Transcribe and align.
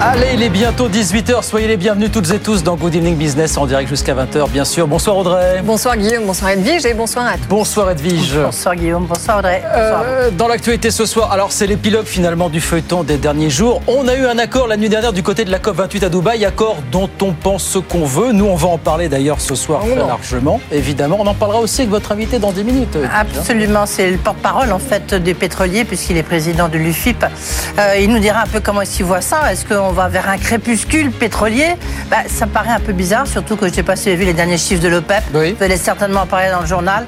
Allez, 0.00 0.28
il 0.34 0.42
est 0.44 0.48
bientôt 0.48 0.88
18h. 0.88 1.42
Soyez 1.42 1.66
les 1.66 1.76
bienvenus 1.76 2.12
toutes 2.12 2.30
et 2.30 2.38
tous 2.38 2.62
dans 2.62 2.76
Good 2.76 2.94
Evening 2.94 3.16
Business 3.16 3.56
en 3.56 3.66
direct 3.66 3.88
jusqu'à 3.88 4.14
20h, 4.14 4.48
bien 4.48 4.64
sûr. 4.64 4.86
Bonsoir 4.86 5.16
Audrey. 5.16 5.60
Bonsoir 5.64 5.96
Guillaume, 5.96 6.24
bonsoir 6.24 6.52
Edwige 6.52 6.86
et 6.86 6.94
bonsoir 6.94 7.26
à 7.26 7.32
tous. 7.32 7.48
Bonsoir 7.48 7.90
Edwige. 7.90 8.34
Bonsoir 8.36 8.76
Guillaume, 8.76 9.06
bonsoir 9.06 9.38
Audrey. 9.38 9.60
Bonsoir. 9.64 10.02
Euh, 10.06 10.30
dans 10.30 10.46
l'actualité 10.46 10.92
ce 10.92 11.04
soir, 11.04 11.32
alors 11.32 11.50
c'est 11.50 11.66
l'épilogue 11.66 12.06
finalement 12.06 12.48
du 12.48 12.60
feuilleton 12.60 13.02
des 13.02 13.16
derniers 13.16 13.50
jours. 13.50 13.82
On 13.88 14.06
a 14.06 14.14
eu 14.14 14.24
un 14.24 14.38
accord 14.38 14.68
la 14.68 14.76
nuit 14.76 14.88
dernière 14.88 15.12
du 15.12 15.24
côté 15.24 15.44
de 15.44 15.50
la 15.50 15.58
COP28 15.58 16.04
à 16.04 16.08
Dubaï, 16.08 16.44
accord 16.44 16.76
dont 16.92 17.10
on 17.20 17.32
pense 17.32 17.64
ce 17.64 17.78
qu'on 17.80 18.04
veut. 18.04 18.30
Nous, 18.30 18.46
on 18.46 18.54
va 18.54 18.68
en 18.68 18.78
parler 18.78 19.08
d'ailleurs 19.08 19.40
ce 19.40 19.56
soir 19.56 19.80
Oh 19.82 19.88
très 19.90 19.96
non. 19.96 20.06
largement, 20.06 20.60
évidemment. 20.70 21.16
On 21.18 21.26
en 21.26 21.34
parlera 21.34 21.58
aussi 21.60 21.80
avec 21.80 21.90
votre 21.90 22.12
invité 22.12 22.38
dans 22.38 22.52
10 22.52 22.62
minutes. 22.62 22.94
Edwige, 22.94 23.10
hein. 23.12 23.26
Absolument, 23.36 23.84
c'est 23.84 24.08
le 24.12 24.18
porte-parole 24.18 24.70
en 24.70 24.78
fait 24.78 25.12
des 25.12 25.34
pétroliers 25.34 25.84
puisqu'il 25.84 26.16
est 26.18 26.22
président 26.22 26.68
de 26.68 26.78
l'UFIP. 26.78 27.24
Euh, 27.80 27.96
il 28.00 28.10
nous 28.12 28.20
dira 28.20 28.42
un 28.42 28.46
peu 28.46 28.60
comment 28.60 28.82
est-ce 28.82 28.98
qu'il 28.98 29.06
voit 29.06 29.20
ça. 29.22 29.52
Est-ce 29.52 29.64
qu'on 29.66 29.87
va 29.92 30.08
vers 30.08 30.28
un 30.28 30.38
crépuscule 30.38 31.10
pétrolier 31.10 31.74
bah, 32.10 32.18
Ça 32.28 32.46
me 32.46 32.50
paraît 32.50 32.70
un 32.70 32.80
peu 32.80 32.92
bizarre, 32.92 33.26
surtout 33.26 33.56
que 33.56 33.66
sais 33.74 33.82
pas 33.82 33.96
vu 34.16 34.24
les 34.24 34.34
derniers 34.34 34.58
chiffres 34.58 34.82
de 34.82 34.88
l'OPEP. 34.88 35.22
Oui. 35.34 35.54
Vous 35.58 35.64
allez 35.64 35.76
certainement 35.76 36.22
en 36.22 36.26
parler 36.26 36.50
dans 36.50 36.60
le 36.60 36.66
journal. 36.66 37.06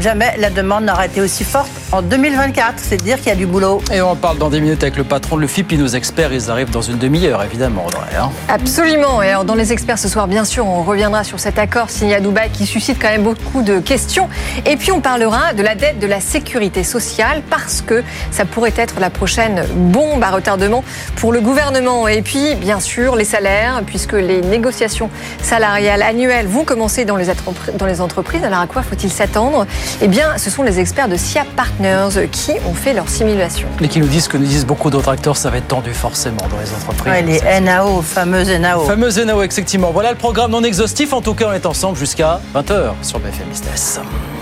Jamais 0.00 0.34
la 0.38 0.50
demande 0.50 0.84
n'aura 0.84 1.06
été 1.06 1.20
aussi 1.20 1.42
forte 1.44 1.70
en 1.92 2.02
2024. 2.02 2.74
C'est 2.78 2.96
dire 3.02 3.16
qu'il 3.16 3.28
y 3.28 3.30
a 3.30 3.34
du 3.34 3.46
boulot. 3.46 3.80
Et 3.92 4.00
on 4.02 4.10
en 4.10 4.16
parle 4.16 4.38
dans 4.38 4.50
10 4.50 4.60
minutes 4.60 4.82
avec 4.82 4.96
le 4.96 5.04
patron 5.04 5.36
de 5.36 5.42
l'UFIP 5.42 5.72
et 5.72 5.76
nos 5.78 5.86
experts. 5.86 6.32
Ils 6.32 6.50
arrivent 6.50 6.70
dans 6.70 6.82
une 6.82 6.98
demi-heure, 6.98 7.42
évidemment, 7.42 7.86
Audrey. 7.86 8.00
hein. 8.20 8.30
Absolument. 8.48 9.22
Et 9.22 9.30
alors, 9.30 9.44
dans 9.44 9.54
les 9.54 9.72
experts 9.72 9.98
ce 9.98 10.08
soir, 10.08 10.28
bien 10.28 10.44
sûr, 10.44 10.66
on 10.66 10.82
reviendra 10.82 11.24
sur 11.24 11.40
cet 11.40 11.58
accord 11.58 11.90
signé 11.90 12.14
à 12.16 12.20
Dubaï 12.20 12.50
qui 12.50 12.66
suscite 12.66 12.98
quand 13.00 13.08
même 13.08 13.22
beaucoup 13.22 13.62
de 13.62 13.78
questions. 13.80 14.28
Et 14.66 14.76
puis, 14.76 14.92
on 14.92 15.00
parlera 15.00 15.54
de 15.54 15.62
la 15.62 15.74
dette 15.74 15.98
de 15.98 16.06
la 16.06 16.20
sécurité 16.20 16.84
sociale 16.84 17.42
parce 17.48 17.80
que 17.80 18.02
ça 18.30 18.44
pourrait 18.44 18.74
être 18.76 19.00
la 19.00 19.10
prochaine 19.10 19.64
bombe 19.74 20.22
à 20.22 20.30
retardement 20.30 20.84
pour 21.16 21.32
le 21.32 21.40
gouvernement. 21.40 22.06
Et 22.08 22.22
puis, 22.22 22.54
bien 22.56 22.80
sûr, 22.80 23.16
les 23.16 23.24
salaires, 23.24 23.82
puisque 23.86 24.12
les 24.12 24.42
négociations 24.42 25.08
salariales 25.42 26.02
annuelles 26.02 26.46
vont 26.46 26.64
commencer 26.64 27.04
dans 27.04 27.16
les, 27.16 27.28
entrepri- 27.30 27.76
dans 27.76 27.86
les 27.86 28.00
entreprises. 28.00 28.44
Alors, 28.44 28.60
à 28.60 28.66
quoi 28.66 28.82
faut-il 28.82 29.10
s'attendre? 29.10 29.66
Eh 30.02 30.08
bien, 30.08 30.36
ce 30.38 30.50
sont 30.50 30.62
les 30.62 30.78
experts 30.78 31.08
de 31.08 31.16
SIA 31.16 31.44
Partners 31.56 32.28
qui 32.30 32.52
ont 32.66 32.74
fait 32.74 32.92
leur 32.92 33.08
simulation. 33.08 33.68
Et 33.80 33.88
qui 33.88 34.00
nous 34.00 34.06
disent 34.06 34.24
ce 34.24 34.28
que 34.28 34.36
nous 34.36 34.46
disent 34.46 34.66
beaucoup 34.66 34.90
d'autres 34.90 35.10
acteurs, 35.10 35.36
ça 35.36 35.50
va 35.50 35.58
être 35.58 35.68
tendu 35.68 35.92
forcément 35.94 36.46
dans 36.50 36.58
les 36.58 36.72
entreprises. 36.72 37.12
Ouais, 37.12 37.22
les 37.22 37.60
NAO, 37.60 38.02
fameuses 38.02 38.50
NAO. 38.50 38.84
Fameuse 38.86 39.18
NAO, 39.18 39.42
effectivement. 39.42 39.90
Voilà 39.92 40.10
le 40.10 40.18
programme 40.18 40.50
non 40.50 40.62
exhaustif. 40.62 41.12
En 41.12 41.22
tout 41.22 41.34
cas, 41.34 41.46
on 41.48 41.52
est 41.52 41.66
ensemble 41.66 41.96
jusqu'à 41.96 42.40
20h 42.54 42.92
sur 43.02 43.18
BFM 43.18 43.48
Business. 43.50 44.00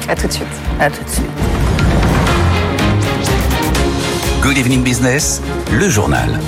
À 0.08 0.14
tout 0.14 0.26
de 0.26 0.32
suite. 0.32 0.46
À 0.80 0.90
tout 0.90 1.02
de 1.04 1.10
suite. 1.10 1.26
Good 4.42 4.58
evening 4.58 4.82
business, 4.82 5.40
le 5.72 5.88
journal. 5.88 6.38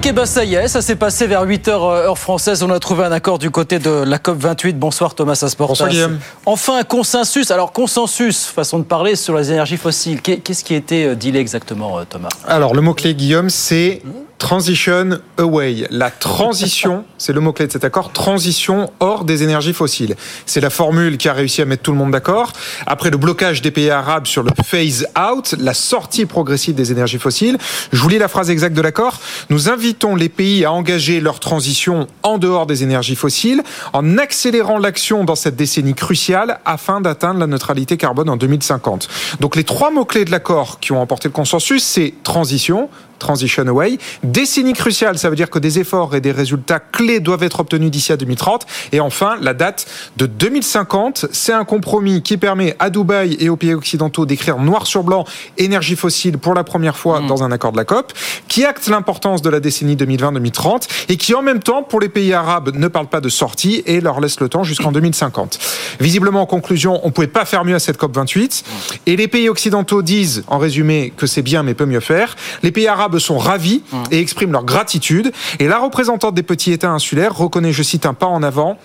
Donc, 0.00 0.06
eh 0.08 0.12
ben, 0.12 0.24
ça 0.24 0.46
y 0.46 0.54
est, 0.54 0.66
ça 0.66 0.80
s'est 0.80 0.96
passé 0.96 1.26
vers 1.26 1.44
8h 1.44 1.68
heure 1.68 2.16
française. 2.16 2.62
On 2.62 2.70
a 2.70 2.78
trouvé 2.78 3.04
un 3.04 3.12
accord 3.12 3.38
du 3.38 3.50
côté 3.50 3.78
de 3.78 3.90
la 3.90 4.16
COP28. 4.16 4.72
Bonsoir 4.72 5.14
Thomas 5.14 5.38
Asportas. 5.42 5.72
Bonsoir, 5.74 5.90
Guillaume. 5.90 6.18
Enfin, 6.46 6.78
un 6.78 6.84
consensus. 6.84 7.50
Alors, 7.50 7.70
consensus, 7.72 8.46
façon 8.46 8.78
de 8.78 8.84
parler 8.84 9.14
sur 9.14 9.36
les 9.36 9.50
énergies 9.52 9.76
fossiles. 9.76 10.22
Qu'est- 10.22 10.38
Qu'est-ce 10.38 10.64
qui 10.64 10.72
a 10.72 10.78
été 10.78 11.04
euh, 11.04 11.14
dealé 11.16 11.38
exactement, 11.40 11.98
euh, 11.98 12.04
Thomas? 12.08 12.30
Alors, 12.48 12.74
le 12.74 12.80
mot-clé, 12.80 13.14
Guillaume, 13.14 13.50
c'est 13.50 14.00
transition 14.38 15.18
away. 15.36 15.86
La 15.90 16.10
transition, 16.10 17.04
c'est 17.18 17.34
le 17.34 17.40
mot-clé 17.40 17.66
de 17.66 17.72
cet 17.72 17.84
accord, 17.84 18.10
transition 18.10 18.90
hors 19.00 19.24
des 19.24 19.42
énergies 19.42 19.74
fossiles. 19.74 20.16
C'est 20.46 20.62
la 20.62 20.70
formule 20.70 21.18
qui 21.18 21.28
a 21.28 21.34
réussi 21.34 21.60
à 21.60 21.66
mettre 21.66 21.82
tout 21.82 21.92
le 21.92 21.98
monde 21.98 22.12
d'accord. 22.12 22.54
Après 22.86 23.10
le 23.10 23.18
blocage 23.18 23.60
des 23.60 23.70
pays 23.70 23.90
arabes 23.90 24.26
sur 24.26 24.42
le 24.42 24.50
phase 24.64 25.06
out, 25.18 25.54
la 25.58 25.74
sortie 25.74 26.24
progressive 26.24 26.74
des 26.74 26.90
énergies 26.90 27.18
fossiles, 27.18 27.58
je 27.92 28.00
vous 28.00 28.08
lis 28.08 28.16
la 28.16 28.28
phrase 28.28 28.48
exacte 28.48 28.74
de 28.74 28.80
l'accord. 28.80 29.20
Nous 29.50 29.68
invitons 29.68 29.89
les 30.16 30.28
pays 30.28 30.64
à 30.64 30.72
engager 30.72 31.20
leur 31.20 31.40
transition 31.40 32.06
en 32.22 32.38
dehors 32.38 32.66
des 32.66 32.82
énergies 32.82 33.16
fossiles 33.16 33.62
en 33.92 34.18
accélérant 34.18 34.78
l'action 34.78 35.24
dans 35.24 35.34
cette 35.34 35.56
décennie 35.56 35.94
cruciale 35.94 36.60
afin 36.64 37.00
d'atteindre 37.00 37.40
la 37.40 37.46
neutralité 37.46 37.96
carbone 37.96 38.28
en 38.28 38.36
2050. 38.36 39.08
Donc 39.40 39.56
les 39.56 39.64
trois 39.64 39.90
mots-clés 39.90 40.24
de 40.24 40.30
l'accord 40.30 40.80
qui 40.80 40.92
ont 40.92 41.00
emporté 41.00 41.28
le 41.28 41.32
consensus, 41.32 41.82
c'est 41.82 42.14
transition, 42.22 42.88
Transition 43.20 43.66
Away. 43.68 43.98
Décennie 44.24 44.72
cruciale, 44.72 45.18
ça 45.18 45.30
veut 45.30 45.36
dire 45.36 45.50
que 45.50 45.60
des 45.60 45.78
efforts 45.78 46.16
et 46.16 46.20
des 46.20 46.32
résultats 46.32 46.80
clés 46.80 47.20
doivent 47.20 47.44
être 47.44 47.60
obtenus 47.60 47.92
d'ici 47.92 48.12
à 48.12 48.16
2030. 48.16 48.66
Et 48.90 48.98
enfin, 48.98 49.36
la 49.40 49.54
date 49.54 49.86
de 50.16 50.26
2050, 50.26 51.26
c'est 51.30 51.52
un 51.52 51.64
compromis 51.64 52.22
qui 52.22 52.36
permet 52.36 52.74
à 52.80 52.90
Dubaï 52.90 53.36
et 53.38 53.48
aux 53.48 53.56
pays 53.56 53.74
occidentaux 53.74 54.26
d'écrire 54.26 54.58
noir 54.58 54.86
sur 54.86 55.04
blanc 55.04 55.24
énergie 55.58 55.96
fossile 55.96 56.38
pour 56.38 56.54
la 56.54 56.64
première 56.64 56.96
fois 56.96 57.20
dans 57.20 57.42
un 57.42 57.52
accord 57.52 57.72
de 57.72 57.76
la 57.76 57.84
COP, 57.84 58.12
qui 58.48 58.64
acte 58.64 58.88
l'importance 58.88 59.42
de 59.42 59.50
la 59.50 59.60
décennie 59.60 59.96
2020-2030 59.96 60.88
et 61.08 61.16
qui 61.16 61.34
en 61.34 61.42
même 61.42 61.60
temps, 61.60 61.82
pour 61.82 62.00
les 62.00 62.08
pays 62.08 62.32
arabes, 62.32 62.74
ne 62.74 62.88
parle 62.88 63.08
pas 63.08 63.20
de 63.20 63.28
sortie 63.28 63.82
et 63.86 64.00
leur 64.00 64.20
laisse 64.20 64.40
le 64.40 64.48
temps 64.48 64.64
jusqu'en 64.64 64.92
2050. 64.92 65.58
Visiblement, 66.00 66.42
en 66.42 66.46
conclusion, 66.46 67.00
on 67.04 67.10
pouvait 67.10 67.26
pas 67.26 67.44
faire 67.44 67.64
mieux 67.64 67.74
à 67.74 67.78
cette 67.78 67.98
COP 67.98 68.16
28. 68.16 68.64
Et 69.06 69.16
les 69.16 69.28
pays 69.28 69.48
occidentaux 69.48 70.02
disent, 70.02 70.44
en 70.46 70.58
résumé, 70.58 71.12
que 71.16 71.26
c'est 71.26 71.42
bien 71.42 71.62
mais 71.62 71.74
peut 71.74 71.86
mieux 71.86 72.00
faire. 72.00 72.36
Les 72.62 72.72
pays 72.72 72.88
arabes 72.88 73.09
sont 73.18 73.38
ravis 73.38 73.82
et 74.10 74.20
expriment 74.20 74.52
leur 74.52 74.64
gratitude. 74.64 75.32
Et 75.58 75.68
la 75.68 75.78
représentante 75.78 76.34
des 76.34 76.42
petits 76.42 76.72
États 76.72 76.90
insulaires 76.90 77.36
reconnaît, 77.36 77.72
je 77.72 77.82
cite, 77.82 78.06
un 78.06 78.14
pas 78.14 78.26
en 78.26 78.42
avant, 78.42 78.78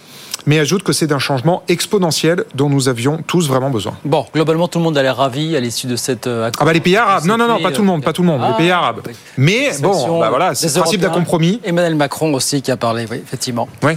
mais 0.46 0.60
ajoute 0.60 0.84
que 0.84 0.94
c'est 0.94 1.08
d'un 1.08 1.20
changement 1.20 1.64
exponentiel 1.68 2.46
dont 2.56 2.70
nous 2.70 2.90
avions 2.90 3.20
tous 3.26 3.48
vraiment 3.48 3.70
besoin. 3.70 3.94
Bon, 4.06 4.26
globalement, 4.34 4.68
tout 4.68 4.80
le 4.80 4.84
monde 4.84 4.98
a 4.98 5.04
l'air 5.04 5.18
ravi 5.18 5.56
à 5.56 5.60
l'issue 5.60 5.88
de 5.88 5.96
cette 5.96 6.28
euh, 6.28 6.48
accord. 6.48 6.62
Ah 6.62 6.66
bah 6.66 6.74
les 6.74 6.82
pays 6.82 6.98
arabes, 6.98 7.26
non 7.26 7.38
non 7.38 7.48
non, 7.48 7.62
pas 7.62 7.72
tout 7.72 7.82
le 7.82 7.88
monde, 7.88 8.04
pas 8.04 8.14
tout 8.14 8.22
le 8.22 8.28
monde, 8.28 8.42
ah, 8.44 8.50
les 8.52 8.58
pays 8.58 8.72
arabes. 8.72 9.02
oui. 9.06 9.14
Mais 9.38 9.72
bon, 9.82 10.20
bah 10.20 10.30
voilà, 10.30 10.56
c'est 10.56 10.68
le 10.68 10.82
principe 10.82 11.02
d'un 11.02 11.10
compromis. 11.10 11.62
Emmanuel 11.64 11.96
Macron 11.96 12.34
aussi 12.34 12.62
qui 12.62 12.72
a 12.72 12.78
parlé, 12.78 13.06
oui, 13.10 13.22
effectivement. 13.24 13.68
Oui. 13.84 13.94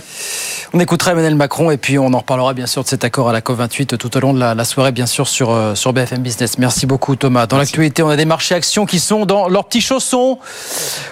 On 0.74 0.80
écoutera 0.80 1.12
Emmanuel 1.12 1.34
Macron 1.34 1.70
et 1.70 1.78
puis 1.78 1.98
on 1.98 2.12
en 2.12 2.18
reparlera 2.18 2.52
bien 2.52 2.66
sûr 2.66 2.82
de 2.82 2.88
cet 2.88 3.02
accord 3.02 3.30
à 3.30 3.32
la 3.32 3.40
COP28 3.40 3.96
tout 3.96 4.14
au 4.16 4.20
long 4.20 4.34
de 4.34 4.38
la, 4.38 4.54
la 4.54 4.64
soirée, 4.64 4.92
bien 4.92 5.06
sûr, 5.06 5.26
sur, 5.26 5.50
euh, 5.50 5.74
sur 5.74 5.94
BFM 5.94 6.20
Business. 6.22 6.58
Merci 6.58 6.86
beaucoup, 6.86 7.16
Thomas. 7.16 7.46
Dans 7.46 7.56
l'actualité, 7.56 8.02
on 8.02 8.10
a 8.10 8.16
des 8.16 8.26
marchés 8.26 8.54
actions 8.54 8.84
qui 8.84 8.98
sont 9.00 9.24
dans 9.24 9.48
leurs 9.48 9.64
petits 9.64 9.80
chaussons. 9.80 10.38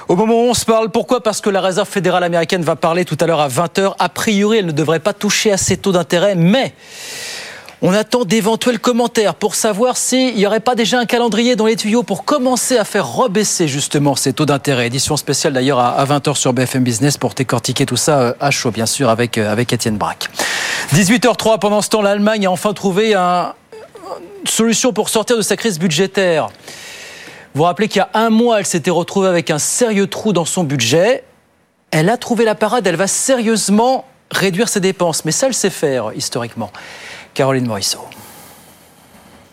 Au 0.08 0.16
moment 0.16 0.34
où 0.34 0.50
on 0.50 0.54
se 0.54 0.66
parle, 0.66 0.90
pourquoi? 0.90 1.22
Parce 1.22 1.40
que 1.40 1.48
la 1.48 1.62
Réserve 1.62 1.88
fédérale 1.88 2.24
américaine 2.24 2.62
va 2.62 2.76
parler 2.76 3.04
tout 3.06 3.16
à 3.20 3.26
l'heure 3.26 3.40
à 3.40 3.48
20h. 3.48 3.94
A 3.98 4.08
priori, 4.10 4.58
elle 4.58 4.66
ne 4.66 4.72
devrait 4.72 5.00
pas 5.00 5.14
toucher 5.26 5.50
à 5.50 5.56
ces 5.56 5.76
taux 5.76 5.90
d'intérêt, 5.90 6.36
mais. 6.36 6.72
On 7.82 7.92
attend 7.92 8.24
d'éventuels 8.24 8.78
commentaires 8.78 9.34
pour 9.34 9.54
savoir 9.54 9.96
s'il 9.98 10.34
n'y 10.36 10.46
aurait 10.46 10.60
pas 10.60 10.74
déjà 10.74 10.98
un 10.98 11.04
calendrier 11.04 11.56
dans 11.56 11.66
les 11.66 11.76
tuyaux 11.76 12.02
pour 12.04 12.24
commencer 12.24 12.78
à 12.78 12.84
faire 12.84 13.06
rebaisser 13.06 13.66
justement 13.68 14.14
ces 14.16 14.32
taux 14.32 14.46
d'intérêt. 14.46 14.86
Édition 14.86 15.16
spéciale 15.18 15.52
d'ailleurs 15.52 15.78
à 15.80 16.02
20h 16.06 16.36
sur 16.36 16.52
BFM 16.54 16.82
Business 16.84 17.18
pour 17.18 17.34
décortiquer 17.34 17.84
tout 17.84 17.96
ça 17.98 18.18
euh, 18.20 18.32
à 18.40 18.50
chaud, 18.50 18.70
bien 18.70 18.86
sûr, 18.86 19.10
avec, 19.10 19.36
euh, 19.36 19.52
avec 19.52 19.72
Étienne 19.74 19.98
Braque. 19.98 20.30
18h03, 20.94 21.58
pendant 21.58 21.82
ce 21.82 21.90
temps, 21.90 22.00
l'Allemagne 22.02 22.46
a 22.46 22.50
enfin 22.50 22.72
trouvé 22.72 23.12
un- 23.14 23.52
une 24.40 24.46
solution 24.50 24.92
pour 24.94 25.08
sortir 25.10 25.36
de 25.36 25.42
sa 25.42 25.56
crise 25.56 25.78
budgétaire. 25.78 26.46
Vous 27.54 27.58
vous 27.58 27.64
rappelez 27.64 27.88
qu'il 27.88 27.98
y 27.98 28.02
a 28.02 28.08
un 28.14 28.30
mois, 28.30 28.60
elle 28.60 28.66
s'était 28.66 28.90
retrouvée 28.90 29.28
avec 29.28 29.50
un 29.50 29.58
sérieux 29.58 30.06
trou 30.06 30.32
dans 30.32 30.46
son 30.46 30.64
budget. 30.64 31.24
Elle 31.90 32.08
a 32.08 32.16
trouvé 32.16 32.44
la 32.46 32.54
parade, 32.54 32.86
elle 32.86 32.96
va 32.96 33.06
sérieusement 33.06 34.06
réduire 34.30 34.68
ses 34.68 34.80
dépenses. 34.80 35.24
Mais 35.24 35.32
ça, 35.32 35.46
elle 35.46 35.54
sait 35.54 35.70
faire 35.70 36.12
historiquement. 36.14 36.70
Caroline 37.34 37.66
Morisseau. 37.66 38.00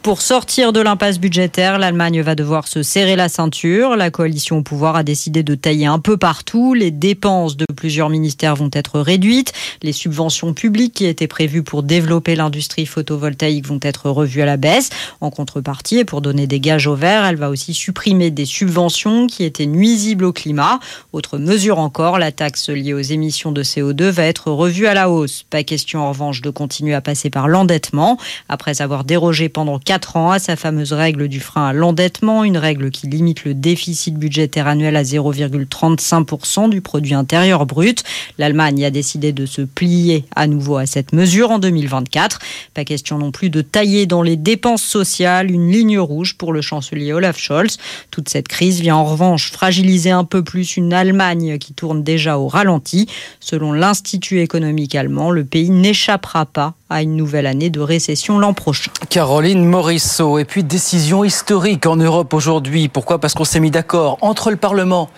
Pour 0.04 0.22
sortir 0.22 0.74
de 0.74 0.82
l'impasse 0.82 1.18
budgétaire, 1.18 1.80
l'Allemagne 1.80 2.22
va 2.22 2.36
devoir 2.36 2.68
se 2.68 2.84
serrer 2.84 3.16
la 3.16 3.30
ceinture. 3.30 3.96
La 3.96 4.12
coalition 4.12 4.58
au 4.58 4.62
pouvoir 4.62 4.98
a 4.98 5.04
décidé 5.04 5.44
de 5.44 5.56
tailler 5.56 5.86
un 5.86 6.00
peu 6.00 6.18
partout. 6.18 6.74
Les 6.74 6.92
dépenses 6.92 7.56
de 7.56 7.66
plusieurs 7.74 8.10
ministères 8.10 8.58
vont 8.58 8.70
être 8.74 9.00
réduites. 9.00 9.54
Les 9.82 9.94
subventions 9.94 10.54
publiques 10.54 10.94
qui 10.94 11.06
étaient 11.06 11.28
prévues 11.28 11.64
pour 11.64 11.84
développer 11.84 12.36
l'industrie 12.36 12.86
photovoltaïque 12.86 13.66
vont 13.66 13.80
être 13.82 14.10
revues 14.10 14.42
à 14.42 14.46
la 14.46 14.58
baisse. 14.58 14.90
En 15.22 15.30
contrepartie, 15.30 16.00
et 16.00 16.06
pour 16.06 16.20
donner 16.20 16.48
des 16.48 16.60
gages 16.60 16.88
au 16.88 16.96
vert, 16.96 17.24
elle 17.24 17.38
va 17.38 17.50
aussi 17.50 17.74
supprimer 17.74 18.30
des 18.30 18.46
subventions 18.46 19.28
qui 19.28 19.46
étaient 19.46 19.68
nuisibles 19.68 20.26
au 20.26 20.34
climat. 20.34 20.82
Autre 21.14 21.38
mesure 21.38 21.80
encore, 21.80 22.20
la 22.20 22.34
taxe 22.34 22.68
liée 22.68 22.94
aux 22.94 23.00
émissions 23.00 23.54
de 23.54 23.64
CO2 23.64 24.10
va 24.10 24.26
être 24.26 24.52
revue 24.52 24.88
à 24.88 24.96
la 24.96 25.10
hausse. 25.10 25.46
Pas 25.50 25.64
question 25.64 26.02
en 26.02 26.10
revanche 26.10 26.42
de 26.42 26.50
continuer 26.50 26.94
à 26.94 27.00
passer 27.00 27.30
par 27.30 27.48
l'endettement. 27.48 28.18
Après 28.50 28.82
avoir 28.82 29.06
dérogé 29.06 29.48
pendant 29.48 29.80
4 29.80 29.93
ans 30.16 30.32
à 30.32 30.40
sa 30.40 30.56
fameuse 30.56 30.94
règle 30.94 31.28
du 31.28 31.40
frein 31.40 31.68
à 31.68 31.74
l'endettement, 31.74 32.44
une 32.44 32.58
règle 32.58 32.92
qui 32.92 33.08
limite 33.08 33.46
le 33.46 33.54
déficit 33.54 34.16
budgétaire 34.16 34.68
annuel 34.68 34.96
à 34.96 35.04
0,35% 35.04 36.70
du 36.70 36.82
produit 36.82 37.14
intérieur 37.14 37.66
brut. 37.66 38.04
L'Allemagne 38.38 38.86
a 38.86 38.92
décidé 38.92 39.32
de 39.32 39.46
se 39.46 39.62
plier 39.62 40.26
à 40.36 40.48
nouveau 40.48 40.78
à 40.78 40.86
cette 40.86 41.14
mesure 41.14 41.52
en 41.52 41.60
2024. 41.60 42.40
Pas 42.74 42.86
question 42.86 43.18
non 43.18 43.32
plus 43.32 43.50
de 43.50 43.62
tailler 43.62 44.06
dans 44.06 44.22
les 44.22 44.36
dépenses 44.36 44.84
sociales, 44.84 45.52
une 45.52 45.72
ligne 45.72 46.00
rouge 46.00 46.36
pour 46.38 46.54
le 46.54 46.62
chancelier 46.62 47.14
Olaf 47.14 47.38
Scholz. 47.38 47.78
Toute 48.12 48.30
cette 48.30 48.48
crise 48.48 48.82
vient 48.82 48.96
en 48.96 49.06
revanche 49.06 49.52
fragiliser 49.52 50.12
un 50.12 50.24
peu 50.24 50.44
plus 50.44 50.78
une 50.78 50.94
Allemagne 50.94 51.58
qui 51.58 51.74
tourne 51.74 52.04
déjà 52.04 52.38
au 52.38 52.48
ralenti. 52.48 53.08
Selon 53.40 53.72
l'Institut 53.72 54.42
économique 54.42 54.96
allemand, 54.96 55.32
le 55.32 55.44
pays 55.44 55.70
n'échappera 55.70 56.46
pas 56.46 56.74
à 56.94 57.02
une 57.02 57.16
nouvelle 57.16 57.48
année 57.48 57.72
de 57.72 57.80
récession 57.80 58.38
l'an 58.38 58.54
prochain. 58.54 58.92
Caroline 59.10 59.66
Morisseau. 59.66 60.38
Et 60.38 60.46
puis 60.46 60.64
décision 60.64 61.24
historique 61.24 61.88
en 61.88 61.96
Europe 61.96 62.34
aujourd'hui. 62.36 62.88
Pourquoi? 62.88 63.18
Parce 63.20 63.34
qu'on 63.34 63.46
s'est 63.46 63.60
mis 63.60 63.72
d'accord 63.72 64.20
entre 64.22 64.52
le 64.52 64.58
Parlement 64.58 65.10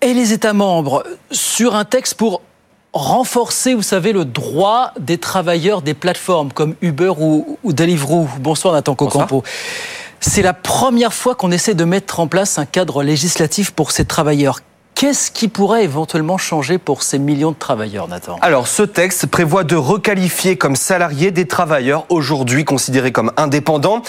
et 0.00 0.14
les 0.14 0.32
États 0.32 0.54
membres 0.54 1.04
sur 1.30 1.74
un 1.74 1.84
texte 1.84 2.14
pour 2.14 2.40
renforcer, 2.94 3.74
vous 3.74 3.82
savez, 3.82 4.12
le 4.12 4.24
droit 4.24 4.92
des 4.98 5.18
travailleurs 5.18 5.82
des 5.82 5.94
plateformes 5.94 6.50
comme 6.52 6.74
Uber 6.80 7.12
ou, 7.18 7.58
Deliveroo. 7.64 8.26
Bonsoir 8.40 8.72
Nathan 8.72 8.94
Cocampo. 8.94 9.42
C'est 10.20 10.42
la 10.42 10.54
première 10.54 11.12
fois 11.12 11.34
qu'on 11.34 11.50
essaie 11.50 11.74
de 11.74 11.84
mettre 11.84 12.18
en 12.18 12.28
place 12.28 12.58
un 12.58 12.64
cadre 12.64 13.02
législatif 13.02 13.72
pour 13.72 13.90
ces 13.90 14.06
travailleurs. 14.06 14.60
Qu'est-ce 15.02 15.32
qui 15.32 15.48
pourrait 15.48 15.82
éventuellement 15.82 16.38
changer 16.38 16.78
pour 16.78 17.02
ces 17.02 17.18
millions 17.18 17.50
de 17.50 17.56
travailleurs, 17.56 18.06
Nathan? 18.06 18.38
Alors, 18.40 18.68
ce 18.68 18.84
texte 18.84 19.26
prévoit 19.26 19.64
de 19.64 19.74
requalifier 19.74 20.56
comme 20.56 20.76
salariés 20.76 21.32
des 21.32 21.48
travailleurs 21.48 22.06
aujourd'hui 22.08 22.64
considérés 22.64 23.10
comme 23.10 23.32
indépendants. 23.36 24.02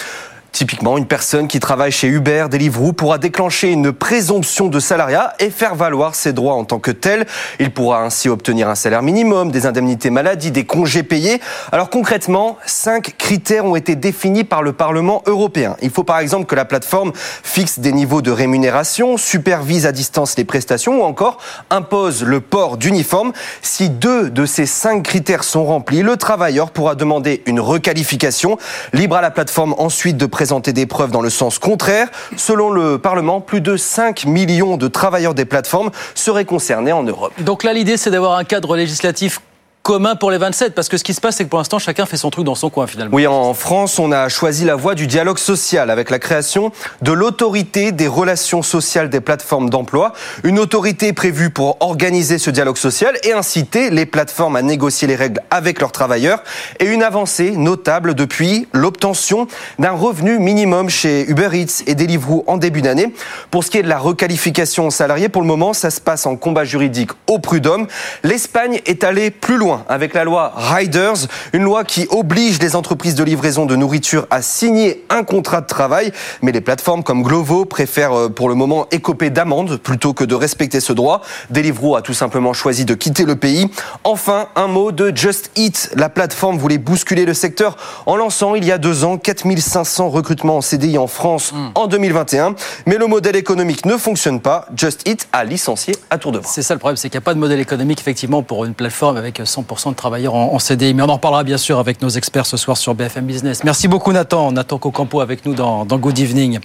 Typiquement, 0.54 0.96
une 0.96 1.06
personne 1.06 1.48
qui 1.48 1.58
travaille 1.58 1.90
chez 1.90 2.06
Uber, 2.06 2.46
Deliveroo 2.48 2.92
pourra 2.92 3.18
déclencher 3.18 3.72
une 3.72 3.90
présomption 3.90 4.68
de 4.68 4.78
salariat 4.78 5.34
et 5.40 5.50
faire 5.50 5.74
valoir 5.74 6.14
ses 6.14 6.32
droits 6.32 6.54
en 6.54 6.62
tant 6.62 6.78
que 6.78 6.92
tel. 6.92 7.26
Il 7.58 7.72
pourra 7.72 8.02
ainsi 8.02 8.28
obtenir 8.28 8.68
un 8.68 8.76
salaire 8.76 9.02
minimum, 9.02 9.50
des 9.50 9.66
indemnités 9.66 10.10
maladie, 10.10 10.52
des 10.52 10.64
congés 10.64 11.02
payés. 11.02 11.40
Alors 11.72 11.90
concrètement, 11.90 12.56
cinq 12.66 13.16
critères 13.18 13.64
ont 13.64 13.74
été 13.74 13.96
définis 13.96 14.44
par 14.44 14.62
le 14.62 14.72
Parlement 14.72 15.24
européen. 15.26 15.74
Il 15.82 15.90
faut 15.90 16.04
par 16.04 16.20
exemple 16.20 16.46
que 16.46 16.54
la 16.54 16.64
plateforme 16.64 17.10
fixe 17.16 17.80
des 17.80 17.90
niveaux 17.90 18.22
de 18.22 18.30
rémunération, 18.30 19.16
supervise 19.16 19.86
à 19.86 19.92
distance 19.92 20.36
les 20.36 20.44
prestations 20.44 21.00
ou 21.00 21.02
encore 21.02 21.38
impose 21.70 22.22
le 22.22 22.38
port 22.38 22.76
d'uniforme. 22.76 23.32
Si 23.60 23.90
deux 23.90 24.30
de 24.30 24.46
ces 24.46 24.66
cinq 24.66 25.02
critères 25.02 25.42
sont 25.42 25.64
remplis, 25.64 26.02
le 26.02 26.16
travailleur 26.16 26.70
pourra 26.70 26.94
demander 26.94 27.42
une 27.46 27.58
requalification. 27.58 28.56
Libre 28.92 29.16
à 29.16 29.20
la 29.20 29.32
plateforme 29.32 29.74
ensuite 29.78 30.16
de 30.16 30.26
présenter 30.26 30.43
présenter 30.44 30.74
des 30.74 30.84
preuves 30.84 31.10
dans 31.10 31.22
le 31.22 31.30
sens 31.30 31.58
contraire. 31.58 32.10
Selon 32.36 32.68
le 32.68 32.98
Parlement, 32.98 33.40
plus 33.40 33.62
de 33.62 33.78
5 33.78 34.26
millions 34.26 34.76
de 34.76 34.88
travailleurs 34.88 35.32
des 35.32 35.46
plateformes 35.46 35.90
seraient 36.14 36.44
concernés 36.44 36.92
en 36.92 37.02
Europe. 37.02 37.32
Donc 37.40 37.64
là, 37.64 37.72
l'idée, 37.72 37.96
c'est 37.96 38.10
d'avoir 38.10 38.36
un 38.36 38.44
cadre 38.44 38.76
législatif 38.76 39.40
commun 39.84 40.16
pour 40.16 40.30
les 40.30 40.38
27 40.38 40.74
Parce 40.74 40.88
que 40.88 40.96
ce 40.96 41.04
qui 41.04 41.14
se 41.14 41.20
passe, 41.20 41.36
c'est 41.36 41.44
que 41.44 41.50
pour 41.50 41.58
l'instant, 41.58 41.78
chacun 41.78 42.06
fait 42.06 42.16
son 42.16 42.30
truc 42.30 42.44
dans 42.44 42.54
son 42.54 42.70
coin 42.70 42.86
finalement. 42.86 43.14
Oui, 43.14 43.26
en 43.26 43.52
France, 43.52 43.98
on 43.98 44.10
a 44.10 44.28
choisi 44.30 44.64
la 44.64 44.74
voie 44.76 44.94
du 44.94 45.06
dialogue 45.06 45.38
social 45.38 45.90
avec 45.90 46.10
la 46.10 46.18
création 46.18 46.72
de 47.02 47.12
l'autorité 47.12 47.92
des 47.92 48.08
relations 48.08 48.62
sociales 48.62 49.10
des 49.10 49.20
plateformes 49.20 49.68
d'emploi. 49.68 50.14
Une 50.42 50.58
autorité 50.58 51.12
prévue 51.12 51.50
pour 51.50 51.76
organiser 51.80 52.38
ce 52.38 52.48
dialogue 52.48 52.78
social 52.78 53.14
et 53.24 53.34
inciter 53.34 53.90
les 53.90 54.06
plateformes 54.06 54.56
à 54.56 54.62
négocier 54.62 55.06
les 55.06 55.16
règles 55.16 55.42
avec 55.50 55.80
leurs 55.80 55.92
travailleurs. 55.92 56.42
Et 56.80 56.86
une 56.86 57.02
avancée 57.02 57.50
notable 57.50 58.14
depuis 58.14 58.66
l'obtention 58.72 59.46
d'un 59.78 59.92
revenu 59.92 60.38
minimum 60.38 60.88
chez 60.88 61.28
Uber 61.28 61.50
Eats 61.52 61.82
et 61.86 61.94
Deliveroo 61.94 62.42
en 62.46 62.56
début 62.56 62.80
d'année. 62.80 63.14
Pour 63.50 63.62
ce 63.62 63.70
qui 63.70 63.78
est 63.78 63.82
de 63.82 63.88
la 63.88 63.98
requalification 63.98 64.88
salariée, 64.88 65.28
pour 65.28 65.42
le 65.42 65.48
moment, 65.48 65.74
ça 65.74 65.90
se 65.90 66.00
passe 66.00 66.24
en 66.24 66.36
combat 66.36 66.64
juridique 66.64 67.10
au 67.26 67.38
prud'homme. 67.38 67.86
L'Espagne 68.22 68.80
est 68.86 69.04
allée 69.04 69.30
plus 69.30 69.58
loin 69.58 69.73
avec 69.88 70.14
la 70.14 70.24
loi 70.24 70.52
Riders, 70.56 71.26
une 71.52 71.62
loi 71.62 71.84
qui 71.84 72.06
oblige 72.10 72.58
les 72.60 72.76
entreprises 72.76 73.14
de 73.14 73.24
livraison 73.24 73.66
de 73.66 73.76
nourriture 73.76 74.26
à 74.30 74.42
signer 74.42 75.04
un 75.10 75.24
contrat 75.24 75.60
de 75.60 75.66
travail. 75.66 76.12
Mais 76.42 76.52
les 76.52 76.60
plateformes 76.60 77.02
comme 77.02 77.22
Glovo 77.22 77.64
préfèrent 77.64 78.12
euh, 78.12 78.28
pour 78.28 78.48
le 78.48 78.54
moment 78.54 78.86
écoper 78.90 79.30
d'amendes 79.30 79.76
plutôt 79.76 80.12
que 80.12 80.24
de 80.24 80.34
respecter 80.34 80.80
ce 80.80 80.92
droit. 80.92 81.22
Deliveroo 81.50 81.96
a 81.96 82.02
tout 82.02 82.14
simplement 82.14 82.52
choisi 82.52 82.84
de 82.84 82.94
quitter 82.94 83.24
le 83.24 83.36
pays. 83.36 83.68
Enfin, 84.04 84.48
un 84.56 84.66
mot 84.66 84.92
de 84.92 85.12
Just 85.14 85.50
Eat. 85.56 85.90
La 85.96 86.08
plateforme 86.08 86.58
voulait 86.58 86.78
bousculer 86.78 87.24
le 87.24 87.34
secteur 87.34 87.76
en 88.06 88.16
lançant 88.16 88.54
il 88.54 88.64
y 88.64 88.72
a 88.72 88.78
deux 88.78 89.04
ans 89.04 89.18
4500 89.18 90.08
recrutements 90.10 90.58
en 90.58 90.60
CDI 90.60 90.98
en 90.98 91.06
France 91.06 91.52
hmm. 91.52 91.70
en 91.74 91.86
2021. 91.86 92.54
Mais 92.86 92.96
le 92.96 93.06
modèle 93.06 93.36
économique 93.36 93.86
ne 93.86 93.96
fonctionne 93.96 94.40
pas. 94.40 94.66
Just 94.76 95.06
Eat 95.08 95.28
a 95.32 95.44
licencié 95.44 95.94
à 96.10 96.18
tour 96.18 96.32
de 96.32 96.38
bras. 96.38 96.50
C'est 96.52 96.62
ça 96.62 96.74
le 96.74 96.80
problème, 96.80 96.96
c'est 96.96 97.08
qu'il 97.08 97.18
n'y 97.18 97.22
a 97.22 97.26
pas 97.26 97.34
de 97.34 97.40
modèle 97.40 97.60
économique 97.60 98.00
effectivement 98.00 98.42
pour 98.42 98.64
une 98.64 98.74
plateforme 98.74 99.16
avec 99.16 99.40
100 99.44 99.63
de 99.64 99.94
travailleurs 99.94 100.34
en, 100.34 100.58
CDI. 100.58 100.94
Mais 100.94 101.02
on 101.02 101.08
en 101.08 101.14
reparlera 101.14 101.44
bien 101.44 101.58
sûr 101.58 101.78
avec 101.78 102.00
nos 102.02 102.08
experts 102.08 102.46
ce 102.46 102.56
soir 102.56 102.76
sur 102.76 102.94
BFM 102.94 103.26
Business. 103.26 103.64
Merci 103.64 103.88
beaucoup 103.88 104.12
Nathan. 104.12 104.52
Nathan 104.52 104.78
Cocampo 104.78 105.20
avec 105.20 105.44
nous 105.46 105.54
dans, 105.54 105.84
Good 105.84 106.18
Evening. 106.18 106.60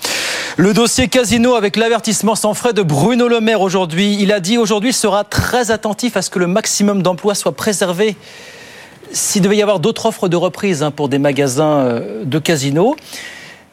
Le 0.57 0.74
dossier 0.74 1.07
Casino 1.07 1.56
avec 1.56 1.75
l'avertissement 1.75 2.36
sans 2.36 2.54
frais 2.54 2.74
de 2.74 2.81
Bruno 2.81 3.28
Le 3.28 3.40
Maire 3.40 3.62
aujourd'hui. 3.62 4.18
Il 4.19 4.31
a 4.31 4.40
dit 4.40 4.57
aujourd'hui 4.57 4.94
sera 4.94 5.24
très 5.24 5.72
attentif 5.72 6.18
à 6.18 6.22
ce 6.22 6.30
que 6.30 6.40
le 6.40 6.48
maximum 6.48 7.01
d'emplois 7.01 7.36
soit 7.36 7.54
préservé 7.54 8.16
s'il 9.12 9.42
devait 9.42 9.57
y 9.57 9.62
avoir 9.62 9.80
d'autres 9.80 10.06
offres 10.06 10.28
de 10.28 10.36
reprise 10.36 10.84
hein, 10.84 10.92
pour 10.92 11.10
des 11.10 11.18
magasins 11.18 11.80
euh, 11.80 12.24
de 12.25 12.38
casinos 12.38 12.96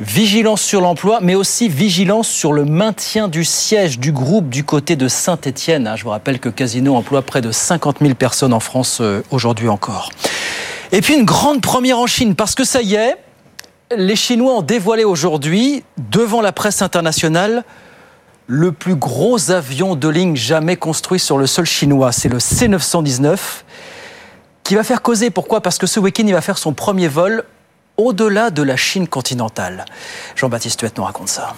vigilance 0.01 0.61
sur 0.61 0.81
l'emploi, 0.81 1.21
mais 1.23 1.35
aussi 1.35 1.69
vigilance 1.69 2.29
sur 2.29 2.53
le 2.53 2.65
maintien 2.65 3.29
du 3.29 3.45
siège 3.45 3.99
du 3.99 4.13
groupe 4.13 4.49
du 4.49 4.65
côté 4.65 4.97
de 4.97 5.09
Saint-Étienne. 5.09 5.91
Je 5.97 6.05
vous 6.05 6.11
rappelle 6.11 6.39
que 6.39 6.49
Casino 6.49 6.95
emploie 6.95 7.23
près 7.23 7.41
de 7.41 7.51
50 7.51 7.99
000 8.01 8.15
personnes 8.15 8.53
en 8.53 8.61
France 8.61 8.99
euh, 9.01 9.23
aujourd'hui 9.31 9.69
encore. 9.69 10.11
Et 10.93 11.01
puis 11.01 11.15
une 11.15 11.25
grande 11.25 11.63
première 11.63 11.99
en 11.99 12.07
Chine, 12.07 12.35
parce 12.35 12.55
que 12.55 12.65
ça 12.65 12.83
y 12.83 12.95
est, 12.95 13.17
les 13.97 14.17
Chinois 14.17 14.59
ont 14.59 14.63
dévoilé 14.63 15.05
aujourd'hui, 15.05 15.83
devant 16.11 16.43
la 16.43 16.53
presse 16.53 16.83
internationale, 16.83 17.65
le 18.47 18.73
plus 18.73 18.95
gros 18.95 19.51
avion 19.51 19.97
de 19.97 20.09
ligne 20.09 20.37
jamais 20.37 20.77
construit 20.77 21.19
sur 21.19 21.39
le 21.39 21.47
sol 21.47 21.67
chinois. 21.67 22.13
C'est 22.13 22.29
le 22.29 22.39
C919 22.39 23.39
qui 24.63 24.75
va 24.75 24.85
faire 24.85 25.03
causer. 25.03 25.31
Pourquoi? 25.31 25.61
Parce 25.61 25.79
que 25.79 25.87
ce 25.87 25.99
week-end, 25.99 26.25
il 26.27 26.33
va 26.33 26.41
faire 26.41 26.59
son 26.59 26.73
premier 26.73 27.09
vol 27.09 27.45
au-delà 27.97 28.51
de 28.51 28.63
la 28.63 28.77
Chine 28.77 29.09
continentale. 29.09 29.85
Jean-Baptiste 30.35 30.81
Huette 30.83 30.97
nous 30.99 31.05
raconte 31.05 31.29
ça. 31.29 31.55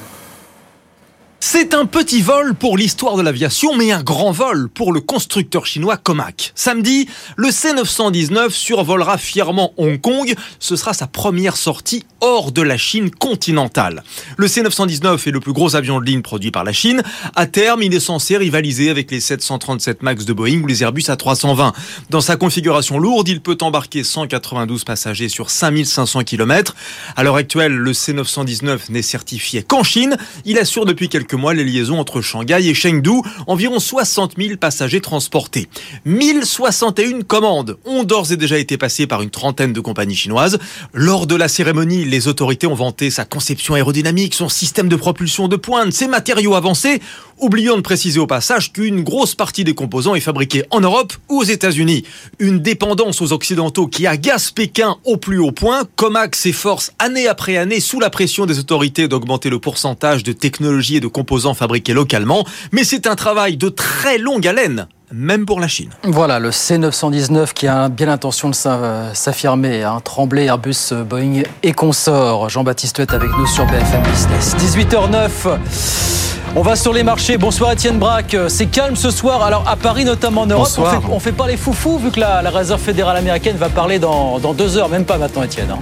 C'est 1.41 1.73
un 1.73 1.87
petit 1.87 2.21
vol 2.21 2.55
pour 2.55 2.77
l'histoire 2.77 3.17
de 3.17 3.23
l'aviation, 3.23 3.77
mais 3.77 3.93
un 3.93 4.03
grand 4.03 4.33
vol 4.33 4.69
pour 4.69 4.93
le 4.93 5.01
constructeur 5.01 5.67
chinois 5.67 5.97
Comac. 5.97 6.51
Samedi, 6.57 7.09
le 7.37 7.49
C919 7.49 8.51
survolera 8.51 9.19
fièrement 9.19 9.73
Hong 9.77 10.01
Kong. 10.01 10.35
Ce 10.59 10.75
sera 10.75 10.95
sa 10.95 11.07
première 11.07 11.57
sortie 11.57 12.05
hors 12.21 12.51
de 12.51 12.61
la 12.61 12.77
Chine 12.77 13.11
continentale. 13.11 14.03
Le 14.37 14.49
C919 14.49 15.29
est 15.29 15.31
le 15.31 15.39
plus 15.39 15.53
gros 15.53 15.77
avion 15.77 16.01
de 16.01 16.07
ligne 16.07 16.23
produit 16.23 16.51
par 16.51 16.65
la 16.65 16.73
Chine. 16.73 17.03
À 17.37 17.47
terme, 17.47 17.83
il 17.83 17.95
est 17.95 18.01
censé 18.01 18.37
rivaliser 18.37 18.91
avec 18.91 19.09
les 19.13 19.21
737 19.21 20.03
MAX 20.03 20.25
de 20.25 20.33
Boeing 20.33 20.63
ou 20.63 20.67
les 20.67 20.83
Airbus 20.83 21.03
A320. 21.03 21.73
Dans 22.11 22.21
sa 22.21 22.35
configuration 22.35 22.99
lourde, 22.99 23.29
il 23.29 23.41
peut 23.41 23.59
embarquer 23.61 24.03
192 24.03 24.83
passagers 24.83 25.29
sur 25.29 25.51
5500 25.51 26.25
km. 26.25 26.75
À 27.15 27.23
l'heure 27.23 27.37
actuelle, 27.37 27.75
le 27.75 27.93
C919 27.93 28.91
n'est 28.91 29.03
certifié 29.03 29.63
qu'en 29.63 29.85
Chine. 29.85 30.17
Il 30.45 30.59
assure 30.59 30.85
depuis 30.85 31.09
quelques 31.09 31.28
mois 31.35 31.55
les 31.55 31.65
liaisons 31.65 31.99
entre 31.99 32.21
Shanghai 32.21 32.69
et 32.69 32.75
Chengdu, 32.75 33.21
environ 33.47 33.79
60 33.79 34.35
000 34.39 34.57
passagers 34.57 35.01
transportés. 35.01 35.69
1061 36.05 37.23
commandes 37.23 37.77
ont 37.85 38.05
d'ores 38.05 38.33
et 38.33 38.37
déjà 38.37 38.59
été 38.59 38.77
passées 38.77 39.07
par 39.07 39.23
une 39.23 39.31
trentaine 39.31 39.73
de 39.73 39.81
compagnies 39.81 40.17
chinoises. 40.17 40.59
Lors 40.93 41.27
de 41.27 41.35
la 41.35 41.49
cérémonie, 41.49 42.05
les 42.05 42.29
autorités 42.29 42.67
ont 42.67 42.75
vanté 42.75 43.11
sa 43.11 43.25
conception 43.25 43.75
aérodynamique, 43.75 44.35
son 44.35 44.49
système 44.49 44.89
de 44.89 44.97
propulsion 44.97 45.49
de 45.49 45.57
pointe, 45.57 45.93
ses 45.93 46.09
matériaux 46.09 46.55
avancés. 46.55 47.01
Oublions 47.41 47.77
de 47.77 47.83
préciser 47.83 48.19
au 48.19 48.27
passage 48.27 48.73
qu'une 48.73 49.05
grosse 49.05 49.37
partie 49.37 49.63
des 49.63 49.75
composants 49.75 50.17
est 50.17 50.21
fabriquée 50.21 50.65
en 50.71 50.81
Europe 50.81 51.13
ou 51.29 51.41
aux 51.41 51.45
États-Unis. 51.45 52.03
Une 52.41 52.59
dépendance 52.59 53.23
aux 53.23 53.33
Occidentaux 53.33 53.87
qui 53.87 54.09
agace 54.09 54.51
Pékin 54.51 54.97
au 55.05 55.19
plus 55.19 55.39
haut 55.39 55.53
point. 55.53 55.85
Comac 55.95 56.35
s'efforce 56.35 56.91
année 56.99 57.29
après 57.29 57.57
année, 57.57 57.79
sous 57.79 58.01
la 58.01 58.11
pression 58.11 58.45
des 58.45 58.59
autorités, 58.59 59.07
d'augmenter 59.07 59.51
le 59.51 59.61
pourcentage 59.61 60.25
de 60.25 60.33
technologies 60.33 60.97
et 60.97 61.01
de 61.01 61.07
composants 61.07 61.55
fabriqués 61.55 61.93
localement. 61.93 62.45
Mais 62.73 62.83
c'est 62.83 63.07
un 63.07 63.15
travail 63.15 63.57
de 63.57 63.69
très 63.69 64.19
longue 64.19 64.47
haleine 64.47 64.89
même 65.11 65.47
pour 65.47 65.59
la 65.59 65.69
Chine. 65.69 65.89
Voilà, 66.05 66.39
le 66.39 66.51
C919 66.51 67.55
qui 67.55 67.67
a 67.67 67.89
bien 67.89 68.07
l'intention 68.07 68.51
de 68.51 68.55
s'affirmer. 68.55 69.83
Hein. 69.83 70.01
Tremblay, 70.05 70.45
Airbus, 70.45 70.93
Boeing 71.09 71.45
et 71.63 71.73
consorts. 71.73 72.51
Jean-Baptiste 72.51 73.01
est 73.01 73.15
avec 73.15 73.31
nous 73.39 73.47
sur 73.47 73.65
BFM 73.65 74.03
Business. 74.03 74.55
18h09. 74.57 76.38
On 76.57 76.63
va 76.63 76.77
sur 76.77 76.93
les 76.93 77.03
marchés. 77.03 77.37
Bonsoir 77.37 77.73
Étienne 77.73 77.99
Braque. 77.99 78.37
C'est 78.49 78.67
calme 78.67 78.97
ce 78.97 79.11
soir. 79.11 79.43
Alors 79.43 79.65
à 79.69 79.77
Paris, 79.77 80.05
notamment 80.05 80.43
en 80.43 80.47
Europe, 80.47 80.69
on 80.79 81.21
fait, 81.21 81.31
fait, 81.31 81.37
pas 81.37 81.47
les 81.47 81.57
foufous 81.57 81.99
vu 81.99 82.11
que 82.11 82.21
la, 82.21 82.41
Réserve 82.51 82.81
fédérale 82.81 83.17
américaine 83.17 83.57
va 83.57 83.69
parler 83.69 83.99
dans, 83.99 84.39
deux 84.55 84.77
heures, 84.77 84.89
même 84.89 85.05
pas 85.05 85.19
maintenant 85.19 85.43
Étienne. 85.43 85.71
Hein. 85.71 85.79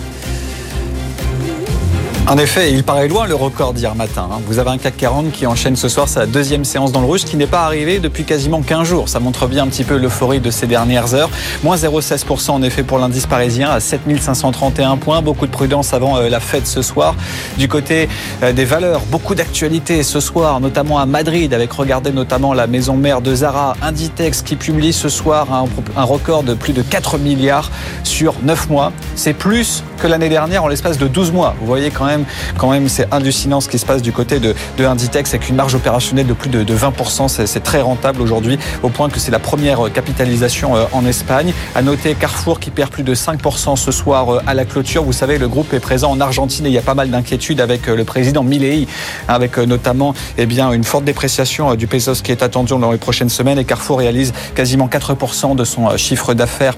En 2.28 2.38
effet, 2.38 2.72
il 2.72 2.82
paraît 2.82 3.06
loin 3.06 3.24
le 3.28 3.36
record 3.36 3.72
d'hier 3.72 3.94
matin. 3.94 4.28
hein. 4.32 4.40
Vous 4.48 4.58
avez 4.58 4.70
un 4.70 4.78
CAC 4.78 4.96
40 4.96 5.30
qui 5.30 5.46
enchaîne 5.46 5.76
ce 5.76 5.88
soir 5.88 6.08
sa 6.08 6.26
deuxième 6.26 6.64
séance 6.64 6.90
dans 6.90 6.98
le 7.00 7.06
rouge, 7.06 7.22
qui 7.24 7.36
n'est 7.36 7.46
pas 7.46 7.64
arrivé 7.64 8.00
depuis 8.00 8.24
quasiment 8.24 8.62
15 8.62 8.88
jours. 8.88 9.08
Ça 9.08 9.20
montre 9.20 9.46
bien 9.46 9.62
un 9.62 9.68
petit 9.68 9.84
peu 9.84 9.96
l'euphorie 9.96 10.40
de 10.40 10.50
ces 10.50 10.66
dernières 10.66 11.14
heures. 11.14 11.30
Moins 11.62 11.76
0,16% 11.76 12.50
en 12.50 12.62
effet 12.62 12.82
pour 12.82 12.98
l'indice 12.98 13.26
parisien 13.26 13.70
à 13.70 13.78
7531 13.78 14.96
points. 14.96 15.22
Beaucoup 15.22 15.46
de 15.46 15.52
prudence 15.52 15.94
avant 15.94 16.16
euh, 16.16 16.28
la 16.28 16.40
fête 16.40 16.66
ce 16.66 16.82
soir. 16.82 17.14
Du 17.58 17.68
côté 17.68 18.08
euh, 18.42 18.52
des 18.52 18.64
valeurs, 18.64 19.02
beaucoup 19.08 19.36
d'actualités 19.36 20.02
ce 20.02 20.18
soir, 20.18 20.58
notamment 20.58 20.98
à 20.98 21.06
Madrid, 21.06 21.54
avec 21.54 21.70
regardez 21.72 22.10
notamment 22.10 22.54
la 22.54 22.66
maison 22.66 22.96
mère 22.96 23.20
de 23.20 23.36
Zara, 23.36 23.76
Inditex, 23.82 24.42
qui 24.42 24.56
publie 24.56 24.92
ce 24.92 25.08
soir 25.08 25.52
un, 25.52 25.66
un 25.96 26.04
record 26.04 26.42
de 26.42 26.54
plus 26.54 26.72
de 26.72 26.82
4 26.82 27.18
milliards 27.18 27.70
sur 28.02 28.34
9 28.42 28.68
mois. 28.68 28.90
C'est 29.14 29.32
plus 29.34 29.84
que 29.98 30.08
l'année 30.08 30.28
dernière 30.28 30.64
en 30.64 30.68
l'espace 30.68 30.98
de 30.98 31.06
12 31.06 31.30
mois. 31.30 31.54
Vous 31.60 31.66
voyez 31.66 31.90
quand 31.90 32.04
même, 32.04 32.15
quand 32.58 32.70
même, 32.70 32.88
c'est 32.88 33.06
hallucinant 33.12 33.60
ce 33.60 33.68
qui 33.68 33.78
se 33.78 33.86
passe 33.86 34.02
du 34.02 34.12
côté 34.12 34.40
de, 34.40 34.54
de 34.78 34.84
Inditex 34.84 35.34
avec 35.34 35.48
une 35.48 35.56
marge 35.56 35.74
opérationnelle 35.74 36.26
de 36.26 36.34
plus 36.34 36.50
de, 36.50 36.62
de 36.62 36.76
20%. 36.76 37.28
C'est 37.46 37.62
très 37.62 37.80
rentable 37.80 38.22
aujourd'hui, 38.22 38.58
au 38.82 38.88
point 38.88 39.08
que 39.08 39.18
c'est 39.18 39.30
la 39.30 39.38
première 39.38 39.92
capitalisation 39.92 40.76
euh, 40.76 40.84
en 40.92 41.04
Espagne. 41.06 41.52
À 41.74 41.82
noter 41.82 42.14
Carrefour 42.14 42.60
qui 42.60 42.70
perd 42.70 42.90
plus 42.90 43.02
de 43.02 43.14
5% 43.14 43.76
ce 43.76 43.92
soir 43.92 44.34
euh, 44.34 44.42
à 44.46 44.54
la 44.54 44.64
clôture. 44.64 45.02
Vous 45.04 45.12
savez, 45.12 45.38
le 45.38 45.48
groupe 45.48 45.72
est 45.72 45.80
présent 45.80 46.10
en 46.10 46.20
Argentine 46.20 46.66
et 46.66 46.68
il 46.68 46.72
y 46.74 46.78
a 46.78 46.82
pas 46.82 46.94
mal 46.94 47.10
d'inquiétudes 47.10 47.60
avec 47.60 47.88
euh, 47.88 47.96
le 47.96 48.04
président 48.04 48.42
Milei, 48.42 48.86
avec 49.28 49.58
notamment 49.58 50.14
eh 50.38 50.46
bien, 50.46 50.72
une 50.72 50.84
forte 50.84 51.04
dépréciation 51.04 51.74
du 51.74 51.86
pesos 51.86 52.22
qui 52.22 52.32
est 52.32 52.42
attendue 52.42 52.78
dans 52.78 52.90
les 52.90 52.98
prochaines 52.98 53.28
semaines. 53.28 53.58
Et 53.58 53.64
Carrefour 53.64 53.98
réalise 53.98 54.32
quasiment 54.54 54.88
4% 54.88 55.56
de 55.56 55.64
son 55.64 55.96
chiffre 55.96 56.34
d'affaires 56.34 56.74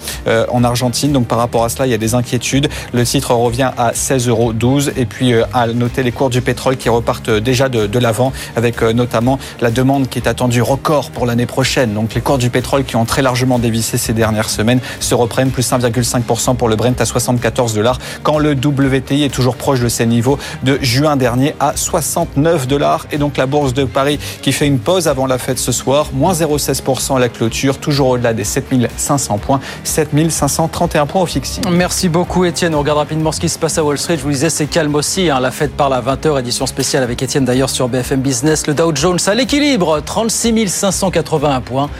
en 0.50 0.64
Argentine. 0.64 1.12
Donc 1.12 1.26
par 1.26 1.38
rapport 1.38 1.64
à 1.64 1.68
cela, 1.68 1.86
il 1.86 1.90
y 1.90 1.94
a 1.94 1.98
des 1.98 2.14
inquiétudes. 2.14 2.68
Le 2.92 3.04
titre 3.04 3.32
revient 3.32 3.70
à 3.76 3.92
16,12 3.92 4.28
euros. 4.28 4.52
Et 4.96 5.06
puis 5.06 5.27
à 5.52 5.66
noter 5.66 6.02
les 6.02 6.12
cours 6.12 6.30
du 6.30 6.40
pétrole 6.40 6.76
qui 6.76 6.88
repartent 6.88 7.30
déjà 7.30 7.68
de, 7.68 7.98
l'avant, 7.98 8.32
avec 8.56 8.82
euh, 8.82 8.92
notamment 8.92 9.38
la 9.60 9.70
demande 9.70 10.08
qui 10.08 10.18
est 10.18 10.28
attendue 10.28 10.62
record 10.62 11.10
pour 11.10 11.26
l'année 11.26 11.46
prochaine. 11.46 11.94
Donc 11.94 12.14
les 12.14 12.20
cours 12.20 12.38
du 12.38 12.50
pétrole 12.50 12.84
qui 12.84 12.96
ont 12.96 13.04
très 13.04 13.22
largement 13.22 13.58
dévissé 13.58 13.98
ces 13.98 14.12
dernières 14.12 14.50
semaines 14.50 14.80
se 15.00 15.14
reprennent 15.14 15.50
plus 15.50 15.70
1,5% 15.70 16.56
pour 16.56 16.68
le 16.68 16.76
Brent 16.76 17.00
à 17.00 17.04
74 17.04 17.74
dollars, 17.74 17.98
quand 18.22 18.38
le 18.38 18.52
WTI 18.52 19.24
est 19.24 19.34
toujours 19.34 19.56
proche 19.56 19.80
de 19.80 19.88
ses 19.88 20.06
niveaux 20.06 20.38
de 20.62 20.78
juin 20.82 21.16
dernier 21.16 21.54
à 21.60 21.72
69 21.74 22.66
dollars. 22.66 23.06
Et 23.12 23.18
donc 23.18 23.36
la 23.36 23.46
bourse 23.46 23.74
de 23.74 23.84
Paris 23.84 24.18
qui 24.42 24.52
fait 24.52 24.66
une 24.66 24.78
pause 24.78 25.08
avant 25.08 25.26
la 25.26 25.38
fête 25.38 25.58
ce 25.58 25.72
soir, 25.72 26.08
moins 26.12 26.32
0,16% 26.32 27.16
à 27.16 27.18
la 27.18 27.28
clôture, 27.28 27.78
toujours 27.78 28.08
au-delà 28.08 28.32
des 28.32 28.44
7500 28.44 29.38
points, 29.38 29.60
7531 29.84 31.06
points 31.06 31.22
au 31.22 31.26
fixing. 31.26 31.64
Merci 31.70 32.08
beaucoup 32.08 32.44
Étienne. 32.44 32.74
On 32.74 32.80
regarde 32.80 32.98
rapidement 32.98 33.32
ce 33.32 33.40
qui 33.40 33.48
se 33.48 33.58
passe 33.58 33.78
à 33.78 33.84
Wall 33.84 33.98
Street. 33.98 34.16
Je 34.16 34.22
vous 34.22 34.30
disais, 34.30 34.50
c'est 34.50 34.66
calme 34.66 34.94
aussi. 34.94 35.17
Hein. 35.26 35.40
La 35.40 35.50
fête 35.50 35.76
parle 35.76 35.94
à 35.94 36.00
20h, 36.00 36.38
édition 36.38 36.66
spéciale 36.66 37.02
avec 37.02 37.22
Étienne 37.22 37.44
d'ailleurs 37.44 37.70
sur 37.70 37.88
BFM 37.88 38.20
Business. 38.20 38.66
Le 38.66 38.74
Dow 38.74 38.94
Jones 38.94 39.18
à 39.26 39.34
l'équilibre, 39.34 40.00
36 40.00 40.68
581 40.68 41.60
points. 41.60 41.90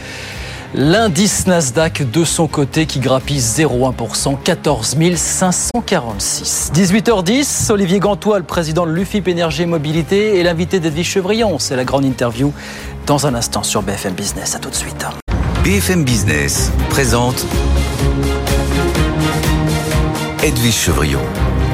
L'indice 0.74 1.46
Nasdaq 1.46 2.08
de 2.10 2.24
son 2.24 2.46
côté 2.46 2.86
qui 2.86 3.00
grappille 3.00 3.40
0,1%, 3.40 4.36
14 4.42 4.96
546. 5.16 6.72
18h10, 6.74 7.72
Olivier 7.72 7.98
Gantois, 7.98 8.38
le 8.38 8.44
président 8.44 8.86
de 8.86 8.92
l'UFIP 8.92 9.28
Énergie 9.28 9.66
Mobilité, 9.66 10.38
et 10.38 10.42
l'invité 10.42 10.78
d'Edwige 10.78 11.08
Chevrillon. 11.08 11.58
C'est 11.58 11.76
la 11.76 11.84
grande 11.84 12.04
interview 12.04 12.52
dans 13.06 13.26
un 13.26 13.34
instant 13.34 13.62
sur 13.62 13.82
BFM 13.82 14.12
Business. 14.12 14.54
À 14.54 14.58
tout 14.58 14.70
de 14.70 14.74
suite. 14.74 15.06
BFM 15.64 16.04
Business 16.04 16.70
présente 16.90 17.46
Edwige 20.44 20.74
Chevrillon, 20.74 21.22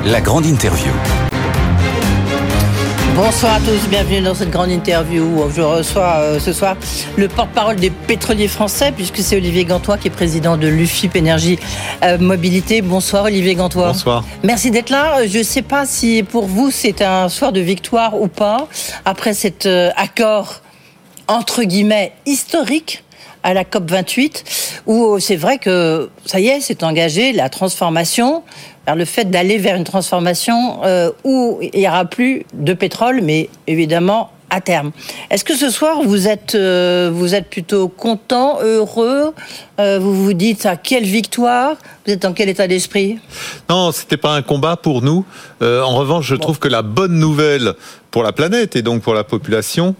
la 0.07 0.21
grande 0.21 0.47
interview. 0.47 0.93
Bonsoir 3.17 3.55
à 3.55 3.61
tous, 3.61 3.89
bienvenue 3.89 4.21
dans 4.23 4.35
cette 4.35 4.51
grande 4.51 4.71
interview 4.71 5.23
où 5.23 5.49
je 5.49 5.61
reçois 5.61 6.17
euh, 6.17 6.41
ce 6.41 6.53
soir 6.53 6.77
le 7.17 7.29
porte-parole 7.29 7.77
des 7.77 7.91
pétroliers 7.91 8.49
français 8.49 8.91
puisque 8.91 9.19
c'est 9.19 9.37
Olivier 9.37 9.65
Gantois 9.65 9.99
qui 9.99 10.09
est 10.09 10.11
président 10.11 10.57
de 10.57 10.67
l'UFIP 10.67 11.15
Énergie 11.15 11.61
euh, 12.03 12.19
Mobilité. 12.19 12.83
Bonsoir 12.83 13.25
Olivier 13.25 13.55
Gantois. 13.55 13.93
Bonsoir. 13.93 14.25
Merci 14.43 14.73
d'être 14.73 14.91
là. 14.91 15.21
Euh, 15.21 15.29
Je 15.29 15.39
ne 15.39 15.43
sais 15.45 15.63
pas 15.63 15.87
si 15.87 16.25
pour 16.25 16.47
vous 16.47 16.73
c'est 16.73 17.03
un 17.03 17.29
soir 17.29 17.53
de 17.53 17.61
victoire 17.61 18.21
ou 18.21 18.27
pas 18.27 18.67
après 19.05 19.33
cet 19.33 19.67
euh, 19.67 19.91
accord 19.97 20.63
entre 21.29 21.63
guillemets 21.63 22.13
historique 22.27 23.05
à 23.45 23.55
la 23.55 23.65
COP 23.65 23.91
28 23.91 24.83
où 24.87 25.21
c'est 25.21 25.37
vrai 25.37 25.59
que 25.59 26.11
ça 26.27 26.41
y 26.41 26.49
est, 26.49 26.61
c'est 26.61 26.83
engagé 26.83 27.33
la 27.33 27.49
transformation 27.49 28.43
le 28.95 29.05
fait 29.05 29.31
d'aller 29.31 29.57
vers 29.57 29.77
une 29.77 29.85
transformation 29.85 30.85
euh, 30.85 31.11
où 31.25 31.59
il 31.63 31.81
n'y 31.81 31.89
aura 31.89 32.05
plus 32.05 32.45
de 32.53 32.75
pétrole, 32.75 33.21
mais 33.23 33.49
évidemment 33.67 34.31
à 34.55 34.61
terme. 34.61 34.93
Est-ce 35.31 35.45
que 35.45 35.57
ce 35.57 35.69
soir 35.69 36.03
vous 36.05 36.29
êtes 36.29 36.55
euh, 36.55 37.11
vous 37.13 37.35
êtes 37.35 37.51
plutôt 37.51 37.89
content, 37.89 38.61
heureux 38.63 39.35
Euh, 39.81 39.99
Vous 39.99 40.15
vous 40.25 40.35
dites 40.35 40.67
ah, 40.67 40.77
quelle 40.77 41.03
victoire 41.03 41.75
Vous 42.07 42.13
êtes 42.13 42.23
dans 42.23 42.33
quel 42.33 42.49
état 42.49 42.69
d'esprit? 42.69 43.19
Non, 43.69 43.91
c'était 43.91 44.17
pas 44.17 44.33
un 44.37 44.43
combat 44.43 44.77
pour 44.77 45.03
nous. 45.03 45.25
Euh, 45.63 45.83
en 45.83 45.97
revanche, 45.97 46.27
je 46.29 46.37
trouve 46.37 46.61
que 46.61 46.69
la 46.69 46.83
bonne 46.83 47.19
nouvelle 47.19 47.75
pour 48.13 48.23
la 48.23 48.31
planète 48.31 48.77
et 48.77 48.83
donc 48.83 49.03
pour 49.03 49.15
la 49.15 49.25
population, 49.25 49.97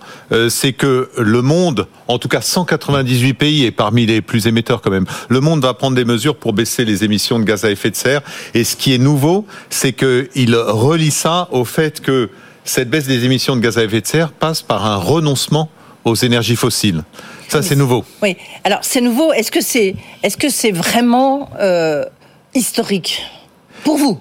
c'est 0.49 0.73
que 0.73 1.11
le 1.19 1.43
monde, 1.43 1.89
en 2.07 2.19
tout 2.21 2.29
cas 2.29 2.41
198 2.41 3.35
pays 3.35 3.65
et 3.65 3.73
parmi 3.73 4.07
les 4.07 4.23
plus 4.23 4.47
émetteurs 4.47 4.81
quand 4.83 4.93
même, 4.93 5.07
le 5.29 5.41
monde 5.41 5.61
va 5.63 5.75
prendre 5.75 5.97
des 5.97 6.05
mesures 6.05 6.37
pour 6.37 6.53
baisser 6.53 6.85
les 6.85 7.03
émissions 7.03 7.41
de 7.41 7.45
gaz 7.45 7.65
à 7.65 7.73
effet 7.73 7.91
de 7.91 7.97
serre. 7.97 8.23
Et 8.55 8.63
ce 8.63 8.77
qui 8.77 8.95
est 8.95 8.99
nouveau, 8.99 9.45
c'est 9.69 9.95
qu'il 9.95 10.55
relie 10.55 11.11
ça 11.11 11.49
au 11.51 11.65
fait 11.65 12.01
que 12.01 12.31
cette 12.65 12.91
baisse 12.91 13.07
des 13.07 13.25
émissions 13.25 13.57
de 13.57 13.61
gaz 13.61 13.79
à 13.79 13.85
effet 13.85 14.01
de 14.01 14.07
serre 14.07 14.33
passe 14.33 14.63
par 14.63 14.87
un 14.87 14.97
renoncement 14.97 15.71
aux 16.05 16.15
énergies 16.15 16.57
fossiles. 16.57 17.03
Ça, 17.49 17.63
c'est 17.63 17.77
nouveau. 17.77 18.05
Oui. 18.23 18.37
Alors 18.65 18.81
c'est 18.83 19.01
nouveau. 19.01 19.33
Est-ce 19.33 19.51
que 19.51 19.61
c'est 19.61 19.95
que 20.39 20.49
c'est 20.49 20.73
vraiment 20.73 21.51
euh, 21.61 22.05
historique 22.55 23.23
pour 23.85 23.97
vous? 23.97 24.19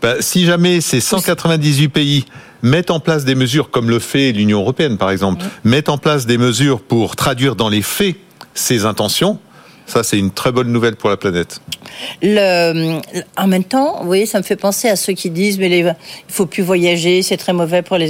Bah, 0.00 0.16
si 0.20 0.44
jamais 0.44 0.80
ces 0.80 1.00
198 1.00 1.88
pays 1.88 2.24
mettent 2.62 2.90
en 2.90 3.00
place 3.00 3.24
des 3.24 3.34
mesures, 3.34 3.70
comme 3.70 3.90
le 3.90 3.98
fait 3.98 4.32
l'Union 4.32 4.60
européenne 4.60 4.98
par 4.98 5.10
exemple, 5.10 5.44
mettent 5.64 5.88
en 5.88 5.98
place 5.98 6.26
des 6.26 6.38
mesures 6.38 6.80
pour 6.80 7.16
traduire 7.16 7.56
dans 7.56 7.68
les 7.68 7.82
faits 7.82 8.16
ces 8.54 8.84
intentions, 8.84 9.38
ça 9.86 10.02
c'est 10.02 10.18
une 10.18 10.30
très 10.30 10.52
bonne 10.52 10.72
nouvelle 10.72 10.96
pour 10.96 11.10
la 11.10 11.16
planète. 11.16 11.60
En 12.22 13.46
même 13.46 13.64
temps, 13.64 13.98
vous 14.00 14.06
voyez, 14.06 14.26
ça 14.26 14.38
me 14.38 14.42
fait 14.42 14.56
penser 14.56 14.88
à 14.88 14.96
ceux 14.96 15.12
qui 15.12 15.30
disent 15.30 15.58
mais 15.58 15.68
les, 15.68 15.78
il 15.80 15.94
faut 16.28 16.46
plus 16.46 16.62
voyager, 16.62 17.22
c'est 17.22 17.36
très 17.36 17.52
mauvais 17.52 17.82
pour 17.82 17.96
la, 17.98 18.08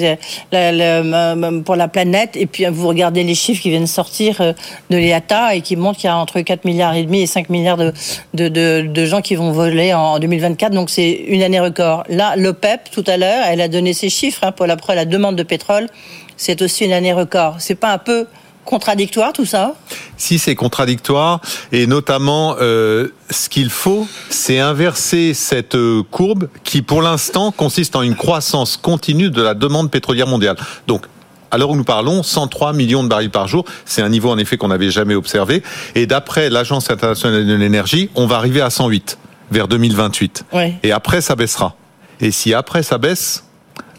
planète. 1.89 2.37
Et 2.37 2.47
puis 2.47 2.65
vous 2.67 2.89
regardez 2.89 3.25
les 3.25 3.35
chiffres 3.35 3.63
qui 3.63 3.71
viennent 3.71 3.87
sortir 3.87 4.41
euh, 4.41 4.53
de 4.91 4.97
l'IATA 4.97 5.55
et 5.57 5.61
qui 5.61 5.77
montrent 5.77 5.99
qu'il 5.99 6.09
y 6.09 6.13
a 6.13 6.17
entre 6.17 6.41
4 6.41 6.65
milliards 6.65 6.95
et 6.95 7.05
demi 7.05 7.23
et 7.23 7.27
5 7.27 7.51
milliards 7.51 7.77
de, 7.77 7.93
de, 8.35 9.05
gens 9.05 9.21
qui 9.21 9.35
vont 9.35 9.53
voler 9.53 9.93
en 9.93 10.19
2024. 10.19 10.73
Donc 10.73 10.91
c'est 10.91 11.11
une 11.11 11.43
année 11.43 11.61
record. 11.61 12.05
Là, 12.09 12.37
l'OPEP 12.37 12.91
tout 12.91 13.05
à 13.07 13.17
l'heure, 13.17 13.45
elle 13.47 13.61
a 13.61 13.69
donné 13.69 13.93
ses 13.93 14.09
chiffres 14.09 14.45
hein, 14.45 14.53
pour 14.53 14.67
la, 14.67 14.77
la 14.89 15.05
demande 15.05 15.37
de 15.37 15.43
pétrole. 15.43 15.89
C'est 16.37 16.63
aussi 16.63 16.85
une 16.85 16.93
année 16.93 17.13
record. 17.13 17.57
C'est 17.59 17.75
pas 17.75 17.93
un 17.93 17.99
peu 17.99 18.27
contradictoire 18.65 19.33
tout 19.33 19.45
ça? 19.45 19.75
Si 20.17 20.39
c'est 20.39 20.55
contradictoire, 20.55 21.41
et 21.73 21.87
notamment 21.87 22.57
euh, 22.61 23.09
ce 23.31 23.49
qu'il 23.49 23.71
faut, 23.71 24.07
c'est 24.31 24.59
inverser 24.59 25.35
cette 25.35 25.75
euh, 25.75 26.03
courbe 26.11 26.49
qui, 26.65 26.83
pour 26.83 27.03
l'instant, 27.03 27.53
consiste 27.53 27.97
en 27.97 28.03
une 28.03 28.17
croissance 28.17 28.77
continue 28.77 29.31
de 29.31 29.43
la 29.43 29.55
demande 29.55 29.91
pétrolière 29.91 30.27
mondiale. 30.27 30.57
Donc, 30.87 31.07
à 31.51 31.59
l'heure 31.59 31.71
où 31.71 31.77
nous 31.77 31.85
parlons, 31.85 32.23
103 32.23 32.73
millions 32.73 33.05
de 33.05 33.09
barils 33.09 33.31
par 33.31 33.47
jour, 33.47 33.65
c'est 33.85 34.03
un 34.03 34.09
niveau 34.09 34.31
en 34.31 34.39
effet 34.39 34.57
qu'on 34.57 34.69
n'avait 34.69 34.91
jamais 34.91 35.15
observé. 35.15 35.63
Et 35.95 36.07
d'après 36.07 36.51
l'Agence 36.51 36.91
internationale 36.91 37.47
de 37.47 37.55
l'énergie, 37.55 38.11
on 38.17 38.27
va 38.27 38.37
arriver 38.37 38.61
à 38.61 38.71
108 38.71 39.19
vers 39.53 39.69
2028. 39.69 40.47
Ouais. 40.53 40.75
Et 40.83 40.91
après, 40.91 41.21
ça 41.21 41.37
baissera. 41.37 41.77
Et 42.21 42.33
si 42.33 42.55
après 42.55 42.83
ça 42.83 42.99
baisse, 42.99 43.45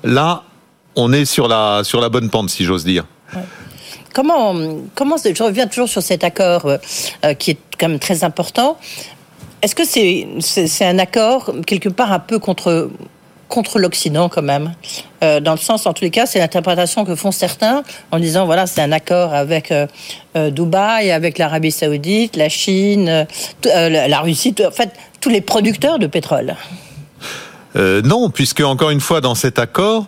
là, 0.03 0.43
on 0.95 1.13
est 1.13 1.25
sur 1.25 1.47
la 1.47 1.83
sur 1.83 2.01
la 2.01 2.09
bonne 2.09 2.29
pente, 2.29 2.49
si 2.49 2.65
j'ose 2.65 2.83
dire. 2.83 3.05
Comment, 4.15 4.55
comment 4.95 5.17
je 5.17 5.43
reviens 5.43 5.67
toujours 5.67 5.89
sur 5.89 6.01
cet 6.01 6.23
accord 6.23 6.67
euh, 6.67 6.77
euh, 7.25 7.33
qui 7.33 7.51
est 7.51 7.57
quand 7.77 7.89
même 7.89 7.99
très 7.99 8.23
important. 8.23 8.77
Est-ce 9.61 9.75
que 9.75 9.83
c'est 9.83 10.85
un 10.85 10.99
accord 10.99 11.51
quelque 11.67 11.89
part 11.89 12.13
un 12.13 12.19
peu 12.19 12.39
contre 12.39 12.89
contre 13.49 13.77
l'Occident 13.77 14.27
quand 14.29 14.41
même, 14.41 14.73
Euh, 15.23 15.39
dans 15.39 15.51
le 15.51 15.57
sens, 15.57 15.85
en 15.85 15.93
tous 15.93 16.03
les 16.03 16.09
cas, 16.11 16.25
c'est 16.25 16.39
l'interprétation 16.39 17.05
que 17.05 17.13
font 17.15 17.31
certains 17.31 17.83
en 18.11 18.19
disant 18.19 18.45
voilà 18.45 18.67
c'est 18.67 18.81
un 18.81 18.91
accord 18.91 19.33
avec 19.33 19.73
Dubaï, 20.33 21.11
avec 21.11 21.37
l'Arabie 21.37 21.71
Saoudite, 21.71 22.37
la 22.37 22.49
Chine, 22.49 23.27
la 23.63 24.19
Russie, 24.21 24.55
en 24.65 24.71
fait 24.71 24.91
tous 25.19 25.29
les 25.29 25.41
producteurs 25.41 25.99
de 25.99 26.07
pétrole. 26.07 26.55
Euh, 27.75 28.01
non, 28.01 28.29
puisque 28.29 28.61
encore 28.61 28.89
une 28.89 29.01
fois, 29.01 29.21
dans 29.21 29.35
cet 29.35 29.59
accord, 29.59 30.07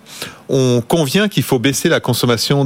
on 0.50 0.82
convient 0.82 1.28
qu'il 1.28 1.44
faut 1.44 1.60
baisser 1.60 1.90
la 1.90 2.00
consommation 2.00 2.64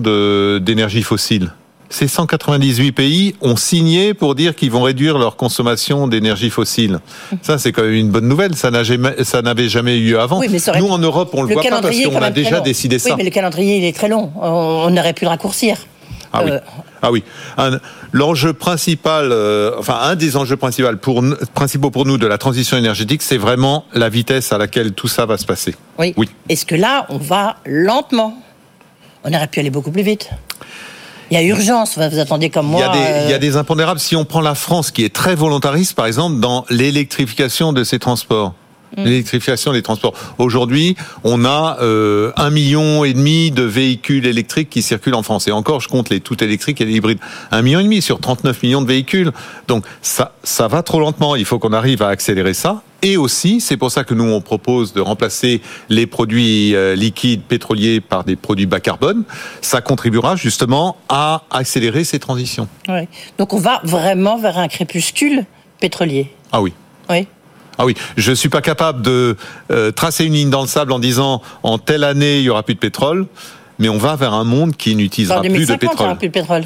d'énergie 0.60 1.02
fossile. 1.04 1.52
ces 1.90 2.08
198 2.08 2.92
pays 2.92 3.36
ont 3.42 3.56
signé 3.56 4.14
pour 4.14 4.36
dire 4.36 4.56
qu'ils 4.56 4.72
vont 4.72 4.84
réduire 4.84 5.18
leur 5.18 5.36
consommation 5.36 6.08
d'énergie 6.08 6.50
fossile. 6.50 7.00
Ça, 7.42 7.58
c'est 7.58 7.72
quand 7.72 7.82
même 7.82 7.94
une 7.94 8.10
bonne 8.10 8.28
nouvelle. 8.28 8.56
Ça 8.56 8.72
n'avait 8.72 9.70
jamais 9.70 9.98
eu 9.98 10.16
avant. 10.18 10.40
Oui, 10.40 10.48
mais 10.50 10.60
ça 10.60 10.78
Nous, 10.80 10.88
en 10.88 11.00
Europe, 11.00 11.32
on 11.34 11.42
le, 11.44 11.50
Le 11.50 11.54
voit 11.56 11.64
pas 11.64 11.82
parce 11.82 12.00
qu'on 12.00 12.22
a 12.22 12.30
déjà 12.32 12.58
long. 12.58 12.64
décidé 12.64 13.00
ça. 13.00 13.10
Oui, 13.10 13.16
mais 13.18 13.24
le 13.24 13.30
calendrier, 13.32 13.78
il 13.78 13.84
est 13.84 13.96
très 13.96 14.08
long. 14.08 14.32
On, 14.40 14.86
on 14.88 14.98
aurait 14.98 15.14
pu 15.14 15.26
le 15.26 15.30
raccourcir. 15.30 15.78
Ah 16.34 16.42
oui. 16.44 16.52
Euh, 16.52 16.60
Ah 17.02 17.12
oui. 17.12 17.24
L'enjeu 18.14 18.54
principal, 18.54 19.30
euh, 19.32 19.72
enfin 19.78 19.98
un 20.02 20.16
des 20.16 20.36
enjeux 20.38 20.58
principaux 20.58 20.96
pour, 21.02 21.24
principaux 21.54 21.92
pour 21.92 22.06
nous 22.06 22.18
de 22.18 22.28
la 22.28 22.38
transition 22.38 22.78
énergétique, 22.78 23.22
c'est 23.22 23.38
vraiment 23.38 23.86
la 23.94 24.10
vitesse 24.10 24.52
à 24.52 24.58
laquelle 24.58 24.94
tout 24.94 25.08
ça 25.08 25.26
va 25.26 25.38
se 25.38 25.46
passer. 25.46 25.76
oui. 25.98 26.14
Oui. 26.18 26.30
Est-ce 26.50 26.66
que 26.66 26.76
là, 26.76 27.06
on 27.10 27.18
va 27.18 27.58
lentement? 27.66 28.36
On 29.24 29.34
aurait 29.34 29.48
pu 29.48 29.60
aller 29.60 29.70
beaucoup 29.70 29.92
plus 29.92 30.04
vite. 30.04 30.30
Il 31.30 31.36
y 31.36 31.38
a 31.38 31.44
urgence. 31.44 31.98
Vous 31.98 32.20
attendez 32.20 32.50
comme 32.50 32.66
Il 32.68 32.72
moi. 32.72 32.82
y, 32.82 32.84
a 32.84 32.90
des, 32.92 33.00
il 33.26 33.30
y 33.30 33.34
a 33.34 33.38
euh, 33.38 33.40
des 33.40 33.56
impondérables. 33.56 34.00
Si 34.00 34.16
on 34.18 34.26
prend 34.26 34.42
la 34.42 34.56
France, 34.56 34.92
qui 34.92 35.06
est 35.06 35.14
très 35.14 35.34
volontariste, 35.36 35.94
par 35.96 36.06
exemple, 36.06 36.40
dans 36.42 36.66
l'électrification 36.70 37.72
de 37.72 37.84
ses 37.86 38.00
transports. 38.00 38.54
Mm. 38.98 39.04
L'électrification 39.04 39.74
des 39.74 39.82
transports. 39.82 40.14
Aujourd'hui, 40.38 40.96
on 41.24 41.46
a 41.46 41.78
euh, 41.82 42.32
un 42.36 42.50
million 42.50 43.04
et 43.04 43.14
demi 43.14 43.52
de 43.52 43.64
véhicules 43.64 44.26
électriques 44.26 44.70
qui 44.70 44.82
circulent 44.82 45.16
en 45.16 45.24
France. 45.24 45.48
Et 45.48 45.52
encore, 45.52 45.80
je 45.80 45.88
compte 45.88 46.10
les 46.10 46.20
tout 46.20 46.44
électriques 46.44 46.82
et 46.82 46.86
les 46.86 46.94
hybrides. 46.94 47.20
Un 47.52 47.62
million 47.62 47.80
et 47.80 47.84
demi 47.84 48.02
sur 48.02 48.20
39 48.20 48.64
millions 48.64 48.82
de 48.82 48.88
véhicules. 48.88 49.32
Donc 49.68 49.86
ça, 50.02 50.34
ça 50.44 50.68
va 50.68 50.84
trop 50.84 51.00
lentement. 51.00 51.36
Il 51.36 51.46
faut 51.46 51.60
qu'on 51.60 51.74
arrive 51.74 52.02
à 52.02 52.10
accélérer 52.10 52.54
ça. 52.54 52.82
Et 53.04 53.18
aussi, 53.18 53.62
c'est 53.62 53.78
pour 53.78 53.90
ça 53.90 54.04
que 54.04 54.14
nous 54.14 54.26
on 54.26 54.42
propose 54.42 54.94
de 54.94 55.02
remplacer 55.02 55.62
les 55.90 56.06
produits 56.06 56.76
euh, 56.76 56.94
liquides 56.94 57.42
pétroliers 57.42 58.00
par 58.00 58.24
des 58.24 58.36
produits 58.36 58.68
bas 58.68 58.80
carbone. 58.80 59.24
Ça 59.62 59.82
contribuera 59.82 60.36
justement 60.36 60.98
à 61.10 61.44
accélérer 61.50 62.04
ces 62.04 62.20
transitions. 62.20 62.68
ouais. 62.88 63.08
Donc 63.40 63.54
on 63.54 63.60
va 63.60 63.82
vraiment 63.84 64.38
vers 64.38 64.60
un 64.60 64.68
crépuscule 64.68 65.46
pétrolier. 65.80 66.32
Ah 66.52 66.62
oui. 66.62 66.74
Oui. 67.10 67.28
Ah 67.78 67.86
oui, 67.86 67.96
je 68.18 68.32
suis 68.32 68.50
pas 68.50 68.62
capable 68.62 69.02
de 69.02 69.36
euh, 69.72 69.92
tracer 69.92 70.26
une 70.26 70.34
ligne 70.34 70.50
dans 70.50 70.62
le 70.62 70.68
sable 70.68 70.92
en 70.92 71.00
disant 71.00 71.42
en 71.64 71.78
telle 71.78 72.04
année 72.04 72.40
il 72.40 72.44
y 72.44 72.50
aura 72.50 72.64
plus 72.64 72.76
de 72.76 72.80
pétrole, 72.80 73.26
mais 73.80 73.90
on 73.90 73.98
va 73.98 74.16
vers 74.16 74.34
un 74.34 74.44
monde 74.44 74.76
qui 74.76 74.96
n'utilisera 74.96 75.42
plus 75.42 75.50
de 75.50 75.54
2050, 75.54 75.70
il 75.70 75.86
n'y 75.86 75.90
pétrole. 75.90 76.08
aura 76.08 76.16
plus 76.16 76.28
de 76.28 76.34
pétrole. 76.34 76.64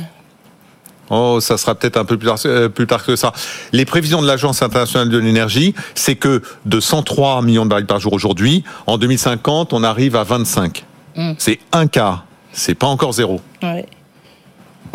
Oh, 1.09 1.39
ça 1.39 1.57
sera 1.57 1.75
peut-être 1.75 1.97
un 1.97 2.05
peu 2.05 2.17
plus 2.17 2.27
tard, 2.27 2.39
euh, 2.45 2.67
plus 2.67 2.87
tard 2.87 3.03
que 3.05 3.15
ça. 3.15 3.31
Les 3.71 3.85
prévisions 3.85 4.21
de 4.21 4.27
l'Agence 4.27 4.61
internationale 4.61 5.09
de 5.09 5.17
l'énergie, 5.17 5.75
c'est 5.93 6.15
que 6.15 6.41
de 6.65 6.79
103 6.79 7.41
millions 7.43 7.65
de 7.65 7.69
barils 7.69 7.85
par 7.85 7.99
jour 7.99 8.13
aujourd'hui, 8.13 8.63
en 8.87 8.97
2050, 8.97 9.73
on 9.73 9.83
arrive 9.83 10.15
à 10.15 10.23
25. 10.23 10.83
Mm. 11.15 11.33
C'est 11.37 11.59
un 11.71 11.87
quart. 11.87 12.25
C'est 12.51 12.73
pas 12.75 12.87
encore 12.87 13.13
zéro. 13.13 13.39
Ouais. 13.61 13.85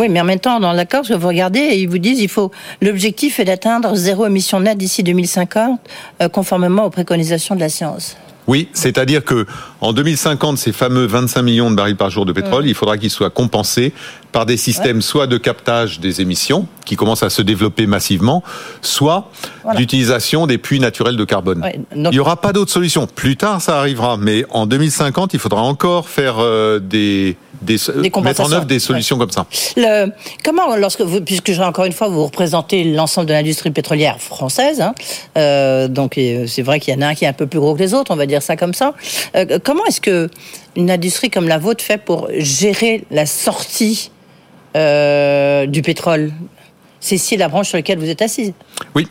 Oui, 0.00 0.08
mais 0.08 0.18
en 0.18 0.24
même 0.24 0.40
temps, 0.40 0.60
dans 0.60 0.72
l'accord, 0.72 1.02
vous 1.10 1.28
regardez, 1.28 1.74
ils 1.76 1.86
vous 1.86 1.98
disent 1.98 2.20
il 2.20 2.30
faut 2.30 2.50
l'objectif 2.80 3.38
est 3.38 3.44
d'atteindre 3.44 3.94
zéro 3.94 4.26
émission 4.26 4.58
nette 4.58 4.78
d'ici 4.78 5.02
2050, 5.02 5.78
euh, 6.22 6.28
conformément 6.30 6.86
aux 6.86 6.90
préconisations 6.90 7.54
de 7.54 7.60
la 7.60 7.68
science. 7.68 8.16
Oui, 8.46 8.70
c'est-à-dire 8.72 9.22
que 9.22 9.44
en 9.80 9.92
2050, 9.92 10.58
ces 10.58 10.72
fameux 10.72 11.06
25 11.06 11.42
millions 11.42 11.70
de 11.70 11.76
barils 11.76 11.96
par 11.96 12.10
jour 12.10 12.26
de 12.26 12.32
pétrole, 12.32 12.66
il 12.66 12.74
faudra 12.74 12.98
qu'ils 12.98 13.10
soient 13.10 13.30
compensés 13.30 13.92
par 14.32 14.46
des 14.46 14.56
systèmes 14.56 15.02
soit 15.02 15.26
de 15.26 15.38
captage 15.38 15.98
des 16.00 16.20
émissions, 16.20 16.66
qui 16.84 16.96
commencent 16.96 17.22
à 17.22 17.30
se 17.30 17.42
développer 17.42 17.86
massivement, 17.86 18.42
soit 18.82 19.30
Voilà. 19.64 19.78
d'utilisation 19.78 20.46
des 20.46 20.58
puits 20.58 20.80
naturels 20.80 21.16
de 21.16 21.24
carbone. 21.24 21.62
Ouais, 21.62 21.80
donc- 21.94 22.12
Il 22.12 22.16
n'y 22.16 22.20
aura 22.20 22.40
pas 22.40 22.52
d'autre 22.52 22.70
solution. 22.70 23.06
Plus 23.06 23.36
tard, 23.36 23.60
ça 23.60 23.78
arrivera, 23.78 24.16
mais 24.16 24.44
en 24.50 24.66
2050, 24.66 25.34
il 25.34 25.40
faudra 25.40 25.62
encore 25.62 26.08
faire 26.08 26.36
euh, 26.38 26.78
des, 26.78 27.36
des, 27.62 27.76
mettre 28.22 28.40
en 28.40 28.52
œuvre 28.52 28.64
des 28.66 28.78
solutions 28.78 29.18
comme 29.18 29.30
ça. 29.30 29.46
Le, 29.76 30.10
comment, 30.44 30.76
lorsque 30.76 31.00
vous, 31.02 31.20
puisque 31.20 31.52
encore 31.60 31.84
une 31.84 31.92
fois, 31.92 32.08
vous 32.08 32.24
représentez 32.24 32.84
l'ensemble 32.84 33.26
de 33.28 33.32
l'industrie 33.32 33.70
pétrolière 33.70 34.20
française, 34.20 34.80
hein, 34.80 34.94
euh, 35.36 35.88
donc 35.88 36.16
euh, 36.18 36.46
c'est 36.46 36.62
vrai 36.62 36.80
qu'il 36.80 36.94
y 36.94 36.96
en 36.96 37.02
a 37.02 37.08
un 37.08 37.14
qui 37.14 37.24
est 37.24 37.28
un 37.28 37.32
peu 37.32 37.46
plus 37.46 37.60
gros 37.60 37.74
que 37.74 37.80
les 37.80 37.94
autres, 37.94 38.12
on 38.12 38.16
va 38.16 38.26
dire 38.26 38.42
ça 38.42 38.56
comme 38.56 38.74
ça. 38.74 38.94
Euh, 39.36 39.58
comment 39.70 39.86
est-ce 39.86 40.00
que 40.00 40.28
une 40.74 40.90
industrie 40.90 41.30
comme 41.30 41.46
la 41.46 41.58
vôtre 41.58 41.84
fait 41.84 41.98
pour 41.98 42.28
gérer 42.38 43.04
la 43.12 43.24
sortie 43.24 44.10
euh, 44.76 45.66
du 45.66 45.80
pétrole? 45.82 46.32
C'est 46.98 47.14
ici 47.14 47.36
la 47.36 47.46
branche 47.46 47.68
sur 47.68 47.78
laquelle 47.78 48.00
vous 48.00 48.08
êtes 48.08 48.20
assise. 48.20 48.52
Oui, 48.96 49.06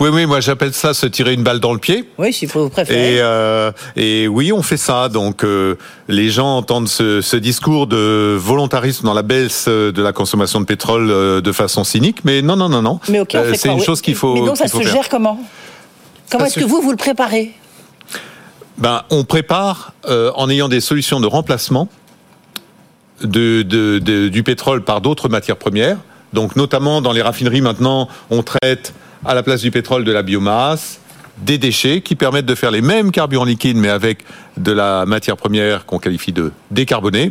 oui, 0.00 0.08
oui. 0.12 0.26
Moi, 0.26 0.40
j'appelle 0.40 0.72
ça 0.72 0.92
se 0.92 1.06
tirer 1.06 1.34
une 1.34 1.44
balle 1.44 1.60
dans 1.60 1.72
le 1.72 1.78
pied. 1.78 2.04
Oui, 2.18 2.32
si 2.32 2.46
vous 2.46 2.68
préférez. 2.68 3.14
Et, 3.14 3.20
euh, 3.20 3.70
et 3.94 4.26
oui, 4.26 4.52
on 4.52 4.60
fait 4.60 4.76
ça. 4.76 5.08
Donc, 5.08 5.44
euh, 5.44 5.76
les 6.08 6.30
gens 6.30 6.56
entendent 6.56 6.88
ce, 6.88 7.20
ce 7.20 7.36
discours 7.36 7.86
de 7.86 8.36
volontarisme 8.36 9.06
dans 9.06 9.14
la 9.14 9.22
baisse 9.22 9.68
de 9.68 10.02
la 10.02 10.12
consommation 10.12 10.60
de 10.60 10.66
pétrole 10.66 11.10
euh, 11.10 11.40
de 11.40 11.52
façon 11.52 11.84
cynique, 11.84 12.18
mais 12.24 12.42
non, 12.42 12.56
non, 12.56 12.68
non, 12.68 12.82
non. 12.82 12.98
Mais 13.08 13.20
ok, 13.20 13.36
on 13.36 13.44
fait 13.44 13.56
c'est 13.56 13.68
une 13.68 13.80
chose 13.80 14.02
qu'il 14.02 14.16
faut. 14.16 14.34
Mais 14.34 14.44
donc 14.44 14.56
ça 14.56 14.66
faut 14.66 14.80
se 14.80 14.82
faire. 14.82 14.94
gère 14.94 15.08
comment? 15.08 15.38
Comment 16.28 16.46
est-ce 16.46 16.58
que 16.58 16.64
vous, 16.64 16.82
vous 16.82 16.90
le 16.90 16.96
préparez? 16.96 17.52
Ben, 18.82 19.04
on 19.10 19.22
prépare 19.22 19.92
euh, 20.08 20.32
en 20.34 20.50
ayant 20.50 20.68
des 20.68 20.80
solutions 20.80 21.20
de 21.20 21.26
remplacement 21.28 21.88
du 23.22 24.42
pétrole 24.44 24.82
par 24.82 25.00
d'autres 25.00 25.28
matières 25.28 25.56
premières. 25.56 25.98
Donc, 26.32 26.56
notamment 26.56 27.00
dans 27.00 27.12
les 27.12 27.22
raffineries, 27.22 27.60
maintenant, 27.60 28.08
on 28.30 28.42
traite 28.42 28.92
à 29.24 29.34
la 29.34 29.44
place 29.44 29.60
du 29.60 29.70
pétrole 29.70 30.02
de 30.02 30.10
la 30.10 30.24
biomasse, 30.24 30.98
des 31.38 31.58
déchets 31.58 32.00
qui 32.00 32.16
permettent 32.16 32.46
de 32.46 32.56
faire 32.56 32.72
les 32.72 32.82
mêmes 32.82 33.12
carburants 33.12 33.44
liquides, 33.44 33.76
mais 33.76 33.88
avec 33.88 34.24
de 34.56 34.72
la 34.72 35.06
matière 35.06 35.36
première 35.36 35.86
qu'on 35.86 36.00
qualifie 36.00 36.32
de 36.32 36.50
décarbonée. 36.72 37.30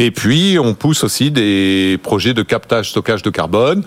Et 0.00 0.10
puis, 0.10 0.58
on 0.58 0.74
pousse 0.74 1.04
aussi 1.04 1.30
des 1.30 1.96
projets 2.02 2.34
de 2.34 2.42
captage, 2.42 2.90
stockage 2.90 3.22
de 3.22 3.30
carbone. 3.30 3.84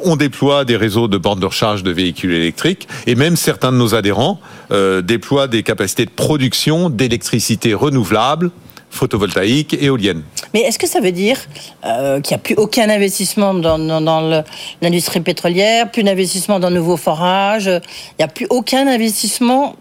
On 0.00 0.16
déploie 0.16 0.64
des 0.64 0.76
réseaux 0.76 1.08
de 1.08 1.18
bornes 1.18 1.40
de 1.40 1.46
recharge 1.46 1.82
de 1.82 1.90
véhicules 1.90 2.32
électriques. 2.32 2.86
Et 3.06 3.14
même 3.14 3.36
certains 3.36 3.72
de 3.72 3.76
nos 3.76 3.94
adhérents 3.94 4.40
euh, 4.72 5.02
déploient 5.02 5.48
des 5.48 5.62
capacités 5.62 6.04
de 6.04 6.10
production 6.10 6.90
d'électricité 6.90 7.72
renouvelable, 7.74 8.50
photovoltaïque, 8.90 9.76
éolienne. 9.80 10.22
Mais 10.54 10.60
est-ce 10.60 10.78
que 10.78 10.86
ça 10.86 11.00
veut 11.00 11.12
dire 11.12 11.38
euh, 11.84 12.20
qu'il 12.20 12.34
n'y 12.34 12.40
a 12.40 12.42
plus 12.42 12.54
aucun 12.56 12.88
investissement 12.88 13.52
dans, 13.54 13.78
dans- 13.78 14.00
dans 14.00 14.20
le- 14.28 14.42
l'industrie 14.82 15.20
pétrolière, 15.20 15.90
plus 15.90 16.02
d'investissement 16.02 16.58
dans 16.60 16.70
de 16.70 16.76
nouveaux 16.76 16.96
forages 16.96 17.66
Il 17.66 17.80
n'y 18.20 18.24
a 18.24 18.28
plus 18.28 18.46
aucun 18.50 18.86
investissement 18.86 19.76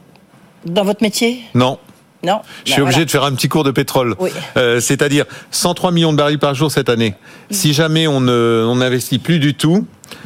dans 0.66 0.84
votre 0.84 1.02
métier? 1.04 1.42
Non. 1.54 1.78
Non 2.24 2.42
Je 2.66 2.72
suis 2.72 2.78
Ben, 2.78 2.84
obligé 2.84 2.96
voilà. 2.98 3.06
de 3.06 3.12
faire 3.12 3.24
un 3.24 3.34
petit 3.36 3.48
cours 3.48 3.64
de 3.64 3.72
pétrole. 3.72 4.16
Oui. 4.20 4.32
Euh, 4.58 4.80
C'est-à-dire 4.80 5.26
103 5.52 5.92
millions 5.92 6.12
de 6.12 6.18
barils 6.18 6.40
par 6.40 6.56
jour 6.56 6.72
cette 6.72 6.90
année. 6.90 7.14
Si 7.52 7.74
jamais 7.74 8.08
on 8.08 8.22
n'investit 8.22 9.20
plus 9.20 9.40
du 9.40 9.54
tout, 9.54 9.86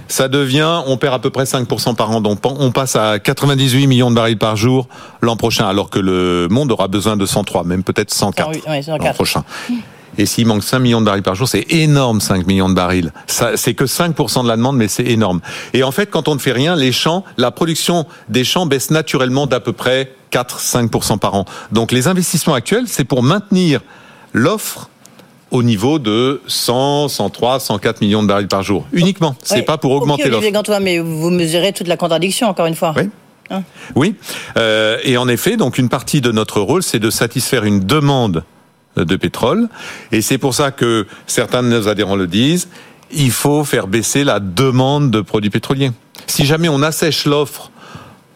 ça 0.10 0.28
devient, 0.28 0.82
on 0.88 0.98
perd 0.98 1.14
à 1.14 1.20
peu 1.20 1.30
près 1.30 1.46
5% 1.46 1.96
par 1.96 2.12
an. 2.12 2.20
Donc 2.20 2.40
on 2.44 2.72
passe 2.72 2.96
à 2.96 3.20
98 3.20 3.88
millions 3.88 4.10
de 4.10 4.16
barils 4.16 4.38
par 4.38 4.58
jour 4.58 4.88
l'an 5.22 5.38
prochain, 5.38 5.68
alors 5.68 5.90
que 5.90 6.00
le 6.00 6.48
monde 6.50 6.72
aura 6.72 6.88
besoin 6.90 7.16
de 7.16 7.26
103, 7.26 7.64
même 7.64 7.84
peut-être 7.84 8.12
104 8.12 8.50
Ah 8.66 8.70
ouais, 8.72 8.82
104. 8.82 9.04
l'an 9.06 9.14
prochain. 9.14 9.44
Et 10.18 10.26
s'il 10.26 10.48
manque 10.48 10.64
5 10.64 10.80
millions 10.80 11.00
de 11.00 11.06
barils 11.06 11.24
par 11.24 11.36
jour, 11.36 11.48
c'est 11.48 11.72
énorme 11.72 12.20
5 12.20 12.46
millions 12.48 12.68
de 12.68 12.74
barils. 12.74 13.14
Ça, 13.28 13.56
c'est 13.56 13.74
que 13.74 13.86
5% 13.86 14.44
de 14.44 14.48
la 14.50 14.58
demande, 14.58 14.76
mais 14.76 14.90
c'est 14.90 15.06
énorme. 15.06 15.40
Et 15.74 15.84
en 15.84 15.92
fait, 15.92 16.08
quand 16.08 16.28
on 16.28 16.34
ne 16.34 16.40
fait 16.40 16.52
rien, 16.52 16.76
les 16.76 16.92
champs, 16.92 17.24
la 17.38 17.52
production 17.52 18.06
des 18.28 18.44
champs 18.44 18.66
baisse 18.66 18.90
naturellement 18.90 19.48
d'à 19.48 19.62
peu 19.62 19.72
près 19.72 20.12
4-5% 20.34 21.20
par 21.20 21.36
an. 21.36 21.46
Donc 21.72 21.92
les 21.92 22.08
investissements 22.08 22.54
actuels, 22.56 22.86
c'est 22.88 23.06
pour 23.06 23.24
maintenir 23.24 23.80
l'offre 24.34 24.89
au 25.52 25.64
niveau 25.64 26.00
de 26.00 26.42
100, 26.48 27.08
103, 27.08 27.60
104 27.60 28.02
millions 28.02 28.22
de 28.24 28.28
barils 28.28 28.48
par 28.48 28.64
jour. 28.64 28.86
Uniquement. 28.94 29.36
C'est 29.44 29.56
Ouais. 29.56 29.62
pas 29.64 29.78
pour 29.78 29.92
augmenter 29.92 30.24
l'offre. 30.26 30.38
Olivier 30.38 30.52
Gantois, 30.52 30.80
mais 30.80 31.00
vous 31.00 31.30
mesurez 31.30 31.74
toute 31.74 31.88
la 31.88 31.98
contradiction, 31.98 32.48
encore 32.48 32.66
une 32.68 32.76
fois. 32.76 32.94
Oui. 32.96 33.10
Hein 33.52 33.64
Oui, 33.96 34.16
Euh, 34.58 34.98
et 35.04 35.18
en 35.18 35.28
effet, 35.28 35.58
donc 35.58 35.78
une 35.80 35.90
partie 35.90 36.22
de 36.22 36.32
notre 36.32 36.62
rôle, 36.62 36.84
c'est 36.84 37.00
de 37.00 37.10
satisfaire 37.10 37.64
une 37.64 37.80
demande 37.80 38.44
de 38.96 39.16
pétrole, 39.16 39.70
et 40.12 40.22
c'est 40.22 40.38
pour 40.38 40.54
ça 40.54 40.72
que 40.72 41.08
certains 41.26 41.64
de 41.64 41.68
nos 41.70 41.88
adhérents 41.88 42.16
le 42.16 42.28
disent. 42.28 42.68
Il 43.12 43.32
faut 43.32 43.64
faire 43.64 43.88
baisser 43.88 44.24
la 44.24 44.40
demande 44.40 45.10
de 45.10 45.22
produits 45.22 45.50
pétroliers. 45.50 45.92
Si 46.28 46.46
jamais 46.46 46.70
on 46.70 46.84
assèche 46.84 47.26
l'offre 47.26 47.72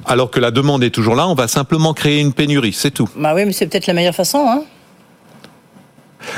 alors 0.06 0.32
que 0.32 0.40
la 0.40 0.50
demande 0.52 0.84
est 0.84 0.90
toujours 0.90 1.16
là, 1.16 1.28
on 1.28 1.36
va 1.36 1.48
simplement 1.48 1.94
créer 1.94 2.20
une 2.20 2.34
pénurie, 2.34 2.74
c'est 2.74 2.92
tout. 2.92 3.08
Bah 3.16 3.34
oui, 3.36 3.46
mais 3.46 3.54
c'est 3.54 3.68
peut-être 3.68 3.88
la 3.88 3.94
meilleure 3.94 4.16
façon. 4.16 4.46
Hein 4.50 4.64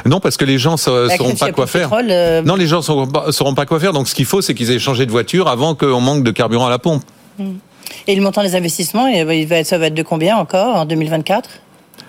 Non, 0.05 0.19
parce 0.19 0.37
que 0.37 0.45
les 0.45 0.57
gens 0.57 0.73
ne 0.73 0.77
sauront 0.77 1.07
Bah, 1.07 1.35
pas 1.39 1.51
quoi 1.51 1.67
faire. 1.67 1.89
pétrole, 1.89 2.07
euh, 2.09 2.41
Non, 2.41 2.55
les 2.55 2.67
gens 2.67 2.77
ne 2.77 2.81
sauront 2.81 3.07
pas, 3.07 3.31
sauront 3.31 3.53
pas 3.53 3.65
quoi 3.65 3.79
faire. 3.79 3.93
Donc, 3.93 4.07
ce 4.07 4.15
qu'il 4.15 4.25
faut, 4.25 4.41
c'est 4.41 4.53
qu'ils 4.53 4.71
aient 4.71 4.79
changé 4.79 5.05
de 5.05 5.11
voiture 5.11 5.47
avant 5.47 5.75
qu'on 5.75 6.01
manque 6.01 6.23
de 6.23 6.31
carburant 6.31 6.67
à 6.67 6.69
la 6.69 6.79
pompe. 6.79 7.03
Et 8.07 8.15
le 8.15 8.21
montant 8.21 8.41
des 8.43 8.55
investissements, 8.55 9.07
ça 9.63 9.77
va 9.77 9.85
être 9.87 9.93
de 9.93 10.03
combien 10.03 10.37
encore 10.37 10.75
en 10.75 10.85
2024 10.85 11.49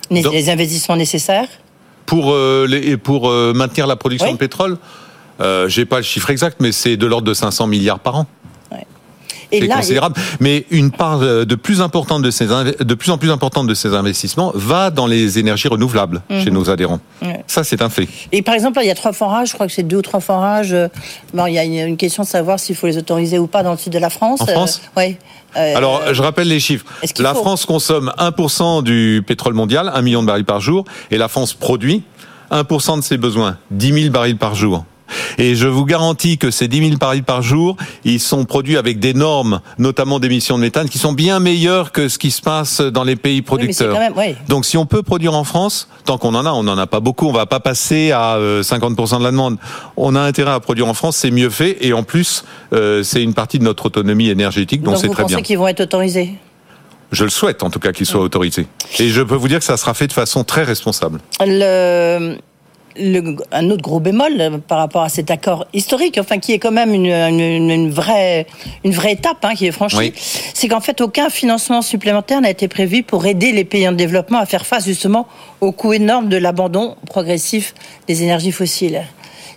les, 0.09 0.21
Donc- 0.21 0.33
les 0.33 0.49
investissements 0.49 0.95
nécessaires? 0.95 1.47
Pour 2.05 2.31
euh, 2.31 2.65
les, 2.69 2.95
pour 2.97 3.29
euh, 3.29 3.53
maintenir 3.53 3.85
la 3.87 3.95
production 3.97 4.27
Oui. 4.27 4.33
de 4.33 4.37
pétrole. 4.37 4.77
Euh, 5.41 5.67
J'ai 5.67 5.85
pas 5.85 5.97
le 5.97 6.03
chiffre 6.03 6.29
exact, 6.29 6.57
mais 6.61 6.71
c'est 6.71 6.95
de 6.97 7.05
l'ordre 7.05 7.27
de 7.27 7.33
500 7.33 7.67
milliards 7.67 7.99
par 7.99 8.15
an. 8.15 8.25
Et 9.51 9.61
là, 9.67 9.75
considérable. 9.77 10.15
Mais 10.39 10.65
une 10.71 10.91
part 10.91 11.21
euh, 11.21 11.45
de 11.45 11.55
plus 11.55 11.81
importante 11.81 12.21
de 12.21 12.31
ces 12.31 12.45
de 12.47 12.93
plus 12.95 13.11
en 13.11 13.17
plus 13.17 13.31
importante 13.31 13.67
de 13.67 13.73
ces 13.73 13.93
investissements 13.93 14.51
va 14.55 14.89
dans 14.91 15.07
les 15.07 15.39
énergies 15.39 15.67
renouvelables 15.67 16.21
Mhm. 16.29 16.43
chez 16.43 16.51
nos 16.51 16.69
adhérents. 16.69 16.99
Ça, 17.47 17.63
c'est 17.63 17.81
un 17.81 17.89
fait. 17.89 18.07
Et 18.31 18.41
par 18.41 18.55
exemple, 18.55 18.77
là, 18.77 18.83
il 18.83 18.87
y 18.87 18.91
a 18.91 18.95
trois 18.95 19.13
forages, 19.13 19.49
je 19.49 19.53
crois 19.53 19.67
que 19.67 19.73
c'est 19.73 19.83
deux 19.83 19.97
ou 19.97 20.01
trois 20.01 20.19
forages. 20.19 20.73
euh, 20.73 20.87
Bon, 21.33 21.45
il 21.45 21.53
y 21.53 21.59
a 21.59 21.63
une- 21.63 21.97
question 21.97 22.23
de 22.23 22.27
savoir 22.27 22.59
s'il 22.59 22.75
faut 22.75 22.87
les 22.87 22.97
autoriser 22.97 23.39
ou 23.39 23.47
pas 23.47 23.63
dans 23.63 23.71
le 23.71 23.77
sud 23.77 23.93
de 23.93 23.99
la 23.99 24.09
France. 24.09 24.41
En 24.41 24.45
France 24.47 24.81
Oui. 24.97 25.17
Alors, 25.55 26.13
je 26.13 26.21
rappelle 26.21 26.47
les 26.47 26.59
chiffres. 26.59 26.85
La 27.19 27.33
France 27.33 27.65
consomme 27.65 28.11
1% 28.17 28.81
du 28.83 29.23
pétrole 29.25 29.53
mondial, 29.53 29.91
1 29.93 30.01
million 30.01 30.21
de 30.21 30.27
barils 30.27 30.45
par 30.45 30.59
jour, 30.61 30.85
et 31.09 31.17
la 31.17 31.27
France 31.27 31.53
produit 31.53 32.03
1% 32.51 32.97
de 32.97 33.01
ses 33.03 33.17
besoins, 33.17 33.57
10 33.71 33.93
000 34.03 34.11
barils 34.11 34.37
par 34.37 34.53
jour. 34.55 34.85
Et 35.37 35.55
je 35.55 35.67
vous 35.67 35.85
garantis 35.85 36.37
que 36.37 36.51
ces 36.51 36.67
10 36.67 36.79
000 36.89 36.97
barils 36.97 37.23
par 37.23 37.41
jour, 37.41 37.77
ils 38.03 38.19
sont 38.19 38.45
produits 38.45 38.77
avec 38.77 38.99
des 38.99 39.13
normes, 39.13 39.61
notamment 39.77 40.19
d'émissions 40.19 40.57
de 40.57 40.61
méthane, 40.63 40.89
qui 40.89 40.97
sont 40.97 41.13
bien 41.13 41.39
meilleures 41.39 41.91
que 41.91 42.09
ce 42.09 42.17
qui 42.17 42.31
se 42.31 42.41
passe 42.41 42.81
dans 42.81 43.03
les 43.03 43.15
pays 43.15 43.41
producteurs. 43.41 43.93
quand 43.93 43.99
même- 43.99 44.13
oui. 44.17 44.35
Donc 44.47 44.65
si 44.65 44.77
on 44.77 44.85
peut 44.85 45.03
produire 45.03 45.33
en 45.35 45.43
France, 45.43 45.87
tant 46.05 46.17
qu'on 46.17 46.35
en 46.35 46.45
a, 46.45 46.51
on 46.51 46.63
n'en 46.63 46.77
a 46.77 46.87
pas 46.87 46.99
beaucoup, 46.99 47.27
on 47.27 47.31
va 47.33 47.45
pas 47.45 47.59
passer 47.59 48.11
à 48.11 48.35
euh, 48.35 48.63
50% 48.63 49.19
de 49.19 49.23
la 49.23 49.31
demande. 49.31 49.57
On 49.95 50.15
a 50.15 50.21
intérêt 50.21 50.51
à 50.51 50.59
produire 50.59 50.87
en 50.87 50.93
France, 50.93 51.17
c'est 51.17 51.31
mieux 51.31 51.49
fait, 51.49 51.77
et 51.81 51.93
en 51.93 52.03
plus, 52.03 52.43
euh, 52.73 53.03
c'est 53.03 53.21
une 53.23 53.33
partie 53.33 53.59
de 53.59 53.63
notre 53.63 53.85
autonomie 53.85 54.29
énergétique, 54.29 54.81
donc 54.83 54.97
c'est 54.97 55.07
vous 55.07 55.13
très 55.13 55.23
pensez 55.23 55.35
bien. 55.35 55.43
qu'ils 55.43 55.57
vont 55.57 55.67
être 55.67 55.81
autorisés? 55.81 56.35
Je 57.13 57.23
le 57.23 57.29
souhaite 57.29 57.63
en 57.63 57.69
tout 57.69 57.79
cas 57.79 57.93
qu'il 57.93 58.05
soit 58.05 58.19
autorisé. 58.19 58.67
Et 58.99 59.07
je 59.07 59.21
peux 59.21 59.35
vous 59.35 59.47
dire 59.47 59.59
que 59.59 59.65
ça 59.65 59.77
sera 59.77 59.93
fait 59.93 60.07
de 60.07 60.13
façon 60.13 60.43
très 60.43 60.63
responsable. 60.63 61.19
le, 61.39 62.35
le- 62.99 63.35
un 63.51 63.69
autre 63.69 63.81
gros 63.81 63.99
bémol 63.99 64.33
euh, 64.39 64.57
par 64.57 64.77
rapport 64.79 65.03
à 65.03 65.09
cet 65.09 65.31
accord 65.31 65.65
historique, 65.73 66.17
enfin 66.19 66.37
qui 66.39 66.53
est 66.53 66.59
quand 66.59 66.71
même 66.71 66.93
une, 66.93 67.05
une- 67.07 67.69
une 67.71 67.89
vraie, 67.91 68.45
une 68.83 68.91
vraie 68.91 69.13
étape 69.13 69.43
hein, 69.43 69.53
qui 69.55 69.65
est 69.67 69.71
franchie, 69.71 69.97
Oui. 69.97 70.13
c'est 70.53 70.67
qu'en 70.67 70.81
fait 70.81 70.99
aucun 71.01 71.29
financement 71.29 71.81
supplémentaire 71.81 72.41
n'a 72.41 72.49
été 72.49 72.67
prévu 72.67 73.03
pour 73.03 73.25
aider 73.25 73.51
les 73.51 73.63
pays 73.63 73.87
en 73.87 73.91
développement 73.93 74.39
à 74.39 74.45
faire 74.45 74.65
face 74.65 74.85
justement 74.85 75.27
au 75.61 75.71
coût 75.71 75.93
énorme 75.93 76.29
de 76.29 76.37
l'abandon 76.37 76.95
progressif 77.07 77.73
des 78.07 78.23
énergies 78.23 78.51
fossiles. 78.51 79.01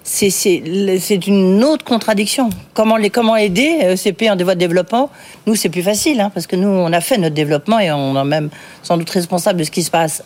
C'est 0.02 1.26
une 1.26 1.62
autre 1.62 1.84
contradiction. 1.84 2.48
Comment, 2.74 2.96
les, 2.96 3.10
comment 3.10 3.36
aider 3.36 3.78
euh, 3.82 3.96
ces 3.96 4.12
pays 4.12 4.30
en 4.30 4.36
voie 4.36 4.54
de 4.54 4.60
développement? 4.60 5.10
Nous, 5.46 5.54
c'est 5.56 5.68
plus 5.68 5.82
facile, 5.82 6.20
hein, 6.20 6.30
parce 6.32 6.46
que 6.46 6.56
nous, 6.56 6.68
on 6.68 6.92
a 6.92 7.00
fait 7.00 7.18
notre 7.18 7.34
développement 7.34 7.78
et 7.78 7.92
on 7.92 8.20
est 8.20 8.24
même 8.24 8.48
sans 8.82 8.96
doute 8.96 9.10
responsable 9.10 9.58
de 9.60 9.64
ce 9.64 9.70
qui 9.70 9.82
se 9.82 9.90
passe. 9.90 10.24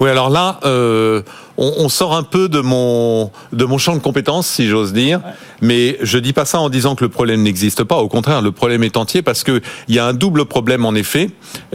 Oui, 0.00 0.10
alors 0.10 0.30
là, 0.30 0.58
euh, 0.64 1.22
on, 1.56 1.72
on 1.78 1.88
sort 1.88 2.14
un 2.16 2.22
peu 2.22 2.48
de 2.48 2.60
mon 2.60 3.30
de 3.52 3.64
mon 3.64 3.78
champ 3.78 3.94
de 3.94 4.00
compétences, 4.00 4.46
si 4.46 4.66
j'ose 4.68 4.92
dire. 4.92 5.20
Mais 5.60 5.96
je 6.02 6.18
dis 6.18 6.32
pas 6.32 6.44
ça 6.44 6.58
en 6.60 6.68
disant 6.70 6.94
que 6.94 7.04
le 7.04 7.10
problème 7.10 7.42
n'existe 7.42 7.84
pas. 7.84 7.96
Au 7.96 8.08
contraire, 8.08 8.42
le 8.42 8.50
problème 8.50 8.82
est 8.82 8.96
entier 8.96 9.22
parce 9.22 9.44
que 9.44 9.60
il 9.88 9.94
y 9.94 9.98
a 9.98 10.06
un 10.06 10.14
double 10.14 10.46
problème 10.46 10.84
en 10.84 10.94
effet. 10.94 11.30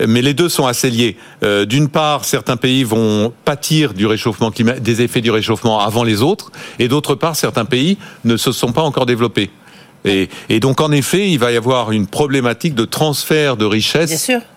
Mais 0.08 0.22
les 0.22 0.34
deux 0.34 0.50
sont 0.50 0.66
assez 0.68 0.90
liés. 0.90 1.18
Euh, 1.44 1.66
D'une 1.66 1.88
part, 1.88 2.26
certains 2.26 2.58
pays 2.58 2.84
vont 2.84 3.32
pâtir 3.46 3.94
du 3.94 4.06
réchauffement 4.08 4.52
climatique, 4.52 4.84
des 4.84 5.02
effets 5.02 5.22
du 5.22 5.32
réchauffement 5.32 5.80
avant 5.80 6.04
les 6.04 6.22
autres, 6.22 6.52
et 6.80 6.88
d'autre 6.88 7.16
part, 7.16 7.36
certains 7.36 7.66
pays 7.66 7.98
ne 8.24 8.38
se 8.38 8.52
sont 8.52 8.72
pas 8.72 8.82
encore 8.82 9.06
développés. 9.06 9.52
Et, 10.04 10.30
et 10.50 10.60
donc, 10.60 10.82
en 10.82 10.92
effet, 10.92 11.32
il 11.32 11.40
va 11.40 11.52
y 11.52 11.58
avoir 11.58 11.92
une 11.92 12.06
problématique 12.08 12.76
de 12.76 12.86
transfert 12.86 13.58
de 13.58 13.66
richesses 13.66 14.12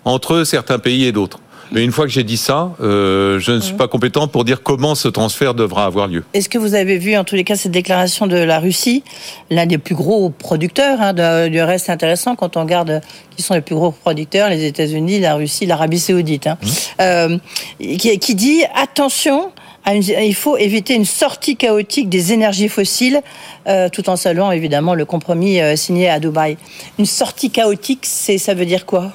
entre 0.04 0.44
certains 0.44 0.78
pays 0.78 1.04
et 1.04 1.12
d'autres. 1.12 1.38
Mais 1.72 1.84
une 1.84 1.92
fois 1.92 2.06
que 2.06 2.10
j'ai 2.10 2.24
dit 2.24 2.36
ça, 2.36 2.72
euh, 2.80 3.38
je 3.40 3.52
ne 3.52 3.60
suis 3.60 3.74
pas 3.74 3.88
compétent 3.88 4.28
pour 4.28 4.44
dire 4.44 4.62
comment 4.62 4.94
ce 4.94 5.08
transfert 5.08 5.54
devra 5.54 5.84
avoir 5.84 6.08
lieu. 6.08 6.24
Est-ce 6.34 6.48
que 6.48 6.58
vous 6.58 6.74
avez 6.74 6.98
vu, 6.98 7.16
en 7.16 7.24
tous 7.24 7.34
les 7.34 7.44
cas, 7.44 7.56
cette 7.56 7.72
déclaration 7.72 8.26
de 8.26 8.36
la 8.36 8.58
Russie, 8.58 9.02
l'un 9.50 9.66
des 9.66 9.78
plus 9.78 9.94
gros 9.94 10.30
producteurs 10.30 11.00
hein, 11.00 11.48
du 11.48 11.60
reste 11.60 11.90
intéressant 11.90 12.36
quand 12.36 12.56
on 12.56 12.62
regarde 12.62 13.00
qui 13.38 13.42
sont 13.42 13.54
les 13.54 13.60
plus 13.60 13.76
gros 13.76 13.92
producteurs, 13.92 14.48
les 14.48 14.64
États-Unis, 14.64 15.20
la 15.20 15.36
Russie, 15.36 15.64
l'Arabie 15.64 16.00
Saoudite, 16.00 16.48
hein, 16.48 16.58
euh, 17.00 17.38
qui, 17.78 18.18
qui 18.18 18.34
dit 18.34 18.64
attention. 18.74 19.52
il 19.86 20.34
faut 20.34 20.56
éviter 20.56 20.94
une 20.94 21.04
sortie 21.04 21.56
chaotique 21.56 22.08
des 22.08 22.32
énergies 22.32 22.68
fossiles, 22.68 23.22
euh, 23.68 23.88
tout 23.88 24.10
en 24.10 24.16
saluant 24.16 24.50
évidemment 24.50 24.94
le 24.94 25.04
compromis 25.04 25.60
euh, 25.60 25.76
signé 25.76 26.08
à 26.08 26.18
Dubaï. 26.18 26.56
Une 26.98 27.06
sortie 27.06 27.50
chaotique, 27.50 28.00
c'est 28.02 28.38
ça 28.38 28.54
veut 28.54 28.66
dire 28.66 28.86
quoi? 28.86 29.12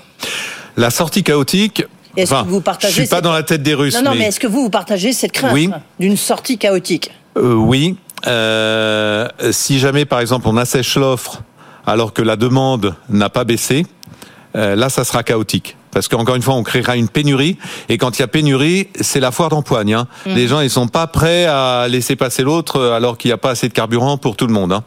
La 0.78 0.90
sortie 0.90 1.24
chaotique. 1.24 1.84
Est-ce 2.16 2.34
enfin, 2.34 2.44
que 2.44 2.50
vous 2.50 2.62
partagez 2.62 2.94
je 2.94 3.00
suis 3.02 3.10
pas 3.10 3.18
cette- 3.18 3.24
dans 3.26 3.32
la 3.34 3.44
tête 3.44 3.64
des 3.64 3.74
Russes. 3.74 3.96
Non, 3.96 4.02
non, 4.04 4.12
mais, 4.12 4.18
mais 4.20 4.26
est-ce 4.28 4.40
que 4.40 4.48
vous, 4.48 4.62
vous 4.64 4.70
partagez 4.70 5.14
cette 5.14 5.32
crainte 5.32 5.54
Oui. 5.54 5.70
d'une 6.00 6.18
sortie 6.18 6.58
chaotique 6.58 7.12
Euh, 7.38 7.54
oui. 7.56 7.98
Euh, 8.28 9.28
si 9.52 9.80
jamais, 9.80 10.06
par 10.06 10.20
exemple, 10.20 10.48
on 10.48 10.56
assèche 10.58 10.96
l'offre 10.96 11.42
alors 11.86 12.14
que 12.14 12.22
la 12.22 12.36
demande 12.36 12.96
n'a 13.10 13.30
pas 13.30 13.44
baissé, 13.44 13.86
euh, 14.56 14.76
là, 14.76 14.90
ça 14.90 15.04
sera 15.04 15.24
chaotique. 15.24 15.76
Parce 15.94 16.08
qu'encore 16.08 16.36
une 16.36 16.42
fois, 16.42 16.56
on 16.56 16.64
créera 16.64 16.96
une 16.96 17.08
pénurie. 17.08 17.58
Et 17.90 17.98
quand 17.98 18.18
il 18.18 18.22
y 18.22 18.24
a 18.24 18.28
pénurie, 18.28 18.88
c'est 19.00 19.20
la 19.20 19.32
foire 19.32 19.50
d'empoigne. 19.50 19.94
Hein. 19.94 20.08
Mm. 20.26 20.34
Les 20.34 20.48
gens, 20.48 20.60
ils 20.60 20.70
sont 20.70 20.88
pas 20.88 21.08
prêts 21.08 21.46
à 21.46 21.88
laisser 21.88 22.16
passer 22.16 22.44
l'autre 22.44 22.78
euh, 22.78 22.96
alors 22.96 23.18
qu'il 23.18 23.30
n'y 23.30 23.34
a 23.34 23.38
pas 23.38 23.52
assez 23.52 23.68
de 23.68 23.74
carburant 23.74 24.18
pour 24.18 24.36
tout 24.36 24.48
le 24.48 24.54
monde. 24.54 24.74
Hein. 24.74 24.84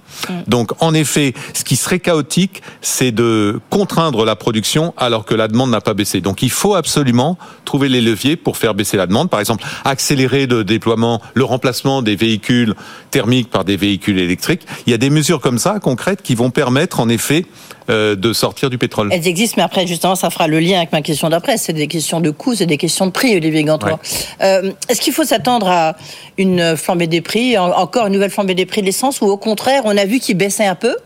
Donc, 0.47 0.73
en 0.83 0.95
effet, 0.95 1.35
ce 1.55 1.65
qui 1.65 1.77
serait 1.77 2.01
chaotique, 2.01 2.63
c'est 2.81 3.13
de 3.13 3.61
contraindre 3.71 4.25
la 4.25 4.37
production 4.37 4.95
alors 4.97 5.25
que 5.25 5.35
la 5.35 5.49
demande 5.49 5.71
n'a 5.71 5.81
pas 5.81 5.95
baissé. 5.95 6.21
Donc, 6.21 6.43
il 6.43 6.51
faut 6.51 6.75
absolument 6.75 7.39
trouver 7.65 7.89
les 7.89 8.01
leviers 8.01 8.37
pour 8.37 8.57
faire 8.57 8.75
baisser 8.75 8.97
la 8.97 9.07
demande. 9.07 9.31
Par 9.31 9.41
exemple, 9.41 9.65
accélérer 9.85 10.47
le 10.47 10.65
déploiement, 10.65 11.21
le 11.35 11.45
remplacement 11.45 12.03
des 12.03 12.17
véhicules 12.17 12.75
thermiques 13.11 13.51
par 13.51 13.65
des 13.65 13.77
véhicules 13.77 14.19
électriques. 14.19 14.67
Il 14.87 14.91
y 14.91 14.95
a 14.95 14.99
des 14.99 15.11
mesures 15.11 15.41
comme 15.41 15.59
ça, 15.59 15.79
concrètes, 15.81 16.23
qui 16.23 16.35
vont 16.35 16.51
permettre, 16.51 17.01
en 17.01 17.09
effet, 17.09 17.47
de 17.89 18.33
sortir 18.33 18.69
du 18.71 18.79
pétrole. 18.79 19.11
Elles 19.13 19.29
existent, 19.29 19.55
mais 19.59 19.63
après, 19.63 19.87
justement, 19.87 20.15
ça 20.17 20.31
fera 20.31 20.49
le 20.49 20.59
lien 20.61 20.79
avec 20.79 20.93
ma 20.93 21.03
question 21.03 21.29
d'après. 21.29 21.57
C'est 21.57 21.73
des 21.73 21.87
questions 21.87 22.21
de 22.21 22.31
coûts, 22.31 22.55
c'est 22.55 22.67
des 22.67 22.77
questions 22.79 23.07
de 23.07 23.13
prix, 23.13 23.37
Olivier 23.37 23.63
Gantois. 23.65 23.99
Euh, 24.43 24.73
Est-ce 24.89 25.01
qu'il 25.01 25.13
faut 25.13 25.25
s'attendre 25.25 25.69
à 25.69 25.97
une 26.39 26.77
flambée 26.77 27.07
des 27.07 27.21
prix, 27.21 27.57
en- 27.57 27.71
encore 27.71 28.07
une 28.07 28.13
nouvelle 28.15 28.31
flambée 28.31 28.55
des 28.55 28.67
prix 28.67 28.81
de 28.81 28.87
l'essence, 28.87 29.21
ou 29.21 29.27
au 29.27 29.37
contraire, 29.37 29.83
on 29.85 29.97
a 29.97 30.05
vu 30.05 30.19
qu'il 30.19 30.37
baissait 30.37 30.67
un 30.67 30.75
peu, 30.75 30.97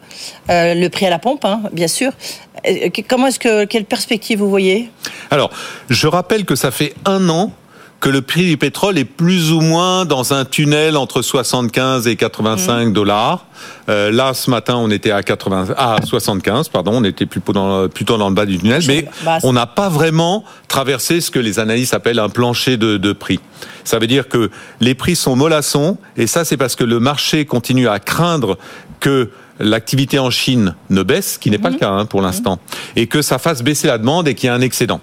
euh, 0.51 0.75
le 0.75 0.89
prix 0.89 1.07
à 1.07 1.11
la 1.11 1.19
pompe, 1.19 1.45
hein, 1.45 1.63
bien 1.73 1.89
sûr. 1.89 2.13
Euh, 2.67 2.89
Comment 3.09 3.27
est-ce 3.29 3.39
que, 3.39 3.65
quelle 3.65 3.85
perspective 3.85 4.39
vous 4.39 4.51
voyez? 4.51 4.91
Alors, 5.31 5.51
je 5.89 6.07
rappelle 6.07 6.45
que 6.45 6.55
ça 6.57 6.71
fait 6.71 6.95
un 7.05 7.29
an 7.29 7.53
que 8.01 8.09
le 8.09 8.23
prix 8.23 8.47
du 8.47 8.57
pétrole 8.57 8.99
est 8.99 9.05
plus 9.05 9.53
ou 9.53 9.61
moins 9.61 10.07
dans 10.07 10.33
un 10.33 10.47
tunnel 10.47 10.97
entre 10.97 11.21
75 11.21 12.07
et 12.09 12.17
85 12.17 12.95
dollars. 12.95 13.45
Euh, 13.91 14.11
là, 14.11 14.33
ce 14.33 14.51
matin, 14.51 14.77
on 14.77 14.91
était 14.91 15.11
à 15.11 15.23
80, 15.23 15.75
à 15.77 15.99
75, 16.03 16.71
pardon, 16.71 16.93
on 16.95 17.05
était 17.05 17.27
plutôt 17.27 17.53
dans, 17.53 17.89
plutôt 17.89 18.17
dans 18.17 18.31
le 18.31 18.35
bas 18.35 18.47
du 18.47 18.59
tunnel, 18.59 18.83
mais 18.89 19.07
on 19.43 19.53
n'a 19.53 19.67
pas 19.67 19.91
vraiment 19.91 20.45
traversé 20.67 21.21
ce 21.21 21.31
que 21.31 21.39
les 21.39 21.59
analystes 21.59 21.93
appellent 21.93 22.19
un 22.19 22.31
plancher 22.31 22.79
de, 22.79 22.97
de 22.97 23.13
prix. 23.13 23.39
Ça 23.85 23.99
veut 23.99 24.07
dire 24.07 24.29
que 24.29 24.51
les 24.81 24.95
prix 24.95 25.15
sont 25.15 25.37
mollassons, 25.37 25.99
et 26.17 26.27
ça, 26.27 26.47
c'est 26.47 26.57
parce 26.57 26.77
que 26.77 26.85
le 26.85 27.01
marché 27.01 27.45
continue 27.45 27.89
à 27.89 27.99
craindre 27.99 28.57
que 29.01 29.31
l'activité 29.59 30.19
en 30.19 30.31
Chine 30.31 30.75
ne 30.89 31.03
baisse, 31.03 31.35
ce 31.35 31.39
qui 31.39 31.51
n'est 31.51 31.59
pas 31.59 31.71
le 31.71 31.77
cas 31.77 31.91
hein, 31.91 32.07
pour 32.07 32.23
l'instant, 32.23 32.59
et 32.97 33.07
que 33.07 33.21
ça 33.21 33.39
fasse 33.39 33.63
baisser 33.63 33.89
la 33.89 33.99
demande 33.99 34.27
et 34.27 34.35
qu'il 34.35 34.49
y 34.49 34.53
ait 34.53 34.57
un 34.57 34.63
excédent. 34.63 35.03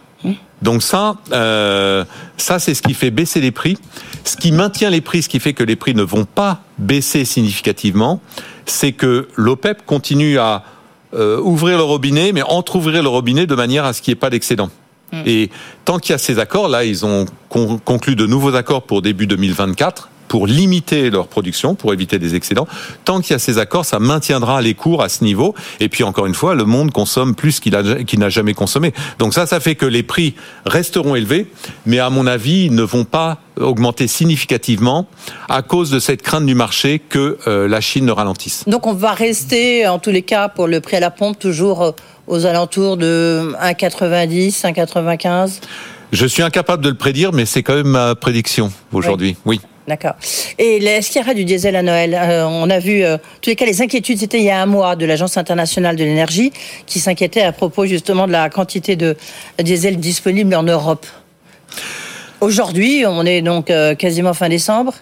Donc 0.62 0.82
ça, 0.82 1.18
euh, 1.32 2.04
ça 2.38 2.58
c'est 2.60 2.74
ce 2.74 2.82
qui 2.82 2.94
fait 2.96 3.12
baisser 3.12 3.40
les 3.42 3.52
prix. 3.52 3.78
Ce 4.24 4.36
qui 4.36 4.52
maintient 4.52 4.90
les 4.90 5.02
prix, 5.02 5.22
ce 5.22 5.30
qui 5.30 5.40
fait 5.40 5.54
que 5.54 5.64
les 5.64 5.76
prix 5.76 5.94
ne 5.94 6.02
vont 6.04 6.26
pas 6.26 6.62
baisser 6.80 7.26
significativement, 7.26 8.20
c'est 8.66 8.92
que 8.92 9.28
l'OPEP 9.36 9.86
continue 9.86 10.40
à 10.40 10.64
euh, 11.14 11.40
ouvrir 11.40 11.78
le 11.78 11.84
robinet, 11.84 12.32
mais 12.34 12.42
entrouvrir 12.42 13.04
le 13.04 13.10
robinet 13.10 13.46
de 13.46 13.56
manière 13.56 13.86
à 13.86 13.94
ce 13.94 14.02
qu'il 14.02 14.12
n'y 14.12 14.18
ait 14.18 14.20
pas 14.20 14.30
d'excédent. 14.30 14.70
Et 15.26 15.50
tant 15.86 16.00
qu'il 16.00 16.12
y 16.12 16.16
a 16.16 16.18
ces 16.18 16.38
accords, 16.38 16.68
là, 16.68 16.84
ils 16.84 17.06
ont 17.06 17.26
con- 17.48 17.78
conclu 17.78 18.16
de 18.18 18.26
nouveaux 18.26 18.54
accords 18.56 18.82
pour 18.84 19.02
début 19.02 19.26
2024 19.26 20.10
pour 20.28 20.48
limiter 20.48 21.10
leur 21.10 21.28
production, 21.28 21.76
pour 21.76 21.94
éviter 21.94 22.20
des 22.20 22.36
excédents. 22.36 22.68
Tant 23.06 23.22
qu'il 23.22 23.32
y 23.32 23.36
a 23.36 23.40
ces 23.40 23.58
accords, 23.58 23.86
ça 23.86 24.00
maintiendra 24.00 24.62
les 24.62 24.74
cours 24.74 25.02
à 25.02 25.10
ce 25.10 25.24
niveau. 25.24 25.56
Et 25.80 25.90
puis 25.90 26.04
encore 26.04 26.26
une 26.26 26.36
fois, 26.36 26.56
le 26.56 26.66
monde 26.66 26.92
consomme 26.92 27.36
plus 27.36 27.60
qu'il 27.60 27.74
n'a 27.74 28.30
jamais 28.30 28.54
consommé. 28.54 28.94
Donc 29.20 29.34
ça, 29.34 29.46
ça 29.46 29.60
fait 29.60 29.76
que 29.76 29.86
les 29.86 30.04
prix 30.04 30.36
resteront 30.66 31.16
élevés, 31.16 31.48
mais 31.86 32.00
à 32.00 32.10
mon 32.10 32.28
avis, 32.28 32.66
ils 32.66 32.76
ne 32.76 32.84
vont 32.84 33.06
pas 33.06 33.40
augmenter 33.60 34.08
significativement 34.08 35.08
à 35.50 35.62
cause 35.62 35.90
de 35.90 36.00
cette 36.00 36.22
crainte 36.22 36.46
du 36.46 36.56
marché 36.56 37.00
que 37.00 37.38
euh, 37.48 37.68
la 37.68 37.82
Chine 37.82 38.06
ne 38.06 38.12
ralentisse. 38.12 38.64
Donc 38.68 38.88
on 38.88 38.94
va 38.94 39.14
rester, 39.14 39.88
en 39.88 40.00
tous 40.00 40.12
les 40.12 40.22
cas, 40.22 40.50
pour 40.50 40.68
le 40.68 40.80
prix 40.82 40.98
à 40.98 41.00
la 41.00 41.12
pompe, 41.12 41.40
toujours 41.40 41.84
euh, 41.84 41.92
aux 42.28 42.46
alentours 42.46 42.98
de 42.98 43.54
1,90, 43.62 44.62
1,95 44.62 45.62
Je 46.12 46.26
suis 46.26 46.44
incapable 46.44 46.84
de 46.84 46.90
le 46.90 46.96
prédire, 46.96 47.34
mais 47.34 47.46
c'est 47.46 47.64
quand 47.64 47.76
même 47.76 47.88
ma 47.88 48.16
prédiction 48.16 48.72
aujourd'hui. 48.92 49.36
Oui. 49.46 49.60
D'accord. 49.88 50.16
Et 50.60 50.84
est-ce 50.84 51.12
qu'il 51.12 51.22
y 51.22 51.24
aura 51.24 51.34
du 51.34 51.46
diesel 51.46 51.78
à 51.78 51.82
Noël 51.82 52.14
Euh, 52.14 52.46
On 52.46 52.70
a 52.70 52.80
vu, 52.80 53.04
euh, 53.04 53.16
en 53.16 53.20
tous 53.42 53.50
les 53.50 53.56
cas, 53.56 53.66
les 53.66 53.82
inquiétudes, 53.82 54.20
c'était 54.20 54.40
il 54.40 54.44
y 54.44 54.50
a 54.50 54.62
un 54.62 54.66
mois 54.66 54.98
de 54.98 55.06
l'Agence 55.06 55.38
internationale 55.38 55.96
de 55.96 56.04
l'énergie 56.04 56.52
qui 56.86 57.00
s'inquiétait 57.00 57.42
à 57.42 57.54
propos 57.54 57.86
justement 57.86 58.28
de 58.28 58.34
la 58.34 58.50
quantité 58.50 58.98
de 58.98 59.16
diesel 59.60 59.98
disponible 59.98 60.54
en 60.56 60.64
Europe. 60.64 61.06
Aujourd'hui, 62.42 63.06
on 63.08 63.26
est 63.26 63.42
donc 63.42 63.70
euh, 63.70 63.96
quasiment 63.96 64.34
fin 64.34 64.50
décembre. 64.50 64.94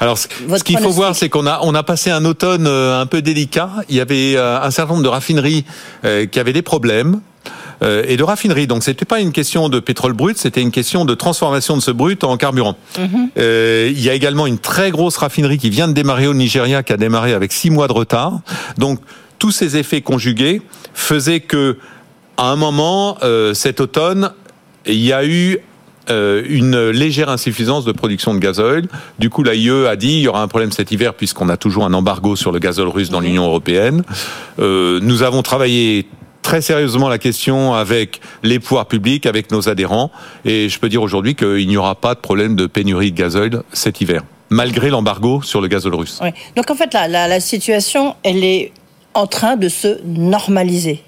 Alors, 0.00 0.18
ce 0.18 0.26
ce 0.56 0.64
qu'il 0.64 0.78
faut 0.78 0.90
voir, 0.90 1.14
c'est 1.14 1.28
qu'on 1.28 1.46
a, 1.46 1.60
on 1.62 1.72
a 1.76 1.84
passé 1.84 2.10
un 2.10 2.24
automne 2.24 2.66
un 2.66 3.06
peu 3.06 3.22
délicat. 3.22 3.70
Il 3.88 3.94
y 3.94 4.00
avait 4.00 4.36
un 4.36 4.70
certain 4.72 4.94
nombre 4.94 5.04
de 5.04 5.08
raffineries 5.08 5.64
qui 6.02 6.40
avaient 6.40 6.52
des 6.52 6.62
problèmes. 6.62 7.20
Euh, 7.82 8.04
Et 8.06 8.16
de 8.16 8.22
raffineries. 8.22 8.66
Donc, 8.66 8.82
c'était 8.82 9.04
pas 9.04 9.20
une 9.20 9.32
question 9.32 9.68
de 9.68 9.80
pétrole 9.80 10.12
brut, 10.12 10.36
c'était 10.36 10.62
une 10.62 10.70
question 10.70 11.04
de 11.04 11.14
transformation 11.14 11.76
de 11.76 11.82
ce 11.82 11.90
brut 11.90 12.24
en 12.24 12.36
carburant. 12.36 12.76
Euh, 13.38 13.90
il 13.92 14.00
y 14.00 14.10
a 14.10 14.14
également 14.14 14.46
une 14.46 14.58
très 14.58 14.90
grosse 14.90 15.16
raffinerie 15.16 15.58
qui 15.58 15.70
vient 15.70 15.88
de 15.88 15.92
démarrer 15.92 16.26
au 16.26 16.34
Nigeria, 16.34 16.82
qui 16.82 16.92
a 16.92 16.96
démarré 16.96 17.32
avec 17.32 17.52
six 17.52 17.70
mois 17.70 17.88
de 17.88 17.92
retard. 17.92 18.40
Donc, 18.78 19.00
tous 19.38 19.52
ces 19.52 19.76
effets 19.76 20.00
conjugués 20.00 20.62
faisaient 20.94 21.40
que, 21.40 21.78
à 22.36 22.50
un 22.50 22.56
moment, 22.56 23.18
euh, 23.22 23.54
cet 23.54 23.80
automne, 23.80 24.32
il 24.86 25.04
y 25.04 25.12
a 25.12 25.24
eu 25.24 25.58
une 26.10 26.88
légère 26.88 27.28
insuffisance 27.28 27.84
de 27.84 27.92
production 27.92 28.32
de 28.32 28.38
gazoil. 28.38 28.86
Du 29.18 29.28
coup, 29.28 29.42
l'AIE 29.42 29.86
a 29.86 29.94
dit 29.94 30.14
il 30.14 30.20
y 30.20 30.28
aura 30.28 30.40
un 30.40 30.48
problème 30.48 30.72
cet 30.72 30.90
hiver 30.90 31.12
puisqu'on 31.12 31.50
a 31.50 31.58
toujours 31.58 31.84
un 31.84 31.92
embargo 31.92 32.34
sur 32.34 32.50
le 32.50 32.58
gazole 32.58 32.88
russe 32.88 33.10
dans 33.10 33.20
l'Union 33.20 33.44
européenne. 33.44 34.02
Euh, 34.58 35.00
nous 35.02 35.22
avons 35.22 35.42
travaillé 35.42 36.08
très 36.42 36.60
sérieusement 36.62 37.08
la 37.08 37.18
question 37.18 37.74
avec 37.74 38.20
les 38.42 38.58
pouvoirs 38.58 38.86
publics, 38.86 39.26
avec 39.26 39.50
nos 39.50 39.68
adhérents, 39.68 40.10
et 40.44 40.68
je 40.68 40.78
peux 40.78 40.88
dire 40.88 41.02
aujourd'hui 41.02 41.34
qu'il 41.34 41.66
n'y 41.68 41.76
aura 41.76 41.94
pas 41.94 42.14
de 42.14 42.20
problème 42.20 42.56
de 42.56 42.66
pénurie 42.66 43.12
de 43.12 43.16
gazoil 43.18 43.62
cet 43.72 44.00
hiver, 44.00 44.22
malgré 44.50 44.88
l'embargo 44.90 45.42
sur 45.42 45.60
le 45.60 45.68
gazole 45.68 45.94
russe. 45.94 46.20
Donc 46.56 46.70
en 46.70 46.74
fait, 46.74 46.92
la, 46.94 47.08
la, 47.08 47.28
la 47.28 47.40
situation, 47.40 48.14
elle 48.22 48.44
est 48.44 48.72
en 49.14 49.26
train 49.26 49.56
de 49.56 49.68
se 49.68 49.98
normaliser. 50.04 51.02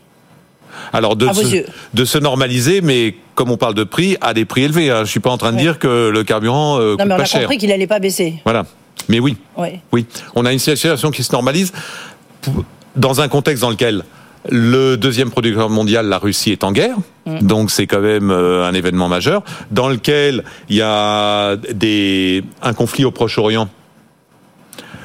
Alors 0.93 1.17
de 1.17 1.27
se, 1.33 1.65
de 1.95 2.05
se 2.05 2.19
normaliser, 2.19 2.81
mais 2.81 3.17
comme 3.35 3.51
on 3.51 3.57
parle 3.57 3.75
de 3.75 3.85
prix, 3.85 4.17
à 4.21 4.35
des 4.35 4.45
prix 4.45 4.63
élevés. 4.65 4.91
Hein. 4.91 5.05
Je 5.05 5.11
suis 5.11 5.21
pas 5.21 5.31
en 5.31 5.37
train 5.39 5.51
de 5.51 5.57
Ouais. 5.57 5.63
dire 5.63 5.79
que 5.79 6.11
le 6.11 6.23
carburant 6.25 6.79
euh, 6.79 6.93
non, 6.93 6.97
coûte 6.99 7.07
mais 7.07 7.15
on 7.15 7.17
pas 7.17 7.23
a 7.23 7.27
cher. 7.27 7.41
compris 7.43 7.59
qu'il 7.59 7.69
n'allait 7.71 7.87
pas 7.89 7.99
baisser. 7.99 8.35
Voilà. 8.45 8.65
Mais 9.09 9.19
oui, 9.19 9.37
Ouais. 9.57 9.81
oui, 9.93 10.07
on 10.37 10.45
a 10.47 10.53
une 10.53 10.59
situation 10.61 11.11
qui 11.11 11.23
se 11.25 11.33
normalise 11.33 11.73
dans 12.97 13.21
un 13.21 13.29
contexte 13.29 13.63
dans 13.63 13.71
lequel 13.71 14.05
le 14.49 14.97
deuxième 14.97 15.31
producteur 15.31 15.69
mondial, 15.69 16.07
la 16.07 16.19
Russie, 16.19 16.53
est 16.53 16.65
en 16.65 16.73
guerre. 16.73 16.97
Mm. 17.27 17.41
Donc 17.41 17.71
c'est 17.71 17.87
quand 17.87 18.01
même 18.01 18.31
euh, 18.31 18.67
un 18.67 18.73
événement 18.73 19.09
majeur 19.09 19.43
dans 19.71 19.89
lequel 19.89 20.45
il 20.69 20.77
y 20.77 20.83
a 20.83 21.57
des, 21.57 22.43
un 22.63 22.73
conflit 22.73 23.05
au 23.05 23.11
Proche-Orient 23.11 23.69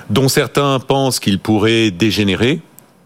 dont 0.10 0.28
certains 0.28 0.80
pensent 0.80 1.20
qu'il 1.20 1.40
pourrait 1.40 1.92
dégénérer. 1.92 2.62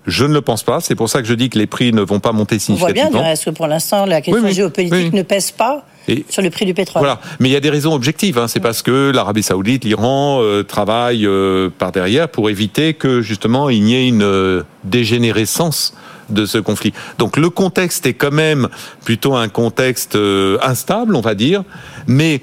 Je 0.06 0.26
ne 0.26 0.34
le 0.34 0.42
pense 0.42 0.64
pas. 0.64 0.80
C'est 0.82 0.96
pour 0.96 1.10
ça 1.10 1.22
que 1.22 1.28
je 1.28 1.34
dis 1.34 1.50
que 1.50 1.58
les 1.58 1.68
prix 1.68 1.94
ne 1.94 2.02
vont 2.02 2.20
pas 2.20 2.32
monter 2.32 2.58
On 2.70 2.74
voit 2.74 2.92
bien, 2.92 3.04
significativement. 3.06 3.32
est-ce 3.32 3.46
que 3.46 3.50
pour 3.52 3.68
l'instant, 3.68 4.06
la 4.06 4.22
question 4.22 4.42
Oui, 4.42 4.50
oui. 4.50 4.56
géopolitique 4.56 4.94
oui. 4.94 5.18
ne 5.18 5.22
pèse 5.22 5.52
pas 5.52 5.86
Et- 6.08 6.26
sur 6.30 6.42
le 6.42 6.50
prix 6.50 6.66
du 6.66 6.74
pétrole 6.74 7.02
Voilà, 7.02 7.20
mais 7.40 7.50
il 7.50 7.52
y 7.52 7.56
a 7.56 7.60
des 7.60 7.70
raisons 7.70 7.94
objectives. 7.94 8.38
Hein. 8.38 8.48
C'est 8.48 8.60
parce 8.60 8.82
que 8.82 9.12
l'Arabie 9.14 9.44
Saoudite, 9.44 9.86
l'Iran 9.86 10.40
euh, 10.42 10.64
travaillent 10.64 11.28
euh, 11.28 11.70
par 11.70 11.92
derrière 11.92 12.28
pour 12.28 12.50
éviter 12.50 12.94
que 12.96 13.22
justement 13.22 13.70
il 13.70 13.84
n'y 13.84 13.96
ait 13.96 14.08
une 14.08 14.24
euh, 14.24 14.64
dégénérescence 14.84 15.94
de 16.30 16.46
ce 16.46 16.58
conflit. 16.58 16.94
Donc 17.18 17.38
le 17.38 17.50
contexte 17.50 18.06
est 18.06 18.14
quand 18.14 18.32
même 18.32 18.70
plutôt 19.04 19.36
un 19.36 19.50
contexte 19.50 20.16
euh, 20.16 20.58
instable, 20.62 21.16
on 21.16 21.22
va 21.22 21.36
dire, 21.36 21.64
mais 22.08 22.42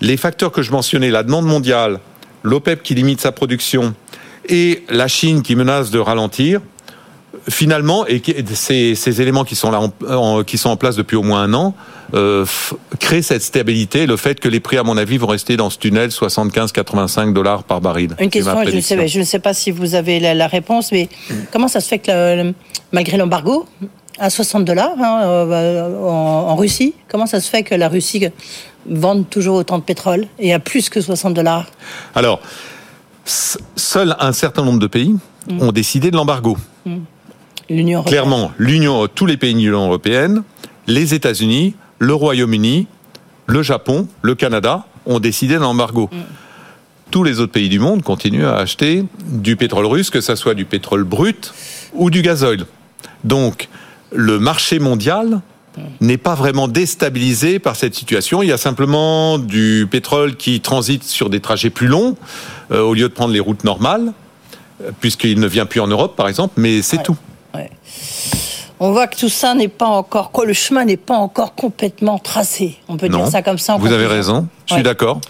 les 0.00 0.16
facteurs 0.16 0.52
que 0.52 0.62
je 0.62 0.72
mentionnais, 0.72 1.10
la 1.10 1.22
demande 1.22 1.46
mondiale, 1.46 2.00
l'OPEP 2.42 2.82
qui 2.82 2.94
limite 2.94 3.20
sa 3.20 3.32
production 3.32 3.94
et 4.48 4.84
la 4.88 5.08
Chine 5.08 5.42
qui 5.42 5.56
menace 5.56 5.90
de 5.90 5.98
ralentir, 5.98 6.60
finalement, 7.48 8.06
et 8.06 8.22
ces, 8.54 8.94
ces 8.94 9.20
éléments 9.22 9.44
qui 9.44 9.56
sont 9.56 9.70
là, 9.70 9.80
en, 9.80 9.92
en- 10.12 10.42
qui 10.44 10.58
sont 10.58 10.68
en 10.70 10.76
place 10.76 10.96
depuis 10.96 11.16
au 11.16 11.22
moins 11.22 11.42
un 11.42 11.54
an, 11.54 11.74
euh, 12.14 12.44
créent 12.98 13.22
cette 13.22 13.42
stabilité. 13.42 14.06
Le 14.06 14.16
fait 14.16 14.38
que 14.38 14.48
les 14.48 14.60
prix, 14.60 14.76
à 14.76 14.82
mon 14.82 14.96
avis, 14.96 15.16
vont 15.18 15.26
rester 15.26 15.56
dans 15.56 15.70
ce 15.70 15.78
tunnel 15.78 16.10
75-85 16.10 17.32
dollars 17.32 17.64
par 17.64 17.80
baril. 17.80 18.14
Une 18.20 18.28
question, 18.30 18.62
je 18.64 18.76
ne, 18.76 18.80
sais, 18.80 19.08
je 19.08 19.18
ne 19.18 19.24
sais 19.24 19.38
pas 19.38 19.54
si 19.54 19.70
vous 19.70 19.94
avez 19.94 20.20
la, 20.20 20.34
la 20.34 20.46
réponse, 20.46 20.92
mais 20.92 21.08
comment 21.52 21.68
ça 21.68 21.80
se 21.80 21.88
fait 21.88 21.98
que 21.98 22.10
le- 22.42 22.54
malgré 22.92 23.16
l'embargo, 23.16 23.66
à 24.18 24.28
60 24.28 24.64
dollars 24.66 24.92
hein, 25.00 25.20
euh, 25.24 25.98
en, 26.06 26.50
en 26.50 26.54
Russie, 26.56 26.94
comment 27.08 27.26
ça 27.26 27.40
se 27.40 27.48
fait 27.48 27.62
que 27.62 27.74
la 27.74 27.88
Russie 27.88 28.26
vende 28.86 29.28
toujours 29.30 29.56
autant 29.56 29.78
de 29.78 29.84
pétrole 29.84 30.26
et 30.38 30.52
à 30.52 30.58
plus 30.58 30.90
que 30.90 31.00
60 31.00 31.32
dollars? 31.34 31.66
Alors, 32.14 32.40
seul 33.24 34.14
un 34.20 34.32
certain 34.32 34.62
nombre 34.64 34.78
de 34.80 34.86
pays 34.86 35.14
Mm. 35.50 35.60
ont 35.60 35.72
décidé 35.72 36.12
de 36.12 36.16
l'embargo. 36.16 36.56
L'Union 37.70 38.02
Clairement, 38.02 38.52
l'Union, 38.58 39.06
tous 39.08 39.26
les 39.26 39.36
pays 39.36 39.54
de 39.54 39.58
l'Union 39.58 39.86
européenne, 39.86 40.42
les 40.86 41.14
États-Unis, 41.14 41.74
le 41.98 42.14
Royaume-Uni, 42.14 42.86
le 43.46 43.62
Japon, 43.62 44.08
le 44.22 44.34
Canada 44.34 44.86
ont 45.06 45.20
décidé 45.20 45.54
de 45.54 45.60
l'embargo. 45.60 46.10
Tous 47.10 47.24
les 47.24 47.40
autres 47.40 47.52
pays 47.52 47.68
du 47.68 47.78
monde 47.78 48.02
continuent 48.02 48.46
à 48.46 48.56
acheter 48.56 49.04
du 49.26 49.56
pétrole 49.56 49.86
russe, 49.86 50.10
que 50.10 50.20
ce 50.20 50.34
soit 50.34 50.54
du 50.54 50.64
pétrole 50.64 51.04
brut 51.04 51.52
ou 51.94 52.10
du 52.10 52.22
gazoil. 52.22 52.64
Donc, 53.24 53.68
le 54.12 54.38
marché 54.38 54.78
mondial 54.78 55.40
n'est 56.00 56.18
pas 56.18 56.34
vraiment 56.34 56.68
déstabilisé 56.68 57.58
par 57.58 57.76
cette 57.76 57.94
situation. 57.94 58.42
Il 58.42 58.48
y 58.48 58.52
a 58.52 58.58
simplement 58.58 59.38
du 59.38 59.86
pétrole 59.90 60.36
qui 60.36 60.60
transite 60.60 61.04
sur 61.04 61.30
des 61.30 61.40
trajets 61.40 61.70
plus 61.70 61.86
longs 61.86 62.16
euh, 62.70 62.80
au 62.80 62.94
lieu 62.94 63.08
de 63.08 63.14
prendre 63.14 63.32
les 63.32 63.40
routes 63.40 63.64
normales, 63.64 64.12
puisqu'il 65.00 65.38
ne 65.40 65.46
vient 65.46 65.64
plus 65.66 65.80
en 65.80 65.86
Europe, 65.86 66.14
par 66.16 66.28
exemple, 66.28 66.54
mais 66.56 66.82
c'est 66.82 66.98
Ouais. 66.98 67.02
tout. 67.04 67.16
On 68.84 68.90
voit 68.90 69.06
que 69.06 69.16
tout 69.16 69.28
ça 69.28 69.54
n'est 69.54 69.68
pas 69.68 69.86
encore, 69.86 70.32
que 70.32 70.42
le 70.44 70.52
chemin 70.52 70.84
n'est 70.84 70.96
pas 70.96 71.14
encore 71.14 71.54
complètement 71.54 72.18
tracé. 72.18 72.78
On 72.88 72.96
peut 72.96 73.06
Non, 73.06 73.18
dire 73.18 73.28
ça 73.28 73.40
comme 73.40 73.58
ça. 73.58 73.76
en 73.76 73.78
vous 73.78 73.92
avez 73.92 74.06
raison, 74.08 74.48
je 74.66 74.74
Ouais. 74.74 74.78
suis 74.78 74.82
d'accord. 74.82 75.20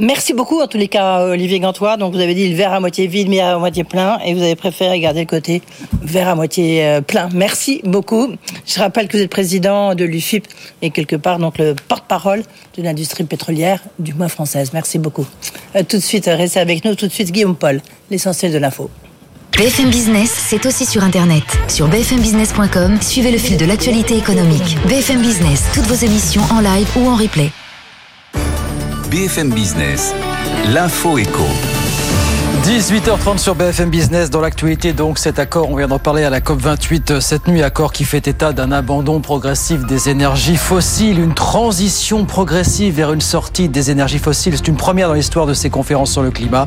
Merci 0.00 0.34
beaucoup 0.34 0.60
en 0.60 0.66
tous 0.66 0.76
les 0.76 0.88
cas, 0.88 1.20
Olivier 1.24 1.60
Gantois. 1.60 1.96
Donc 1.98 2.14
vous 2.14 2.20
avez 2.20 2.34
dit 2.34 2.48
le 2.48 2.56
verre 2.56 2.72
à 2.72 2.80
moitié 2.80 3.06
vide, 3.06 3.28
mais 3.28 3.38
à 3.38 3.58
moitié 3.58 3.84
plein, 3.84 4.18
et 4.24 4.34
vous 4.34 4.42
avez 4.42 4.56
préféré 4.56 4.98
garder 4.98 5.20
le 5.20 5.26
côté 5.26 5.62
verre 6.02 6.26
à 6.30 6.34
moitié 6.34 6.84
euh, 6.84 7.00
plein. 7.00 7.28
Merci 7.32 7.80
beaucoup. 7.84 8.26
Je 8.66 8.80
rappelle 8.80 9.06
que 9.06 9.16
vous 9.16 9.22
êtes 9.22 9.30
président 9.30 9.94
de 9.94 10.04
l'UFIP 10.04 10.48
et 10.82 10.90
quelque 10.90 11.14
part 11.14 11.38
donc 11.38 11.58
le 11.58 11.76
porte-parole 11.86 12.42
de 12.76 12.82
l'industrie 12.82 13.22
pétrolière, 13.22 13.84
du 14.00 14.14
moins 14.14 14.28
française. 14.28 14.70
Merci 14.72 14.98
beaucoup. 14.98 15.26
Euh, 15.76 15.84
tout 15.88 15.98
de 15.98 16.02
suite, 16.02 16.26
restez 16.26 16.58
avec 16.58 16.84
nous. 16.84 16.96
Tout 16.96 17.06
de 17.06 17.12
suite, 17.12 17.30
Guillaume 17.30 17.54
Paul, 17.54 17.80
l'essentiel 18.10 18.50
de 18.52 18.58
l'info. 18.58 18.90
BFM 19.56 19.88
Business, 19.88 20.30
c'est 20.30 20.66
aussi 20.66 20.84
sur 20.84 21.02
Internet. 21.02 21.42
Sur 21.68 21.88
bfmbusiness.com, 21.88 23.00
suivez 23.00 23.30
le 23.30 23.38
fil 23.38 23.56
de 23.56 23.64
l'actualité 23.64 24.18
économique. 24.18 24.76
BFM 24.86 25.22
Business, 25.22 25.64
toutes 25.72 25.86
vos 25.86 25.94
émissions 25.94 26.42
en 26.50 26.60
live 26.60 26.86
ou 26.94 27.08
en 27.08 27.16
replay. 27.16 27.50
BFM 29.10 29.54
Business, 29.54 30.12
l'info 30.66 31.16
éco. 31.16 31.46
18h30 32.66 33.38
sur 33.38 33.54
BFM 33.54 33.90
Business. 33.90 34.28
Dans 34.28 34.40
l'actualité, 34.40 34.92
donc, 34.92 35.20
cet 35.20 35.38
accord, 35.38 35.70
on 35.70 35.76
vient 35.76 35.86
d'en 35.86 36.00
parler 36.00 36.24
à 36.24 36.30
la 36.30 36.40
COP28 36.40 37.12
euh, 37.12 37.20
cette 37.20 37.46
nuit, 37.46 37.62
accord 37.62 37.92
qui 37.92 38.02
fait 38.02 38.26
état 38.26 38.52
d'un 38.52 38.72
abandon 38.72 39.20
progressif 39.20 39.86
des 39.86 40.08
énergies 40.08 40.56
fossiles, 40.56 41.20
une 41.20 41.32
transition 41.32 42.24
progressive 42.24 42.96
vers 42.96 43.12
une 43.12 43.20
sortie 43.20 43.68
des 43.68 43.92
énergies 43.92 44.18
fossiles. 44.18 44.54
C'est 44.56 44.66
une 44.66 44.76
première 44.76 45.06
dans 45.06 45.14
l'histoire 45.14 45.46
de 45.46 45.54
ces 45.54 45.70
conférences 45.70 46.10
sur 46.10 46.22
le 46.22 46.32
climat. 46.32 46.66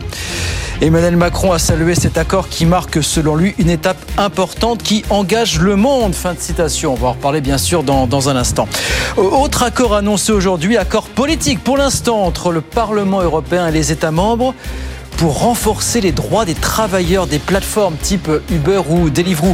Emmanuel 0.79 1.17
Macron 1.17 1.51
a 1.51 1.59
salué 1.59 1.95
cet 1.95 2.17
accord 2.17 2.47
qui 2.47 2.65
marque, 2.65 3.03
selon 3.03 3.35
lui, 3.35 3.53
une 3.57 3.69
étape 3.69 3.97
importante 4.17 4.81
qui 4.81 5.03
engage 5.09 5.59
le 5.59 5.75
monde. 5.75 6.15
Fin 6.15 6.33
de 6.33 6.39
citation. 6.39 6.93
On 6.93 6.95
va 6.95 7.09
en 7.09 7.11
reparler, 7.11 7.41
bien 7.41 7.57
sûr, 7.57 7.83
dans, 7.83 8.07
dans 8.07 8.29
un 8.29 8.37
instant. 8.37 8.69
Autre 9.17 9.63
accord 9.63 9.93
annoncé 9.93 10.31
aujourd'hui, 10.31 10.77
accord 10.77 11.09
politique 11.09 11.61
pour 11.61 11.75
l'instant 11.75 12.23
entre 12.23 12.53
le 12.53 12.61
Parlement 12.61 13.21
européen 13.21 13.67
et 13.67 13.71
les 13.73 13.91
États 13.91 14.11
membres 14.11 14.55
pour 15.19 15.39
renforcer 15.39 15.99
les 15.99 16.13
droits 16.13 16.45
des 16.45 16.53
travailleurs 16.53 17.27
des 17.27 17.39
plateformes 17.39 17.97
type 17.97 18.31
Uber 18.49 18.81
ou 18.89 19.09
Deliveroo. 19.09 19.53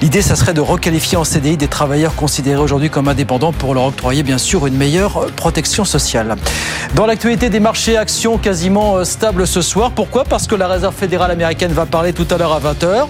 L'idée, 0.00 0.22
ça 0.22 0.36
serait 0.36 0.54
de 0.54 0.62
requalifier 0.62 1.18
en 1.18 1.24
CDI 1.24 1.58
des 1.58 1.68
travailleurs 1.68 2.14
considérés 2.14 2.62
aujourd'hui 2.62 2.88
comme 2.88 3.06
indépendants 3.06 3.52
pour 3.52 3.74
leur 3.74 3.84
octroyer 3.84 4.22
bien 4.22 4.38
sûr 4.38 4.66
une 4.66 4.74
meilleure 4.74 5.26
protection 5.36 5.84
sociale. 5.84 6.36
Dans 6.94 7.04
l'actualité 7.04 7.50
des 7.50 7.60
marchés 7.60 7.98
actions 7.98 8.38
quasiment 8.38 8.96
euh, 8.96 9.04
stables 9.04 9.46
ce 9.46 9.60
soir. 9.60 9.90
Pourquoi? 9.90 10.24
Parce 10.24 10.46
que 10.46 10.54
la 10.54 10.66
Réserve 10.66 10.94
fédérale 10.94 11.30
américaine 11.30 11.72
va 11.72 11.84
parler 11.84 12.14
tout 12.14 12.26
à 12.30 12.38
l'heure 12.38 12.54
à 12.54 12.60
20h. 12.60 13.06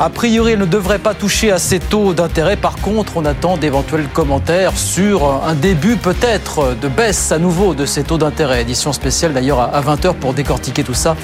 A 0.00 0.10
priori, 0.10 0.52
elle 0.52 0.58
ne 0.58 0.64
devrait 0.64 0.98
pas 0.98 1.14
toucher 1.14 1.52
à 1.52 1.58
ces 1.58 1.78
taux 1.78 2.14
d'intérêt. 2.14 2.56
Par 2.56 2.74
contre, 2.76 3.16
on 3.16 3.24
attend 3.24 3.56
d'éventuels 3.56 4.08
commentaires 4.08 4.76
sur 4.76 5.44
un 5.46 5.54
début 5.54 5.94
peut-être 5.94 6.74
de 6.82 6.88
baisse 6.88 7.30
à 7.30 7.38
nouveau 7.38 7.74
de 7.74 7.86
ces 7.86 8.02
taux 8.02 8.18
d'intérêt. 8.18 8.62
Édition 8.62 8.92
spéciale 8.92 9.32
d'ailleurs 9.32 9.60
à 9.60 9.80
20h 9.80 10.14
pour 10.14 10.34
décortiquer 10.34 10.82
tout 10.82 10.94
ça 10.94 11.14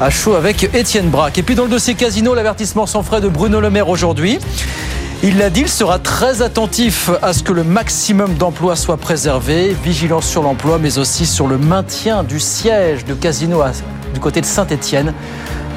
à 0.00 0.10
chaud 0.10 0.34
avec 0.34 0.74
Étienne 0.74 1.08
Braque. 1.08 1.38
Et 1.38 1.44
puis 1.44 1.54
dans 1.54 1.64
le 1.64 1.70
dossier 1.70 1.94
casino, 1.94 2.34
l'avertissement 2.34 2.86
sans 2.86 3.04
frais 3.04 3.20
de 3.20 3.28
Bruno 3.28 3.60
Le 3.60 3.70
Maire 3.70 3.88
aujourd'hui. 3.88 4.40
Il 5.22 5.38
l'a 5.38 5.50
dit, 5.50 5.60
il 5.60 5.68
sera 5.68 6.00
très 6.00 6.42
attentif 6.42 7.10
à 7.22 7.32
ce 7.32 7.44
que 7.44 7.52
le 7.52 7.62
maximum 7.62 8.34
d'emplois 8.34 8.74
soit 8.74 8.96
préservé, 8.96 9.76
vigilance 9.84 10.26
sur 10.26 10.42
l'emploi, 10.42 10.78
mais 10.78 10.98
aussi 10.98 11.26
sur 11.26 11.46
le 11.46 11.58
maintien 11.58 12.24
du 12.24 12.40
siège 12.40 13.04
de 13.04 13.14
Casino 13.14 13.62
du 14.14 14.18
côté 14.18 14.40
de 14.40 14.46
Saint-Étienne. 14.46 15.12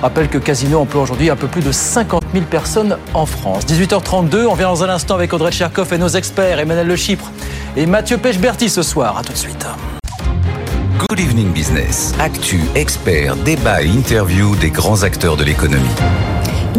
Rappelle 0.03 0.27
que 0.27 0.37
Casino 0.37 0.81
emploie 0.81 1.03
aujourd'hui 1.03 1.29
un 1.29 1.37
peu 1.37 1.47
plus 1.47 1.61
de 1.61 1.71
50 1.71 2.25
000 2.33 2.43
personnes 2.43 2.97
en 3.13 3.25
France. 3.25 3.63
18h32, 3.63 4.47
on 4.47 4.53
vient 4.53 4.67
dans 4.67 4.83
un 4.83 4.89
instant 4.89 5.15
avec 5.15 5.31
Audrey 5.31 5.49
Tcherkov 5.49 5.93
et 5.93 5.97
nos 5.97 6.09
experts, 6.09 6.59
Emmanuel 6.59 6.87
Le 6.87 6.97
Chypre 6.97 7.31
et 7.77 7.85
Mathieu 7.85 8.17
Pechberti 8.17 8.67
ce 8.67 8.81
soir. 8.81 9.17
À 9.17 9.23
tout 9.23 9.31
de 9.31 9.37
suite. 9.37 9.65
Good 11.07 11.21
Evening 11.21 11.53
Business. 11.53 12.13
Actu, 12.19 12.59
experts, 12.75 13.37
débat 13.45 13.81
et 13.81 13.87
interview 13.87 14.57
des 14.57 14.71
grands 14.71 15.03
acteurs 15.03 15.37
de 15.37 15.45
l'économie. 15.45 15.87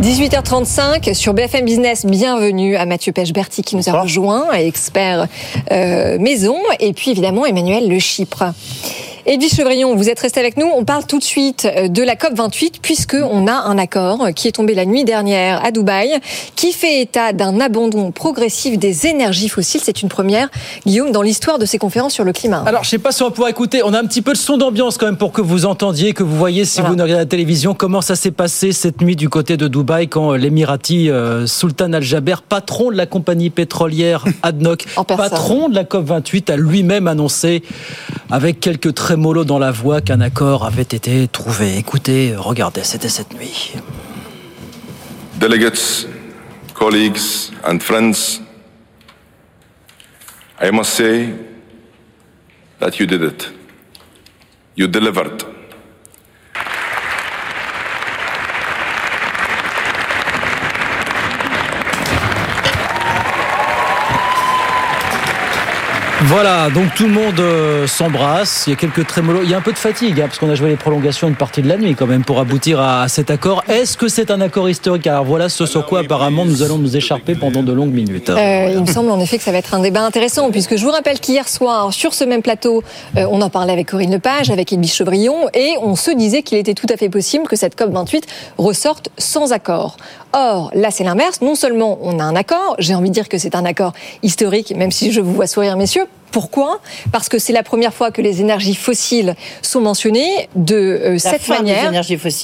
18h35 0.00 1.14
sur 1.14 1.32
BFM 1.32 1.64
Business. 1.64 2.04
Bienvenue 2.04 2.76
à 2.76 2.84
Mathieu 2.84 3.12
Pechberti 3.12 3.62
qui 3.62 3.76
nous 3.76 3.88
a 3.88 4.02
rejoint, 4.02 4.52
expert 4.52 5.28
euh, 5.72 6.18
maison, 6.18 6.58
et 6.78 6.92
puis 6.92 7.12
évidemment 7.12 7.46
Emmanuel 7.46 7.88
Le 7.88 7.98
Chypre. 7.98 8.52
Edwige 9.26 9.54
Chevrillon, 9.54 9.96
vous 9.96 10.10
êtes 10.10 10.20
resté 10.20 10.38
avec 10.38 10.58
nous. 10.58 10.66
On 10.66 10.84
parle 10.84 11.06
tout 11.06 11.18
de 11.18 11.24
suite 11.24 11.64
euh, 11.64 11.88
de 11.88 12.02
la 12.02 12.14
COP 12.14 12.34
28 12.34 12.80
puisque 12.82 13.14
on 13.14 13.46
a 13.46 13.54
un 13.54 13.78
accord 13.78 14.28
qui 14.36 14.48
est 14.48 14.52
tombé 14.52 14.74
la 14.74 14.84
nuit 14.84 15.04
dernière 15.04 15.64
à 15.64 15.70
Dubaï 15.70 16.20
qui 16.56 16.72
fait 16.72 17.00
état 17.00 17.32
d'un 17.32 17.58
abandon 17.58 18.12
progressif 18.12 18.78
des 18.78 19.06
énergies 19.06 19.48
fossiles. 19.48 19.80
C'est 19.82 20.02
une 20.02 20.10
première, 20.10 20.50
Guillaume, 20.84 21.10
dans 21.10 21.22
l'histoire 21.22 21.58
de 21.58 21.64
ces 21.64 21.78
conférences 21.78 22.12
sur 22.12 22.24
le 22.24 22.34
climat. 22.34 22.64
Alors, 22.66 22.84
je 22.84 22.90
sais 22.90 22.98
pas 22.98 23.12
si 23.12 23.22
on 23.22 23.26
va 23.26 23.30
pouvoir 23.30 23.48
écouter. 23.48 23.80
On 23.82 23.94
a 23.94 23.98
un 23.98 24.04
petit 24.04 24.20
peu 24.20 24.32
de 24.32 24.36
son 24.36 24.58
d'ambiance 24.58 24.98
quand 24.98 25.06
même 25.06 25.16
pour 25.16 25.32
que 25.32 25.40
vous 25.40 25.64
entendiez, 25.64 26.12
que 26.12 26.22
vous 26.22 26.36
voyez 26.36 26.66
si 26.66 26.82
vous 26.82 26.94
ne 26.94 27.02
regardez 27.02 27.24
la 27.24 27.26
télévision 27.26 27.72
comment 27.72 28.02
ça 28.02 28.16
s'est 28.16 28.30
passé 28.30 28.72
cette 28.72 29.00
nuit 29.00 29.16
du 29.16 29.30
côté 29.30 29.56
de 29.56 29.68
Dubaï 29.68 30.06
quand 30.06 30.34
l'Émirati 30.34 31.08
euh, 31.08 31.46
Sultan 31.46 31.94
Al-Jaber, 31.94 32.42
patron 32.46 32.90
de 32.90 32.96
la 32.96 33.06
compagnie 33.06 33.48
pétrolière 33.48 34.26
ADNOC, 34.42 34.84
patron 35.16 35.70
de 35.70 35.76
la 35.76 35.84
COP 35.84 36.04
28, 36.04 36.50
a 36.50 36.56
lui-même 36.58 37.08
annoncé 37.08 37.62
avec 38.30 38.60
quelques 38.60 38.92
traits 38.92 39.13
mollo 39.16 39.44
dans 39.44 39.58
la 39.58 39.70
voix 39.70 40.00
qu'un 40.00 40.20
accord 40.20 40.64
avait 40.64 40.82
été 40.82 41.28
trouvé. 41.28 41.76
Écoutez, 41.76 42.34
regardez, 42.36 42.82
c'était 42.84 43.08
cette 43.08 43.34
nuit. 43.34 43.72
Delegates, 45.38 46.06
colleagues 46.74 47.18
and 47.64 47.78
friends, 47.80 48.40
I 50.60 50.70
must 50.70 50.90
say 50.90 51.34
that 52.80 52.98
you 52.98 53.06
did 53.06 53.22
it. 53.22 53.52
You 54.76 54.88
delivered. 54.88 55.53
Voilà, 66.26 66.70
donc 66.70 66.94
tout 66.94 67.04
le 67.04 67.12
monde 67.12 67.38
euh, 67.38 67.86
s'embrasse. 67.86 68.64
Il 68.66 68.70
y 68.70 68.72
a 68.72 68.76
quelques 68.76 69.06
trémolos. 69.06 69.42
Il 69.42 69.50
y 69.50 69.54
a 69.54 69.58
un 69.58 69.60
peu 69.60 69.72
de 69.72 69.78
fatigue, 69.78 70.18
hein, 70.22 70.24
parce 70.26 70.38
qu'on 70.38 70.48
a 70.48 70.54
joué 70.54 70.70
les 70.70 70.76
prolongations 70.76 71.28
une 71.28 71.34
partie 71.34 71.60
de 71.60 71.68
la 71.68 71.76
nuit 71.76 71.94
quand 71.94 72.06
même 72.06 72.24
pour 72.24 72.38
aboutir 72.40 72.80
à, 72.80 73.06
cet 73.08 73.30
accord. 73.30 73.62
Est-ce 73.68 73.98
que 73.98 74.08
c'est 74.08 74.30
un 74.30 74.40
accord 74.40 74.70
historique? 74.70 75.06
Alors 75.06 75.24
voilà 75.24 75.50
ce 75.50 75.66
sur 75.66 75.84
quoi 75.84 76.00
apparemment 76.00 76.46
nous 76.46 76.62
allons 76.62 76.78
nous 76.78 76.96
écharper 76.96 77.34
pendant 77.34 77.62
de 77.62 77.72
longues 77.72 77.92
minutes. 77.92 78.30
Euh, 78.30 78.72
il 78.74 78.80
me 78.80 78.86
semble 78.86 79.10
en 79.10 79.20
effet 79.20 79.36
que 79.36 79.44
ça 79.44 79.52
va 79.52 79.58
être 79.58 79.74
un 79.74 79.80
débat 79.80 80.00
intéressant, 80.00 80.50
puisque 80.50 80.76
je 80.76 80.84
vous 80.84 80.92
rappelle 80.92 81.20
qu'hier 81.20 81.46
soir, 81.46 81.92
sur 81.92 82.14
ce 82.14 82.24
même 82.24 82.42
plateau, 82.42 82.82
euh, 83.18 83.26
on 83.30 83.42
en 83.42 83.50
parlait 83.50 83.74
avec 83.74 83.88
Corinne 83.88 84.12
Lepage, 84.12 84.50
avec 84.50 84.72
Edwige 84.72 84.94
Chevrillon, 84.94 85.50
et 85.52 85.74
on 85.82 85.94
se 85.94 86.10
disait 86.10 86.42
qu'il 86.42 86.56
était 86.56 86.74
tout 86.74 86.86
à 86.88 86.96
fait 86.96 87.10
possible 87.10 87.46
que 87.46 87.56
cette 87.56 87.78
COP28 87.78 88.22
ressorte 88.56 89.10
sans 89.18 89.52
accord. 89.52 89.98
Or, 90.36 90.70
là, 90.74 90.90
c'est 90.90 91.04
l'inverse. 91.04 91.40
Non 91.40 91.54
seulement 91.54 91.98
on 92.02 92.18
a 92.18 92.24
un 92.24 92.34
accord, 92.34 92.74
j'ai 92.80 92.94
envie 92.94 93.08
de 93.08 93.14
dire 93.14 93.28
que 93.28 93.38
c'est 93.38 93.54
un 93.54 93.64
accord 93.64 93.92
historique, 94.22 94.74
même 94.76 94.90
si 94.90 95.12
je 95.12 95.20
vous 95.20 95.32
vois 95.32 95.46
sourire, 95.46 95.76
messieurs. 95.76 96.06
Pourquoi? 96.32 96.80
Parce 97.12 97.28
que 97.28 97.38
c'est 97.38 97.52
la 97.52 97.62
première 97.62 97.94
fois 97.94 98.10
que 98.10 98.20
les 98.20 98.40
énergies 98.40 98.74
fossiles 98.74 99.36
sont 99.62 99.80
mentionnées 99.80 100.48
de 100.56 100.74
euh, 100.74 101.18
cette 101.18 101.46
manière. 101.46 101.92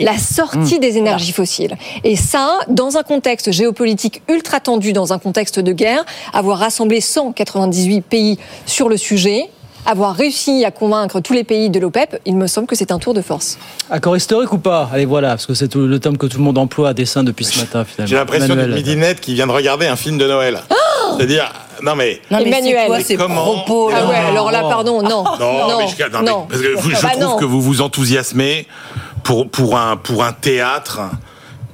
La 0.05 0.17
sortie 0.19 0.77
Mmh. 0.77 0.79
des 0.79 0.97
énergies 0.99 1.33
fossiles. 1.33 1.77
Et 2.05 2.15
ça, 2.15 2.61
dans 2.69 2.97
un 2.97 3.03
contexte 3.03 3.51
géopolitique 3.51 4.23
ultra 4.29 4.61
tendu, 4.61 4.93
dans 4.93 5.13
un 5.13 5.19
contexte 5.19 5.59
de 5.59 5.73
guerre, 5.73 6.05
avoir 6.33 6.59
rassemblé 6.59 7.01
198 7.01 8.03
pays 8.03 8.39
sur 8.67 8.89
le 8.89 8.97
sujet, 8.97 9.51
avoir 9.87 10.15
réussi 10.15 10.65
à 10.65 10.71
convaincre 10.71 11.21
tous 11.21 11.33
les 11.33 11.45
pays 11.45 11.71
de 11.71 11.79
l'OPEP, 11.81 12.21
il 12.27 12.37
me 12.37 12.47
semble 12.47 12.67
que 12.67 12.77
c'est 12.77 12.93
un 12.93 12.99
tour 12.99 13.15
de 13.15 13.23
force. 13.23 13.59
Accord 13.91 14.17
historique 14.17 14.53
ou 14.53 14.59
pas? 14.59 14.89
Allez, 14.93 15.05
voilà, 15.05 15.31
parce 15.31 15.47
que 15.47 15.55
c'est 15.55 15.75
le 15.75 15.99
terme 15.99 16.17
que 16.17 16.27
tout 16.27 16.39
le 16.39 16.45
monde 16.45 16.59
emploie 16.59 16.91
à 16.91 16.95
dessein 16.95 17.25
depuis 17.25 17.45
ce 17.45 17.59
matin, 17.59 17.85
finalement. 17.85 18.09
J'ai 18.11 18.17
l'impression 18.17 18.55
d'une 18.55 18.75
midinette 18.75 19.21
qui 19.21 19.35
vient 19.35 19.47
de 19.47 19.53
regarder 19.53 19.87
un 19.87 19.97
film 19.97 20.19
de 20.19 20.27
Noël. 20.27 20.61
C'est-à-dire, 21.17 21.53
non 21.83 21.95
mais. 21.97 22.21
Non, 22.31 22.39
mais 22.39 22.47
Emmanuel. 22.49 22.79
c'est 22.83 22.87
quoi 22.87 23.01
ces 23.01 23.17
comment 23.17 23.43
propos, 23.43 23.91
là 23.91 23.97
Ah 24.03 24.09
ouais, 24.09 24.17
alors 24.17 24.51
là, 24.51 24.61
pardon, 24.63 25.03
non. 25.03 25.25
Non, 25.25 25.69
Non, 25.69 25.79
mais 25.79 25.87
je, 25.89 26.03
non, 26.05 26.21
mais 26.23 26.31
non. 26.31 26.47
parce 26.49 26.61
que 26.63 26.79
vous- 26.81 26.91
je 26.91 27.03
Bah 27.03 27.09
trouve 27.21 27.41
que 27.41 27.45
vous 27.45 27.61
vous 27.61 27.81
enthousiasmez 27.81 28.67
pour, 29.25 29.49
pour, 29.51 29.77
un, 29.77 29.97
pour 29.97 30.25
un 30.25 30.33
théâtre. 30.33 31.01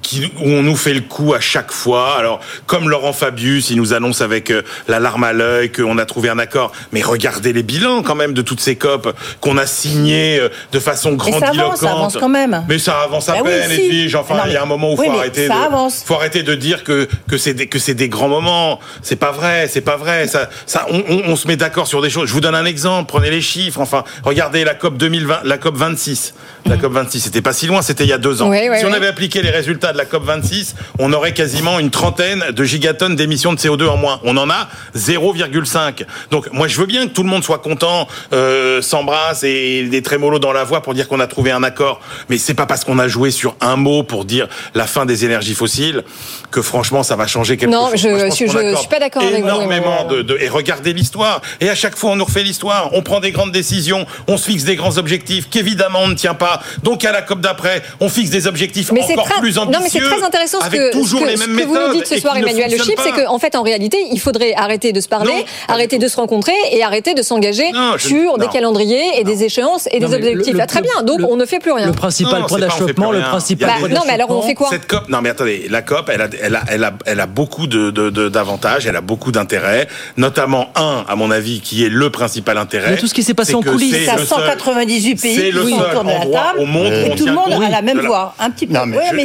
Qui, 0.07 0.27
où 0.39 0.49
on 0.51 0.63
nous 0.63 0.77
fait 0.77 0.95
le 0.95 1.01
coup 1.01 1.35
à 1.35 1.41
chaque 1.41 1.73
fois. 1.73 2.17
Alors, 2.17 2.39
comme 2.67 2.89
Laurent 2.89 3.13
Fabius, 3.13 3.71
il 3.71 3.77
nous 3.77 3.93
annonce 3.93 4.21
avec 4.21 4.53
euh, 4.53 4.63
la 4.87 5.01
larme 5.01 5.25
à 5.25 5.33
l'œil 5.33 5.73
qu'on 5.73 5.99
a 5.99 6.07
trouvé 6.07 6.29
un 6.29 6.39
accord. 6.39 6.71
Mais 6.93 7.03
regardez 7.03 7.53
les 7.53 7.65
bilans 7.65 8.05
quand 8.05 8.15
même 8.15 8.33
de 8.33 8.41
toutes 8.41 8.61
ces 8.61 8.77
COP 8.77 9.13
qu'on 9.41 9.57
a 9.59 9.67
signées 9.67 10.39
euh, 10.39 10.49
de 10.71 10.79
façon 10.79 11.11
Mais 11.11 11.19
ça 11.19 11.25
avance, 11.25 11.41
grandiloquente. 11.41 11.77
ça 11.79 11.91
avance 11.91 12.17
quand 12.19 12.29
même. 12.29 12.65
Mais 12.69 12.79
ça 12.79 13.01
avance 13.01 13.29
à 13.29 13.33
Bah 13.33 13.39
oui, 13.45 13.51
peine. 13.51 14.17
Enfin, 14.17 14.43
il 14.47 14.53
y 14.53 14.57
a 14.57 14.63
un 14.63 14.67
moment 14.67 14.93
où 14.93 14.97
oui, 14.97 15.07
faut 15.09 15.19
arrêter 15.19 15.49
de, 15.49 15.53
avance. 15.53 16.05
faut 16.07 16.15
arrêter 16.15 16.45
de 16.45 16.55
dire 16.55 16.85
que 16.85 17.09
que 17.29 17.37
c'est 17.37 17.55
des 17.55 17.67
que 17.67 17.81
c'est 17.81 17.95
des 17.95 18.09
grands 18.09 18.29
moments. 18.29 18.79
C'est 19.03 19.17
pas 19.17 19.33
vrai, 19.33 19.67
c'est 19.69 19.81
pas 19.81 19.97
vrai. 19.97 20.29
Ça, 20.29 20.49
ça, 20.67 20.87
on, 20.89 21.03
on, 21.09 21.23
on 21.33 21.35
se 21.37 21.49
met 21.49 21.57
d'accord 21.57 21.89
sur 21.89 22.01
des 22.01 22.11
choses. 22.11 22.29
Je 22.29 22.33
vous 22.33 22.41
donne 22.41 22.55
un 22.55 22.65
exemple. 22.65 23.09
Prenez 23.09 23.31
les 23.31 23.41
chiffres. 23.41 23.81
Enfin, 23.81 24.05
regardez 24.23 24.63
la 24.63 24.75
COP 24.77 24.99
2020, 24.99 25.41
la 25.43 25.59
COP 25.59 25.75
26. 25.77 26.35
La 26.67 26.77
COP 26.77 26.93
26, 26.93 27.21
c'était 27.21 27.43
pas 27.43 27.53
si 27.53 27.67
loin, 27.67 27.83
c'était 27.83 28.05
il 28.05 28.11
y 28.11 28.13
a 28.13 28.19
deux 28.19 28.43
ans. 28.43 28.49
Oui, 28.51 28.59
si 28.79 28.85
on 28.85 28.93
avait 28.93 29.07
appliqué 29.09 29.43
les 29.43 29.51
résultats 29.51 29.93
de 29.97 29.99
la 30.03 30.05
COP 30.07 30.25
26, 30.25 30.75
on 30.99 31.13
aurait 31.15 31.33
quasiment 31.33 31.79
une 31.79 31.91
trentaine 31.91 32.45
de 32.53 32.65
gigatonnes 32.65 33.17
d'émissions 33.17 33.55
de 33.55 33.59
CO2 33.59 33.89
en 33.89 33.97
moins. 33.97 34.21
On 34.25 34.37
en 34.37 34.51
a 34.51 34.69
0,5. 34.95 36.05
Donc, 36.31 36.53
moi, 36.53 36.69
je 36.69 36.79
veux 36.79 36.87
bien 36.87 37.07
que 37.07 37.13
tout 37.13 37.23
le 37.23 37.29
monde 37.31 37.43
soit 37.43 37.59
content, 37.59 38.07
euh, 38.33 38.83
s'embrasse 38.83 39.43
et 39.43 39.85
des 39.85 40.03
trémolos 40.03 40.39
dans 40.39 40.53
la 40.53 40.65
voix 40.65 40.83
pour 40.83 40.93
dire 40.95 41.09
qu'on 41.09 41.21
a 41.21 41.27
trouvé 41.27 41.51
un 41.51 41.63
accord. 41.63 42.01
Mais 42.29 42.37
c'est 42.39 42.55
pas 42.55 42.67
parce 42.67 42.85
qu'on 42.85 42.99
a 42.99 43.09
joué 43.09 43.31
sur 43.31 43.57
un 43.61 43.77
mot 43.77 44.03
pour 44.03 44.25
dire 44.27 44.49
la 44.75 44.87
fin 44.87 45.07
des 45.07 45.25
énergies 45.25 45.55
fossiles 45.55 46.05
que 46.51 46.61
franchement 46.63 47.03
ça 47.03 47.17
va 47.17 47.27
changer 47.27 47.57
quelque 47.57 47.71
Non, 47.71 47.91
chose. 47.91 48.01
je- 48.03 48.09
pense 48.27 48.39
je- 48.39 48.77
suis 48.77 48.89
pas 48.89 48.99
d'accord 49.01 49.23
avec 49.23 49.41
vous, 49.41 49.47
Énormément 49.47 50.05
de, 50.05 50.23
de- 50.23 50.39
et 50.41 50.49
regardez 50.49 50.93
l'histoire. 50.93 51.41
Et 51.61 51.69
à 51.71 51.75
chaque 51.75 51.97
fois 51.97 52.11
on 52.11 52.17
nous 52.17 52.25
refait 52.25 52.43
l'histoire. 52.43 52.91
On 52.93 53.03
prend 53.03 53.21
des 53.21 53.31
grandes 53.33 53.53
décisions, 53.53 54.07
on 54.29 54.37
se 54.37 54.45
fixe 54.51 54.65
des 54.65 54.77
grands 54.77 54.99
objectifs 54.99 55.49
qu'évidemment 55.51 56.01
on 56.03 56.09
ne 56.09 56.15
tient 56.15 56.35
pas. 56.35 56.61
Donc 56.83 57.05
à 57.05 57.13
la 57.13 57.23
COP 57.23 57.41
d'après, 57.41 57.83
on 58.01 58.09
fixe 58.09 58.31
des 58.31 58.47
objectifs 58.47 58.93
Mais 58.93 59.03
encore 59.03 59.25
très, 59.29 59.41
plus 59.41 59.57
non, 59.57 59.63
ambitieux. 59.63 59.81
Mais 59.95 60.01
c'est 60.01 60.07
très 60.17 60.23
intéressant 60.25 60.59
ce 60.61 60.69
que, 60.71 60.93
toujours 60.93 61.21
ce 61.21 61.25
que, 61.25 61.31
les 61.31 61.37
ce 61.37 61.47
mêmes 61.47 61.57
que 61.61 61.65
vous 61.67 61.75
nous 61.77 61.93
dites 61.93 62.07
ce 62.07 62.19
soir, 62.19 62.37
Emmanuel 62.37 62.71
Le 62.71 62.77
Chip, 62.83 62.99
c'est 63.03 63.13
qu'en 63.25 63.39
fait, 63.39 63.55
en 63.57 63.63
réalité, 63.63 63.99
il 64.13 64.21
faudrait 64.21 64.55
arrêter 64.55 64.93
de 64.93 65.01
se 65.01 65.09
parler, 65.09 65.45
arrêter 65.69 65.99
de 65.99 66.09
se 66.09 66.17
rencontrer 66.17 66.55
et 66.73 66.83
arrêter 66.83 67.15
de 67.15 67.23
s'engager 67.23 67.71
Non, 67.73 67.99
sur 67.99 68.39
des 68.39 68.49
calendriers 68.49 69.19
et 69.21 69.25
des 69.25 69.45
échéances 69.45 69.89
et 69.93 70.01
Non, 70.01 70.09
des 70.09 70.19
le- 70.19 70.29
objectifs. 70.29 70.55
le- 70.55 70.61
Ah, 70.61 70.67
très 70.67 70.83
bien, 70.83 71.03
donc 71.03 71.21
le- 71.21 71.27
on 71.27 71.37
ne 71.37 71.45
fait 71.47 71.59
plus 71.59 71.73
rien. 71.73 71.87
Le 71.87 71.93
principal 71.93 72.41
Non, 72.41 72.47
point 72.47 72.59
d'achoppement, 72.59 73.13
le 73.13 73.21
principal 73.21 73.71
des- 73.83 73.95
non, 73.95 74.01
mais 74.07 74.13
alors 74.15 74.31
on 74.31 74.43
fait 74.43 74.55
quoi 74.55 74.69
Cette 74.71 74.87
COP, 74.87 75.09
non 75.09 75.21
mais 75.23 75.31
attendez, 75.31 75.67
la 75.71 75.83
COP, 75.83 76.11
elle 76.13 76.21
a, 76.23 76.29
elle 76.43 76.55
a, 76.57 76.63
elle 76.69 76.85
a, 76.85 76.93
elle 77.07 77.21
a 77.21 77.27
beaucoup 77.27 77.67
de, 77.67 77.91
de- 77.91 78.11
de- 78.11 78.29
d'avantages, 78.29 78.87
elle 78.87 78.97
a 78.97 79.01
beaucoup 79.01 79.33
d'intérêts, 79.33 79.87
notamment 80.17 80.69
un, 80.75 81.05
à 81.09 81.17
mon 81.17 81.31
avis, 81.31 81.61
qui 81.61 81.85
est 81.85 81.89
le 81.89 82.11
principal 82.11 82.59
intérêt. 82.59 82.91
Mais 82.91 82.97
tout 82.97 83.07
ce 83.07 83.15
qui 83.15 83.23
s'est 83.23 83.35
passé 83.35 83.55
en 83.55 83.63
coulisses. 83.63 84.07
seul- 84.07 84.27
198 84.27 85.15
pays 85.21 85.37
c'est 85.37 85.43
qui 85.47 85.51
le 85.53 85.63
sont 85.69 85.79
seul 85.79 85.87
autour 85.91 86.05
de 86.05 86.09
la 86.11 86.19
table 86.21 86.59
au 86.61 86.65
monde 86.67 86.87
où 86.93 87.13
et 87.13 87.15
tout 87.17 87.27
le 87.27 87.33
monde 87.33 87.53
a 87.53 87.69
la 87.71 87.83
même 87.83 88.01
voix. 88.01 88.35
Un 88.39 88.51
petit 88.51 88.67
peu. 88.67 88.75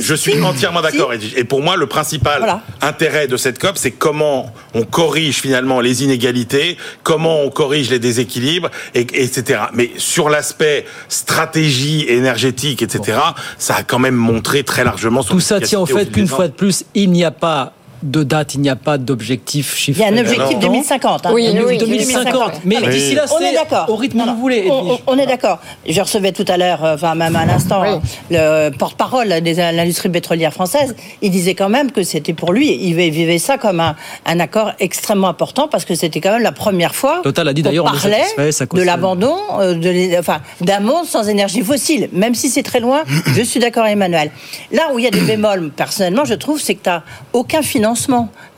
Je, 0.02 0.13
suis 0.15 0.36
entièrement 0.52 0.80
si. 0.80 0.92
d'accord. 0.92 1.14
Et, 1.14 1.20
et 1.38 1.44
pour 1.44 1.62
moi, 1.62 1.76
le 1.76 1.88
principal 1.88 2.40
Voilà. 2.40 2.62
intérêt 2.82 3.28
de 3.28 3.38
cette 3.38 3.60
COP, 3.60 3.78
c'est 3.78 3.92
comment 3.92 4.54
on 4.74 4.84
corrige 4.84 5.40
finalement 5.42 5.80
les 5.82 6.04
inégalités, 6.04 6.78
comment 7.04 7.42
on 7.42 7.50
corrige 7.50 7.90
les 7.90 8.00
déséquilibres, 8.00 8.70
et, 8.94 9.02
etc. 9.02 9.62
Mais 9.74 9.92
sur 9.98 10.30
l'aspect 10.30 10.86
stratégie 11.10 12.06
énergétique, 12.08 12.82
etc., 12.82 13.20
ça 13.58 13.76
a 13.76 13.84
quand 13.84 14.00
même 14.00 14.16
montré 14.16 14.64
très 14.64 14.84
largement 14.84 15.22
son 15.22 15.34
Tout 15.36 15.40
ça 15.40 15.60
tient 15.60 15.80
au 15.80 15.84
efficacité 15.86 16.06
fait 16.06 16.12
qu'une 16.12 16.28
fois 16.28 16.48
de 16.48 16.54
plus, 16.54 16.84
il 16.96 17.12
n'y 17.12 17.24
a 17.24 17.32
pas 17.32 17.74
de 18.04 18.24
date, 18.24 18.56
il 18.56 18.62
n'y 18.62 18.70
a 18.70 18.76
pas 18.76 18.98
d'objectif 18.98 19.74
Il 19.76 19.78
chiffré. 19.78 20.04
y 20.04 20.06
a 20.06 20.10
un 20.10 20.18
objectif 20.18 20.54
Non. 20.56 20.60
2050. 20.60 21.26
hein. 21.26 21.32
Oui, 21.34 21.48
Un 21.48 21.52
oui, 21.54 21.60
objectif 21.76 21.88
2050. 21.90 22.62
Mais 22.66 22.78
d'ici 22.90 23.16
là, 23.16 23.26
on 23.32 23.40
est 23.40 23.50
c'est 23.50 23.54
d'accord. 23.56 23.90
au 23.90 23.96
rythme 23.96 24.22
où 24.22 24.26
Non, 24.26 24.34
vous 24.34 24.40
voulez, 24.42 24.70
On, 25.08 25.18
est 25.18 25.26
d'accord. 25.26 25.60
Je 25.88 26.02
recevais 26.02 26.32
tout 26.32 26.46
à 26.48 26.58
l'heure, 26.58 26.84
euh, 26.84 26.96
enfin 26.96 27.16
même 27.16 27.36
à 27.36 27.46
l'instant, 27.46 27.82
Oui. 27.84 28.00
le 28.32 28.70
porte-parole 28.72 29.30
de 29.30 29.76
l'industrie 29.76 30.10
pétrolière 30.10 30.54
française. 30.54 30.96
Il 31.22 31.32
disait 31.32 31.54
quand 31.56 31.70
même 31.70 31.92
que 31.92 32.04
c'était 32.04 32.34
pour 32.34 32.54
lui, 32.54 32.72
il 32.84 32.96
vivait 32.96 33.38
ça 33.38 33.58
comme 33.58 33.80
un, 33.80 33.96
un 34.26 34.40
accord 34.40 34.72
extrêmement 34.80 35.28
important 35.28 35.68
parce 35.68 35.86
que 35.86 35.94
c'était 35.96 36.22
quand 36.22 36.32
même 36.32 36.44
la 36.44 36.52
première 36.52 36.96
fois. 36.96 37.22
Total 37.24 37.48
a 37.48 37.54
dit 37.54 37.62
qu'on 37.62 37.70
d'ailleurs, 37.70 37.86
parlait 37.86 38.24
de 38.38 38.82
l'abandon, 38.82 39.36
euh, 39.60 39.74
de 39.76 40.18
enfin 40.20 40.40
d'un 40.62 40.80
monde 40.80 41.06
sans 41.06 41.28
énergie 41.30 41.62
fossile. 41.62 42.10
Même 42.14 42.34
si 42.36 42.50
c'est 42.50 42.64
très 42.64 42.80
loin, 42.80 43.04
je 43.36 43.42
suis 43.42 43.60
d'accord, 43.60 43.86
Emmanuel. 43.86 44.32
Là 44.72 44.90
où 44.94 45.00
il 45.00 45.06
y 45.06 45.08
a 45.08 45.12
des 45.12 45.22
bémols, 45.22 45.72
personnellement, 45.76 46.26
je 46.26 46.34
trouve, 46.34 46.60
c'est 46.60 46.76
que 46.76 46.84
tu 46.84 46.90
n'as 46.90 47.04
aucun 47.34 47.62
financement 47.62 47.91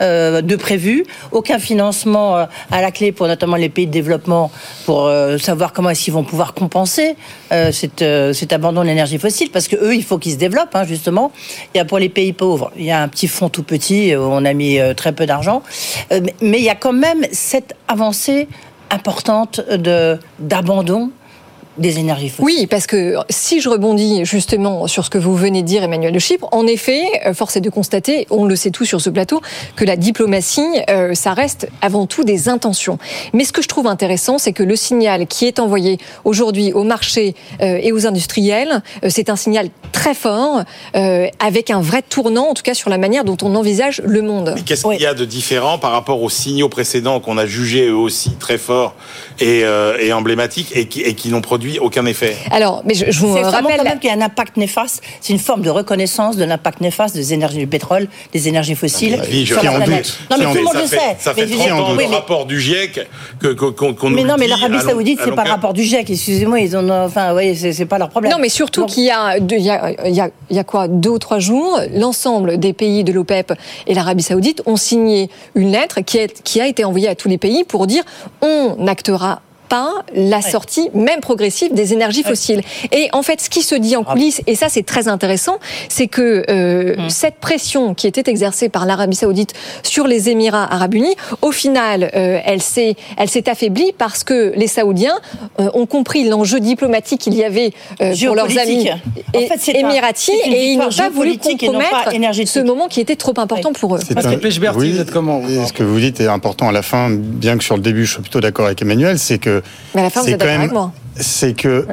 euh, 0.01 0.41
de 0.41 0.55
prévu, 0.55 1.05
aucun 1.31 1.59
financement 1.59 2.37
euh, 2.37 2.45
à 2.71 2.81
la 2.81 2.91
clé 2.91 3.11
pour 3.11 3.27
notamment 3.27 3.55
les 3.55 3.69
pays 3.69 3.87
de 3.87 3.91
développement 3.91 4.51
pour 4.85 5.05
euh, 5.07 5.37
savoir 5.37 5.73
comment 5.73 5.89
est-ce 5.89 6.03
qu'ils 6.03 6.13
vont 6.13 6.23
pouvoir 6.23 6.53
compenser 6.53 7.15
cet, 7.71 8.03
cet 8.33 8.51
abandon 8.53 8.81
de 8.81 8.87
l'énergie 8.87 9.19
fossile, 9.19 9.51
parce 9.51 9.67
que 9.67 9.75
eux, 9.75 9.95
il 9.95 10.03
faut 10.03 10.17
qu'ils 10.17 10.33
se 10.33 10.37
développent, 10.37 10.75
hein, 10.75 10.85
justement. 10.85 11.31
Il 11.73 11.77
y 11.77 11.81
a 11.81 11.85
pour 11.85 11.99
les 11.99 12.09
pays 12.09 12.33
pauvres, 12.33 12.71
il 12.75 12.85
y 12.85 12.91
a 12.91 13.01
un 13.01 13.07
petit 13.07 13.27
fonds 13.27 13.49
tout 13.49 13.63
petit, 13.63 14.15
où 14.15 14.19
on 14.21 14.43
a 14.45 14.53
mis 14.53 14.79
très 14.95 15.11
peu 15.11 15.25
d'argent, 15.25 15.61
mais- 16.09 16.33
mais 16.41 16.57
il 16.57 16.63
y 16.63 16.69
a 16.69 16.75
quand 16.75 16.93
même 16.93 17.25
cette 17.31 17.75
avancée 17.87 18.47
importante 18.89 19.61
de 19.69 20.17
d'abandon 20.39 21.11
Oui, 22.43 22.67
parce 22.69 22.87
que 22.87 23.15
si 23.29 23.59
je 23.59 23.69
rebondis 23.69 24.25
justement 24.25 24.87
sur 24.87 25.05
ce 25.05 25.09
que 25.09 25.17
vous 25.17 25.35
venez 25.35 25.61
de 25.61 25.67
dire, 25.67 25.83
Emmanuel 25.83 26.13
de 26.13 26.19
Chypre, 26.19 26.47
en 26.51 26.67
effet, 26.67 27.01
euh, 27.25 27.33
force 27.33 27.55
est 27.55 27.61
de 27.61 27.69
constater, 27.69 28.27
on 28.29 28.45
le 28.45 28.55
sait 28.55 28.69
tous 28.69 28.85
sur 28.85 29.01
ce 29.01 29.09
plateau, 29.09 29.41
que 29.75 29.85
la 29.85 29.95
diplomatie, 29.95 30.61
euh, 30.89 31.13
ça 31.15 31.33
reste 31.33 31.67
avant 31.81 32.05
tout 32.05 32.23
des 32.23 32.49
intentions. 32.49 32.99
Mais 33.33 33.43
ce 33.43 33.53
que 33.53 33.61
je 33.61 33.67
trouve 33.67 33.87
intéressant, 33.87 34.37
c'est 34.37 34.53
que 34.53 34.63
le 34.63 34.75
signal 34.75 35.25
qui 35.27 35.45
est 35.45 35.59
envoyé 35.59 35.97
aujourd'hui 36.25 36.73
au 36.73 36.83
marché 36.83 37.35
euh, 37.61 37.79
et 37.81 37.91
aux 37.91 38.05
industriels, 38.05 38.83
c'est 39.07 39.29
un 39.29 39.35
signal 39.35 39.69
très 40.03 40.13
fort, 40.13 40.63
avec 41.39 41.69
un 41.69 41.81
vrai 41.81 42.01
tournant, 42.01 42.49
en 42.49 42.53
tout 42.53 42.63
cas 42.63 42.73
sur 42.73 42.89
la 42.89 42.97
manière 42.97 43.23
dont 43.23 43.37
on 43.41 43.55
envisage 43.55 44.01
le 44.05 44.21
monde. 44.21 44.55
Qu'est-ce 44.65 44.83
qu'il 44.83 45.01
y 45.01 45.05
a 45.05 45.13
de 45.13 45.25
différent 45.25 45.77
par 45.77 45.91
rapport 45.91 46.21
aux 46.21 46.29
signaux 46.29 46.69
précédents 46.69 47.19
qu'on 47.19 47.37
a 47.37 47.45
jugés 47.45 47.87
eux 47.87 47.95
aussi 47.95 48.31
très 48.35 48.57
forts 48.57 48.95
et, 49.39 49.63
et 49.99 50.13
emblématiques 50.13 50.71
et 50.75 50.87
qui, 50.87 51.01
et 51.01 51.13
qui 51.13 51.29
n'ont 51.29 51.41
produit 51.41 51.79
aucun 51.79 52.05
effet? 52.05 52.35
Alors, 52.51 52.81
mais 52.85 52.95
je, 52.95 53.09
je 53.09 53.19
vous 53.19 53.33
rappelle 53.33 53.77
quand 53.77 53.83
même 53.83 53.99
qu'il 53.99 54.09
y 54.09 54.13
a 54.13 54.15
un 54.17 54.21
impact 54.21 54.57
néfaste. 54.57 55.01
C'est 55.21 55.33
une 55.33 55.39
forme 55.39 55.61
de 55.61 55.69
reconnaissance 55.69 56.35
de 56.35 56.43
l'impact 56.43 56.81
néfaste 56.81 57.15
des 57.15 57.33
énergies 57.33 57.59
du 57.59 57.67
pétrole, 57.67 58.07
des 58.33 58.47
énergies 58.47 58.75
fossiles 58.75 59.21
oui, 59.29 59.45
sur 59.45 59.63
la 59.63 59.71
planète. 59.71 60.17
Non, 60.29 60.37
mais 60.37 60.45
tout 60.45 60.57
le 60.57 60.63
monde 60.63 60.73
le 60.81 60.87
sait. 60.87 61.15
Ça 61.19 61.33
fait 61.33 61.47
30 61.47 61.71
ans 61.71 61.93
le 61.93 62.05
rapport 62.05 62.45
du 62.45 62.59
GIEC 62.59 63.07
qu'on 63.41 64.09
Mais 64.09 64.23
non, 64.23 64.35
mais 64.37 64.47
l'Arabie 64.47 64.79
Saoudite, 64.79 65.19
c'est 65.23 65.31
pas 65.31 65.43
le 65.43 65.51
rapport 65.51 65.73
du 65.73 65.83
GIEC. 65.83 66.09
Excusez-moi, 66.09 66.59
ils 66.59 66.75
ont, 66.75 66.89
enfin, 66.89 67.33
oui, 67.35 67.55
c'est 67.55 67.85
pas 67.85 67.97
leur 67.97 68.09
problème. 68.09 68.31
Non, 68.31 68.39
mais 68.39 68.49
surtout 68.49 68.85
qu'il 68.85 69.03
y 69.03 69.11
a, 69.11 69.37
il 69.37 69.59
y 69.59 69.69
a, 69.69 69.92
il 70.05 70.13
y 70.13 70.21
a, 70.21 70.29
il 70.49 70.55
y 70.55 70.59
a 70.59 70.63
quoi, 70.63 70.87
deux 70.87 71.11
ou 71.11 71.19
trois 71.19 71.39
jours, 71.39 71.79
l'ensemble 71.93 72.57
des 72.57 72.73
pays 72.73 73.03
de 73.03 73.11
l'OPEP 73.11 73.53
et 73.87 73.93
l'Arabie 73.93 74.23
Saoudite 74.23 74.61
ont 74.65 74.77
signé 74.77 75.29
une 75.55 75.71
lettre 75.71 75.99
qui 76.01 76.61
a 76.61 76.67
été 76.67 76.83
envoyée 76.83 77.07
à 77.07 77.15
tous 77.15 77.29
les 77.29 77.37
pays 77.37 77.63
pour 77.63 77.87
dire 77.87 78.03
on 78.41 78.87
actera 78.87 79.41
la 80.13 80.41
sortie 80.41 80.89
même 80.93 81.19
progressive 81.19 81.73
des 81.73 81.93
énergies 81.93 82.23
fossiles. 82.23 82.61
Et 82.91 83.09
en 83.13 83.23
fait, 83.23 83.41
ce 83.41 83.49
qui 83.49 83.61
se 83.61 83.75
dit 83.75 83.95
en 83.95 84.03
coulisses, 84.03 84.41
et 84.47 84.55
ça 84.55 84.69
c'est 84.69 84.83
très 84.83 85.07
intéressant, 85.07 85.59
c'est 85.89 86.07
que 86.07 86.43
euh, 86.49 86.95
mmh. 86.95 87.09
cette 87.09 87.35
pression 87.35 87.93
qui 87.93 88.07
était 88.07 88.29
exercée 88.29 88.69
par 88.69 88.85
l'Arabie 88.85 89.15
Saoudite 89.15 89.53
sur 89.83 90.07
les 90.07 90.29
Émirats 90.29 90.71
Arabes 90.71 90.93
Unis, 90.93 91.15
au 91.41 91.51
final, 91.51 92.11
euh, 92.15 92.39
elle 92.45 92.61
s'est 92.61 92.95
elle 93.17 93.29
s'est 93.29 93.49
affaiblie 93.49 93.91
parce 93.97 94.23
que 94.23 94.53
les 94.55 94.67
Saoudiens 94.67 95.19
euh, 95.59 95.69
ont 95.73 95.85
compris 95.85 96.27
l'enjeu 96.27 96.59
diplomatique 96.59 97.21
qu'il 97.21 97.35
y 97.35 97.43
avait 97.43 97.71
pour 97.97 98.35
leurs 98.35 98.57
amis 98.57 98.89
en 98.89 99.39
fait, 99.39 99.77
émiratis 99.77 100.33
et 100.45 100.71
ils 100.71 100.77
n'ont 100.77 100.89
pas 100.89 101.09
voulu 101.09 101.37
compromettre 101.37 102.11
ce 102.45 102.59
moment 102.59 102.87
qui 102.87 102.99
était 102.99 103.15
trop 103.15 103.33
important 103.37 103.73
pour 103.73 103.95
eux. 103.95 103.99
Parce 104.13 104.27
que 104.27 104.35
Pechberti, 104.35 104.91
vous 104.91 104.99
êtes 104.99 105.11
comment 105.11 105.41
Ce 105.65 105.73
que 105.73 105.83
vous 105.83 105.99
dites 105.99 106.19
est 106.19 106.27
important 106.27 106.69
à 106.69 106.71
la 106.71 106.81
fin, 106.81 107.09
bien 107.09 107.57
que 107.57 107.63
sur 107.63 107.75
le 107.75 107.81
début 107.81 108.05
je 108.05 108.13
sois 108.13 108.21
plutôt 108.21 108.41
d'accord 108.41 108.65
avec 108.65 108.81
Emmanuel, 108.81 109.17
c'est 109.17 109.39
que 109.39 109.62
mais 109.95 110.01
à 110.01 110.03
la 110.03 110.09
fin, 110.09 110.21
vous 110.21 110.29
êtes 110.29 110.39
d'accord 110.39 110.55
avec 110.55 110.71
moi. 110.71 110.93
C'est 111.15 111.53
que 111.53 111.85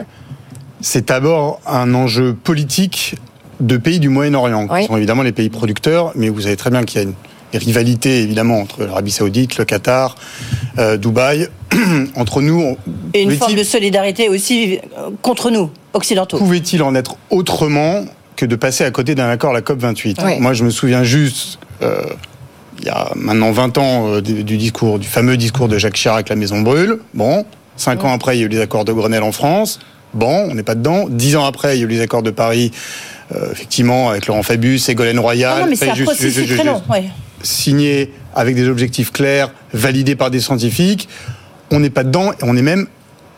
c'est 0.80 1.08
d'abord 1.08 1.60
un 1.66 1.94
enjeu 1.94 2.34
politique 2.34 3.16
de 3.60 3.76
pays 3.76 4.00
du 4.00 4.08
Moyen-Orient, 4.08 4.68
qui 4.68 4.86
sont 4.86 4.96
évidemment 4.96 5.22
les 5.22 5.32
pays 5.32 5.50
producteurs, 5.50 6.12
mais 6.14 6.28
vous 6.28 6.42
savez 6.42 6.56
très 6.56 6.70
bien 6.70 6.84
qu'il 6.84 7.00
y 7.00 7.04
a 7.04 7.06
une 7.06 7.14
rivalité 7.52 8.22
évidemment 8.22 8.60
entre 8.60 8.84
l'Arabie 8.84 9.10
Saoudite, 9.10 9.58
le 9.58 9.64
Qatar, 9.64 10.16
euh, 10.78 10.96
Dubaï, 10.96 11.48
entre 12.16 12.40
nous. 12.40 12.76
Et 13.14 13.22
une 13.22 13.32
forme 13.32 13.54
de 13.54 13.62
solidarité 13.62 14.28
aussi 14.28 14.78
euh, 14.98 15.10
contre 15.22 15.50
nous, 15.50 15.70
occidentaux. 15.92 16.38
Pouvait-il 16.38 16.82
en 16.82 16.94
être 16.94 17.16
autrement 17.28 18.04
que 18.36 18.46
de 18.46 18.56
passer 18.56 18.84
à 18.84 18.90
côté 18.90 19.14
d'un 19.14 19.28
accord 19.28 19.50
à 19.50 19.54
la 19.54 19.62
COP 19.62 19.80
28 19.80 20.20
Moi, 20.40 20.54
je 20.54 20.64
me 20.64 20.70
souviens 20.70 21.04
juste. 21.04 21.58
Euh, 21.82 22.02
il 22.78 22.86
y 22.86 22.88
a 22.88 23.10
maintenant 23.14 23.52
20 23.52 23.76
ans 23.76 24.20
du, 24.22 24.42
discours, 24.42 24.98
du 24.98 25.06
fameux 25.06 25.36
discours 25.36 25.68
de 25.68 25.76
Jacques 25.76 25.96
Chirac, 25.96 26.30
la 26.30 26.36
maison 26.36 26.62
brûle. 26.62 26.98
Bon, 27.12 27.44
Cinq 27.80 28.04
ans 28.04 28.12
après, 28.12 28.36
il 28.36 28.40
y 28.40 28.42
a 28.42 28.44
eu 28.44 28.50
les 28.50 28.60
accords 28.60 28.84
de 28.84 28.92
Grenelle 28.92 29.22
en 29.22 29.32
France. 29.32 29.78
Bon, 30.12 30.46
on 30.50 30.54
n'est 30.54 30.62
pas 30.62 30.74
dedans. 30.74 31.06
Dix 31.08 31.34
ans 31.36 31.46
après, 31.46 31.78
il 31.78 31.80
y 31.80 31.82
a 31.82 31.86
eu 31.86 31.88
les 31.88 32.02
accords 32.02 32.22
de 32.22 32.30
Paris, 32.30 32.72
euh, 33.34 33.52
effectivement, 33.52 34.10
avec 34.10 34.26
Laurent 34.26 34.42
Fabius, 34.42 34.84
Ségolène 34.84 35.18
Royal. 35.18 35.54
Ah 35.56 35.60
non, 35.62 35.66
mais 35.70 35.76
c'est 35.76 35.88
un 35.88 36.04
processus 36.04 36.46
très 36.46 36.62
long. 36.62 36.82
Signé 37.42 38.12
avec 38.34 38.54
des 38.54 38.68
objectifs 38.68 39.12
clairs, 39.12 39.50
validés 39.72 40.14
par 40.14 40.30
des 40.30 40.40
scientifiques. 40.40 41.08
On 41.70 41.80
n'est 41.80 41.88
pas 41.88 42.04
dedans 42.04 42.32
et 42.32 42.42
on 42.42 42.54
est 42.54 42.62
même 42.62 42.86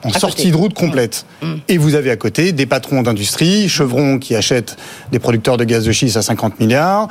en 0.03 0.11
sortie 0.11 0.51
de 0.51 0.57
route 0.57 0.75
complète. 0.75 1.25
Mmh. 1.41 1.47
Mmh. 1.47 1.61
Et 1.69 1.79
vous 1.79 1.95
avez 1.95 2.11
à 2.11 2.17
côté 2.17 2.51
des 2.51 2.67
patrons 2.67 3.03
d'industrie, 3.03 3.69
Chevron 3.69 4.19
qui 4.19 4.35
achète 4.35 4.77
des 5.13 5.21
producteurs 5.21 5.57
de 5.57 5.63
gaz 5.63 5.85
de 5.85 5.93
schiste 5.93 6.17
à 6.17 6.23
50 6.23 6.59
milliards, 6.59 7.07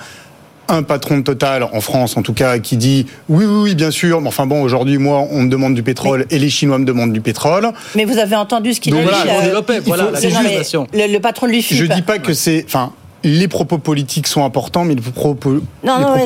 un 0.68 0.84
patron 0.84 1.18
de 1.18 1.24
Total, 1.24 1.64
en 1.64 1.82
France 1.82 2.18
en 2.18 2.22
tout 2.22 2.34
cas, 2.34 2.59
qui 2.59 2.78
dit 2.78 3.05
oui, 3.30 3.45
oui, 3.45 3.62
oui, 3.64 3.76
bien 3.76 3.91
sûr, 3.91 4.22
mais 4.22 4.28
enfin 4.28 4.45
bon, 4.45 4.62
aujourd'hui, 4.62 4.97
moi, 4.97 5.28
on 5.32 5.41
me 5.43 5.49
demande 5.49 5.74
du 5.74 5.84
pétrole 5.84 6.26
et 6.30 6.39
les 6.39 6.49
Chinois 6.49 6.78
me 6.78 6.86
demandent 6.86 7.14
du 7.14 7.22
pétrole. 7.22 7.70
Mais 7.95 8.05
vous 8.05 8.18
avez 8.18 8.36
entendu 8.36 8.74
ce 8.74 8.82
qu'il 8.82 8.95
a 8.95 8.97
dit. 8.97 9.03
Voilà, 9.03 9.26
la 9.26 9.43
le, 9.47 11.14
le, 11.14 11.20
patron 11.20 11.47
de 11.47 11.51
l'UFIP. 11.51 11.78
Je 11.78 11.86
dis 11.86 12.01
pas 12.01 12.20
que 12.20 12.34
c'est. 12.34 12.64
Enfin, 12.66 12.93
les 13.24 13.47
propos 13.47 13.78
politiques 13.78 14.28
sont 14.28 14.43
importants, 14.43 14.86
mais 14.86 14.95
les 14.95 15.01
propos, 15.01 15.61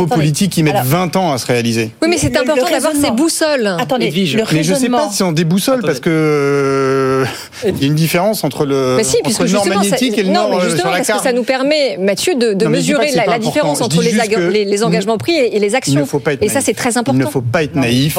politiques, 0.08 0.58
ils 0.58 0.64
mettent 0.64 0.86
20 0.86 1.16
ans 1.16 1.34
à 1.34 1.38
se 1.38 1.46
réaliser. 1.46 1.92
Oui, 2.02 2.08
mais 2.10 2.18
c'est 2.18 2.36
important 2.36 2.70
d'avoir 2.70 2.94
ces 2.94 3.12
boussoles. 3.12 3.68
Attendez, 3.80 4.10
le 4.12 4.44
mais 4.54 4.64
je 4.64 4.74
ne 4.74 4.78
sais 4.78 4.90
pas 4.90 5.10
si 5.12 5.24
on 5.24 5.32
déboussole, 5.32 5.82
parce 5.82 6.00
que 6.00 6.10
euh, 6.10 7.26
il 7.66 7.82
y 7.82 7.84
a 7.84 7.88
une 7.88 7.96
différence 7.96 8.44
entre 8.44 8.66
le, 8.66 9.00
si, 9.04 9.18
entre 9.24 9.44
le 9.44 9.52
nord 9.52 9.68
magnétique 9.68 10.18
et 10.18 10.24
le 10.24 10.30
nord 10.30 10.50
mais 10.52 10.66
euh, 10.66 10.76
sur 10.76 10.86
la 10.86 10.98
parce 10.98 11.08
que 11.08 11.24
ça 11.24 11.34
nous 11.34 11.44
permet, 11.44 11.98
Mathieu, 11.98 12.36
de, 12.36 12.66
mesurer 12.68 13.12
la, 13.12 13.40
différence 13.40 13.82
entre 13.82 14.02
les, 14.02 14.84
engagements 14.84 15.18
pris 15.18 15.36
et, 15.36 15.60
les 15.60 15.76
actions. 15.76 16.08
et 16.42 16.50
ça, 16.50 16.62
c'est 16.62 16.74
très 16.74 16.98
important. 16.98 17.20
Il 17.20 17.26
ne 17.26 17.30
faut 17.30 17.42
pas 17.42 17.64
être 17.64 17.76
naïf, 17.76 18.18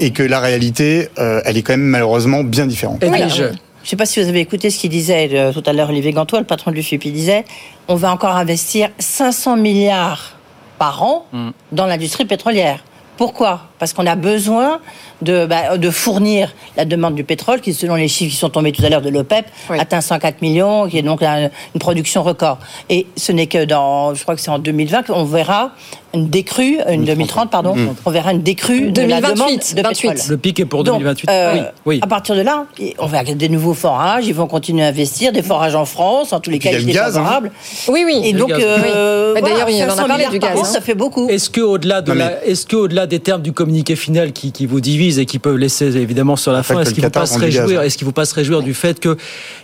et 0.00 0.10
que 0.10 0.22
la 0.22 0.40
réalité, 0.40 1.08
euh, 1.18 1.40
elle 1.44 1.56
est 1.56 1.62
quand 1.62 1.72
même 1.72 1.80
malheureusement 1.80 2.44
bien 2.44 2.66
différente. 2.66 3.02
Ne 3.02 3.69
sais 3.90 3.96
pas 3.96 4.06
si 4.06 4.22
vous 4.22 4.28
avez 4.28 4.40
écouté 4.40 4.70
ce 4.70 4.78
qu'il 4.78 4.90
disait 4.90 5.28
euh, 5.32 5.52
tout 5.52 5.62
à 5.66 5.72
l'heure, 5.72 5.88
Olivier 5.88 6.12
Gantois, 6.12 6.38
le 6.38 6.46
patron 6.46 6.70
de 6.70 6.76
l'UFIP, 6.76 7.04
il 7.06 7.12
disait 7.12 7.44
on 7.88 7.96
va 7.96 8.12
encore 8.12 8.36
investir 8.36 8.88
500 8.98 9.56
milliards 9.56 10.38
par 10.78 11.02
an 11.02 11.26
mm. 11.32 11.50
dans 11.72 11.86
l'industrie 11.86 12.24
pétrolière. 12.24 12.84
Pourquoi? 13.16 13.69
Parce 13.80 13.92
qu'on 13.92 14.06
a 14.06 14.14
besoin 14.14 14.78
de, 15.22 15.46
bah, 15.46 15.76
de, 15.76 15.90
fournir 15.90 16.54
la 16.76 16.84
demande 16.84 17.14
du 17.14 17.24
pétrole, 17.24 17.60
qui, 17.60 17.74
selon 17.74 17.96
les 17.96 18.08
chiffres 18.08 18.30
qui 18.30 18.36
sont 18.36 18.50
tombés 18.50 18.72
tout 18.72 18.84
à 18.84 18.90
l'heure 18.90 19.00
de 19.00 19.08
l'OPEP, 19.08 19.46
atteint 19.70 20.00
104 20.00 20.42
millions, 20.42 20.86
qui 20.86 20.98
est 20.98 21.02
donc 21.02 21.22
une, 21.22 21.50
production 21.80 22.22
record. 22.22 22.58
Et 22.90 23.06
ce 23.16 23.32
n'est 23.32 23.46
que 23.46 23.64
dans, 23.64 24.14
je 24.14 24.22
crois 24.22 24.36
que 24.36 24.40
c'est 24.40 24.50
en 24.50 24.58
2020 24.58 25.04
qu'on 25.04 25.24
verra 25.24 25.72
une 26.12 26.28
décrue, 26.28 26.78
une 26.88 27.04
2030, 27.04 27.50
pardon, 27.50 27.74
mm. 27.74 27.94
on 28.04 28.10
verra 28.10 28.32
une 28.32 28.42
décrue 28.42 28.90
de 28.90 29.02
la 29.02 29.20
demande 29.20 29.58
de 29.58 29.82
28. 29.82 30.28
Le 30.28 30.36
pic 30.36 30.60
est 30.60 30.64
pour 30.64 30.84
2028. 30.84 31.30
Euh, 31.30 31.54
oui, 31.54 31.60
oui. 31.86 32.00
À 32.02 32.06
partir 32.06 32.34
de 32.34 32.42
là, 32.42 32.66
on 32.98 33.06
va 33.06 33.22
des 33.24 33.48
nouveaux 33.48 33.74
forages, 33.74 34.26
ils 34.26 34.34
vont 34.34 34.46
continuer 34.46 34.84
à 34.84 34.88
investir, 34.88 35.32
des 35.32 35.42
forages 35.42 35.74
en 35.74 35.84
France, 35.84 36.32
en 36.32 36.40
tous 36.40 36.50
les 36.50 36.58
cas, 36.58 36.72
il 36.72 36.92
gaz, 36.92 37.16
hein. 37.16 37.40
Oui, 37.88 38.02
oui. 38.04 38.20
Et 38.24 38.32
donc, 38.32 38.50
euh, 38.50 39.40
d'ailleurs, 39.40 39.70
il 39.70 39.76
y 39.76 39.84
en 39.84 39.88
a 39.88 40.04
parlé 40.04 40.26
du 40.30 40.38
gaz. 40.38 40.58
Hein. 40.58 40.64
Ça 40.64 40.80
fait 40.80 40.94
beaucoup. 40.94 41.28
Est-ce 41.28 41.48
que 41.48 41.60
au-delà 41.60 42.02
de 42.02 42.12
est-ce 42.44 42.66
que 42.66 42.76
au-delà 42.76 43.06
des 43.06 43.20
termes 43.20 43.42
du 43.42 43.52
communiqué 43.70 43.94
final 43.94 44.32
qui, 44.32 44.50
qui 44.50 44.66
vous 44.66 44.80
divise 44.80 45.20
et 45.20 45.26
qui 45.26 45.38
peuvent 45.38 45.56
laisser 45.56 45.96
évidemment 45.96 46.34
sur 46.34 46.50
la 46.50 46.64
fin, 46.64 46.80
est-ce 46.80 46.92
qu'il 46.92 47.04
ne 47.04 47.08
faut 47.08 47.12
pas 47.12 47.26
se 47.26 47.38
réjouir, 47.38 47.82
est-ce 47.82 47.96
qu'il 47.96 48.04
faut 48.04 48.12
pas 48.12 48.24
se 48.24 48.34
réjouir 48.34 48.62
du 48.62 48.74
fait 48.74 48.98
qu'il 48.98 49.16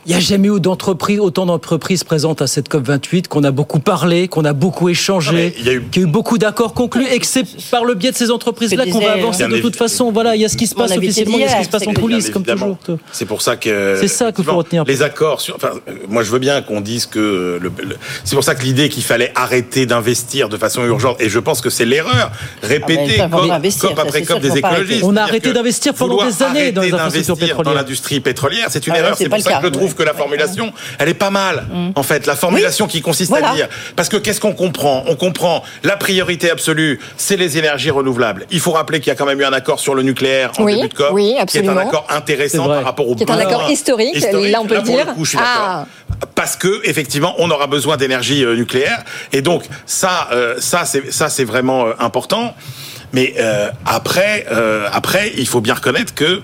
n'y 0.06 0.14
a 0.14 0.20
jamais 0.20 0.46
eu 0.46 0.60
d'entreprise, 0.60 1.18
autant 1.18 1.44
d'entreprises 1.44 2.04
présentes 2.04 2.40
à 2.40 2.46
cette 2.46 2.68
COP 2.68 2.86
28, 2.86 3.26
qu'on 3.26 3.42
a 3.42 3.50
beaucoup 3.50 3.80
parlé, 3.80 4.28
qu'on 4.28 4.44
a 4.44 4.52
beaucoup 4.52 4.88
échangé, 4.88 5.52
qu'il 5.56 5.66
y 5.66 5.70
a 5.70 6.02
eu 6.02 6.06
beaucoup 6.06 6.38
d'accords 6.38 6.72
conclus 6.72 7.06
et 7.10 7.18
que 7.18 7.26
c'est 7.26 7.44
par 7.68 7.84
le 7.84 7.94
biais 7.94 8.12
de 8.12 8.16
ces 8.16 8.30
entreprises-là 8.30 8.86
qu'on 8.86 9.00
va 9.00 9.14
avancer 9.14 9.48
de 9.48 9.58
toute 9.58 9.74
façon. 9.74 10.12
Voilà, 10.12 10.36
il 10.36 10.42
y 10.42 10.44
a 10.44 10.48
ce 10.48 10.56
qui 10.56 10.68
se 10.68 10.76
passe 10.76 10.96
officiellement, 10.96 11.38
il 11.38 11.40
y 11.40 11.44
a 11.44 11.48
ce 11.48 11.56
qui 11.56 11.64
se 11.64 11.70
passe 11.70 11.86
en 11.88 11.92
coulisses, 11.92 12.30
comme 12.30 12.44
toujours. 12.44 12.78
C'est 13.10 13.26
pour 13.26 13.42
ça 13.42 13.56
que. 13.56 13.96
C'est 14.00 14.08
ça 14.08 14.30
qu'il 14.30 14.44
faut 14.44 14.56
retenir. 14.56 14.84
Les 14.84 15.02
accords 15.02 15.40
sur. 15.40 15.56
Enfin, 15.56 15.70
moi, 16.08 16.22
je 16.22 16.30
veux 16.30 16.38
bien 16.38 16.62
qu'on 16.62 16.80
dise 16.80 17.06
que. 17.06 17.58
Le, 17.60 17.72
c'est 18.22 18.36
pour 18.36 18.44
ça 18.44 18.54
que 18.54 18.62
l'idée 18.62 18.88
qu'il 18.88 19.02
fallait 19.02 19.32
arrêter 19.34 19.84
d'investir 19.86 20.48
de 20.48 20.56
façon 20.56 20.84
urgente, 20.84 21.20
et 21.20 21.28
je 21.28 21.40
pense 21.40 21.60
que 21.60 21.70
c'est 21.70 21.84
l'erreur 21.84 22.30
répétée, 22.62 23.20
ah 23.20 23.28
ben, 23.28 23.60
des 24.04 24.58
écologistes. 24.58 25.04
On 25.04 25.16
a 25.16 25.22
arrêté 25.22 25.52
d'investir 25.52 25.94
pendant 25.94 26.24
des 26.24 26.42
années 26.42 26.72
dans 26.72 26.82
les 26.82 26.92
infrastructures 26.92 27.36
pétrolières. 27.36 27.64
Dans 27.64 27.74
l'industrie 27.74 28.20
pétrolière, 28.20 28.66
c'est 28.70 28.86
une 28.86 28.92
ah 28.94 28.98
erreur. 28.98 29.16
C'est 29.16 29.28
pour 29.28 29.40
ça 29.40 29.58
que 29.60 29.66
je 29.66 29.72
trouve 29.72 29.94
que 29.94 30.02
la 30.02 30.14
formulation, 30.14 30.72
elle 30.98 31.08
est 31.08 31.14
pas 31.14 31.30
mal. 31.30 31.66
Mm. 31.70 31.90
En 31.94 32.02
fait, 32.02 32.26
la 32.26 32.36
formulation 32.36 32.86
qui 32.86 33.00
consiste 33.00 33.32
à 33.34 33.54
dire. 33.54 33.68
Parce 33.94 34.08
que 34.08 34.16
qu'est-ce 34.16 34.40
qu'on 34.40 34.54
comprend? 34.54 35.04
On 35.06 35.16
comprend 35.16 35.62
la 35.82 35.96
priorité 35.96 36.50
absolue, 36.50 37.00
c'est 37.16 37.36
les 37.36 37.58
énergies 37.58 37.90
renouvelables. 37.90 38.46
Il 38.50 38.60
faut 38.60 38.72
rappeler 38.72 39.00
qu'il 39.00 39.08
y 39.08 39.12
a 39.12 39.14
quand 39.14 39.26
même 39.26 39.40
eu 39.40 39.44
un 39.44 39.52
accord 39.52 39.80
sur 39.80 39.94
le 39.94 40.02
nucléaire 40.02 40.52
en 40.58 40.64
début 40.64 40.88
de 40.88 40.94
COP, 40.94 41.16
qui 41.48 41.58
est 41.58 41.68
un 41.68 41.76
accord 41.76 42.06
intéressant 42.10 42.66
par 42.66 42.84
rapport 42.84 43.08
au 43.08 43.14
Qui 43.14 43.24
est 43.24 43.30
un 43.30 43.38
accord 43.38 43.70
historique, 43.70 44.20
là 44.32 44.60
on 44.60 44.66
peut 44.66 44.76
le 44.76 44.82
dire. 44.82 45.14
Ah. 45.38 45.86
Parce 46.34 46.56
que 46.56 46.80
effectivement, 46.84 47.34
on 47.38 47.50
aura 47.50 47.66
besoin 47.66 47.96
d'énergie 47.96 48.44
euh, 48.44 48.54
nucléaire, 48.56 49.02
et 49.32 49.42
donc 49.42 49.64
ça, 49.86 50.28
euh, 50.32 50.56
ça 50.58 50.84
c'est 50.84 51.12
ça 51.12 51.28
c'est 51.28 51.44
vraiment 51.44 51.86
euh, 51.86 51.92
important. 51.98 52.54
Mais 53.12 53.34
après, 53.84 54.46
après, 54.92 55.32
il 55.36 55.46
faut 55.46 55.60
bien 55.60 55.74
reconnaître 55.74 56.14
que 56.14 56.42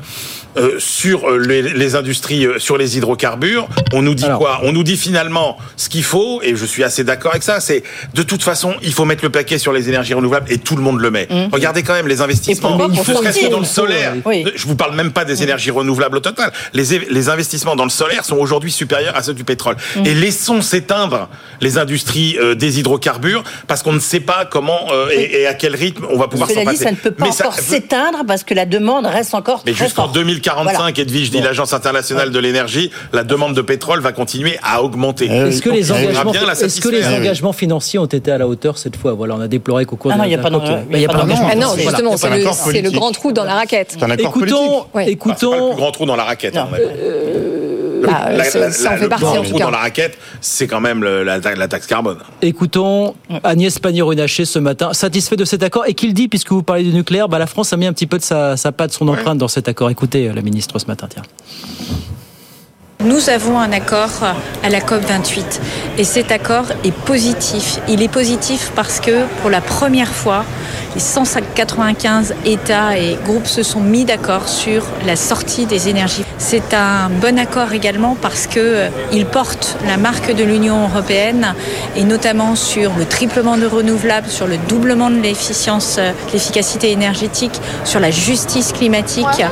euh, 0.56 0.78
sur 0.78 1.28
euh, 1.30 1.38
les, 1.38 1.62
les 1.62 1.94
industries, 1.94 2.46
euh, 2.46 2.58
sur 2.58 2.76
les 2.76 2.96
hydrocarbures, 2.98 3.68
on 3.92 4.02
nous 4.02 4.14
dit 4.14 4.24
Alors. 4.24 4.38
quoi? 4.38 4.60
On 4.64 4.72
nous 4.72 4.82
dit 4.82 4.96
finalement 4.96 5.56
ce 5.76 5.88
qu'il 5.88 6.04
faut, 6.04 6.40
et 6.42 6.54
je 6.56 6.64
suis 6.66 6.84
assez 6.84 7.04
d'accord 7.04 7.32
avec 7.32 7.42
ça, 7.42 7.60
c'est 7.60 7.82
de 8.14 8.22
toute 8.22 8.42
façon, 8.42 8.74
il 8.82 8.92
faut 8.92 9.04
mettre 9.04 9.22
le 9.24 9.30
paquet 9.30 9.58
sur 9.58 9.72
les 9.72 9.88
énergies 9.88 10.14
renouvelables, 10.14 10.50
et 10.52 10.58
tout 10.58 10.76
le 10.76 10.82
monde 10.82 11.00
le 11.00 11.10
met. 11.10 11.26
Mhm. 11.30 11.48
Regardez 11.52 11.82
quand 11.82 11.94
même 11.94 12.08
les 12.08 12.20
investissements, 12.20 12.76
ne 12.88 12.94
serait-ce 12.94 13.40
que 13.40 13.50
dans 13.50 13.58
le 13.60 13.64
solaire. 13.64 14.14
oui. 14.24 14.44
Je 14.54 14.66
vous 14.66 14.76
parle 14.76 14.94
même 14.94 15.12
pas 15.12 15.24
des 15.24 15.42
énergies 15.42 15.70
renouvelables 15.70 16.16
au 16.16 16.20
total. 16.20 16.52
Les, 16.74 16.84
les 17.10 17.28
investissements 17.28 17.76
dans 17.76 17.84
le 17.84 17.90
solaire 17.90 18.24
sont 18.24 18.36
aujourd'hui 18.36 18.70
supérieurs 18.72 19.16
à 19.16 19.22
ceux 19.22 19.34
du 19.34 19.44
pétrole. 19.44 19.76
Mhm. 19.96 20.06
Et 20.06 20.14
laissons 20.14 20.60
s'éteindre 20.62 21.28
les 21.60 21.78
industries 21.78 22.36
euh, 22.40 22.54
des 22.54 22.78
hydrocarbures 22.78 23.42
parce 23.66 23.82
qu'on 23.82 23.92
ne 23.92 24.00
sait 24.00 24.20
pas 24.20 24.44
comment 24.44 24.88
euh, 24.92 25.08
et, 25.10 25.42
et 25.42 25.46
à 25.46 25.54
quel 25.54 25.74
rythme 25.76 26.06
on 26.10 26.18
va 26.18 26.28
pouvoir 26.28 26.48
s'en 26.50 26.60
dit, 26.60 26.64
passer. 26.66 26.84
ça 26.84 26.90
ne 26.90 26.96
peut 26.96 27.10
pas 27.10 27.24
Mais 27.26 27.32
ça- 27.32 27.46
encore 27.46 27.58
s'éteindre 27.58 28.24
parce 28.26 28.44
que 28.44 28.54
la 28.54 28.66
demande 28.66 29.06
reste 29.06 29.34
encore 29.34 29.62
mais 29.66 29.72
très 29.72 29.84
jusqu'en 29.86 30.04
forte. 30.04 30.14
2045, 30.42 30.76
Voilà. 30.78 30.90
Edwige 31.00 31.30
dit 31.30 31.40
l'Agence 31.40 31.72
internationale 31.72 32.30
de 32.30 32.38
l'énergie, 32.38 32.90
la 33.12 33.24
demande 33.24 33.54
de 33.54 33.62
pétrole 33.62 34.00
va 34.00 34.12
continuer 34.12 34.58
à 34.62 34.82
augmenter. 34.82 35.26
Est-ce 35.26 35.62
que, 35.62 35.70
les 35.70 35.90
engagements, 35.92 36.32
la 36.32 36.52
est-ce 36.52 36.80
que 36.80 36.88
les 36.88 37.06
engagements 37.06 37.52
financiers 37.52 37.98
ont 37.98 38.06
été 38.06 38.30
à 38.30 38.38
la 38.38 38.46
hauteur 38.48 38.78
cette 38.78 38.96
fois 38.96 39.12
Voilà, 39.12 39.36
on 39.36 39.40
a 39.40 39.48
déploré 39.48 39.84
qu'au 39.84 39.96
cours 39.96 40.10
Ah 40.10 40.14
de 40.14 40.18
non, 40.18 40.24
la- 40.24 40.28
il 40.28 40.32
y 40.32 40.34
a 40.34 40.38
pas 40.38 40.48
il 40.50 41.04
a 41.04 41.06
d'engagement. 41.08 41.48
Ah 41.50 41.54
non, 41.56 41.74
justement, 41.76 42.16
c'est 42.16 42.28
le, 42.30 42.36
d'accord 42.38 42.54
c'est 42.54 42.82
le 42.82 42.90
grand 42.90 43.12
trou 43.12 43.32
dans 43.32 43.44
la 43.44 43.54
raquette. 43.54 43.92
C'est 43.98 44.02
un 44.02 44.10
accord 44.10 44.28
Écoutons, 44.36 44.46
politique. 44.56 44.84
Ah, 44.92 44.92
pas 44.92 45.04
le 45.04 45.10
écoutons, 45.10 45.68
plus 45.70 45.76
grand 45.76 45.92
trou 45.92 46.06
dans 46.06 46.16
la 46.16 46.24
raquette. 46.24 46.54
Bah, 48.02 48.30
La- 48.36 48.42
ça- 48.42 48.58
la- 48.58 48.70
ça 48.72 48.88
en 48.88 48.90
la- 48.92 48.96
fait 48.96 49.02
le 49.04 49.08
partie, 49.10 49.24
en 49.26 49.42
tout 49.44 49.52
cas. 49.56 49.64
dans 49.64 49.70
la 49.70 49.78
raquette, 49.78 50.18
c'est 50.40 50.66
quand 50.66 50.80
même 50.80 51.04
le- 51.04 51.22
la, 51.22 51.38
la 51.38 51.68
taxe 51.68 51.86
carbone. 51.86 52.18
écoutons 52.42 53.14
Agnès 53.44 53.78
Pannier-Runacher 53.78 54.44
ce 54.44 54.58
matin, 54.58 54.92
satisfait 54.92 55.36
de 55.36 55.44
cet 55.44 55.62
accord 55.62 55.84
et 55.86 55.94
qu'il 55.94 56.12
dit, 56.12 56.26
puisque 56.26 56.50
vous 56.50 56.64
parlez 56.64 56.82
du 56.82 56.92
nucléaire, 56.92 57.28
bah, 57.28 57.38
la 57.38 57.46
France 57.46 57.72
a 57.72 57.76
mis 57.76 57.86
un 57.86 57.92
petit 57.92 58.08
peu 58.08 58.18
de 58.18 58.24
sa, 58.24 58.56
sa 58.56 58.72
patte, 58.72 58.90
son 58.92 59.06
empreinte 59.06 59.38
dans 59.38 59.46
cet 59.46 59.68
accord. 59.68 59.88
Écoutez 59.88 60.28
euh, 60.28 60.31
la 60.32 60.42
ministre 60.42 60.78
ce 60.78 60.86
matin, 60.86 61.08
tiens. 61.08 61.22
Nous 63.04 63.30
avons 63.30 63.58
un 63.58 63.72
accord 63.72 64.22
à 64.62 64.68
la 64.68 64.80
COP 64.80 65.02
28 65.02 65.60
et 65.98 66.04
cet 66.04 66.30
accord 66.30 66.66
est 66.84 66.94
positif. 66.94 67.80
Il 67.88 68.00
est 68.00 68.08
positif 68.08 68.70
parce 68.76 69.00
que 69.00 69.26
pour 69.40 69.50
la 69.50 69.60
première 69.60 70.12
fois, 70.12 70.44
les 70.94 71.00
195 71.00 72.34
États 72.44 72.98
et 72.98 73.16
groupes 73.24 73.46
se 73.46 73.62
sont 73.62 73.80
mis 73.80 74.04
d'accord 74.04 74.48
sur 74.48 74.84
la 75.06 75.16
sortie 75.16 75.66
des 75.66 75.88
énergies. 75.88 76.24
C'est 76.38 76.74
un 76.74 77.08
bon 77.08 77.38
accord 77.38 77.72
également 77.72 78.16
parce 78.20 78.46
que 78.46 78.60
euh, 78.60 79.24
porte 79.32 79.78
la 79.86 79.96
marque 79.96 80.34
de 80.34 80.44
l'Union 80.44 80.82
européenne 80.88 81.54
et 81.96 82.04
notamment 82.04 82.54
sur 82.54 82.92
le 82.98 83.06
triplement 83.06 83.56
de 83.56 83.66
renouvelables, 83.66 84.28
sur 84.28 84.46
le 84.46 84.58
doublement 84.68 85.08
de 85.10 85.16
euh, 85.16 86.12
l'efficacité 86.32 86.90
énergétique, 86.90 87.58
sur 87.84 87.98
la 87.98 88.10
justice 88.10 88.72
climatique 88.72 89.42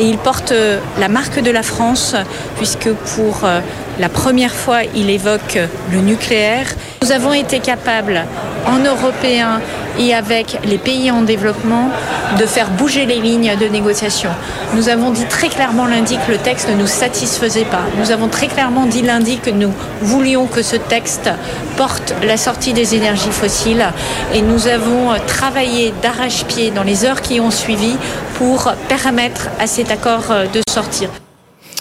et 0.00 0.04
il 0.04 0.18
porte 0.18 0.52
euh, 0.52 0.80
la 0.98 1.08
marque 1.08 1.40
de 1.40 1.50
la 1.50 1.62
France 1.62 2.16
puisque 2.56 2.89
pour 3.14 3.44
euh, 3.44 3.60
la 3.98 4.08
première 4.08 4.54
fois, 4.54 4.78
il 4.94 5.10
évoque 5.10 5.58
le 5.92 6.00
nucléaire. 6.00 6.66
Nous 7.02 7.12
avons 7.12 7.32
été 7.32 7.60
capables, 7.60 8.22
en 8.66 8.78
Européens 8.78 9.60
et 9.98 10.14
avec 10.14 10.58
les 10.64 10.78
pays 10.78 11.10
en 11.10 11.22
développement, 11.22 11.90
de 12.38 12.46
faire 12.46 12.70
bouger 12.70 13.06
les 13.06 13.20
lignes 13.20 13.54
de 13.60 13.66
négociation. 13.66 14.30
Nous 14.74 14.88
avons 14.88 15.10
dit 15.10 15.26
très 15.26 15.48
clairement 15.48 15.86
lundi 15.86 16.16
que 16.26 16.32
le 16.32 16.38
texte 16.38 16.68
ne 16.68 16.74
nous 16.74 16.86
satisfaisait 16.86 17.64
pas. 17.64 17.82
Nous 17.98 18.10
avons 18.10 18.28
très 18.28 18.46
clairement 18.46 18.86
dit 18.86 19.02
lundi 19.02 19.38
que 19.38 19.50
nous 19.50 19.72
voulions 20.00 20.46
que 20.46 20.62
ce 20.62 20.76
texte 20.76 21.28
porte 21.76 22.14
la 22.22 22.36
sortie 22.36 22.72
des 22.72 22.94
énergies 22.94 23.32
fossiles 23.32 23.84
et 24.32 24.42
nous 24.42 24.68
avons 24.68 25.10
travaillé 25.26 25.92
d'arrache-pied 26.02 26.70
dans 26.70 26.84
les 26.84 27.04
heures 27.04 27.20
qui 27.20 27.40
ont 27.40 27.50
suivi 27.50 27.96
pour 28.38 28.72
permettre 28.88 29.48
à 29.58 29.66
cet 29.66 29.90
accord 29.90 30.30
euh, 30.30 30.46
de 30.46 30.60
sortir. 30.70 31.10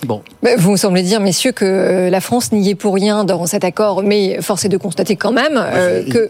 Bon, 0.05 0.21
Vous 0.57 0.71
me 0.71 0.77
semblez 0.77 1.03
dire, 1.03 1.19
messieurs, 1.19 1.51
que 1.51 1.65
euh, 1.65 2.09
la 2.09 2.21
France 2.21 2.51
n'y 2.51 2.69
est 2.69 2.75
pour 2.75 2.93
rien 2.93 3.25
dans 3.25 3.45
cet 3.45 3.63
accord, 3.63 4.03
mais 4.03 4.41
force 4.41 4.65
est 4.65 4.69
de 4.69 4.77
constater 4.77 5.15
quand 5.15 5.31
même 5.31 5.57
euh, 5.57 6.03
que. 6.09 6.29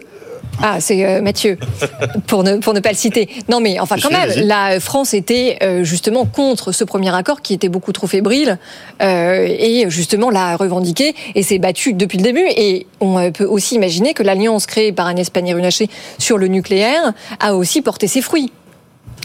Ah, 0.62 0.80
c'est 0.80 1.06
euh, 1.06 1.22
Mathieu, 1.22 1.58
pour 2.26 2.44
ne, 2.44 2.56
pour 2.56 2.74
ne 2.74 2.80
pas 2.80 2.90
le 2.90 2.96
citer. 2.96 3.28
Non, 3.48 3.60
mais 3.60 3.80
enfin, 3.80 3.96
quand 4.02 4.10
même, 4.10 4.30
la 4.36 4.78
France 4.78 5.14
était 5.14 5.58
euh, 5.62 5.84
justement 5.84 6.26
contre 6.26 6.72
ce 6.72 6.84
premier 6.84 7.14
accord 7.14 7.40
qui 7.40 7.54
était 7.54 7.68
beaucoup 7.68 7.92
trop 7.92 8.06
fébrile 8.06 8.58
euh, 9.00 9.46
et 9.48 9.88
justement 9.88 10.28
l'a 10.28 10.56
revendiqué 10.56 11.14
et 11.34 11.42
s'est 11.42 11.58
battu 11.58 11.94
depuis 11.94 12.18
le 12.18 12.24
début. 12.24 12.44
Et 12.56 12.86
on 13.00 13.18
euh, 13.18 13.30
peut 13.30 13.44
aussi 13.44 13.74
imaginer 13.76 14.12
que 14.12 14.22
l'alliance 14.22 14.66
créée 14.66 14.92
par 14.92 15.06
Agnès 15.06 15.30
Pannier-Runacher 15.30 15.88
sur 16.18 16.36
le 16.36 16.48
nucléaire 16.48 17.12
a 17.38 17.54
aussi 17.54 17.80
porté 17.80 18.06
ses 18.06 18.20
fruits 18.20 18.52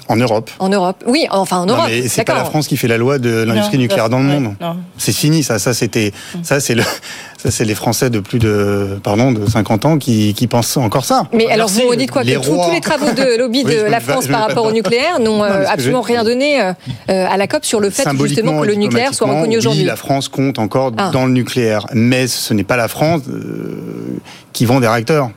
En 0.08 0.16
Europe. 0.18 0.52
en 0.60 0.70
Europe. 0.70 1.04
Oui, 1.08 1.26
enfin 1.32 1.58
en 1.58 1.66
Europe. 1.66 1.86
mais 1.88 2.08
c'est 2.08 2.24
pas 2.24 2.36
la. 2.36 2.46
France 2.46 2.68
qui 2.68 2.78
fait 2.78 2.88
la 2.88 2.98
loi 2.98 3.18
de 3.18 3.44
l'industrie 3.44 3.78
nucléaire 3.80 4.10
dans 4.10 4.20
le 4.20 4.26
monde. 4.26 4.56
non. 4.62 4.78
C'est 4.98 5.12
fini, 5.14 5.42
ça. 5.44 5.58
Ça, 5.60 5.74
c'était, 5.74 6.12
ça, 6.44 6.60
c'est 6.60 6.76
le, 6.76 6.84
ça, 7.38 7.50
c'est 7.50 7.66
les 7.66 7.74
Français 7.76 8.10
de 8.12 8.20
plus 8.20 8.38
de, 8.40 9.00
pardon, 9.04 9.32
de 9.32 9.46
50 9.50 9.86
ans 9.86 9.98
qui, 9.98 10.34
qui 10.36 10.46
pensent 10.48 10.78
encore 10.78 11.06
ça. 11.06 11.28
Mais 11.34 11.46
alors 11.48 11.68
Merci. 11.70 11.82
vous 11.84 11.90
me 11.92 11.96
dites 11.96 12.12
quoi 12.12 12.24
Les 12.24 12.36
Que 12.36 12.40
tous- 12.46 12.72
les 12.72 12.82
travaux 12.82 13.12
de 13.12 13.38
lobby 13.40 13.64
de 13.64 13.82
la 13.90 14.00
France 14.00 14.28
par 14.28 14.42
rapport 14.48 14.66
au 14.66 14.72
nucléaire 14.72 15.20
n'ont 15.20 15.38
Non, 15.40 15.44
euh, 15.44 15.66
absolument 15.68 16.04
je- 16.04 16.08
rien 16.08 16.24
donné 16.24 16.62
euh, 16.62 16.74
euh, 17.10 17.28
à 17.28 17.36
la 17.38 17.48
COP 17.48 17.66
sur 17.66 17.80
le 17.80 17.90
fait 17.90 18.08
justement 18.22 18.62
que 18.62 18.68
le 18.68 18.76
nucléaire 18.76 19.14
soit 19.14 19.28
reconnu 19.28 19.58
aujourd'hui. 19.58 19.82
Oui, 19.82 19.88
la 19.88 19.96
France 19.96 20.28
compte 20.30 20.60
encore 20.60 20.92
Ah. 20.98 21.10
dans 21.12 21.26
le 21.26 21.32
nucléaire, 21.32 21.88
mais 21.94 22.28
ce 22.28 22.54
n'est 22.54 22.64
pas 22.64 22.78
la 22.78 22.88
France 22.88 23.22
euh, 23.28 24.20
qui 24.54 24.66
vend 24.66 24.80
des 24.80 24.88
réacteurs. 24.88 25.32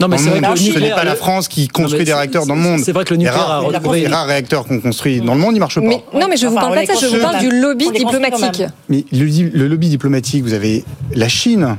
Non, 0.00 0.08
mais 0.08 0.18
c'est 0.18 0.30
vrai 0.30 0.40
que 0.40 0.58
ce 0.58 0.78
n'est 0.78 0.90
pas 0.90 1.04
la 1.04 1.14
France 1.16 1.48
qui 1.48 1.68
construit 1.68 2.04
des 2.04 2.12
réacteurs 2.14 2.46
dans 2.46 2.54
le 2.54 2.62
c'est- 2.62 2.68
monde. 2.68 2.80
c'est 2.80 2.92
vrai 2.92 3.04
que 3.04 3.10
le 3.14 3.18
Les 3.20 3.24
nucléaire 3.26 3.46
rares- 3.46 3.64
a 3.64 3.78
recouvré 3.78 4.00
les 4.00 4.06
rares 4.08 4.26
réacteurs 4.26 4.64
qu'on 4.64 4.80
construit 4.80 5.20
dans 5.20 5.34
le 5.34 5.40
monde, 5.40 5.54
ils 5.56 5.60
marchent 5.60 5.74
pas. 5.76 5.80
Mais, 5.82 6.02
non, 6.14 6.26
mais 6.28 6.36
je 6.36 6.46
vous 6.46 6.52
Enfin, 6.56 6.62
parle 6.66 6.74
pas 6.74 6.82
de 6.82 6.86
ça, 6.86 6.94
je 7.00 7.06
vous 7.16 7.20
parle 7.22 7.38
du 7.38 7.50
lobby 7.60 7.90
diplomatique. 7.90 8.62
Mais 8.88 9.04
le, 9.12 9.48
le 9.56 9.68
lobby 9.68 9.88
diplomatique, 9.88 10.42
vous 10.42 10.54
avez 10.54 10.84
la 11.14 11.28
Chine. 11.28 11.76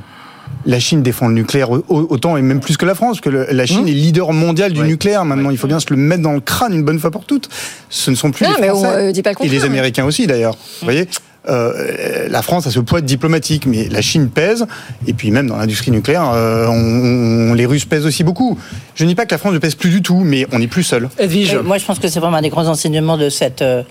La 0.64 0.78
Chine 0.78 1.02
défend 1.02 1.26
le 1.26 1.34
nucléaire 1.34 1.70
au- 1.72 1.82
autant 1.88 2.36
et 2.36 2.42
même 2.42 2.60
plus 2.60 2.76
que 2.76 2.84
la 2.86 2.94
France, 2.94 3.16
parce 3.16 3.20
que 3.22 3.30
le- 3.30 3.46
la 3.50 3.64
Mmh. 3.64 3.66
Chine 3.66 3.88
est 3.88 3.92
leader 3.92 4.32
mondial 4.32 4.72
du 4.72 4.82
nucléaire 4.82 5.24
maintenant. 5.24 5.50
Il 5.50 5.58
faut 5.58 5.66
bien 5.66 5.80
se 5.80 5.86
le 5.90 5.96
mettre 5.96 6.22
dans 6.22 6.32
le 6.34 6.40
crâne 6.40 6.72
une 6.72 6.84
bonne 6.84 7.00
fois 7.00 7.10
pour 7.10 7.24
toutes. 7.24 7.48
Ce 7.90 8.10
ne 8.12 8.14
sont 8.14 8.30
plus 8.30 8.44
Non, 8.46 8.52
les 8.54 8.60
mais 8.60 8.70
on, 8.70 8.74
Français 8.80 9.08
euh, 9.08 9.12
dit 9.12 9.22
pas 9.22 9.32
le 9.32 9.44
et 9.44 9.48
les. 9.48 9.64
Américains 9.64 10.04
aussi 10.04 10.26
d'ailleurs. 10.28 10.54
Vous 10.54 10.84
voyez, 10.84 11.08
euh, 11.48 12.28
la 12.28 12.42
France 12.42 12.66
a 12.66 12.70
ce 12.70 12.80
poids 12.80 13.00
diplomatique, 13.00 13.66
mais 13.66 13.88
la 13.88 14.00
Chine 14.00 14.28
pèse. 14.28 14.66
Et 15.06 15.12
puis 15.12 15.30
même 15.30 15.46
dans 15.48 15.56
l'industrie 15.56 15.90
nucléaire, 15.90 16.30
euh, 16.34 16.66
on- 16.68 17.50
on- 17.50 17.54
les 17.54 17.66
Russes 17.66 17.84
pèsent 17.84 18.06
aussi 18.06 18.24
beaucoup. 18.24 18.58
Je 18.94 19.04
ne 19.04 19.08
dis 19.08 19.14
pas 19.14 19.26
que 19.26 19.32
la 19.34 19.38
France 19.38 19.52
ne 19.54 19.58
pèse 19.58 19.74
plus 19.74 19.90
du 19.90 20.02
tout, 20.02 20.20
mais 20.24 20.46
on 20.52 20.58
n'est 20.58 20.66
plus 20.68 20.82
seul. 20.84 21.08
Edwige. 21.18 21.54
Euh, 21.54 21.62
Moi, 21.62 21.78
je 21.78 21.84
pense 21.84 21.98
que 21.98 22.08
c'est 22.08 22.20
vraiment 22.20 22.36
un 22.36 22.42
des 22.42 22.48
grands 22.48 22.66
enseignements 22.68 23.16
de 23.16 23.28
cette, 23.28 23.62
de 23.62 23.84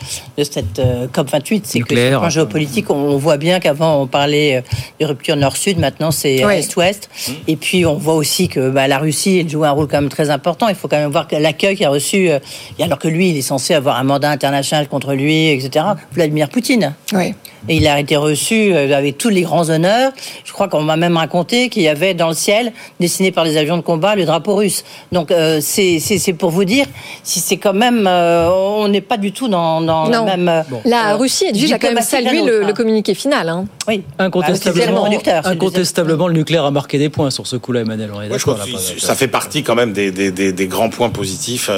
cette 0.44 0.80
euh, 0.80 1.08
COP28. 1.08 1.62
C'est 1.66 1.80
que 1.82 1.96
sur 1.96 2.04
le 2.04 2.10
plan 2.20 2.30
géopolitique, 2.30 2.90
on, 2.90 3.18
voit 3.18 3.38
bien 3.38 3.60
qu'avant, 3.60 4.02
on 4.02 4.08
parlait 4.08 4.64
de 5.00 5.06
rupture 5.06 5.36
nord-sud, 5.36 5.78
maintenant 5.80 6.12
c'est 6.12 6.46
Oui. 6.46 6.54
est-ouest. 6.56 7.10
Et 7.48 7.56
puis, 7.56 7.86
on 7.86 7.96
voit 7.98 8.16
aussi 8.16 8.48
que 8.48 8.70
bah, 8.70 8.88
la 8.88 8.98
Russie, 9.00 9.40
elle 9.40 9.50
joue 9.50 9.64
un 9.66 9.72
rôle 9.72 9.88
quand 9.88 10.00
même 10.02 10.10
très 10.10 10.30
important. 10.30 10.68
Il 10.70 10.76
faut 10.76 10.88
quand 10.88 10.98
même 10.98 11.12
voir 11.12 11.28
que 11.28 11.36
l'accueil 11.36 11.76
qu'il 11.76 11.86
a 11.86 11.90
reçu, 11.90 12.30
et 12.30 12.84
alors 12.84 13.00
que 13.00 13.08
lui, 13.08 13.30
il 13.30 13.38
est 13.38 13.42
censé 13.42 13.74
avoir 13.74 13.98
un 13.98 14.04
mandat 14.04 14.30
international 14.30 14.88
contre 14.88 15.14
lui, 15.14 15.50
etc. 15.50 15.86
Vladimir 16.14 16.50
Poutine. 16.50 16.94
Oui. 17.14 17.34
Et 17.70 17.76
il 17.76 17.88
a 17.88 18.00
été 18.00 18.16
reçu 18.16 18.74
euh, 18.74 18.96
avec 18.98 19.18
tous 19.18 19.30
les 19.30 19.44
grands 19.44 19.70
honneurs. 19.70 20.12
Je 20.44 20.52
crois 20.52 20.68
qu'on 20.68 20.82
m'a 20.82 20.98
même 20.98 21.16
raconté 21.18 21.70
qu'il 21.70 21.84
y 21.84 21.88
avait 21.88 22.14
dans 22.14 22.28
le 22.30 22.34
ciel, 22.34 22.74
dessiné 23.00 23.32
par 23.32 23.44
les 23.44 23.56
avions 23.58 23.78
de 23.78 23.82
combat, 23.82 24.16
le 24.16 24.26
drapeau 24.26 24.56
russe. 24.56 24.84
Donc 25.12 25.30
euh, 25.32 25.60
c'est 25.62 26.34
pour 26.38 26.50
vous 26.50 26.66
dire 26.66 26.86
si 27.24 27.40
c'est 27.40 27.58
quand 27.58 27.74
même, 27.74 28.08
euh, 28.08 28.50
on 28.50 28.88
n'est 28.88 29.02
pas 29.02 29.18
du 29.18 29.32
tout 29.32 29.48
dans, 29.48 29.80
dans 29.82 30.08
Non. 30.10 30.26
la 30.26 30.38
même. 30.38 30.64
La 30.86 31.14
euh, 31.14 31.18
Russie, 31.18 31.46
Edwige, 31.46 31.72
a 31.72 31.80
quand 31.80 31.94
même 31.94 32.04
salué 32.04 32.42
le, 32.42 32.62
le 32.62 32.66
hein. 32.68 32.74
communiqué 32.74 33.14
final. 33.14 33.48
hein. 33.50 33.66
Oui. 33.88 34.04
Incontestablement, 34.18 35.04
Bah, 35.04 35.10
le 35.12 35.48
incontestablement, 35.48 36.28
le 36.28 36.34
nucléaire 36.34 36.66
a 36.66 36.72
marqué 36.72 36.98
des 36.98 37.10
points 37.10 37.30
sur 37.30 37.46
ce 37.48 37.56
coup-là, 37.58 37.82
Emmanuel. 37.82 38.10
On 38.14 38.22
est 38.22 38.30
Ouais, 38.30 38.40
je 38.40 38.46
d'accord, 38.46 38.56
crois 38.56 38.66
que 38.66 38.72
là, 38.72 38.78
c- 38.80 38.94
pas- 38.96 39.00
ça 39.06 39.16
fait 39.16 39.28
partie 39.28 39.64
quand 39.64 39.76
même 39.76 39.94
des, 39.94 40.12
des, 40.12 40.32
des, 40.32 40.52
des 40.52 40.68
grands 40.68 40.90
points 40.90 41.10
positifs 41.10 41.70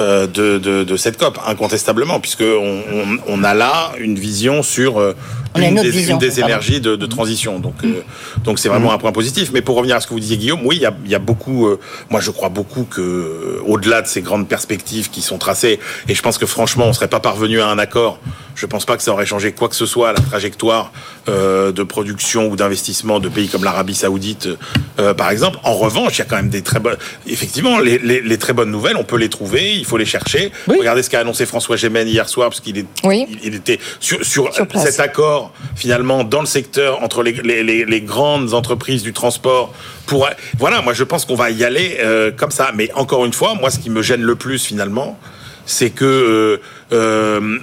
de, 0.00 0.58
de, 0.58 0.84
de 0.84 0.96
cette 0.96 1.16
COP, 1.16 1.38
incontestablement, 1.46 2.20
puisque 2.20 2.42
on, 2.42 2.82
on, 2.92 3.18
on 3.28 3.44
a 3.44 3.54
là 3.54 3.92
une 3.98 4.18
vision 4.18 4.62
sur 4.62 5.00
euh, 5.00 5.14
On 5.54 5.60
a 5.62 5.66
une 5.68 5.74
autre 5.74 5.84
des, 5.84 5.90
vision, 5.90 6.14
une 6.14 6.20
des 6.20 6.28
pardon. 6.28 6.46
énergies 6.46 6.80
de, 6.80 6.96
de 6.96 7.06
transition. 7.06 7.58
Donc, 7.58 7.74
euh, 7.84 8.02
donc 8.44 8.58
c'est 8.58 8.68
vraiment 8.68 8.92
un 8.92 8.98
point 8.98 9.12
positif. 9.12 9.50
Mais 9.54 9.62
pour 9.62 9.76
revenir 9.76 9.96
à 9.96 10.00
ce 10.00 10.06
que 10.06 10.12
vous 10.12 10.20
disiez, 10.20 10.36
Guillaume, 10.36 10.60
oui, 10.64 10.76
il 10.76 10.82
y 10.82 10.86
a, 10.86 10.94
y 11.06 11.14
a 11.14 11.18
beaucoup. 11.18 11.66
euh, 11.66 11.78
moi, 12.10 12.20
je 12.20 12.30
crois 12.30 12.48
beaucoup 12.50 12.84
que, 12.84 13.00
euh, 13.00 13.62
au-delà 13.66 14.02
de 14.02 14.06
ces 14.06 14.20
grandes 14.22 14.48
perspectives 14.48 15.10
qui 15.10 15.22
sont 15.22 15.38
tracées, 15.38 15.78
et 16.08 16.14
je 16.14 16.22
pense 16.22 16.38
que 16.38 16.46
franchement, 16.46 16.84
on 16.86 16.92
serait 16.92 17.08
pas 17.08 17.20
parvenu 17.20 17.60
à 17.60 17.68
un 17.68 17.78
accord. 17.78 18.18
Je 18.54 18.64
pense 18.64 18.86
pas 18.86 18.96
que 18.96 19.02
ça 19.02 19.12
aurait 19.12 19.26
changé 19.26 19.52
quoi 19.52 19.68
que 19.68 19.74
ce 19.76 19.84
soit 19.84 20.08
à 20.10 20.12
la 20.14 20.20
trajectoire 20.20 20.90
euh, 21.28 21.72
de 21.72 21.82
production 21.82 22.48
ou 22.48 22.56
d'investissement 22.56 23.20
de 23.20 23.28
pays 23.28 23.48
comme 23.48 23.64
l'Arabie 23.64 23.94
Saoudite, 23.94 24.48
par 25.18 25.30
exemple. 25.30 25.58
En 25.62 25.74
revanche, 25.74 26.16
il 26.16 26.18
y 26.20 26.22
a 26.22 26.24
quand 26.24 26.36
même 26.36 26.48
des 26.48 26.62
très 26.62 26.80
bonnes. 26.80 26.96
Effectivement, 27.26 27.78
les, 27.80 27.98
les, 27.98 28.22
les 28.22 28.38
très 28.38 28.54
bonnes 28.54 28.70
nouvelles, 28.70 28.96
on 28.96 29.04
peut 29.04 29.18
les 29.18 29.28
trouver, 29.28 29.74
il 29.76 29.84
faut 29.84 29.98
les 29.98 30.06
chercher. 30.06 30.52
Regardez 30.68 31.02
ce 31.02 31.10
qu'a 31.10 31.20
annoncé 31.20 31.44
François 31.44 31.76
Gémen 31.76 32.08
hier 32.08 32.28
soir, 32.30 32.48
parce 32.48 32.60
qu'il 32.60 32.78
est, 32.78 32.86
Oui. 33.04 33.26
il, 33.28 33.38
il 33.48 33.54
était 33.56 33.78
sur, 34.00 34.24
sur, 34.24 34.50
cet 34.74 35.00
accord 35.00 35.35
finalement 35.74 36.24
dans 36.24 36.40
le 36.40 36.46
secteur 36.46 37.02
entre 37.02 37.22
les, 37.22 38.00
grandes 38.02 38.54
entreprises 38.54 39.02
du 39.02 39.12
transport. 39.12 39.72
Pour 40.06 40.28
voilà, 40.58 40.82
moi 40.82 40.92
je 40.92 41.04
pense 41.04 41.24
qu'on 41.24 41.34
va 41.34 41.50
y 41.50 41.64
aller 41.64 41.98
euh, 42.00 42.30
comme 42.30 42.50
ça. 42.50 42.70
Mais 42.74 42.90
encore 42.94 43.24
une 43.24 43.32
fois, 43.32 43.54
moi 43.54 43.70
ce 43.70 43.78
qui 43.78 43.90
me 43.90 44.02
gêne 44.02 44.22
le 44.22 44.36
plus 44.36 44.64
finalement, 44.64 45.18
c'est 45.64 45.90
que 45.90 46.04
euh, 46.04 46.60
euh, 46.92 47.58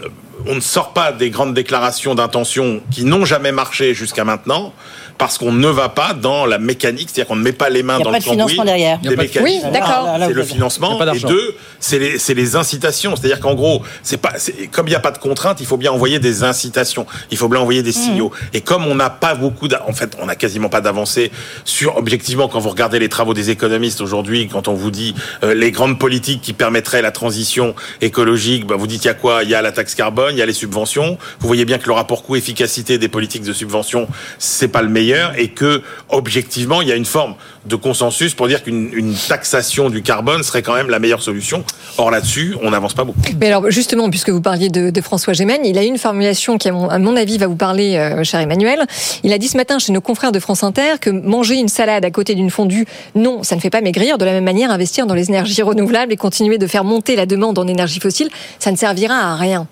on 0.46 0.56
ne 0.56 0.62
sort 0.62 0.94
pas 0.94 1.12
des 1.12 1.30
grandes 1.30 1.54
déclarations 1.54 2.16
d'intention 2.16 2.82
qui 2.92 3.06
n'ont 3.06 3.26
jamais 3.26 3.52
marché 3.52 3.94
jusqu'à 3.94 4.26
maintenant 4.26 4.74
parce 5.18 5.38
qu'on 5.38 5.52
ne 5.52 5.68
va 5.68 5.90
pas 5.90 6.14
dans 6.14 6.46
la 6.46 6.58
mécanique, 6.58 7.10
c'est-à-dire 7.12 7.28
qu'on 7.28 7.36
ne 7.36 7.44
met 7.44 7.52
pas 7.54 7.70
les 7.70 7.84
mains 7.84 7.96
Il 7.96 8.00
y 8.00 8.02
a 8.02 8.06
dans 8.06 8.12
pas 8.12 8.18
le 8.18 8.24
de 8.24 8.30
financement 8.30 8.56
cambouis 8.64 8.66
derrière. 8.66 9.00
des 9.00 9.08
Il 9.08 9.12
y 9.12 9.14
a 9.14 9.18
pas 9.18 9.24
de- 9.24 9.28
mécanismes. 9.28 9.66
Oui, 9.68 9.72
d'accord. 9.74 10.10
C'est 10.20 10.34
le 10.34 10.44
financement. 10.44 11.00
Et 11.14 11.20
deux, 11.20 11.56
c'est 11.80 12.00
les, 12.00 12.20
c'est 12.20 12.34
les 12.34 12.56
incitations. 12.56 13.16
C'est-à-dire 13.16 13.40
qu'en 13.40 13.54
gros, 13.54 13.82
c'est 14.02 14.18
pas, 14.18 14.34
c'est- 14.38 14.68
comme 14.72 14.88
il 14.88 14.92
n'y 14.92 14.96
a 14.96 15.00
pas 15.00 15.12
de 15.12 15.18
contrainte, 15.20 15.60
il 15.62 15.66
faut 15.66 15.78
bien 15.78 15.92
envoyer 15.92 16.20
des 16.20 16.44
incitations. 16.44 17.06
Il 17.32 17.38
faut 17.38 17.48
bien 17.48 17.60
envoyer 17.60 17.84
des 17.84 17.92
signaux. 17.92 18.32
Et 18.54 18.62
comme 18.62 18.86
on 18.88 18.96
n'a 18.96 19.10
pas 19.10 19.36
beaucoup, 19.36 19.68
en 19.88 19.94
fait, 19.94 20.18
on 20.20 20.26
n'a 20.26 20.36
quasiment 20.36 20.70
pas 20.70 20.82
d'avancée 20.82 21.32
sur, 21.64 21.96
objectivement, 21.98 22.48
quand 22.48 22.60
vous 22.60 22.70
regardez 22.70 23.00
les 23.00 23.10
travaux 23.10 23.34
des 23.34 23.50
économistes 23.50 24.02
aujourd'hui, 24.02 24.48
quand 24.48 24.68
on 24.68 24.74
vous 24.74 24.92
dit 24.92 25.14
euh, 25.44 25.54
les 25.54 25.72
grandes 25.72 26.00
politiques 26.00 26.42
qui 26.42 26.54
permettraient 26.54 27.02
la 27.02 27.12
transition 27.12 27.76
écologique, 28.02 28.66
bah, 28.66 28.76
vous 28.78 28.88
dites 28.88 29.04
il 29.04 29.08
y 29.08 29.12
a 29.12 29.14
quoi? 29.14 29.44
Il 29.44 29.50
y 29.50 29.56
a 29.56 29.62
la 29.62 29.72
taxe 29.72 29.96
carbone, 29.96 30.34
il 30.36 30.40
y 30.40 30.42
a 30.42 30.46
les 30.46 30.54
subventions. 30.54 31.18
Vous 31.40 31.48
voyez 31.48 31.66
bien 31.66 31.78
que 31.78 31.88
le 31.88 31.94
rapport 31.94 32.24
coût-efficacité 32.24 32.98
des 32.98 33.08
politiques 33.10 33.44
de 33.44 33.54
subvention, 33.54 34.08
c'est 34.40 34.68
pas 34.68 34.82
le 34.82 34.90
meilleur 34.90 35.03
et 35.38 35.50
que, 35.50 35.82
objectivement, 36.10 36.82
il 36.82 36.88
y 36.88 36.92
a 36.92 36.96
une 36.96 37.06
forme 37.06 37.36
de 37.66 37.76
consensus 37.76 38.34
pour 38.34 38.48
dire 38.48 38.64
qu'une 38.64 38.90
une 38.94 39.14
taxation 39.14 39.90
du 39.90 40.02
carbone 40.02 40.44
serait 40.44 40.62
quand 40.62 40.74
même 40.74 40.90
la 40.90 41.00
meilleure 41.00 41.22
solution. 41.22 41.64
Or 41.98 42.12
là-dessus, 42.12 42.56
on 42.62 42.72
n'avance 42.72 42.94
pas 42.94 43.04
beaucoup. 43.04 43.20
Mais 43.40 43.48
alors 43.48 43.70
justement, 43.72 44.10
puisque 44.10 44.30
vous 44.30 44.42
parliez 44.42 44.70
de, 44.70 44.90
de 44.90 45.02
François 45.02 45.34
Gémen, 45.34 45.62
il 45.66 45.78
a 45.78 45.84
une 45.84 45.98
formulation 45.98 46.58
qui, 46.58 46.70
à 46.70 46.72
mon, 46.72 46.90
à 46.90 47.00
mon 47.00 47.16
avis, 47.16 47.38
va 47.38 47.48
vous 47.48 47.56
parler, 47.56 47.96
euh, 47.96 48.24
cher 48.24 48.40
Emmanuel. 48.40 48.86
Il 49.24 49.32
a 49.34 49.38
dit 49.38 49.48
ce 49.48 49.58
matin 49.58 49.80
chez 49.80 49.92
nos 49.94 50.02
confrères 50.02 50.32
de 50.32 50.40
France 50.40 50.64
Inter 50.64 51.00
que 51.00 51.10
manger 51.10 51.56
une 51.56 51.70
salade 51.70 52.04
à 52.04 52.12
côté 52.12 52.36
d'une 52.36 52.50
fondue, 52.50 52.86
non, 53.16 53.44
ça 53.44 53.56
ne 53.56 53.62
fait 53.62 53.70
pas 53.70 53.82
maigrir. 53.82 54.18
De 54.18 54.26
la 54.26 54.32
même 54.32 54.44
manière, 54.44 54.72
investir 54.72 55.06
dans 55.06 55.16
les 55.16 55.30
énergies 55.30 55.62
renouvelables 55.62 56.12
et 56.12 56.18
continuer 56.18 56.58
de 56.58 56.68
faire 56.68 56.84
monter 56.84 57.16
la 57.16 57.26
demande 57.26 57.58
en 57.58 57.68
énergie 57.68 58.00
fossile, 58.00 58.30
ça 58.60 58.72
ne 58.72 58.78
servira 58.78 59.16
à 59.16 59.36
rien. 59.36 59.68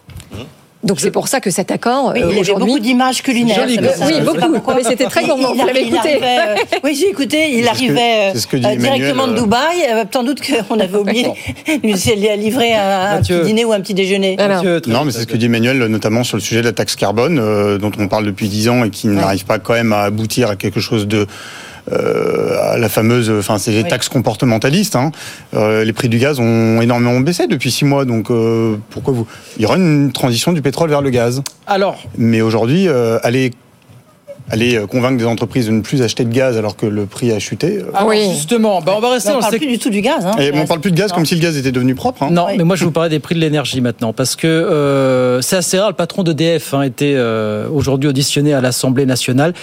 Donc 0.84 1.00
c'est 1.00 1.12
pour 1.12 1.28
ça 1.28 1.40
que 1.40 1.52
cet 1.52 1.70
accord 1.70 2.12
Oui, 2.16 2.22
euh, 2.22 2.26
il 2.26 2.32
avait 2.32 2.40
aujourd'hui 2.40 2.68
beaucoup 2.68 2.80
d'images 2.80 3.22
culinaires. 3.22 3.60
Joli, 3.68 3.76
ça, 3.76 4.06
Oui, 4.08 4.14
beaucoup. 4.26 4.72
Mais 4.76 4.84
c'était 4.84 5.06
très 5.06 5.24
gourmand, 5.26 5.54
Il- 5.54 5.62
vous 5.62 5.68
l'avez 5.68 5.82
écouté. 5.82 6.20
euh, 6.24 6.56
Oui, 6.84 6.96
j'ai 7.00 7.10
écouté. 7.10 7.50
Il 7.52 7.64
C'est 7.64 7.64
ce 7.64 7.68
que- 7.68 7.70
arrivait 7.70 8.02
euh, 8.02 8.34
que 8.34 8.56
euh, 8.58 8.78
directement 8.80 9.28
de 9.28 9.34
euh, 9.34 9.42
Dubaï. 9.42 9.76
Euh, 9.92 10.04
Sans 10.12 10.24
doute 10.24 10.42
qu'on 10.42 10.80
avait 10.80 10.98
oublié 11.04 11.24
de 11.68 12.42
livrer 12.42 12.74
un, 12.74 12.82
un 12.82 13.16
Mathieu. 13.18 13.40
petit 13.42 13.48
dîner 13.48 13.66
ou 13.66 13.74
un 13.74 13.80
petit 13.80 13.94
déjeuner. 13.94 14.38
Non, 14.88 15.06
mais 15.06 15.12
c'est 15.12 15.22
ce 15.22 15.28
que 15.28 15.38
dit 15.38 15.46
Emmanuel, 15.46 15.78
notamment 15.86 16.24
sur 16.24 16.38
le 16.38 16.42
sujet 16.42 16.62
de 16.62 16.66
la 16.68 16.74
taxe 16.74 16.96
carbone, 16.96 17.38
euh, 17.40 17.78
dont 17.78 17.92
on 18.00 18.08
parle 18.08 18.26
depuis 18.26 18.48
dix 18.50 18.68
ans 18.68 18.84
et 18.84 18.90
qui 18.90 19.08
n'arrive 19.08 19.46
pas 19.46 19.60
quand 19.60 19.74
même 19.74 19.94
à 19.94 20.02
aboutir 20.02 20.50
à 20.50 20.56
quelque 20.56 20.80
chose 20.80 21.08
de 21.08 21.28
euh, 21.92 22.74
à 22.74 22.78
la 22.78 22.90
fameuse, 22.90 23.30
enfin 23.30 23.58
c'est 23.58 23.72
les 23.72 23.84
Oui. 23.84 23.90
taxes 23.90 24.10
comportementalistes. 24.10 24.96
Hein. 24.96 25.12
Euh, 25.54 25.84
les 25.84 25.94
prix 25.94 26.10
du 26.10 26.18
gaz 26.18 26.40
ont 26.40 26.82
énormément 26.82 27.20
baissé 27.20 27.48
depuis 27.48 27.72
six 27.72 27.86
mois, 27.86 28.06
donc 28.06 28.32
euh, 28.32 28.76
pourquoi 28.90 29.14
vous 29.14 29.28
Il 29.58 29.64
y 29.64 29.66
aura 29.66 29.78
une 29.78 30.12
transition 30.12 30.54
du 30.54 30.62
pétrole 30.62 30.90
vers 30.90 31.02
le 31.02 31.10
gaz? 31.10 31.42
Alors, 31.68 32.04
mais 32.18 32.42
aujourd'hui, 32.42 32.88
euh, 32.88 33.18
aller 33.24 33.52
aller 34.52 34.76
euh, 34.78 34.86
convaincre 34.88 35.18
des 35.18 35.26
entreprises 35.26 35.68
de 35.68 35.72
ne 35.72 35.82
plus 35.82 36.02
acheter 36.02 36.24
de 36.26 36.34
gaz 36.34 36.58
alors 36.58 36.76
que 36.76 36.86
le 36.86 37.06
prix 37.06 37.32
a 37.32 37.40
chuté. 37.40 37.78
euh, 37.80 37.86
Alors, 37.94 38.12
justement, 38.14 38.82
bah, 38.82 38.94
on 38.98 39.00
va 39.00 39.12
rester 39.12 39.30
Mais 39.30 39.36
on 39.36 39.38
dans 39.38 39.42
parle 39.42 39.54
le 39.54 39.60
plus 39.60 39.68
du 39.68 39.80
tout 39.80 39.90
du 39.90 40.02
gaz. 40.02 40.26
Hein, 40.26 40.36
et 40.40 40.52
on 40.54 40.66
parle 40.66 40.82
plus 40.82 40.92
de 40.92 40.98
gaz 40.98 41.12
comme 41.12 41.26
si 41.26 41.36
le 41.36 41.42
gaz 41.42 41.58
était 41.58 41.72
devenu 41.72 41.96
propre. 41.96 42.24
hein. 42.24 42.30
Non, 42.32 42.48
mais 42.58 42.64
moi 42.64 42.76
je 42.76 42.82
vais 42.82 42.86
vous 42.86 42.92
parler 42.92 43.10
des 43.10 43.20
prix 43.20 43.36
de 43.36 43.40
l'énergie 43.40 43.82
maintenant, 43.82 44.14
parce 44.14 44.36
que 44.36 44.48
euh, 44.48 45.42
c'est 45.42 45.56
assez 45.56 45.78
rare. 45.80 45.90
Le 45.90 45.96
patron 45.96 46.24
d'EDF 46.24 46.74
a 46.74 46.86
été 46.86 47.14
euh, 47.16 47.68
aujourd'hui 47.70 48.10
auditionné 48.10 48.54
à 48.54 48.62
l'Assemblée 48.62 49.06
nationale. 49.06 49.54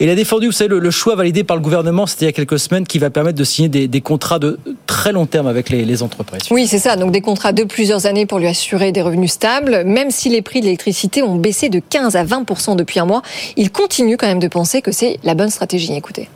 Et 0.00 0.04
il 0.04 0.10
a 0.10 0.14
défendu, 0.14 0.46
vous 0.46 0.52
savez, 0.52 0.68
le, 0.68 0.78
le 0.78 0.90
choix 0.90 1.16
validé 1.16 1.42
par 1.44 1.56
le 1.56 1.62
gouvernement, 1.62 2.06
c'était 2.06 2.24
il 2.24 2.28
y 2.28 2.30
a 2.30 2.32
quelques 2.32 2.58
semaines, 2.58 2.86
qui 2.86 2.98
va 2.98 3.10
permettre 3.10 3.38
de 3.38 3.44
signer 3.44 3.68
des, 3.68 3.88
des 3.88 4.00
contrats 4.00 4.38
de 4.38 4.58
très 4.86 5.12
long 5.12 5.26
terme 5.26 5.46
avec 5.46 5.70
les, 5.70 5.84
les 5.84 6.02
entreprises. 6.02 6.42
Oui, 6.50 6.66
c'est 6.66 6.78
ça. 6.78 6.96
Donc 6.96 7.10
des 7.12 7.20
contrats 7.20 7.52
de 7.52 7.64
plusieurs 7.64 8.06
années 8.06 8.26
pour 8.26 8.38
lui 8.38 8.46
assurer 8.46 8.92
des 8.92 9.02
revenus 9.02 9.32
stables. 9.32 9.82
Même 9.86 10.10
si 10.10 10.28
les 10.28 10.42
prix 10.42 10.60
de 10.60 10.66
l'électricité 10.66 11.22
ont 11.22 11.36
baissé 11.36 11.68
de 11.68 11.80
15 11.80 12.16
à 12.16 12.24
20 12.24 12.76
depuis 12.76 13.00
un 13.00 13.06
mois, 13.06 13.22
il 13.56 13.70
continue 13.70 14.16
même 14.28 14.38
de 14.38 14.48
penser 14.48 14.82
que 14.82 14.92
c'est 14.92 15.18
la 15.22 15.34
bonne 15.34 15.50
stratégie. 15.50 15.92
Écoutez. 15.94 16.28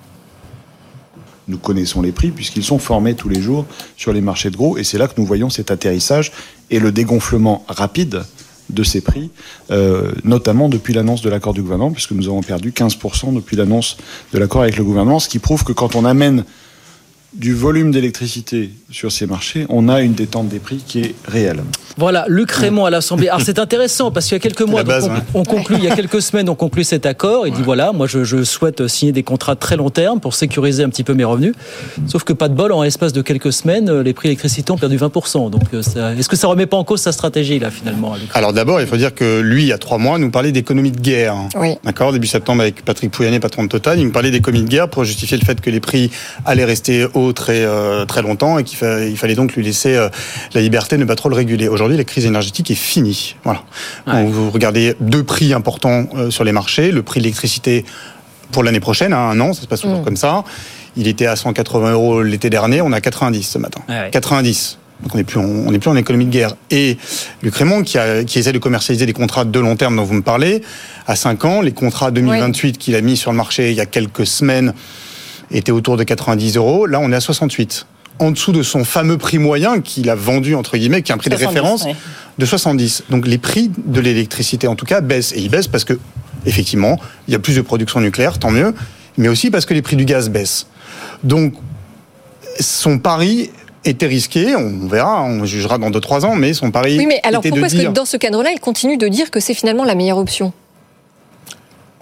Nous 1.48 1.58
connaissons 1.58 2.02
les 2.02 2.12
prix 2.12 2.30
puisqu'ils 2.30 2.64
sont 2.64 2.78
formés 2.78 3.14
tous 3.14 3.28
les 3.28 3.40
jours 3.40 3.66
sur 3.96 4.12
les 4.12 4.20
marchés 4.20 4.50
de 4.50 4.56
gros 4.56 4.78
et 4.78 4.84
c'est 4.84 4.98
là 4.98 5.08
que 5.08 5.14
nous 5.18 5.26
voyons 5.26 5.50
cet 5.50 5.70
atterrissage 5.70 6.32
et 6.70 6.78
le 6.78 6.92
dégonflement 6.92 7.64
rapide 7.68 8.22
de 8.68 8.84
ces 8.84 9.00
prix, 9.00 9.30
euh, 9.72 10.12
notamment 10.22 10.68
depuis 10.68 10.94
l'annonce 10.94 11.22
de 11.22 11.30
l'accord 11.30 11.54
du 11.54 11.62
gouvernement, 11.62 11.90
puisque 11.90 12.12
nous 12.12 12.28
avons 12.28 12.40
perdu 12.40 12.70
15% 12.70 13.34
depuis 13.34 13.56
l'annonce 13.56 13.96
de 14.32 14.38
l'accord 14.38 14.62
avec 14.62 14.76
le 14.76 14.84
gouvernement, 14.84 15.18
ce 15.18 15.28
qui 15.28 15.40
prouve 15.40 15.64
que 15.64 15.72
quand 15.72 15.96
on 15.96 16.04
amène 16.04 16.44
du 17.32 17.54
volume 17.54 17.92
d'électricité 17.92 18.70
sur 18.90 19.12
ces 19.12 19.26
marchés, 19.26 19.66
on 19.68 19.88
a 19.88 20.00
une 20.00 20.14
détente 20.14 20.48
des 20.48 20.58
prix 20.58 20.82
qui 20.84 21.00
est 21.00 21.14
réelle. 21.26 21.62
Voilà, 21.96 22.24
Luc 22.28 22.50
Raymond 22.50 22.86
à 22.86 22.90
l'Assemblée. 22.90 23.28
Alors 23.28 23.42
c'est 23.42 23.58
intéressant 23.58 24.10
parce 24.10 24.26
qu'il 24.26 24.34
y 24.34 24.36
a 24.36 24.40
quelques 24.40 24.62
mois, 24.62 24.80
la 24.80 24.84
base, 24.84 25.08
donc, 25.08 25.22
on, 25.34 25.44
conclut, 25.44 25.76
il 25.78 25.84
y 25.84 25.88
a 25.88 25.94
quelques 25.94 26.22
semaines, 26.22 26.48
on 26.48 26.54
conclut 26.54 26.82
cet 26.82 27.06
accord. 27.06 27.46
Il 27.46 27.52
dit 27.52 27.62
voilà, 27.62 27.92
moi 27.92 28.06
je, 28.06 28.24
je 28.24 28.42
souhaite 28.42 28.86
signer 28.88 29.12
des 29.12 29.22
contrats 29.22 29.54
de 29.54 29.60
très 29.60 29.76
long 29.76 29.90
terme 29.90 30.18
pour 30.18 30.34
sécuriser 30.34 30.82
un 30.82 30.88
petit 30.88 31.04
peu 31.04 31.14
mes 31.14 31.24
revenus. 31.24 31.54
Sauf 32.06 32.24
que 32.24 32.32
pas 32.32 32.48
de 32.48 32.54
bol, 32.54 32.72
en 32.72 32.82
l'espace 32.82 33.12
de 33.12 33.22
quelques 33.22 33.52
semaines, 33.52 34.00
les 34.00 34.12
prix 34.12 34.28
de 34.28 34.30
l'électricité 34.30 34.72
ont 34.72 34.78
perdu 34.78 34.96
20%. 34.96 35.50
Donc 35.50 35.62
euh, 35.74 36.16
est-ce 36.16 36.28
que 36.28 36.36
ça 36.36 36.48
remet 36.48 36.66
pas 36.66 36.76
en 36.76 36.84
cause 36.84 37.00
sa 37.00 37.12
stratégie 37.12 37.58
là 37.58 37.70
finalement 37.70 38.14
Alors 38.34 38.52
d'abord, 38.52 38.80
il 38.80 38.86
faut 38.86 38.96
dire 38.96 39.14
que 39.14 39.40
lui, 39.40 39.64
il 39.64 39.68
y 39.68 39.72
a 39.72 39.78
trois 39.78 39.98
mois, 39.98 40.18
nous 40.18 40.30
parlait 40.30 40.52
d'économie 40.52 40.92
de 40.92 41.00
guerre. 41.00 41.36
Oui. 41.56 41.74
D'accord 41.84 42.12
Début 42.12 42.26
septembre, 42.26 42.62
avec 42.62 42.84
Patrick 42.84 43.10
Pouyanné, 43.10 43.40
patron 43.40 43.64
de 43.64 43.68
Total, 43.68 43.98
il 43.98 44.06
me 44.06 44.12
parlait 44.12 44.30
d'économie 44.30 44.64
de 44.64 44.70
guerre 44.70 44.88
pour 44.88 45.04
justifier 45.04 45.36
le 45.36 45.44
fait 45.44 45.60
que 45.60 45.70
les 45.70 45.80
prix 45.80 46.10
allaient 46.44 46.64
rester 46.64 47.06
très, 47.32 47.64
euh, 47.64 48.04
très 48.06 48.22
longtemps 48.22 48.58
et 48.58 48.64
qu'il 48.64 48.76
fa- 48.78 49.04
il 49.04 49.16
fallait 49.16 49.34
donc 49.34 49.54
lui 49.54 49.64
laisser 49.64 49.94
euh, 49.96 50.08
la 50.54 50.60
liberté 50.60 50.96
de 50.96 51.00
ne 51.02 51.06
pas 51.06 51.14
trop 51.16 51.28
le 51.28 51.36
réguler. 51.36 51.68
Aujourd'hui, 51.68 51.96
la 51.96 52.04
crise 52.04 52.26
énergétique 52.26 52.70
est 52.70 52.74
finie. 52.74 53.36
Voilà. 53.44 53.62
Donc, 54.06 54.28
vous 54.30 54.50
regardez 54.50 54.94
deux 55.00 55.22
prix 55.24 55.52
importants 55.52 56.06
euh, 56.16 56.30
sur 56.30 56.44
les 56.44 56.52
marchés. 56.52 56.90
Le 56.90 57.02
prix 57.02 57.20
de 57.20 57.24
l'électricité 57.24 57.84
pour 58.52 58.62
l'année 58.64 58.80
prochaine, 58.80 59.12
à 59.12 59.18
un 59.20 59.38
an, 59.40 59.52
ça 59.52 59.62
se 59.62 59.66
passe 59.66 59.80
toujours 59.82 60.00
Mm. 60.00 60.04
comme 60.04 60.16
ça. 60.16 60.44
Il 60.96 61.06
était 61.06 61.26
à 61.26 61.36
180 61.36 61.92
euros 61.92 62.22
l'été 62.22 62.50
dernier, 62.50 62.82
on 62.82 62.92
a 62.92 63.00
90 63.00 63.42
ce 63.44 63.58
matin. 63.58 63.80
90. 64.10 64.78
Donc 65.02 65.14
on 65.14 65.18
n'est 65.18 65.24
plus, 65.24 65.38
en- 65.38 65.44
on 65.44 65.70
n'est 65.70 65.78
plus 65.78 65.88
en 65.88 65.96
économie 65.96 66.26
de 66.26 66.30
guerre. 66.30 66.54
Et 66.70 66.98
Luc 67.42 67.54
Raymond, 67.54 67.82
qui, 67.84 67.96
a, 67.96 68.22
qui 68.24 68.38
essaie 68.38 68.52
de 68.52 68.58
commercialiser 68.58 69.06
des 69.06 69.14
contrats 69.14 69.44
de 69.46 69.58
long 69.60 69.74
terme 69.76 69.96
dont 69.96 70.02
vous 70.04 70.12
me 70.14 70.20
parlez, 70.22 70.60
à 71.06 71.16
5 71.16 71.44
ans, 71.46 71.60
les 71.62 71.72
contrats 71.72 72.10
2028 72.10 72.76
qu'il 72.76 72.94
a 72.96 73.00
mis 73.00 73.16
sur 73.16 73.30
le 73.30 73.36
marché 73.38 73.70
il 73.70 73.76
y 73.76 73.80
a 73.80 73.86
quelques 73.86 74.26
semaines 74.26 74.74
étaient 75.50 75.72
autour 75.72 75.96
de 75.96 76.04
90 76.04 76.56
euros. 76.56 76.86
Là, 76.86 77.00
on 77.00 77.10
est 77.12 77.16
à 77.16 77.20
68. 77.20 77.86
En 78.18 78.30
dessous 78.30 78.52
de 78.52 78.62
son 78.62 78.84
fameux 78.84 79.16
prix 79.16 79.38
moyen 79.38 79.80
qu'il 79.80 80.10
a 80.10 80.14
vendu, 80.14 80.54
entre 80.54 80.76
guillemets, 80.76 81.02
qui 81.02 81.10
est 81.10 81.14
un 81.14 81.18
prix 81.18 81.30
de 81.30 81.36
70, 81.36 81.56
référence 81.56 81.86
de 82.38 82.46
70. 82.46 83.04
Donc 83.08 83.26
les 83.26 83.38
prix 83.38 83.70
de 83.86 84.00
l'électricité, 84.00 84.66
en 84.66 84.74
tout 84.74 84.84
cas, 84.84 85.00
baissent. 85.00 85.32
Et 85.32 85.40
ils 85.40 85.50
baissent 85.50 85.68
parce 85.68 85.84
que, 85.84 85.98
effectivement, 86.44 86.98
il 87.28 87.32
y 87.32 87.34
a 87.34 87.38
plus 87.38 87.56
de 87.56 87.62
production 87.62 88.00
nucléaire, 88.00 88.38
tant 88.38 88.50
mieux, 88.50 88.74
mais 89.16 89.28
aussi 89.28 89.50
parce 89.50 89.64
que 89.64 89.74
les 89.74 89.82
prix 89.82 89.96
du 89.96 90.04
gaz 90.04 90.28
baissent. 90.28 90.66
Donc, 91.24 91.54
son 92.58 92.98
pari 92.98 93.50
était 93.84 94.06
risqué, 94.06 94.54
on 94.54 94.86
verra, 94.86 95.22
on 95.22 95.44
jugera 95.44 95.78
dans 95.78 95.90
2-3 95.90 96.26
ans, 96.26 96.34
mais 96.36 96.52
son 96.52 96.70
pari 96.70 96.98
Oui, 96.98 97.06
mais 97.06 97.20
alors 97.22 97.40
était 97.40 97.50
pourquoi 97.50 97.66
est-ce 97.66 97.76
dire... 97.76 97.90
que 97.90 97.94
dans 97.94 98.04
ce 98.04 98.16
cadre-là, 98.16 98.50
il 98.54 98.60
continue 98.60 98.98
de 98.98 99.08
dire 99.08 99.30
que 99.30 99.40
c'est 99.40 99.54
finalement 99.54 99.84
la 99.84 99.94
meilleure 99.94 100.18
option? 100.18 100.52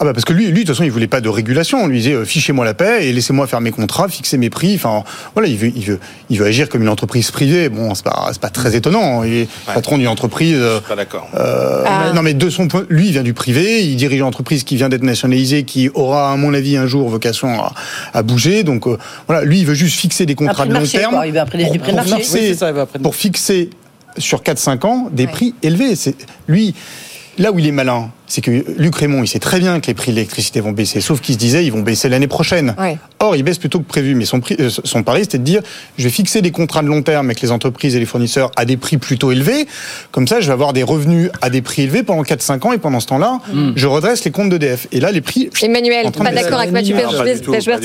Ah 0.00 0.04
bah 0.04 0.12
parce 0.12 0.24
que 0.24 0.32
lui, 0.32 0.46
lui, 0.46 0.52
de 0.52 0.58
toute 0.60 0.68
façon, 0.68 0.84
il 0.84 0.92
voulait 0.92 1.08
pas 1.08 1.20
de 1.20 1.28
régulation. 1.28 1.78
On 1.82 1.88
lui 1.88 1.98
disait, 1.98 2.12
euh, 2.12 2.24
fichez-moi 2.24 2.64
la 2.64 2.72
paix 2.72 3.08
et 3.08 3.12
laissez-moi 3.12 3.48
faire 3.48 3.60
mes 3.60 3.72
contrats, 3.72 4.08
fixer 4.08 4.38
mes 4.38 4.48
prix. 4.48 4.76
Enfin, 4.76 5.02
voilà, 5.34 5.48
il 5.48 5.56
veut, 5.56 5.72
il 5.74 5.82
veut, 5.84 5.98
il 6.30 6.38
veut 6.38 6.46
agir 6.46 6.68
comme 6.68 6.82
une 6.82 6.88
entreprise 6.88 7.32
privée. 7.32 7.68
Bon, 7.68 7.92
c'est 7.96 8.04
pas, 8.04 8.28
c'est 8.30 8.40
pas 8.40 8.50
très 8.50 8.76
étonnant. 8.76 9.24
Il 9.24 9.32
est 9.34 9.48
patron 9.66 9.98
d'une 9.98 10.06
entreprise. 10.06 10.54
euh, 10.56 10.78
Pas 10.80 10.94
d'accord. 10.94 11.28
euh, 11.34 11.82
Ah. 11.84 12.12
Non, 12.14 12.22
mais 12.22 12.32
de 12.32 12.48
son 12.48 12.68
point, 12.68 12.84
lui, 12.88 13.06
il 13.06 13.12
vient 13.12 13.24
du 13.24 13.34
privé. 13.34 13.82
Il 13.84 13.96
dirige 13.96 14.18
une 14.20 14.24
entreprise 14.24 14.62
qui 14.62 14.76
vient 14.76 14.88
d'être 14.88 15.02
nationalisée, 15.02 15.64
qui 15.64 15.90
aura, 15.94 16.32
à 16.32 16.36
mon 16.36 16.54
avis, 16.54 16.76
un 16.76 16.86
jour 16.86 17.08
vocation 17.08 17.60
à, 17.60 17.74
à 18.14 18.22
bouger. 18.22 18.62
Donc, 18.62 18.86
euh, 18.86 18.98
voilà, 19.26 19.44
lui, 19.44 19.58
il 19.58 19.66
veut 19.66 19.74
juste 19.74 19.98
fixer 19.98 20.26
des 20.26 20.36
contrats 20.36 20.64
de 20.64 20.72
long 20.74 20.78
marché, 20.78 20.98
terme. 20.98 21.14
quoi. 21.14 21.26
Il 21.26 21.32
veut 21.32 21.40
des 21.40 21.64
pour- 21.64 21.70
prix 21.70 21.78
de 21.80 21.84
pour 21.84 21.94
marché. 21.96 22.14
fixer- 22.22 22.50
Oui, 22.50 22.56
ça, 22.56 22.68
il 22.68 22.74
veut 22.74 22.86
de 22.94 22.98
pour 23.02 23.16
fixer 23.16 23.70
sur 24.16 24.44
4-5 24.44 24.84
ans 24.84 25.08
des 25.10 25.26
prix 25.26 25.54
élevés. 25.64 25.96
C'est 25.96 26.14
lui. 26.46 26.74
Là 27.36 27.50
où 27.52 27.58
il 27.58 27.66
est 27.66 27.72
malin, 27.72 28.10
c'est 28.28 28.40
que 28.42 28.64
Luc 28.76 28.94
Raymond, 28.96 29.22
il 29.24 29.28
sait 29.28 29.38
très 29.38 29.58
bien 29.58 29.80
que 29.80 29.86
les 29.86 29.94
prix 29.94 30.10
de 30.12 30.16
l'électricité 30.16 30.60
vont 30.60 30.72
baisser, 30.72 31.00
sauf 31.00 31.20
qu'il 31.20 31.34
se 31.34 31.38
disait 31.38 31.64
ils 31.64 31.72
vont 31.72 31.80
baisser 31.80 32.08
l'année 32.08 32.26
prochaine. 32.26 32.74
Or, 33.20 33.34
il 33.34 33.42
baisse 33.42 33.58
plutôt 33.58 33.80
que 33.80 33.88
prévu. 33.88 34.14
Mais 34.14 34.24
son, 34.24 34.40
prix, 34.40 34.56
euh, 34.60 34.70
son 34.70 35.02
pari, 35.02 35.22
c'était 35.22 35.38
de 35.38 35.44
dire 35.44 35.62
je 35.96 36.04
vais 36.04 36.10
fixer 36.10 36.42
des 36.42 36.50
contrats 36.50 36.82
de 36.82 36.88
long 36.88 37.02
terme 37.02 37.26
avec 37.26 37.40
les 37.40 37.50
entreprises 37.50 37.96
et 37.96 37.98
les 37.98 38.06
fournisseurs 38.06 38.50
à 38.56 38.64
des 38.64 38.76
prix 38.76 38.96
plutôt 38.98 39.32
élevés. 39.32 39.66
Comme 40.12 40.28
ça, 40.28 40.40
je 40.40 40.46
vais 40.46 40.52
avoir 40.52 40.72
des 40.72 40.82
revenus 40.82 41.30
à 41.40 41.50
des 41.50 41.62
prix 41.62 41.82
élevés 41.82 42.02
pendant 42.02 42.22
4-5 42.22 42.66
ans 42.66 42.72
et 42.72 42.78
pendant 42.78 43.00
ce 43.00 43.06
temps-là, 43.06 43.40
je 43.74 43.86
redresse 43.86 44.24
les 44.24 44.30
comptes 44.30 44.50
d'EDF. 44.50 44.86
Et 44.92 45.00
là, 45.00 45.10
les 45.10 45.20
prix. 45.20 45.50
Emmanuel, 45.62 46.10
pas 46.12 46.30
d'accord 46.32 46.60
avec 46.60 46.72
Mathieu 46.72 46.94
du 46.94 47.02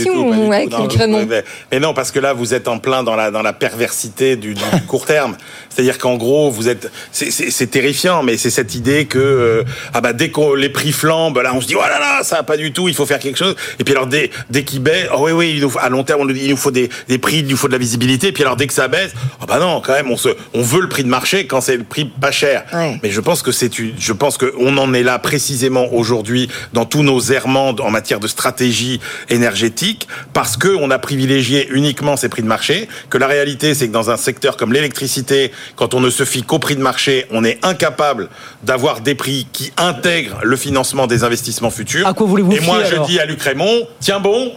ou 0.10 0.52
avec 0.52 0.70
Luc 0.78 0.94
Raymond 0.94 1.26
mais- 1.28 1.80
non, 1.80 1.94
parce 1.94 2.12
que 2.12 2.20
là, 2.20 2.34
vous 2.34 2.54
êtes 2.54 2.68
en 2.68 2.80
plein 2.80 3.04
dans 3.04 3.16
la, 3.16 3.32
dans 3.32 3.42
la 3.42 3.54
perversité 3.54 4.36
du, 4.36 4.54
du 4.54 4.62
court 4.88 5.06
terme. 5.06 5.36
C'est-à-dire 5.70 5.98
qu'en 5.98 6.16
gros, 6.16 6.52
vous 6.52 6.70
êtes, 6.70 6.92
c'est- 7.12 7.72
terrifiant, 7.72 8.24
mais 8.24 8.38
c'est 8.38 8.50
cette 8.50 8.76
idée 8.76 9.06
que, 9.06 9.18
euh, 9.18 9.64
ah 9.94 10.02
bah, 10.02 10.14
dès 10.14 10.30
les 10.58 10.70
prix 10.70 10.92
flambent, 10.92 11.38
là 11.42 11.52
on 11.54 11.62
se 11.62 11.68
dit 11.68 11.76
oh 11.76 11.82
là 11.82 12.00
là, 12.00 12.24
ça 12.24 12.38
va 12.38 12.44
pas 12.44 12.58
du 12.58 12.72
tout, 12.74 12.88
il 12.90 12.96
faut 12.96 13.06
faire 13.06 13.20
quelque 13.20 13.38
chose. 13.38 13.56
Et 13.80 13.84
puis 13.84 13.94
alors 13.94 14.08
dès 14.08 14.30
dès 14.50 14.64
qu'il 14.64 14.82
baisse, 14.82 15.08
oh 15.14 15.20
oui 15.26 15.32
oui, 15.32 15.54
il 15.56 15.62
nous 15.62 15.70
faut- 15.70 15.80
à 15.80 15.90
long 15.90 16.04
terme 16.04 16.22
on 16.22 16.26
nous 16.26 16.34
dit, 16.34 16.42
il 16.44 16.50
nous 16.52 16.58
faut 16.58 16.72
des, 16.72 16.90
des 17.08 17.18
prix, 17.18 17.38
il 17.40 17.48
nous 17.48 17.58
faut 17.58 17.68
de 17.68 17.74
la 17.74 17.78
visibilité. 17.78 18.28
Et 18.28 18.32
puis 18.32 18.44
alors 18.44 18.56
dès 18.56 18.68
que 18.68 18.74
ça 18.74 18.88
baisse, 18.88 19.12
oh 19.42 19.46
bah 19.48 19.60
non, 19.60 19.82
quand 19.82 19.94
même 19.94 20.10
on 20.12 20.18
se 20.18 20.30
on 20.54 20.62
veut 20.62 20.82
le 20.82 20.90
prix 20.90 21.04
de 21.04 21.10
marché 21.10 21.46
quand 21.48 21.62
c'est 21.62 21.78
le 21.78 21.84
prix 21.84 22.06
pas 22.06 22.32
cher. 22.32 22.64
Ouais. 22.74 23.00
Mais 23.04 23.12
je 23.12 23.20
pense 23.22 23.42
que 23.42 23.52
c'est 23.52 23.80
une, 23.80 23.94
je 23.98 24.14
pense 24.14 24.38
que 24.38 24.54
on 24.60 24.78
en 24.78 24.94
est 24.94 25.04
là 25.04 25.20
précisément 25.20 25.94
aujourd'hui 25.94 26.50
dans 26.74 26.86
tous 26.86 27.04
nos 27.04 27.20
errements 27.20 27.70
en 27.80 27.92
matière 27.92 28.20
de 28.20 28.28
stratégie 28.28 29.00
énergétique 29.30 30.08
parce 30.34 30.58
que 30.58 30.70
on 30.80 30.90
a 30.92 31.00
privilégié 31.00 31.68
uniquement 31.72 32.16
ces 32.18 32.30
prix 32.30 32.42
de 32.42 32.48
marché. 32.48 32.88
Que 33.10 33.18
la 33.18 33.28
réalité, 33.28 33.74
c'est 33.74 33.88
que 33.88 33.94
dans 33.94 34.10
un 34.10 34.18
secteur 34.18 34.58
comme 34.58 34.72
l'électricité, 34.74 35.52
quand 35.76 35.94
on 35.94 36.00
ne 36.00 36.10
se 36.10 36.24
fie 36.26 36.44
qu'au 36.44 36.60
prix 36.60 36.76
de 36.76 36.82
marché, 36.82 37.26
on 37.32 37.44
est 37.44 37.60
incapable 37.64 38.30
d'avoir 38.64 39.02
des 39.02 39.16
prix 39.16 39.48
qui 39.52 39.72
intègrent 39.78 40.23
le 40.44 40.56
financement 40.56 41.08
des 41.08 41.24
investissements 41.24 41.70
futurs. 41.70 42.08
À 42.08 42.14
quoi 42.14 42.28
voulez-vous 42.28 42.52
Et 42.54 42.60
moi, 42.62 42.78
fier, 42.80 42.88
je 42.90 42.94
alors 42.96 43.08
dis 43.08 43.20
à 43.20 43.26
Luc 43.26 43.42
Raymond, 43.42 43.88
tiens 44.00 44.20
bon, 44.20 44.52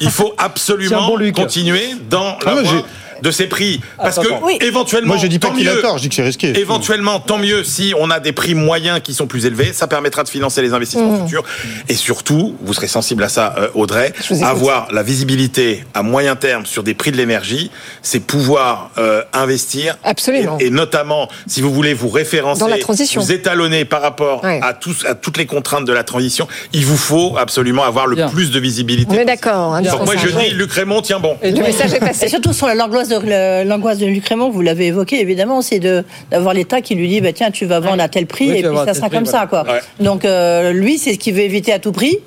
il 0.00 0.10
faut 0.10 0.32
absolument 0.38 1.06
bon, 1.06 1.32
continuer 1.32 1.90
dans 2.08 2.36
la 2.44 2.52
Ah, 2.52 2.54
voie 2.54 2.64
j'ai- 2.64 2.84
de 3.22 3.30
ces 3.30 3.46
prix. 3.46 3.80
Parce 3.96 4.18
Attends, 4.18 4.38
que. 4.40 4.44
Oui. 4.44 4.58
éventuellement, 4.60 5.14
Moi, 5.14 5.16
je 5.22 5.26
dis 5.26 5.38
pas 5.38 5.48
tant 5.48 5.54
qu'il 5.54 5.68
a 5.68 5.74
mieux. 5.74 5.80
tort, 5.80 5.96
je 5.98 6.02
dis 6.02 6.08
que 6.08 6.14
c'est 6.14 6.22
risqué. 6.22 6.58
Éventuellement, 6.58 7.20
tant 7.20 7.38
mieux 7.38 7.64
si 7.64 7.92
on 7.98 8.10
a 8.10 8.20
des 8.20 8.32
prix 8.32 8.54
moyens 8.54 9.00
qui 9.02 9.14
sont 9.14 9.26
plus 9.26 9.46
élevés. 9.46 9.72
Ça 9.72 9.86
permettra 9.86 10.22
de 10.24 10.28
financer 10.28 10.62
les 10.62 10.72
investissements 10.72 11.08
Mmh. 11.18 11.26
futurs. 11.26 11.44
Et 11.88 11.94
surtout, 11.94 12.56
vous 12.62 12.72
serez 12.74 12.88
sensible 12.88 13.22
à 13.22 13.28
ça, 13.28 13.54
euh, 13.58 13.68
Audrey, 13.74 14.12
avoir 14.42 14.88
la 14.92 15.02
visibilité 15.02 15.84
à 15.94 16.02
moyen 16.02 16.36
terme 16.36 16.66
sur 16.66 16.82
des 16.82 16.94
prix 16.94 17.12
de 17.12 17.16
l'énergie, 17.16 17.70
c'est 18.02 18.20
pouvoir 18.20 18.90
euh, 18.98 19.22
investir. 19.32 19.96
Absolument. 20.04 20.58
Et, 20.60 20.66
et 20.66 20.70
notamment, 20.70 21.28
si 21.46 21.60
vous 21.60 21.72
voulez 21.72 21.94
vous 21.94 22.08
référencer, 22.08 22.60
Dans 22.60 22.68
la 22.68 22.78
transition. 22.78 23.20
vous 23.20 23.32
étalonner 23.32 23.84
par 23.84 24.02
rapport 24.02 24.44
Ouais. 24.44 24.60
à, 24.62 24.72
tous, 24.74 25.04
à 25.06 25.14
toutes 25.14 25.36
les 25.38 25.46
contraintes 25.46 25.84
de 25.84 25.92
la 25.92 26.04
transition, 26.04 26.46
il 26.72 26.84
vous 26.84 26.96
faut 26.96 27.36
absolument 27.38 27.82
avoir 27.84 28.06
le 28.06 28.16
Bien. 28.16 28.28
plus 28.28 28.50
de 28.50 28.60
visibilité. 28.60 29.10
On 29.12 29.18
est 29.18 29.24
d'accord. 29.24 29.74
hein, 29.74 29.82
Donc 29.82 30.04
moi, 30.04 30.14
je 30.16 30.28
dis, 30.28 30.50
Luc 30.50 30.72
Raymond, 30.72 31.02
tiens 31.02 31.18
bon. 31.18 31.36
Le 31.42 31.50
message 31.52 31.92
est 31.94 32.00
passé. 32.00 32.26
Et 32.26 32.28
surtout 32.28 32.52
sur 32.52 32.66
l'angoisse 33.10 33.62
de, 33.64 33.68
l'angoisse 33.68 33.98
de 33.98 34.06
Luc 34.06 34.26
Raymond, 34.26 34.50
vous 34.50 34.62
l'avez 34.62 34.86
évoqué 34.86 35.20
évidemment, 35.20 35.62
c'est 35.62 35.78
de 35.78 36.04
d'avoir 36.30 36.54
l'État 36.54 36.80
qui 36.80 36.94
lui 36.94 37.08
dit 37.08 37.20
bah, 37.20 37.32
tiens 37.32 37.50
tu 37.50 37.66
vas 37.66 37.80
vendre 37.80 38.02
à 38.02 38.08
tel 38.08 38.26
prix 38.26 38.50
Oui, 38.50 38.58
et 38.58 38.62
puis 38.62 38.76
ça 38.84 38.94
sera 38.94 39.08
prix, 39.08 39.18
comme 39.18 39.24
voilà. 39.24 39.40
ça 39.40 39.46
quoi. 39.46 39.64
Ouais. 39.64 39.80
Donc 40.00 40.24
euh, 40.24 40.72
lui 40.72 40.98
c'est 40.98 41.14
ce 41.14 41.18
qu'il 41.18 41.34
veut 41.34 41.42
éviter 41.42 41.72
à 41.72 41.78
tout 41.78 41.92
prix 41.92 42.18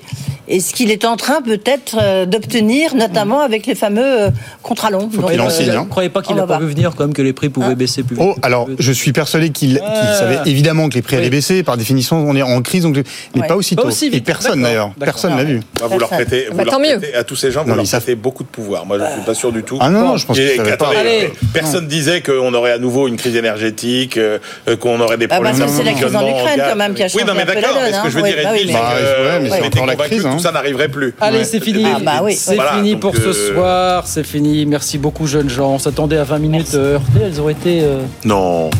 et 0.48 0.60
ce 0.60 0.74
qu'il 0.74 0.90
est 0.90 1.04
en 1.04 1.16
train 1.16 1.40
peut-être 1.40 1.96
euh, 2.00 2.26
d'obtenir 2.26 2.94
notamment 2.94 3.40
avec 3.40 3.66
les 3.66 3.74
fameux 3.74 4.22
euh, 4.22 4.30
contrats 4.62 4.90
longs. 4.90 5.06
Donc, 5.06 5.30
qu'il 5.30 5.40
en 5.40 5.46
euh, 5.46 5.50
signe, 5.50 5.70
hein. 5.70 5.78
Vous 5.78 5.84
ne 5.84 5.88
croyez 5.90 6.08
pas 6.08 6.20
qu'il 6.20 6.36
va 6.36 6.46
pas 6.46 6.58
vu 6.58 6.66
venir 6.66 6.92
quand 6.96 7.04
même 7.04 7.14
que 7.14 7.22
les 7.22 7.32
prix 7.32 7.48
pouvaient 7.48 7.68
Hein 7.68 7.74
baisser 7.74 8.02
plus 8.02 8.16
vite 8.16 8.24
Oh, 8.26 8.34
alors, 8.42 8.68
je 8.78 8.92
suis 8.92 9.12
persuadé 9.12 9.50
qu'il 9.50 9.78
savait 10.18 10.40
évidemment 10.46 10.88
que 10.88 10.94
les 10.94 11.02
prix 11.02 11.16
allaient 11.16 11.30
baisser. 11.30 11.62
Par 11.62 11.76
définition, 11.76 12.16
on 12.16 12.34
est 12.36 12.42
en 12.42 12.60
crise, 12.60 12.82
donc, 12.82 12.96
mais 13.34 13.40
Ouais. 13.42 13.46
pas 13.46 13.56
aussitôt. 13.56 13.82
Pas 13.82 13.88
aussi 13.88 14.10
vite. 14.10 14.14
Et 14.14 14.20
personne 14.20 14.62
d'ailleurs. 14.62 14.92
Personne 15.00 15.36
l'a 15.36 15.44
vu. 15.44 15.60
Bah, 15.80 15.86
vous 15.88 15.98
leur 15.98 16.08
prêtez, 16.08 16.46
vous 16.50 16.56
Bah, 16.56 16.64
leur 16.64 16.74
tant 16.74 16.80
mieux. 16.80 16.98
prêtez 16.98 17.14
à 17.14 17.24
tous 17.24 17.36
ces 17.36 17.50
gens, 17.50 17.62
vous 17.62 17.70
Non, 17.70 17.76
leur 17.76 17.84
prêtez 17.86 18.14
beaucoup 18.14 18.42
de 18.42 18.48
pouvoir. 18.48 18.84
Moi, 18.84 18.98
je 18.98 19.04
ne 19.04 19.10
suis 19.10 19.22
pas 19.22 19.34
sûr 19.34 19.52
du 19.52 19.62
tout. 19.62 19.78
Ah 19.80 19.90
non, 19.90 20.00
non, 20.00 20.16
je 20.16 20.26
pense 20.26 20.38
Et 20.38 20.58
pas. 20.76 20.90
attendez, 20.90 20.98
Allez. 21.00 21.32
personne 21.52 21.86
disait 21.86 22.20
qu'on 22.20 22.52
aurait 22.54 22.72
à 22.72 22.78
nouveau 22.78 23.08
une 23.08 23.16
crise 23.16 23.36
énergétique, 23.36 24.16
euh, 24.16 24.38
qu'on 24.80 25.00
aurait 25.00 25.16
des 25.16 25.26
Ah 25.26 25.28
bah, 25.28 25.34
problèmes 25.50 25.56
ça, 25.56 25.68
c'est 25.68 25.84
la 25.84 25.92
crise 25.92 26.14
en 26.16 26.26
Ukraine, 26.28 26.62
quand 26.68 26.76
même, 26.76 26.94
qui 26.94 27.02
a 27.02 27.06
Oui, 27.06 27.10
changé 27.12 27.24
non, 27.24 27.34
mais 27.34 27.44
d'accord. 27.44 27.78
Mais 27.80 27.92
ce 27.92 27.92
que 27.92 27.96
hein. 27.96 28.02
je 28.10 28.16
veux 28.16 28.22
Oui, 28.22 28.28
dire, 28.32 28.38
bah 28.42 28.50
oui, 28.52 28.64
mais- 28.66 28.72
Bah, 28.72 28.78
c'est 28.90 29.02
que, 29.02 29.22
ouais, 29.26 29.40
mais 29.40 29.52
euh, 29.52 29.66
était 29.66 29.96
crise, 30.08 30.22
que 30.22 30.28
hein. 30.28 30.32
tout 30.36 30.42
ça 30.42 30.52
n'arriverait 30.52 30.88
plus. 30.88 31.14
Allez, 31.20 31.44
c'est 31.44 31.60
fini. 31.60 31.84
Ah, 31.86 31.98
bah 32.02 32.20
oui. 32.22 32.34
C'est 32.34 32.54
Voilà, 32.54 32.72
fini 32.74 32.96
pour 32.96 33.14
ce 33.16 33.28
euh, 33.28 33.54
soir. 33.54 34.06
C'est 34.06 34.24
fini. 34.26 34.66
Merci 34.66 34.98
beaucoup, 34.98 35.26
jeunes 35.26 35.50
gens. 35.50 35.72
On 35.74 35.78
s'attendait 35.78 36.18
à 36.18 36.24
20 36.24 36.38
minutes 36.38 36.74
euh, 36.74 36.94
heurtées. 36.94 37.20
Elles 37.24 37.40
ont 37.40 37.48
été 37.48 37.80
euh, 37.82 38.00
Non. 38.24 38.70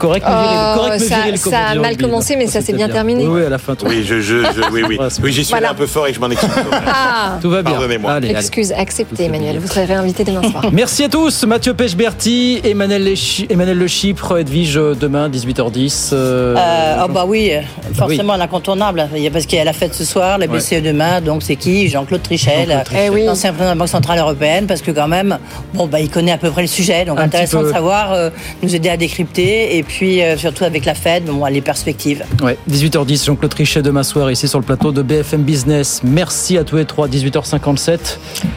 Viriles. 0.00 1.34
Oh, 1.46 1.50
ça- 1.50 1.58
a 1.70 1.74
mal 1.74 1.96
commencé, 1.96 2.36
mais 2.36 2.46
ça 2.46 2.60
s'est 2.60 2.72
bien 2.72 2.88
terminé. 2.88 3.26
Oui, 3.26 3.40
oui, 3.40 3.46
à 3.46 3.48
la 3.48 3.58
fin. 3.58 3.74
tout. 3.74 3.86
Oui, 3.86 4.02
je, 4.04 4.20
je, 4.20 4.36
je- 4.42 4.72
oui, 4.72 4.82
oui. 4.88 4.98
Oui, 5.22 5.32
j'y 5.32 5.44
suis 5.44 5.52
Voilà. 5.52 5.70
un 5.70 5.74
peu 5.74 5.86
fort 5.86 6.06
et 6.06 6.12
je 6.12 6.20
m'en 6.20 6.30
excuse. 6.30 6.50
Ah 6.86 7.38
Tout 7.40 7.50
va 7.50 7.62
bien. 7.62 7.72
Pardonnez-moi. 7.72 8.18
Excuse 8.22 8.72
acceptée, 8.72 9.24
Emmanuel. 9.24 9.58
Vous 9.58 9.66
serez 9.68 9.84
réinvité 9.84 10.24
demain 10.24 10.42
soir. 10.50 10.64
Merci 10.72 11.04
à 11.04 11.08
tous. 11.08 11.44
Mathieu 11.44 11.74
Pechberti, 11.74 12.60
Emmanuel, 12.64 13.04
Lechi- 13.04 13.46
Emmanuel 13.50 13.78
Le 13.78 13.86
Chypre, 13.86 14.38
Edwige 14.38 14.76
euh, 14.76 14.94
demain 14.94 15.28
18h10. 15.28 16.10
euh, 16.12 16.54
Euh, 16.56 17.02
oh 17.04 17.08
bah 17.12 17.24
oui, 17.26 17.52
forcément 17.94 18.36
l'incontournable. 18.36 19.08
Il 19.14 19.22
y 19.22 19.26
a- 19.26 19.30
Parce 19.30 19.46
qu'il 19.46 19.58
y 19.58 19.60
a 19.60 19.64
la 19.64 19.72
fête 19.72 19.94
ce 19.94 20.04
soir, 20.04 20.38
la 20.38 20.46
BCE 20.46 20.82
demain, 20.82 21.20
donc 21.20 21.42
c'est 21.42 21.56
qui? 21.56 21.88
Jean-Claude 21.88 22.22
Trichel. 22.22 22.82
Eh 22.96 23.10
oui. 23.10 23.24
l'ancien 23.24 23.50
président 23.52 23.72
de 23.72 23.78
la 23.78 23.78
Banque 23.78 23.88
Centrale 23.88 24.18
Européenne, 24.18 24.66
parce 24.66 24.80
que 24.82 24.90
quand 24.90 25.08
même, 25.08 25.38
bon 25.74 25.86
bah 25.86 26.00
il 26.00 26.10
connaît 26.10 26.32
à 26.32 26.38
peu 26.38 26.50
près 26.50 26.62
le 26.62 26.68
sujet, 26.68 27.04
donc 27.04 27.18
Un 27.18 27.24
intéressant 27.24 27.62
de 27.62 27.70
savoir, 27.70 28.12
euh, 28.12 28.30
nous 28.62 28.74
aider 28.74 28.88
à 28.88 28.96
décrypter, 28.96 29.76
et 29.76 29.82
puis 29.88 30.22
euh, 30.22 30.36
surtout 30.36 30.64
avec 30.64 30.84
la 30.84 30.94
Fed, 30.94 31.24
bon, 31.24 31.44
les 31.46 31.60
perspectives. 31.60 32.24
Ouais, 32.42 32.56
18h10, 32.70 33.24
Jean-Claude 33.26 33.50
Trichet 33.50 33.82
demain 33.82 34.02
soir 34.02 34.30
ici 34.30 34.48
sur 34.48 34.58
le 34.58 34.64
plateau 34.64 34.92
de 34.92 35.02
BFM 35.02 35.42
Business. 35.42 36.00
Merci 36.04 36.58
à 36.58 36.64
tous 36.64 36.76
les 36.76 36.84
trois, 36.84 37.08
18h57. 37.08 37.98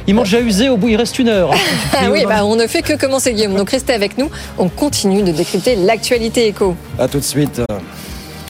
Il 0.07 0.15
mange 0.15 0.31
déjà 0.31 0.43
usé, 0.43 0.69
au 0.69 0.77
bout 0.77 0.89
il 0.89 0.95
reste 0.95 1.19
une 1.19 1.29
heure. 1.29 1.51
Ah 2.01 2.09
oui, 2.11 2.23
bah, 2.27 2.45
on 2.45 2.55
ne 2.55 2.65
fait 2.67 2.81
que 2.81 2.93
commencer, 2.93 3.33
Guillaume. 3.33 3.55
Donc 3.55 3.71
restez 3.71 3.93
avec 3.93 4.17
nous. 4.17 4.29
On 4.57 4.69
continue 4.69 5.21
de 5.23 5.31
décrypter 5.31 5.75
l'actualité 5.75 6.47
éco. 6.47 6.75
À 6.97 7.07
tout 7.07 7.17
de 7.19 7.23
suite. 7.23 7.61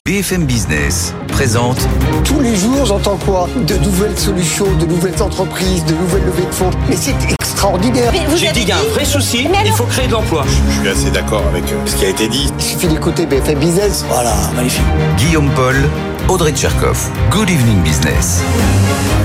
BFM 0.06 0.44
Business 0.46 1.14
présente 1.28 1.78
Tous 2.24 2.40
les 2.40 2.56
jours, 2.56 2.84
j'entends 2.84 3.16
quoi? 3.16 3.48
De 3.66 3.74
nouvelles 3.76 4.18
solutions, 4.18 4.66
de 4.78 4.86
nouvelles 4.86 5.22
entreprises, 5.22 5.84
de 5.84 5.92
nouvelles 5.94 6.24
levées 6.24 6.46
de 6.46 6.54
fonds. 6.54 6.70
Mais 6.88 6.96
c'est 6.96 7.14
extraordinaire. 7.60 8.10
J'ai 8.36 8.52
dit, 8.52 8.62
il 8.62 8.68
y 8.68 8.72
a 8.72 8.78
un 8.78 8.88
vrai 8.94 9.04
souci, 9.04 9.46
il 9.46 9.72
faut 9.72 9.84
créer 9.84 10.06
de 10.06 10.12
l'emploi. 10.12 10.44
Je 10.46 10.80
suis 10.80 10.88
assez 10.88 11.10
d'accord 11.10 11.42
avec 11.46 11.64
euh, 11.64 11.76
ce 11.84 11.94
qui 11.94 12.06
a 12.06 12.08
été 12.08 12.26
dit. 12.26 12.50
Il 12.58 12.64
suffit 12.64 12.88
d'écouter 12.88 13.26
BFM 13.26 13.58
Business. 13.58 14.02
Voilà, 14.08 14.34
magnifique. 14.56 14.82
Guillaume 15.18 15.50
Paul, 15.50 15.76
Audrey 16.28 16.52
Tcherkov. 16.52 17.08
Good 17.30 17.50
evening 17.50 17.82
business. 17.82 18.42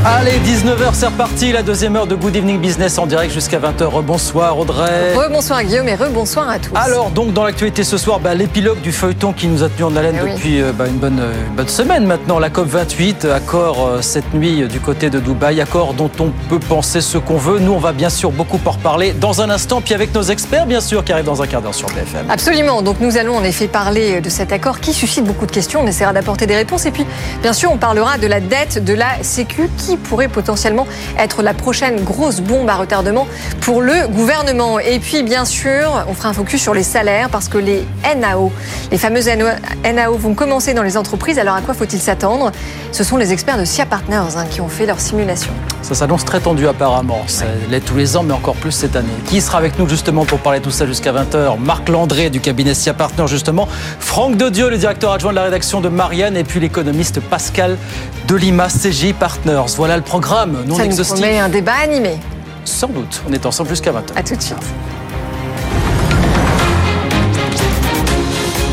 Allez, 0.06 0.38
19h, 0.46 0.89
c'est 0.93 1.08
reparti. 1.08 1.52
La 1.52 1.64
deuxième 1.64 1.96
heure 1.96 2.06
de 2.06 2.14
Good 2.16 2.36
Evening 2.36 2.60
Business 2.60 3.00
en 3.00 3.08
direct 3.08 3.34
jusqu'à 3.34 3.58
20h. 3.60 4.04
Bonsoir 4.04 4.58
Audrey. 4.60 5.16
Rebonsoir 5.16 5.64
Guillaume 5.64 5.88
et 5.89 5.96
rebonsoir 5.96 6.48
à 6.48 6.60
tous. 6.60 6.76
Alors 6.76 7.10
donc 7.10 7.34
dans 7.34 7.43
l'actualité 7.43 7.84
ce 7.84 7.98
soir, 7.98 8.20
bah, 8.20 8.36
l'épilogue 8.36 8.80
du 8.82 8.91
feuilleton 8.91 9.34
qui 9.34 9.48
nous 9.48 9.64
a 9.64 9.70
tenu 9.70 9.84
en 9.86 9.96
haleine 9.96 10.18
Eh 10.20 10.24
oui. 10.24 10.32
depuis 10.34 10.62
euh, 10.62 10.72
bah, 10.74 10.86
une, 10.88 10.98
bonne, 10.98 11.20
euh, 11.20 11.34
une 11.50 11.56
bonne 11.56 11.68
semaine 11.68 12.06
maintenant, 12.06 12.38
la 12.38 12.52
COP 12.52 12.68
28, 12.68 13.26
accord 13.26 13.88
euh, 13.88 14.02
cette 14.04 14.32
nuit 14.36 14.62
euh, 14.62 14.68
du 14.68 14.80
côté 14.80 15.10
de 15.10 15.20
Dubaï, 15.20 15.60
accord 15.60 15.96
dont 15.96 16.12
on 16.20 16.30
peut 16.50 16.60
penser 16.60 17.02
ce 17.02 17.18
qu'on 17.18 17.38
veut. 17.38 17.58
Nous 17.60 17.72
on 17.74 17.80
va 17.80 17.91
bien 17.91 18.10
sûr 18.12 18.32
beaucoup 18.32 18.60
en 18.64 18.72
reparler 18.72 19.12
dans 19.14 19.41
un 19.41 19.50
instant, 19.50 19.82
puis 19.82 19.96
avec 19.96 20.14
nos 20.14 20.22
experts 20.24 20.68
bien 20.68 20.82
sûr 20.82 21.04
qui 21.04 21.14
arrivent 21.14 21.26
dans 21.26 21.41
un 21.41 21.48
quart 21.48 21.64
d'heure 21.64 21.74
sur 21.74 21.88
BFM. 21.88 22.30
Absolument. 22.30 22.84
Donc 22.84 22.98
nous 23.00 23.18
allons 23.18 23.36
en 23.38 23.43
effet 23.43 23.68
parler 23.68 24.22
de 24.22 24.30
cet 24.30 24.52
accord 24.52 24.80
qui 24.80 24.93
suscite 24.93 25.26
beaucoup 25.26 25.48
de 25.48 25.52
questions. 25.52 25.82
On 25.84 25.88
essaiera 25.88 26.14
d'apporter 26.14 26.46
des 26.46 26.56
réponses. 26.56 26.86
Et 26.86 26.91
puis, 26.96 27.06
bien 27.41 27.52
sûr, 27.52 27.72
on 27.74 27.78
parlera 27.78 28.18
de 28.18 28.26
la 28.26 28.39
dette 28.39 28.82
de 28.82 28.93
la 28.93 29.22
Sécu 29.22 29.70
qui 29.78 29.98
pourrait 29.98 30.30
potentiellement 30.30 30.88
être 31.20 31.43
la 31.43 31.54
prochaine 31.54 32.02
grosse 32.06 32.39
bombe 32.39 32.70
à 32.70 32.76
retardement 32.76 33.28
pour 33.60 33.82
le 33.82 34.08
gouvernement. 34.08 34.80
Et 34.80 35.00
puis, 35.00 35.22
bien 35.22 35.43
sûr, 35.43 36.06
on 36.08 36.14
fera 36.14 36.30
un 36.30 36.34
focus 36.34 36.62
sur 36.62 36.74
les 36.74 36.84
salaires 36.84 37.30
parce 37.30 37.50
que 37.50 37.58
les 37.58 37.86
NAO, 38.18 38.50
les 38.91 38.98
fameuses 38.98 39.28
NAO 39.28 40.18
vont 40.18 40.36
commencer 40.36 40.74
dans 40.74 40.84
les 40.84 40.96
entreprises. 40.96 41.38
Alors 41.38 41.56
à 41.56 41.62
quoi 41.62 41.74
faut-il 41.74 42.00
s'attendre? 42.00 42.54
Ce 42.93 43.04
sont 43.04 43.18
les 43.18 43.34
experts 43.34 43.58
de 43.58 43.66
SIA 43.66 43.86
Partners 43.86 44.38
hein, 44.38 44.46
qui 44.50 44.62
ont 44.62 44.70
fait 44.70 44.86
leur 44.86 45.02
simulation. 45.02 45.52
Ça 45.82 45.96
s'annonce 45.96 46.24
très 46.24 46.39
tendu 46.39 46.68
apparemment. 46.68 47.24
Ça 47.28 47.46
l'est 47.70 47.82
tous 47.82 47.98
les 47.98 48.16
ans, 48.16 48.24
mais 48.24 48.34
encore 48.34 48.56
plus 48.56 48.72
cette 48.72 48.96
année. 48.96 49.10
Qui 49.28 49.41
sera 49.41 49.58
avec 49.58 49.78
nous 49.78 49.88
justement 49.89 50.24
pour 50.26 50.39
parler 50.39 50.60
de 50.60 50.64
tout 50.64 50.72
ça 50.72 50.86
jusqu'à 50.86 51.12
20h 51.12 51.60
Marc 51.60 51.89
Landré 51.89 52.30
du 52.30 52.39
cabinet 52.39 52.74
SIA 52.74 52.93
Partner 52.93 53.28
justement. 53.28 53.68
Franck 54.00 54.38
Dodieu, 54.38 54.70
le 54.70 54.78
directeur 54.78 55.12
adjoint 55.12 55.32
de 55.32 55.36
la 55.36 55.43
rédaction 55.43 55.82
de 55.82 55.89
Marianne. 55.89 56.38
Et 56.38 56.43
puis 56.43 56.60
l'économiste 56.76 57.21
Pascal 57.21 57.78
Delima, 58.28 58.67
CG 58.67 59.13
Partners. 59.13 59.73
Voilà 59.78 59.95
le 59.95 60.03
programme 60.03 60.65
non 60.67 60.76
Ça 60.76 60.84
nous 60.84 60.91
exhaustif. 60.91 61.15
promet 61.15 61.39
un 61.39 61.47
débat 61.47 61.76
animé. 61.82 62.17
Sans 62.65 62.88
doute. 62.89 63.21
On 63.30 63.32
est 63.32 63.45
ensemble 63.45 63.69
jusqu'à 63.69 63.91
20h. 63.93 64.11
À 64.15 64.23
tout 64.23 64.36
de 64.36 64.41
suite. 64.41 64.57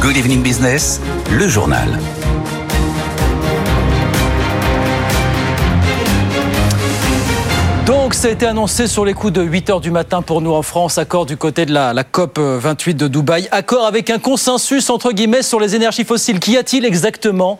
Good 0.00 0.16
evening 0.16 0.42
business, 0.42 1.00
le 1.30 1.46
journal. 1.46 1.96
Donc, 7.86 8.14
ça 8.14 8.28
a 8.28 8.30
été 8.30 8.46
annoncé 8.46 8.86
sur 8.86 9.04
les 9.04 9.12
coups 9.14 9.32
de 9.32 9.42
8 9.42 9.68
h 9.70 9.80
du 9.80 9.90
matin 9.90 10.22
pour 10.22 10.40
nous 10.40 10.52
en 10.52 10.62
France. 10.62 10.98
Accord 10.98 11.26
du 11.26 11.36
côté 11.36 11.66
de 11.66 11.72
la, 11.72 11.92
la 11.92 12.04
COP 12.04 12.38
28 12.38 12.94
de 12.94 13.06
Dubaï. 13.08 13.48
Accord 13.52 13.86
avec 13.86 14.10
un 14.10 14.18
consensus, 14.18 14.90
entre 14.90 15.12
guillemets, 15.12 15.42
sur 15.42 15.60
les 15.60 15.76
énergies 15.76 16.04
fossiles. 16.04 16.40
Qu'y 16.40 16.56
a-t-il 16.56 16.84
exactement 16.84 17.58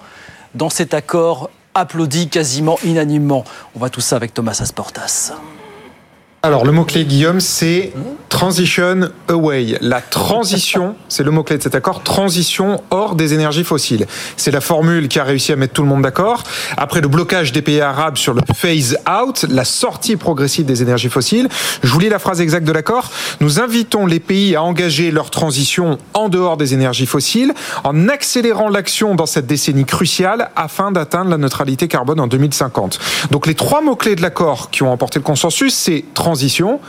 dans 0.54 0.70
cet 0.70 0.94
accord 0.94 1.50
applaudi 1.74 2.28
quasiment 2.28 2.78
unanimement 2.84 3.44
On 3.74 3.78
voit 3.78 3.90
tout 3.90 4.00
ça 4.00 4.16
avec 4.16 4.34
Thomas 4.34 4.58
Asportas. 4.60 5.32
Alors, 6.44 6.64
le 6.64 6.72
mot-clé, 6.72 7.04
Guillaume, 7.04 7.38
c'est 7.38 7.92
transition 8.28 9.10
away. 9.28 9.78
La 9.80 10.00
transition, 10.00 10.96
c'est 11.08 11.22
le 11.22 11.30
mot-clé 11.30 11.58
de 11.58 11.62
cet 11.62 11.76
accord, 11.76 12.02
transition 12.02 12.82
hors 12.90 13.14
des 13.14 13.34
énergies 13.34 13.62
fossiles. 13.62 14.06
C'est 14.36 14.50
la 14.50 14.60
formule 14.60 15.06
qui 15.06 15.20
a 15.20 15.24
réussi 15.24 15.52
à 15.52 15.56
mettre 15.56 15.74
tout 15.74 15.82
le 15.82 15.88
monde 15.88 16.02
d'accord. 16.02 16.42
Après 16.76 17.00
le 17.00 17.06
blocage 17.06 17.52
des 17.52 17.62
pays 17.62 17.80
arabes 17.80 18.16
sur 18.16 18.34
le 18.34 18.40
phase 18.56 18.98
out, 19.08 19.44
la 19.48 19.64
sortie 19.64 20.16
progressive 20.16 20.64
des 20.64 20.82
énergies 20.82 21.10
fossiles, 21.10 21.48
je 21.84 21.88
vous 21.92 22.00
lis 22.00 22.08
la 22.08 22.18
phrase 22.18 22.40
exacte 22.40 22.66
de 22.66 22.72
l'accord. 22.72 23.10
Nous 23.40 23.60
invitons 23.60 24.06
les 24.06 24.18
pays 24.18 24.56
à 24.56 24.64
engager 24.64 25.12
leur 25.12 25.30
transition 25.30 25.98
en 26.14 26.28
dehors 26.28 26.56
des 26.56 26.74
énergies 26.74 27.06
fossiles 27.06 27.52
en 27.84 28.08
accélérant 28.08 28.68
l'action 28.68 29.14
dans 29.14 29.26
cette 29.26 29.46
décennie 29.46 29.84
cruciale 29.84 30.50
afin 30.56 30.90
d'atteindre 30.90 31.30
la 31.30 31.38
neutralité 31.38 31.86
carbone 31.86 32.18
en 32.18 32.26
2050. 32.26 32.98
Donc 33.30 33.46
les 33.46 33.54
trois 33.54 33.82
mots-clés 33.82 34.16
de 34.16 34.22
l'accord 34.22 34.70
qui 34.70 34.82
ont 34.82 34.90
emporté 34.90 35.20
le 35.20 35.24
consensus, 35.24 35.74
c'est 35.74 36.02
transition 36.32 36.80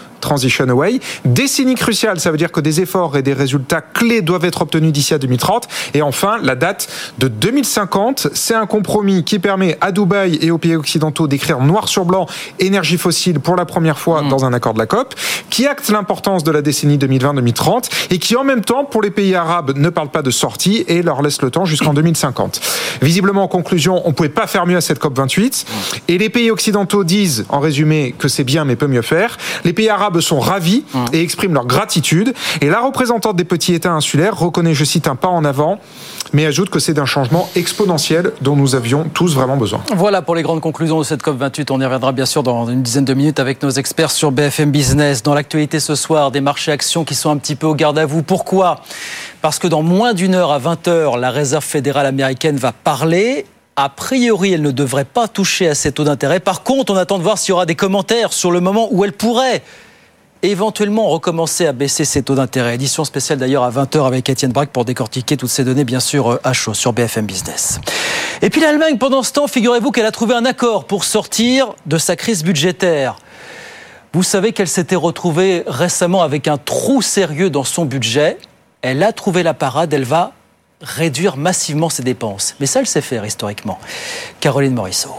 away. 0.70 1.00
Décennie 1.26 1.76
cruciale, 1.76 2.20
ça 2.20 2.32
veut 2.32 2.38
dire 2.38 2.52
que 2.52 2.62
des 2.62 2.82
efforts 2.82 3.18
et 3.18 3.22
des 3.22 3.34
résultats 3.34 3.82
clés 3.82 4.22
doivent 4.22 4.46
être 4.46 4.62
obtenus 4.62 4.92
d'ici 4.92 5.14
à 5.14 5.18
2030. 5.18 5.68
Et 5.94 6.02
enfin, 6.02 6.38
la 6.42 6.56
date 6.56 6.88
de 7.20 7.28
2050, 7.28 8.30
c'est 8.34 8.56
un 8.56 8.66
compromis 8.66 9.24
qui 9.24 9.40
permet 9.40 9.78
à 9.82 9.92
Dubaï 9.92 10.38
et 10.42 10.52
aux 10.52 10.58
pays 10.58 10.76
occidentaux 10.76 11.28
d'écrire 11.28 11.60
noir 11.60 11.88
sur 11.88 12.06
blanc 12.06 12.28
énergie 12.60 12.98
fossile 12.98 13.40
pour 13.40 13.56
la 13.56 13.66
première 13.66 14.00
fois 14.00 14.22
dans 14.22 14.46
un 14.46 14.54
accord 14.54 14.74
de 14.74 14.80
la 14.80 14.86
COP, 14.86 15.16
qui 15.50 15.68
acte 15.68 15.90
l'importance 15.90 16.44
de 16.44 16.52
la 16.52 16.62
décennie 16.62 16.98
2020-2030 16.98 17.90
et 18.12 18.20
qui 18.20 18.36
en 18.36 18.44
même 18.44 18.62
temps, 18.62 18.86
pour 18.86 19.02
les 19.02 19.12
pays 19.12 19.36
arabes, 19.36 19.78
ne 19.78 19.90
parle 19.90 20.10
pas 20.10 20.22
de 20.22 20.32
sortie 20.32 20.84
et 20.88 21.02
leur 21.02 21.22
laisse 21.22 21.42
le 21.42 21.52
temps 21.52 21.66
jusqu'en 21.66 21.94
2050. 21.94 22.62
Visiblement, 23.02 23.44
en 23.44 23.48
conclusion, 23.48 24.02
on 24.06 24.14
pouvait 24.14 24.30
pas 24.30 24.48
faire 24.48 24.66
mieux 24.66 24.78
à 24.78 24.82
cette 24.82 25.00
COP 25.00 25.18
28. 25.18 25.66
Et 26.08 26.18
les 26.18 26.30
pays 26.30 26.52
occidentaux 26.52 27.04
disent, 27.04 27.46
en 27.50 27.60
résumé, 27.60 28.16
que 28.18 28.28
c'est 28.28 28.44
bien 28.44 28.66
mais 28.66 28.76
peut 28.76 28.88
mieux 28.88 29.02
faire. 29.02 29.38
Les 29.64 29.74
pays 29.74 29.90
arabes 29.90 30.13
sont 30.22 30.40
ravis 30.40 30.84
et 31.12 31.22
expriment 31.22 31.54
leur 31.54 31.66
gratitude. 31.66 32.34
Et 32.62 32.70
la 32.70 32.82
représentante 32.82 33.36
des 33.36 33.44
petits 33.44 33.74
États 33.74 33.92
insulaires 33.92 34.38
reconnaît, 34.38 34.74
je 34.74 34.84
cite, 34.84 35.08
un 35.08 35.16
pas 35.16 35.28
en 35.28 35.46
avant, 35.46 35.80
mais 36.34 36.46
ajoute 36.46 36.70
que 36.70 36.80
c'est 36.80 36.94
d'un 36.94 37.06
changement 37.06 37.50
exponentiel 37.56 38.34
dont 38.42 38.56
nous 38.56 38.76
avions 38.76 39.06
tous 39.14 39.36
vraiment 39.36 39.58
besoin. 39.58 39.82
Voilà 39.96 40.22
pour 40.22 40.36
les 40.36 40.42
grandes 40.42 40.62
conclusions 40.62 41.00
de 41.00 41.04
cette 41.04 41.24
COP28. 41.24 41.68
On 41.72 41.80
y 41.80 41.86
reviendra 41.86 42.12
bien 42.12 42.26
sûr 42.26 42.44
dans 42.44 42.68
une 42.68 42.82
dizaine 42.82 43.06
de 43.06 43.14
minutes 43.14 43.40
avec 43.40 43.62
nos 43.62 43.70
experts 43.70 44.12
sur 44.12 44.32
BFM 44.32 44.72
Business. 44.72 45.24
Dans 45.24 45.34
l'actualité 45.34 45.80
ce 45.80 45.96
soir, 45.96 46.32
des 46.32 46.42
marchés 46.42 46.72
actions 46.72 47.04
qui 47.04 47.16
sont 47.16 47.30
un 47.30 47.38
petit 47.38 47.56
peu 47.56 47.68
au 47.68 47.76
garde 47.76 47.98
à 47.98 48.06
vous. 48.06 48.24
Pourquoi? 48.24 48.82
Parce 49.42 49.60
que 49.60 49.68
dans 49.68 49.84
moins 49.84 50.14
d'une 50.14 50.36
heure 50.36 50.52
à 50.52 50.60
20 50.60 50.88
heures, 50.88 51.18
la 51.18 51.32
Réserve 51.32 51.64
fédérale 51.64 52.06
américaine 52.06 52.58
va 52.58 52.72
parler. 52.72 53.46
A 53.76 53.90
priori, 53.90 54.54
elle 54.54 54.62
ne 54.62 54.72
devrait 54.72 55.06
pas 55.06 55.28
toucher 55.28 55.68
à 55.68 55.76
ces 55.76 55.92
taux 55.92 56.04
d'intérêt. 56.04 56.40
Par 56.40 56.64
contre, 56.64 56.94
on 56.94 56.96
attend 56.96 57.18
de 57.18 57.24
voir 57.24 57.38
s'il 57.38 57.50
y 57.50 57.54
aura 57.54 57.66
des 57.66 57.76
commentaires 57.76 58.32
sur 58.32 58.52
le 58.52 58.60
moment 58.60 58.88
où 58.92 59.04
elle 59.04 59.14
pourrait 59.14 59.64
éventuellement 60.44 61.08
recommencer 61.08 61.66
à 61.66 61.72
baisser 61.72 62.06
ses 62.06 62.22
taux 62.22 62.36
d'intérêt. 62.36 62.76
Édition 62.76 63.06
spéciale 63.06 63.40
d'ailleurs 63.40 63.64
à 63.64 63.72
20h 63.72 64.06
avec 64.06 64.30
Étienne 64.30 64.52
Braque 64.52 64.70
pour 64.70 64.86
décortiquer 64.86 65.38
toutes 65.38 65.50
ces 65.50 65.64
données, 65.64 65.86
bien 65.86 66.02
sûr, 66.02 66.40
à 66.44 66.54
chaud 66.54 66.74
sur 66.74 66.94
BFM 66.94 67.26
Business. 67.26 67.80
Et 68.42 68.50
puis 68.50 68.60
l'Allemagne, 68.60 68.98
pendant 68.98 69.24
ce 69.24 69.32
temps, 69.32 69.48
figurez-vous 69.48 69.92
qu'elle 69.92 70.06
a 70.06 70.12
trouvé 70.12 70.36
un 70.36 70.46
accord 70.46 70.86
pour 70.86 71.06
sortir 71.06 71.74
de 71.86 71.98
sa 71.98 72.16
crise 72.16 72.44
budgétaire. 72.44 73.16
Vous 74.12 74.24
savez 74.24 74.52
qu'elle 74.52 74.68
s'était 74.68 74.96
retrouvée 74.96 75.64
récemment 75.66 76.22
avec 76.22 76.48
un 76.48 76.58
trou 76.58 77.02
sérieux 77.02 77.50
dans 77.50 77.64
son 77.64 77.86
budget. 77.86 78.38
Elle 78.82 79.02
a 79.02 79.14
trouvé 79.14 79.44
la 79.44 79.54
parade, 79.54 79.94
elle 79.94 80.04
va 80.04 80.34
réduire 80.82 81.38
massivement 81.38 81.90
ses 81.90 82.04
dépenses. 82.04 82.56
Mais 82.60 82.66
ça, 82.66 82.82
elle 82.82 82.88
sait 82.88 83.02
faire 83.02 83.26
historiquement. 83.26 83.80
Caroline 84.42 84.74
Morisseau. 84.74 85.16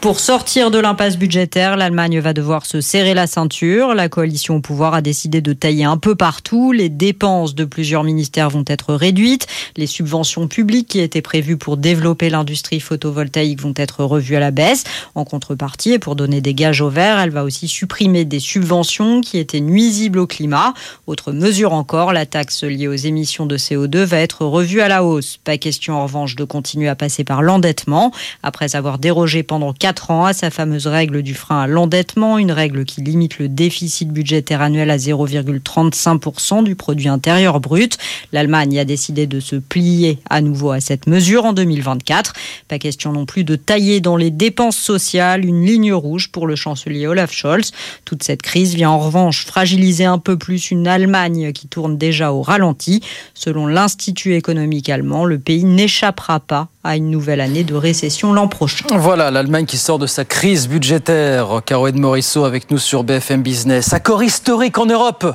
Pour 0.00 0.20
sortir 0.20 0.70
de 0.70 0.78
l'impasse 0.78 1.16
budgétaire, 1.16 1.76
l'Allemagne 1.76 2.20
va 2.20 2.32
devoir 2.32 2.66
se 2.66 2.80
serrer 2.80 3.14
la 3.14 3.26
ceinture. 3.26 3.94
La 3.94 4.08
coalition 4.08 4.54
au 4.54 4.60
pouvoir 4.60 4.94
a 4.94 5.00
décidé 5.00 5.40
de 5.40 5.52
tailler 5.52 5.82
un 5.82 5.96
peu 5.96 6.14
partout. 6.14 6.70
Les 6.70 6.88
dépenses 6.88 7.56
de 7.56 7.64
plusieurs 7.64 8.04
ministères 8.04 8.48
vont 8.48 8.62
être 8.68 8.94
réduites. 8.94 9.48
Les 9.76 9.88
subventions 9.88 10.46
publiques 10.46 10.86
qui 10.86 11.00
étaient 11.00 11.20
prévues 11.20 11.56
pour 11.56 11.76
développer 11.76 12.30
l'industrie 12.30 12.78
photovoltaïque 12.78 13.60
vont 13.60 13.74
être 13.76 14.04
revues 14.04 14.36
à 14.36 14.40
la 14.40 14.52
baisse. 14.52 14.84
En 15.16 15.24
contrepartie, 15.24 15.94
et 15.94 15.98
pour 15.98 16.14
donner 16.14 16.40
des 16.40 16.54
gages 16.54 16.80
au 16.80 16.90
vert, 16.90 17.18
elle 17.18 17.30
va 17.30 17.42
aussi 17.42 17.66
supprimer 17.66 18.24
des 18.24 18.40
subventions 18.40 19.20
qui 19.20 19.38
étaient 19.38 19.58
nuisibles 19.58 20.20
au 20.20 20.28
climat. 20.28 20.74
Autre 21.08 21.32
mesure 21.32 21.72
encore, 21.72 22.12
la 22.12 22.24
taxe 22.24 22.62
liée 22.62 22.86
aux 22.86 22.94
émissions 22.94 23.46
de 23.46 23.58
CO2 23.58 24.04
va 24.04 24.18
être 24.18 24.44
revue 24.44 24.80
à 24.80 24.86
la 24.86 25.02
hausse. 25.02 25.40
Pas 25.42 25.58
question 25.58 25.94
en 25.94 26.04
revanche 26.04 26.36
de 26.36 26.44
continuer 26.44 26.86
à 26.86 26.94
passer 26.94 27.24
par 27.24 27.42
l'endettement. 27.42 28.12
Après 28.44 28.76
avoir 28.76 29.00
dérogé 29.00 29.42
pendant 29.42 29.72
4 29.72 29.87
ans 30.10 30.24
à 30.24 30.32
sa 30.32 30.50
fameuse 30.50 30.86
règle 30.86 31.22
du 31.22 31.34
frein 31.34 31.62
à 31.62 31.66
l'endettement, 31.66 32.38
une 32.38 32.52
règle 32.52 32.84
qui 32.84 33.00
limite 33.00 33.38
le 33.38 33.48
déficit 33.48 34.10
budgétaire 34.10 34.62
annuel 34.62 34.90
à 34.90 34.96
0,35% 34.96 36.62
du 36.62 36.76
produit 36.76 37.08
intérieur 37.08 37.60
brut. 37.60 37.98
L'Allemagne 38.32 38.78
a 38.78 38.84
décidé 38.84 39.26
de 39.26 39.40
se 39.40 39.56
plier 39.56 40.18
à 40.30 40.40
nouveau 40.40 40.70
à 40.70 40.80
cette 40.80 41.06
mesure 41.06 41.44
en 41.44 41.52
2024. 41.52 42.34
Pas 42.68 42.78
question 42.78 43.12
non 43.12 43.26
plus 43.26 43.44
de 43.44 43.56
tailler 43.56 44.00
dans 44.00 44.16
les 44.16 44.30
dépenses 44.30 44.76
sociales, 44.76 45.44
une 45.44 45.64
ligne 45.64 45.92
rouge 45.92 46.30
pour 46.30 46.46
le 46.46 46.56
chancelier 46.56 47.06
Olaf 47.06 47.32
Scholz. 47.32 47.72
Toute 48.04 48.22
cette 48.22 48.42
crise 48.42 48.74
vient 48.74 48.90
en 48.90 48.98
revanche 48.98 49.44
fragiliser 49.46 50.04
un 50.04 50.18
peu 50.18 50.36
plus 50.36 50.70
une 50.70 50.86
Allemagne 50.86 51.52
qui 51.52 51.68
tourne 51.68 51.96
déjà 51.96 52.32
au 52.32 52.42
ralenti. 52.42 53.02
Selon 53.34 53.66
l'Institut 53.66 54.34
économique 54.34 54.88
allemand, 54.88 55.24
le 55.24 55.38
pays 55.38 55.64
n'échappera 55.64 56.40
pas 56.40 56.68
à 56.84 56.96
une 56.96 57.10
nouvelle 57.10 57.40
année 57.40 57.64
de 57.64 57.74
récession 57.74 58.32
l'an 58.32 58.48
prochain. 58.48 58.86
Voilà, 58.96 59.30
l'Allemagne 59.30 59.66
qui 59.66 59.78
sort 59.78 59.98
de 59.98 60.06
sa 60.06 60.24
crise 60.24 60.68
budgétaire. 60.68 61.60
Caroline 61.66 62.00
Morisseau 62.00 62.44
avec 62.44 62.70
nous 62.70 62.78
sur 62.78 63.04
BFM 63.04 63.42
Business. 63.42 63.92
Accord 63.92 64.22
historique 64.22 64.78
en 64.78 64.86
Europe 64.86 65.26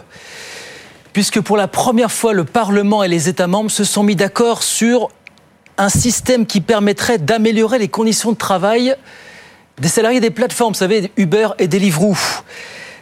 puisque 1.13 1.39
pour 1.39 1.57
la 1.57 1.67
première 1.67 2.11
fois, 2.11 2.33
le 2.33 2.43
Parlement 2.43 3.03
et 3.03 3.07
les 3.07 3.29
États 3.29 3.47
membres 3.47 3.71
se 3.71 3.83
sont 3.83 4.03
mis 4.03 4.15
d'accord 4.15 4.63
sur 4.63 5.09
un 5.77 5.89
système 5.89 6.45
qui 6.45 6.59
permettrait 6.59 7.19
d'améliorer 7.19 7.79
les 7.79 7.87
conditions 7.87 8.31
de 8.31 8.37
travail 8.37 8.95
des 9.79 9.87
salariés 9.87 10.19
des 10.19 10.29
plateformes, 10.29 10.73
vous 10.73 10.79
savez, 10.79 11.11
Uber 11.17 11.49
et 11.57 11.67
Deliveroo. 11.67 12.17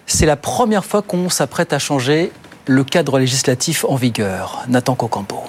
C'est 0.06 0.26
la 0.26 0.38
première 0.38 0.86
fois 0.86 1.02
qu'on 1.02 1.30
s'apprête 1.30 1.74
à 1.74 1.80
changer 1.80 2.32
le 2.66 2.84
cadre 2.84 3.20
législatif 3.20 3.86
en 3.86 3.96
vigueur. 3.96 4.64
Nathan 4.68 4.96
Cocampo. 4.96 5.44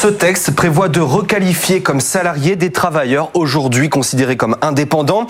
Ce 0.00 0.08
texte 0.08 0.52
prévoit 0.52 0.88
de 0.88 1.00
requalifier 1.00 1.82
comme 1.82 2.00
salariés 2.00 2.56
des 2.56 2.72
travailleurs 2.72 3.28
aujourd'hui 3.34 3.90
considérés 3.90 4.38
comme 4.38 4.56
indépendants. 4.62 5.26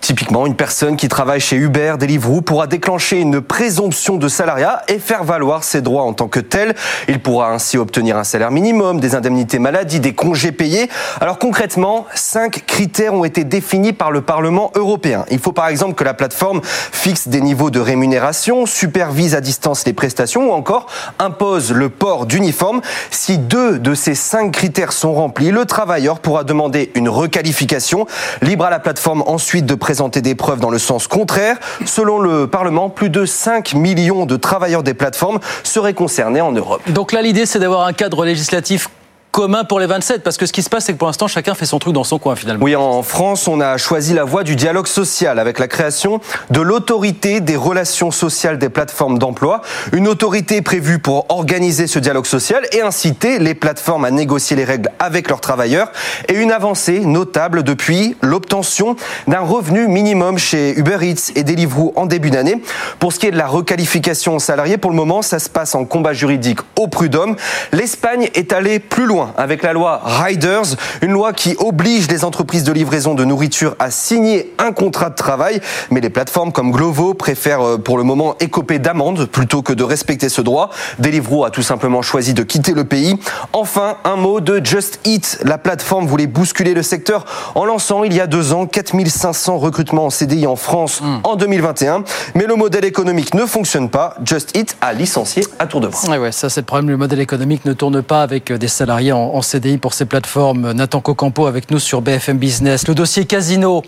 Typiquement, 0.00 0.46
une 0.46 0.54
personne 0.54 0.96
qui 0.96 1.08
travaille 1.08 1.40
chez 1.40 1.56
Uber, 1.56 1.94
Deliveroo 1.98 2.40
pourra 2.40 2.68
déclencher 2.68 3.20
une 3.20 3.40
présomption 3.40 4.16
de 4.16 4.28
salariat 4.28 4.82
et 4.86 5.00
faire 5.00 5.24
valoir 5.24 5.64
ses 5.64 5.80
droits 5.80 6.04
en 6.04 6.12
tant 6.12 6.28
que 6.28 6.38
tel. 6.38 6.76
Il 7.08 7.20
pourra 7.20 7.50
ainsi 7.50 7.76
obtenir 7.76 8.16
un 8.16 8.22
salaire 8.22 8.52
minimum, 8.52 9.00
des 9.00 9.16
indemnités 9.16 9.58
maladie, 9.58 9.98
des 9.98 10.14
congés 10.14 10.52
payés. 10.52 10.88
Alors 11.20 11.38
concrètement, 11.38 12.06
cinq 12.14 12.64
critères 12.66 13.14
ont 13.14 13.24
été 13.24 13.42
définis 13.42 13.92
par 13.92 14.12
le 14.12 14.20
Parlement 14.20 14.70
européen. 14.76 15.24
Il 15.30 15.40
faut 15.40 15.52
par 15.52 15.66
exemple 15.66 15.94
que 15.94 16.04
la 16.04 16.14
plateforme 16.14 16.60
fixe 16.62 17.26
des 17.26 17.40
niveaux 17.40 17.70
de 17.70 17.80
rémunération, 17.80 18.64
supervise 18.64 19.34
à 19.34 19.40
distance 19.40 19.84
les 19.86 19.92
prestations 19.92 20.50
ou 20.50 20.52
encore 20.52 20.86
impose 21.18 21.72
le 21.72 21.88
port 21.88 22.26
d'uniforme. 22.26 22.80
Si 23.10 23.38
deux 23.38 23.80
de 23.80 23.94
ces 23.94 24.14
cinq 24.14 24.52
critères 24.52 24.92
sont 24.92 25.14
remplis, 25.14 25.50
le 25.50 25.64
travailleur 25.64 26.20
pourra 26.20 26.44
demander 26.44 26.92
une 26.94 27.08
requalification. 27.08 28.06
Libre 28.40 28.66
à 28.66 28.70
la 28.70 28.78
plateforme 28.78 29.24
ensuite 29.26 29.66
de 29.66 29.74
présenter 29.74 29.95
des 30.22 30.34
preuves 30.34 30.60
dans 30.60 30.70
le 30.70 30.78
sens 30.78 31.06
contraire. 31.08 31.58
Selon 31.84 32.18
le 32.18 32.46
Parlement, 32.46 32.90
plus 32.90 33.10
de 33.10 33.24
5 33.24 33.74
millions 33.74 34.26
de 34.26 34.36
travailleurs 34.36 34.82
des 34.82 34.94
plateformes 34.94 35.40
seraient 35.62 35.94
concernés 35.94 36.40
en 36.40 36.52
Europe. 36.52 36.82
Donc 36.90 37.12
là, 37.12 37.22
l'idée, 37.22 37.46
c'est 37.46 37.58
d'avoir 37.58 37.86
un 37.86 37.92
cadre 37.92 38.24
législatif 38.24 38.88
commun 39.36 39.64
pour 39.64 39.80
les 39.80 39.86
27 39.86 40.22
Parce 40.22 40.38
que 40.38 40.46
ce 40.46 40.52
qui 40.52 40.62
se 40.62 40.70
passe, 40.70 40.86
c'est 40.86 40.94
que 40.94 40.98
pour 40.98 41.08
l'instant, 41.08 41.28
chacun 41.28 41.54
fait 41.54 41.66
son 41.66 41.78
truc 41.78 41.92
dans 41.92 42.04
son 42.04 42.18
coin 42.18 42.36
finalement. 42.36 42.64
Oui, 42.64 42.74
en 42.74 43.02
France, 43.02 43.46
on 43.46 43.60
a 43.60 43.76
choisi 43.76 44.14
la 44.14 44.24
voie 44.24 44.44
du 44.44 44.56
dialogue 44.56 44.86
social 44.86 45.38
avec 45.38 45.58
la 45.58 45.68
création 45.68 46.20
de 46.48 46.62
l'autorité 46.62 47.40
des 47.40 47.54
relations 47.54 48.10
sociales 48.10 48.56
des 48.56 48.70
plateformes 48.70 49.18
d'emploi. 49.18 49.60
Une 49.92 50.08
autorité 50.08 50.62
prévue 50.62 51.00
pour 51.00 51.26
organiser 51.28 51.86
ce 51.86 51.98
dialogue 51.98 52.24
social 52.24 52.66
et 52.72 52.80
inciter 52.80 53.38
les 53.38 53.54
plateformes 53.54 54.06
à 54.06 54.10
négocier 54.10 54.56
les 54.56 54.64
règles 54.64 54.88
avec 54.98 55.28
leurs 55.28 55.42
travailleurs. 55.42 55.92
Et 56.28 56.34
une 56.34 56.50
avancée 56.50 57.00
notable 57.00 57.62
depuis 57.62 58.16
l'obtention 58.22 58.96
d'un 59.28 59.40
revenu 59.40 59.86
minimum 59.86 60.38
chez 60.38 60.78
Uber 60.78 60.96
Eats 61.02 61.32
et 61.34 61.44
Deliveroo 61.44 61.92
en 61.96 62.06
début 62.06 62.30
d'année. 62.30 62.62
Pour 63.00 63.12
ce 63.12 63.18
qui 63.18 63.26
est 63.26 63.32
de 63.32 63.36
la 63.36 63.48
requalification 63.48 64.38
salariée, 64.38 64.78
pour 64.78 64.90
le 64.90 64.96
moment, 64.96 65.20
ça 65.20 65.38
se 65.38 65.50
passe 65.50 65.74
en 65.74 65.84
combat 65.84 66.14
juridique 66.14 66.60
au 66.76 66.88
prud'homme. 66.88 67.36
L'Espagne 67.72 68.30
est 68.34 68.54
allée 68.54 68.78
plus 68.78 69.04
loin 69.04 69.25
avec 69.36 69.62
la 69.62 69.72
loi 69.72 70.00
Riders, 70.04 70.76
une 71.02 71.12
loi 71.12 71.32
qui 71.32 71.56
oblige 71.58 72.08
les 72.08 72.24
entreprises 72.24 72.64
de 72.64 72.72
livraison 72.72 73.14
de 73.14 73.24
nourriture 73.24 73.76
à 73.78 73.90
signer 73.90 74.54
un 74.58 74.72
contrat 74.72 75.10
de 75.10 75.14
travail. 75.14 75.60
Mais 75.90 76.00
les 76.00 76.10
plateformes 76.10 76.52
comme 76.52 76.72
Glovo 76.72 77.14
préfèrent 77.14 77.62
euh, 77.62 77.78
pour 77.78 77.98
le 77.98 78.04
moment 78.04 78.36
écoper 78.40 78.78
d'amendes 78.78 79.26
plutôt 79.26 79.62
que 79.62 79.72
de 79.72 79.84
respecter 79.84 80.28
ce 80.28 80.40
droit. 80.40 80.70
Deliveroo 80.98 81.44
a 81.44 81.50
tout 81.50 81.62
simplement 81.62 82.02
choisi 82.02 82.34
de 82.34 82.42
quitter 82.42 82.72
le 82.72 82.84
pays. 82.84 83.16
Enfin, 83.52 83.96
un 84.04 84.16
mot 84.16 84.40
de 84.40 84.64
Just 84.64 85.00
Eat. 85.04 85.38
La 85.44 85.58
plateforme 85.58 86.06
voulait 86.06 86.26
bousculer 86.26 86.74
le 86.74 86.82
secteur 86.82 87.24
en 87.54 87.64
lançant 87.64 88.04
il 88.04 88.14
y 88.14 88.20
a 88.20 88.26
deux 88.26 88.52
ans 88.52 88.66
4500 88.66 89.58
recrutements 89.58 90.06
en 90.06 90.10
CDI 90.10 90.46
en 90.46 90.56
France 90.56 91.02
en 91.24 91.36
2021. 91.36 92.04
Mais 92.34 92.46
le 92.46 92.54
modèle 92.54 92.84
économique 92.84 93.34
ne 93.34 93.46
fonctionne 93.46 93.88
pas. 93.88 94.14
Just 94.24 94.56
Eat 94.56 94.76
a 94.80 94.92
licencié 94.92 95.44
à 95.58 95.66
tour 95.66 95.80
de 95.80 95.88
bras. 95.88 96.08
Ouais, 96.08 96.18
ouais, 96.18 96.32
ça 96.32 96.48
c'est 96.48 96.60
le 96.60 96.66
problème. 96.66 96.90
Le 96.90 96.96
modèle 96.96 97.20
économique 97.20 97.64
ne 97.64 97.72
tourne 97.72 98.02
pas 98.02 98.22
avec 98.22 98.50
euh, 98.50 98.58
des 98.58 98.68
salariés 98.68 99.12
en, 99.16 99.42
CDI 99.42 99.78
pour 99.78 99.94
ces 99.94 100.04
plateformes. 100.04 100.72
Nathan 100.72 101.00
Cocampo 101.00 101.46
avec 101.46 101.70
nous 101.70 101.78
sur 101.78 102.02
BFM 102.02 102.38
Business. 102.38 102.86
Le 102.86 102.94
dossier 102.94 103.24
Casino. 103.24 103.82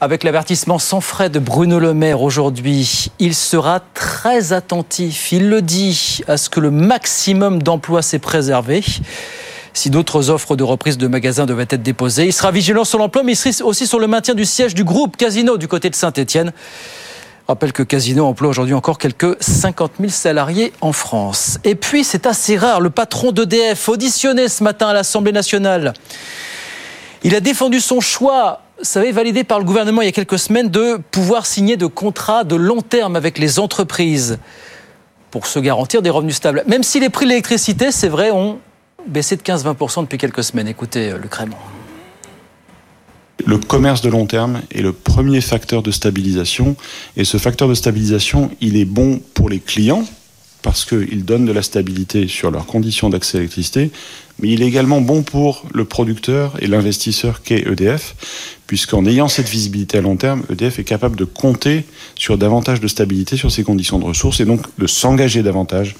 Avec 0.00 0.24
l'avertissement 0.24 0.78
sans 0.78 1.02
frais 1.02 1.28
de 1.28 1.38
Bruno 1.38 1.78
Le 1.78 1.92
Maire 1.92 2.22
aujourd'hui, 2.22 3.10
il 3.18 3.34
sera 3.34 3.80
très 3.92 4.54
attentif, 4.54 5.30
il 5.32 5.50
le 5.50 5.60
dit, 5.60 6.22
à 6.26 6.38
ce 6.38 6.48
que 6.48 6.58
le 6.58 6.70
maximum 6.70 7.62
d'emplois 7.62 8.00
s'est 8.00 8.18
préservé. 8.18 8.82
Si 9.74 9.90
d'autres 9.90 10.30
offres 10.30 10.56
de 10.56 10.64
reprise 10.64 10.96
de 10.96 11.06
magasins 11.06 11.44
devaient 11.44 11.66
être 11.68 11.82
déposées, 11.82 12.26
il 12.26 12.32
sera 12.32 12.50
vigilant 12.50 12.84
sur 12.84 12.98
l'emploi, 12.98 13.22
mais 13.24 13.32
il 13.32 13.36
sera 13.36 13.68
aussi 13.68 13.86
sur 13.86 13.98
le 13.98 14.06
maintien 14.06 14.34
du 14.34 14.46
siège 14.46 14.74
du 14.74 14.84
groupe 14.84 15.18
Casino 15.18 15.58
du 15.58 15.68
côté 15.68 15.90
de 15.90 15.94
Saint-Etienne. 15.94 16.52
Rappelle 17.50 17.72
que 17.72 17.82
Casino 17.82 18.26
emploie 18.26 18.48
aujourd'hui 18.48 18.74
encore 18.74 18.98
quelques 18.98 19.36
50 19.40 19.92
000 19.98 20.10
salariés 20.10 20.72
en 20.80 20.92
France. 20.92 21.58
Et 21.64 21.74
puis, 21.74 22.04
c'est 22.04 22.26
assez 22.26 22.56
rare, 22.56 22.80
le 22.80 22.90
patron 22.90 23.32
d'EDF, 23.32 23.88
auditionné 23.88 24.48
ce 24.48 24.62
matin 24.62 24.88
à 24.88 24.92
l'Assemblée 24.92 25.32
nationale, 25.32 25.92
il 27.22 27.34
a 27.34 27.40
défendu 27.40 27.80
son 27.80 28.00
choix 28.00 28.62
vous 28.78 28.86
savez, 28.86 29.12
validé 29.12 29.44
par 29.44 29.58
le 29.58 29.66
gouvernement 29.66 30.00
il 30.00 30.06
y 30.06 30.08
a 30.08 30.12
quelques 30.12 30.38
semaines 30.38 30.70
de 30.70 30.98
pouvoir 31.10 31.44
signer 31.44 31.76
de 31.76 31.84
contrats 31.84 32.44
de 32.44 32.56
long 32.56 32.80
terme 32.80 33.14
avec 33.14 33.36
les 33.36 33.58
entreprises 33.58 34.38
pour 35.30 35.46
se 35.46 35.58
garantir 35.58 36.00
des 36.00 36.08
revenus 36.08 36.36
stables. 36.36 36.64
Même 36.66 36.82
si 36.82 36.98
les 36.98 37.10
prix 37.10 37.26
de 37.26 37.30
l'électricité, 37.30 37.92
c'est 37.92 38.08
vrai, 38.08 38.30
ont 38.30 38.58
baissé 39.06 39.36
de 39.36 39.42
15-20% 39.42 40.00
depuis 40.02 40.16
quelques 40.16 40.44
semaines. 40.44 40.66
Écoutez, 40.66 41.12
Luc 41.20 41.34
Raymond. 41.34 41.56
Le 43.46 43.58
commerce 43.58 44.02
de 44.02 44.08
long 44.08 44.26
terme 44.26 44.62
est 44.70 44.82
le 44.82 44.92
premier 44.92 45.40
facteur 45.40 45.82
de 45.82 45.90
stabilisation. 45.90 46.76
Et 47.16 47.24
ce 47.24 47.36
facteur 47.36 47.68
de 47.68 47.74
stabilisation, 47.74 48.50
il 48.60 48.76
est 48.76 48.84
bon 48.84 49.20
pour 49.34 49.48
les 49.48 49.60
clients 49.60 50.04
parce 50.62 50.84
qu'il 50.84 51.24
donne 51.24 51.46
de 51.46 51.52
la 51.52 51.62
stabilité 51.62 52.28
sur 52.28 52.50
leurs 52.50 52.66
conditions 52.66 53.08
d'accès 53.08 53.38
à 53.38 53.40
l'électricité, 53.40 53.90
mais 54.38 54.48
il 54.50 54.62
est 54.62 54.66
également 54.66 55.00
bon 55.00 55.22
pour 55.22 55.64
le 55.72 55.84
producteur 55.84 56.54
et 56.60 56.66
l'investisseur 56.66 57.42
qu'est 57.42 57.66
EDF, 57.66 58.14
puisqu'en 58.66 59.06
ayant 59.06 59.28
cette 59.28 59.48
visibilité 59.48 59.98
à 59.98 60.00
long 60.00 60.16
terme, 60.16 60.42
EDF 60.50 60.78
est 60.78 60.84
capable 60.84 61.16
de 61.16 61.24
compter 61.24 61.84
sur 62.14 62.38
davantage 62.38 62.80
de 62.80 62.88
stabilité 62.88 63.36
sur 63.36 63.50
ses 63.50 63.64
conditions 63.64 63.98
de 63.98 64.04
ressources 64.04 64.40
et 64.40 64.44
donc 64.44 64.62
de 64.78 64.86
s'engager 64.86 65.42
davantage 65.42 65.96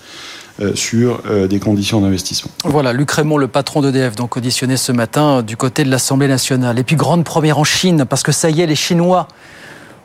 sur 0.75 1.23
euh, 1.27 1.47
des 1.47 1.59
conditions 1.59 2.01
d'investissement. 2.01 2.51
Voilà, 2.65 2.93
Luc 2.93 3.11
Raymond, 3.11 3.39
le 3.39 3.49
patron 3.49 3.81
d'EDF, 3.81 4.17
donc 4.17 4.37
auditionné 4.37 4.77
ce 4.77 4.93
matin 4.93 5.39
euh, 5.39 5.43
du 5.43 5.57
côté 5.57 5.85
de 5.85 5.91
l'Assemblée 5.91 6.29
nationale. 6.29 6.79
Et 6.79 6.85
puis 6.85 6.97
grande 6.97 7.25
première 7.25 7.59
en 7.59 7.65
Chine, 7.65 8.05
parce 8.09 8.23
que 8.23 8.33
ça 8.33 8.51
y 8.51 8.61
est, 8.61 8.67
les 8.67 8.77
Chinois 8.77 9.29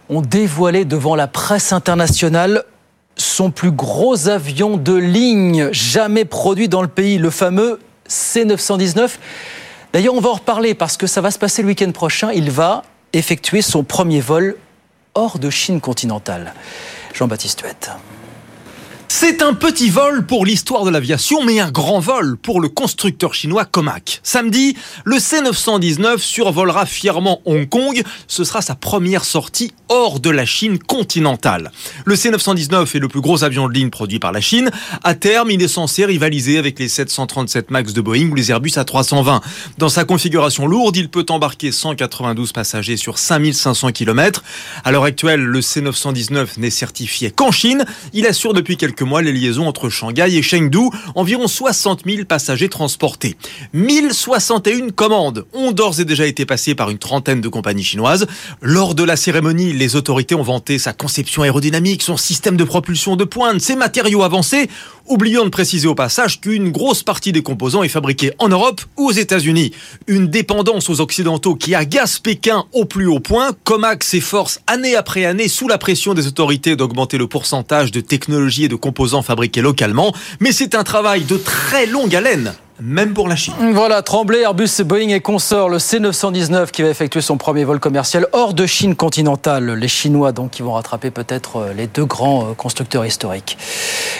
ont 0.09 0.21
dévoilé 0.21 0.85
devant 0.85 1.15
la 1.15 1.27
presse 1.27 1.73
internationale 1.73 2.63
son 3.17 3.51
plus 3.51 3.71
gros 3.71 4.27
avion 4.27 4.77
de 4.77 4.93
ligne 4.93 5.69
jamais 5.71 6.25
produit 6.25 6.67
dans 6.67 6.81
le 6.81 6.87
pays, 6.87 7.17
le 7.17 7.29
fameux 7.29 7.79
C919. 8.09 9.11
D'ailleurs, 9.93 10.13
on 10.13 10.19
va 10.19 10.29
en 10.29 10.33
reparler 10.33 10.73
parce 10.73 10.97
que 10.97 11.07
ça 11.07 11.21
va 11.21 11.31
se 11.31 11.39
passer 11.39 11.61
le 11.61 11.69
week-end 11.69 11.91
prochain. 11.91 12.31
Il 12.31 12.51
va 12.51 12.83
effectuer 13.13 13.61
son 13.61 13.83
premier 13.83 14.19
vol 14.19 14.57
hors 15.13 15.39
de 15.39 15.49
Chine 15.49 15.79
continentale. 15.79 16.53
Jean-Baptiste 17.13 17.61
Huette. 17.61 17.91
C'est 19.17 19.41
un 19.41 19.53
petit 19.53 19.89
vol 19.89 20.25
pour 20.25 20.45
l'histoire 20.45 20.83
de 20.83 20.89
l'aviation, 20.89 21.41
mais 21.45 21.61
un 21.61 21.71
grand 21.71 21.99
vol 21.99 22.35
pour 22.35 22.59
le 22.59 22.67
constructeur 22.67 23.33
chinois 23.33 23.63
Comac. 23.63 24.19
Samedi, 24.23 24.75
le 25.05 25.15
C919 25.15 26.17
survolera 26.17 26.85
fièrement 26.85 27.39
Hong 27.45 27.69
Kong. 27.69 28.03
Ce 28.27 28.43
sera 28.43 28.61
sa 28.61 28.75
première 28.75 29.23
sortie 29.23 29.71
hors 29.87 30.19
de 30.19 30.29
la 30.29 30.45
Chine 30.45 30.79
continentale. 30.79 31.71
Le 32.03 32.15
C919 32.15 32.93
est 32.93 32.99
le 32.99 33.07
plus 33.07 33.21
gros 33.21 33.45
avion 33.45 33.69
de 33.69 33.73
ligne 33.73 33.89
produit 33.89 34.19
par 34.19 34.33
la 34.33 34.41
Chine. 34.41 34.69
À 35.05 35.13
terme, 35.13 35.49
il 35.49 35.63
est 35.63 35.69
censé 35.69 36.03
rivaliser 36.03 36.57
avec 36.57 36.77
les 36.77 36.89
737 36.89 37.71
MAX 37.71 37.93
de 37.93 38.01
Boeing 38.01 38.29
ou 38.31 38.35
les 38.35 38.51
Airbus 38.51 38.71
A320. 38.71 39.41
Dans 39.77 39.87
sa 39.87 40.03
configuration 40.03 40.67
lourde, 40.67 40.97
il 40.97 41.07
peut 41.07 41.25
embarquer 41.29 41.71
192 41.71 42.51
passagers 42.51 42.97
sur 42.97 43.17
5500 43.17 43.93
km. 43.93 44.43
À 44.83 44.91
l'heure 44.91 45.05
actuelle, 45.05 45.39
le 45.39 45.61
C919 45.61 46.59
n'est 46.59 46.69
certifié 46.69 47.31
qu'en 47.31 47.51
Chine. 47.51 47.85
Il 48.11 48.27
assure 48.27 48.53
depuis 48.53 48.75
quelques 48.75 49.04
mois 49.05 49.21
les 49.21 49.31
liaisons 49.31 49.67
entre 49.67 49.89
Shanghai 49.89 50.35
et 50.35 50.41
Chengdu, 50.41 50.89
environ 51.15 51.47
60 51.47 52.01
000 52.05 52.25
passagers 52.25 52.69
transportés. 52.69 53.35
1061 53.73 54.89
commandes 54.89 55.45
ont 55.53 55.71
d'ores 55.71 55.99
et 55.99 56.05
déjà 56.05 56.25
été 56.25 56.45
passées 56.45 56.75
par 56.75 56.89
une 56.89 56.97
trentaine 56.97 57.41
de 57.41 57.47
compagnies 57.47 57.83
chinoises. 57.83 58.27
Lors 58.61 58.95
de 58.95 59.03
la 59.03 59.15
cérémonie, 59.15 59.73
les 59.73 59.95
autorités 59.95 60.35
ont 60.35 60.43
vanté 60.43 60.79
sa 60.79 60.93
conception 60.93 61.43
aérodynamique, 61.43 62.01
son 62.01 62.17
système 62.17 62.57
de 62.57 62.63
propulsion 62.63 63.15
de 63.15 63.23
pointe, 63.23 63.61
ses 63.61 63.75
matériaux 63.75 64.23
avancés. 64.23 64.69
Oublions 65.07 65.45
de 65.45 65.49
préciser 65.49 65.87
au 65.87 65.93
passage 65.93 66.41
qu'une 66.41 66.71
grosse 66.71 67.03
partie 67.03 67.31
des 67.31 67.43
composants 67.43 67.83
est 67.83 67.89
fabriquée 67.89 68.31
en 68.39 68.49
Europe 68.49 68.81
ou 68.97 69.09
aux 69.09 69.11
États-Unis. 69.11 69.71
Une 70.07 70.27
dépendance 70.27 70.89
aux 70.89 70.99
Occidentaux 70.99 71.53
qui 71.53 71.75
agace 71.75 72.17
Pékin 72.17 72.65
au 72.73 72.85
plus 72.85 73.05
haut 73.05 73.19
point. 73.19 73.51
Comac 73.65 74.03
s'efforce 74.03 74.61
année 74.65 74.95
après 74.95 75.25
année, 75.25 75.47
sous 75.47 75.67
la 75.67 75.77
pression 75.77 76.15
des 76.15 76.25
autorités, 76.25 76.75
d'augmenter 76.75 77.19
le 77.19 77.27
pourcentage 77.27 77.91
de 77.91 78.01
technologies 78.01 78.63
et 78.63 78.67
de 78.67 78.75
composants 78.75 78.94
fabriqués 79.21 79.61
localement. 79.61 80.13
Mais 80.39 80.51
c'est 80.51 80.75
un 80.75 80.83
travail 80.83 81.23
de 81.23 81.37
très 81.37 81.85
longue 81.85 82.15
haleine 82.15 82.53
même 82.81 83.13
pour 83.13 83.27
la 83.27 83.35
Chine. 83.35 83.53
Voilà, 83.73 84.01
Tremblay, 84.01 84.41
Airbus, 84.41 84.83
Boeing 84.83 85.09
et 85.09 85.21
consorts, 85.21 85.69
le 85.69 85.77
C919 85.77 86.71
qui 86.71 86.81
va 86.81 86.89
effectuer 86.89 87.21
son 87.21 87.37
premier 87.37 87.63
vol 87.63 87.79
commercial 87.79 88.27
hors 88.33 88.53
de 88.53 88.65
Chine 88.65 88.95
continentale. 88.95 89.71
Les 89.71 89.87
Chinois, 89.87 90.31
donc, 90.31 90.51
qui 90.51 90.61
vont 90.61 90.73
rattraper 90.73 91.11
peut-être 91.11 91.57
euh, 91.57 91.73
les 91.73 91.87
deux 91.87 92.05
grands 92.05 92.49
euh, 92.49 92.53
constructeurs 92.53 93.05
historiques. 93.05 93.57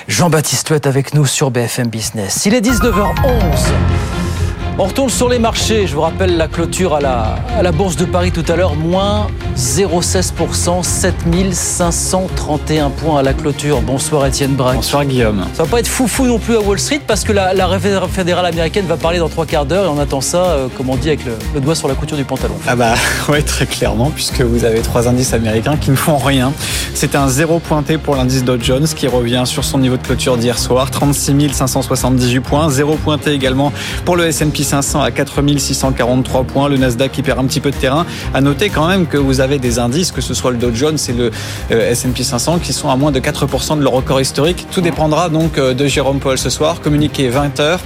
Jean-Baptiste 0.08 0.70
Ouette 0.70 0.88
avec 0.88 1.14
nous 1.14 1.26
sur 1.26 1.52
BFM 1.52 1.88
Business. 1.88 2.46
Il 2.46 2.54
est 2.54 2.62
19h11. 2.62 4.35
On 4.78 4.84
retourne 4.84 5.10
sur 5.10 5.30
les 5.30 5.40
marchés. 5.40 5.88
Je 5.88 5.96
vous 5.96 6.02
rappelle 6.02 6.36
la 6.36 6.50
clôture 6.50 6.96
à 6.96 7.00
la, 7.00 7.38
à 7.58 7.64
la 7.64 7.72
Bourse 7.72 7.96
de 7.96 8.04
Paris 8.04 8.34
tout 8.34 8.44
à 8.50 8.58
l'heure, 8.58 8.76
moins 8.76 9.28
0,16%, 9.56 10.84
7531 10.84 12.90
points 12.90 13.20
à 13.20 13.24
la 13.24 13.34
clôture. 13.34 13.82
Bonsoir 13.82 14.26
Étienne 14.26 14.52
Braque. 14.52 14.76
Bonsoir 14.76 15.06
Guillaume. 15.06 15.46
Ça 15.54 15.64
va 15.64 15.70
pas 15.70 15.80
être 15.80 15.88
foufou 15.88 16.26
non 16.26 16.40
plus 16.40 16.58
à 16.58 16.60
Wall 16.60 16.78
Street 16.78 17.00
parce 17.08 17.24
que 17.24 17.32
la, 17.32 17.54
la 17.54 17.68
réserve 17.68 18.12
fédérale 18.12 18.48
américaine 18.48 18.86
va 18.86 18.98
parler 18.98 19.20
dans 19.20 19.30
trois 19.30 19.46
quarts 19.46 19.66
d'heure 19.66 19.86
et 19.86 19.88
on 19.88 19.98
attend 19.98 20.20
ça, 20.20 20.44
euh, 20.44 20.68
comme 20.76 20.90
on 20.90 20.98
dit, 20.98 21.08
avec 21.08 21.24
le, 21.24 21.38
le, 21.54 21.62
doigt 21.62 21.76
sur 21.76 21.88
la 21.88 21.94
couture 21.94 22.18
du 22.18 22.26
pantalon. 22.26 22.56
Ah 22.68 22.76
bah 22.76 22.96
ouais, 23.30 23.44
très 23.44 23.68
clairement, 23.68 24.12
puisque 24.14 24.42
vous 24.42 24.66
avez 24.66 24.82
trois 24.82 25.08
indices 25.08 25.34
américains 25.34 25.78
qui 25.78 25.92
ne 25.92 25.96
font 25.96 26.18
rien. 26.18 26.52
C'est 26.94 27.16
un 27.16 27.30
zéro 27.30 27.60
pointé 27.60 27.98
pour 27.98 28.18
l'indice 28.18 28.44
Dow 28.44 28.58
Jones 28.60 28.88
qui 28.88 29.08
revient 29.08 29.44
sur 29.46 29.64
son 29.64 29.78
niveau 29.78 29.96
de 29.96 30.04
clôture 30.04 30.36
d'hier 30.36 30.60
soir, 30.60 30.92
36 30.92 31.54
578 31.54 32.42
points. 32.42 32.70
Zéro 32.70 32.96
pointé 32.96 33.32
également 33.32 33.72
pour 34.04 34.18
le 34.18 34.26
S&P 34.26 34.65
500 34.66 35.02
à 35.02 35.12
4643 35.12 36.44
points. 36.44 36.68
Le 36.68 36.78
Nasdaq 36.78 37.12
qui 37.12 37.22
perd 37.22 37.40
un 37.40 37.46
petit 37.46 37.60
peu 37.60 37.72
de 37.72 37.76
terrain. 37.76 38.06
À 38.34 38.42
noter 38.42 38.70
quand 38.70 38.88
même 38.88 39.06
que 39.06 39.18
vous 39.18 39.40
avez 39.40 39.60
des 39.60 39.80
indices, 39.80 40.12
que 40.12 40.22
ce 40.22 40.34
soit 40.34 40.52
le 40.52 40.58
Dow 40.58 40.72
Jones 40.74 40.98
et 41.08 41.14
le 41.14 41.32
euh, 41.72 41.92
S&P 41.92 42.24
500, 42.24 42.60
qui 42.60 42.74
sont 42.74 42.90
à 42.90 42.96
moins 42.96 43.12
de 43.12 43.20
4% 43.20 43.78
de 43.78 43.84
leur 43.84 43.94
record 43.94 44.20
historique. 44.20 44.68
Tout 44.72 44.82
dépendra 44.82 45.30
donc 45.30 45.58
euh, 45.58 45.74
de 45.74 45.88
Jérôme 45.88 46.20
Paul 46.20 46.38
ce 46.38 46.50
soir. 46.50 46.82
Communiqué 46.82 47.30
20h, 47.30 47.78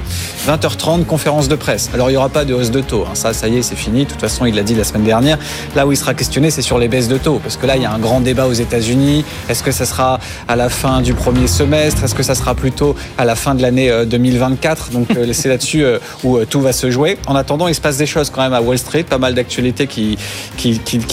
20h30, 0.48 1.06
conférence 1.06 1.50
de 1.50 1.56
presse. 1.56 1.90
Alors 1.94 2.10
il 2.10 2.14
n'y 2.14 2.18
aura 2.18 2.30
pas 2.30 2.46
de 2.46 2.54
hausse 2.54 2.72
de 2.72 2.82
taux. 2.82 3.06
Hein. 3.06 3.16
Ça, 3.16 3.34
ça 3.34 3.48
y 3.48 3.58
est, 3.58 3.62
c'est 3.62 3.76
fini. 3.76 4.06
De 4.06 4.10
toute 4.10 4.22
façon, 4.22 4.46
il 4.46 4.56
l'a 4.56 4.64
dit 4.64 4.76
la 4.76 4.84
semaine 4.84 5.04
dernière. 5.04 5.38
Là 5.76 5.86
où 5.86 5.92
il 5.92 5.98
sera 5.98 6.14
questionné, 6.14 6.50
c'est 6.50 6.62
sur 6.62 6.80
les 6.80 6.88
baisses 6.88 7.10
de 7.10 7.18
taux. 7.18 7.40
Parce 7.40 7.58
que 7.58 7.66
là, 7.66 7.76
il 7.76 7.84
y 7.84 7.86
a 7.86 7.92
un 7.92 8.00
grand 8.00 8.22
débat 8.22 8.48
aux 8.48 8.54
États-Unis. 8.54 9.26
Est-ce 9.50 9.64
que 9.64 9.72
ça 9.72 9.86
sera 9.86 10.20
à 10.48 10.56
la 10.56 10.70
fin 10.70 11.02
du 11.02 11.14
premier 11.14 11.48
semestre? 11.48 12.04
Est-ce 12.04 12.16
que 12.16 12.24
ça 12.24 12.36
sera 12.36 12.56
plutôt 12.56 12.96
à 13.18 13.26
la 13.26 13.36
fin 13.36 13.54
de 13.56 13.62
l'année 13.62 13.92
2024 14.06 14.92
Donc 14.92 15.08
c'est 15.34 15.50
là-dessus 15.50 15.84
où 16.24 16.40
tout 16.46 16.62
va 16.62 16.69
se 16.74 16.90
jouer. 16.90 17.18
En 17.28 17.36
attendant, 17.36 17.68
il 17.68 17.76
se 17.76 17.82
passe 17.82 17.98
des 17.98 18.06
choses 18.06 18.30
quand 18.30 18.42
même 18.42 18.54
à 18.54 18.62
Wall 18.62 18.78
Street, 18.78 19.04
pas 19.04 19.18
mal 19.18 19.34
d'actualités 19.34 19.88
qui, 19.88 20.18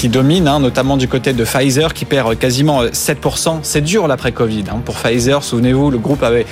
dominent, 0.09 0.48
hein, 0.48 0.61
notamment 0.61 0.96
du 0.96 1.09
côté 1.09 1.32
de 1.32 1.44
Pfizer 1.44 1.92
qui 1.94 2.04
perd 2.04 2.38
quasiment 2.38 2.84
7%. 2.84 3.59
C'est 3.62 3.80
dur 3.80 4.07
l'après-Covid 4.07 4.64
hein, 4.70 4.80
pour 4.84 4.96
Pfizer. 4.96 5.42
Souvenez-vous, 5.42 5.90
le 5.90 5.98
groupe 5.98 6.22
avait 6.22 6.46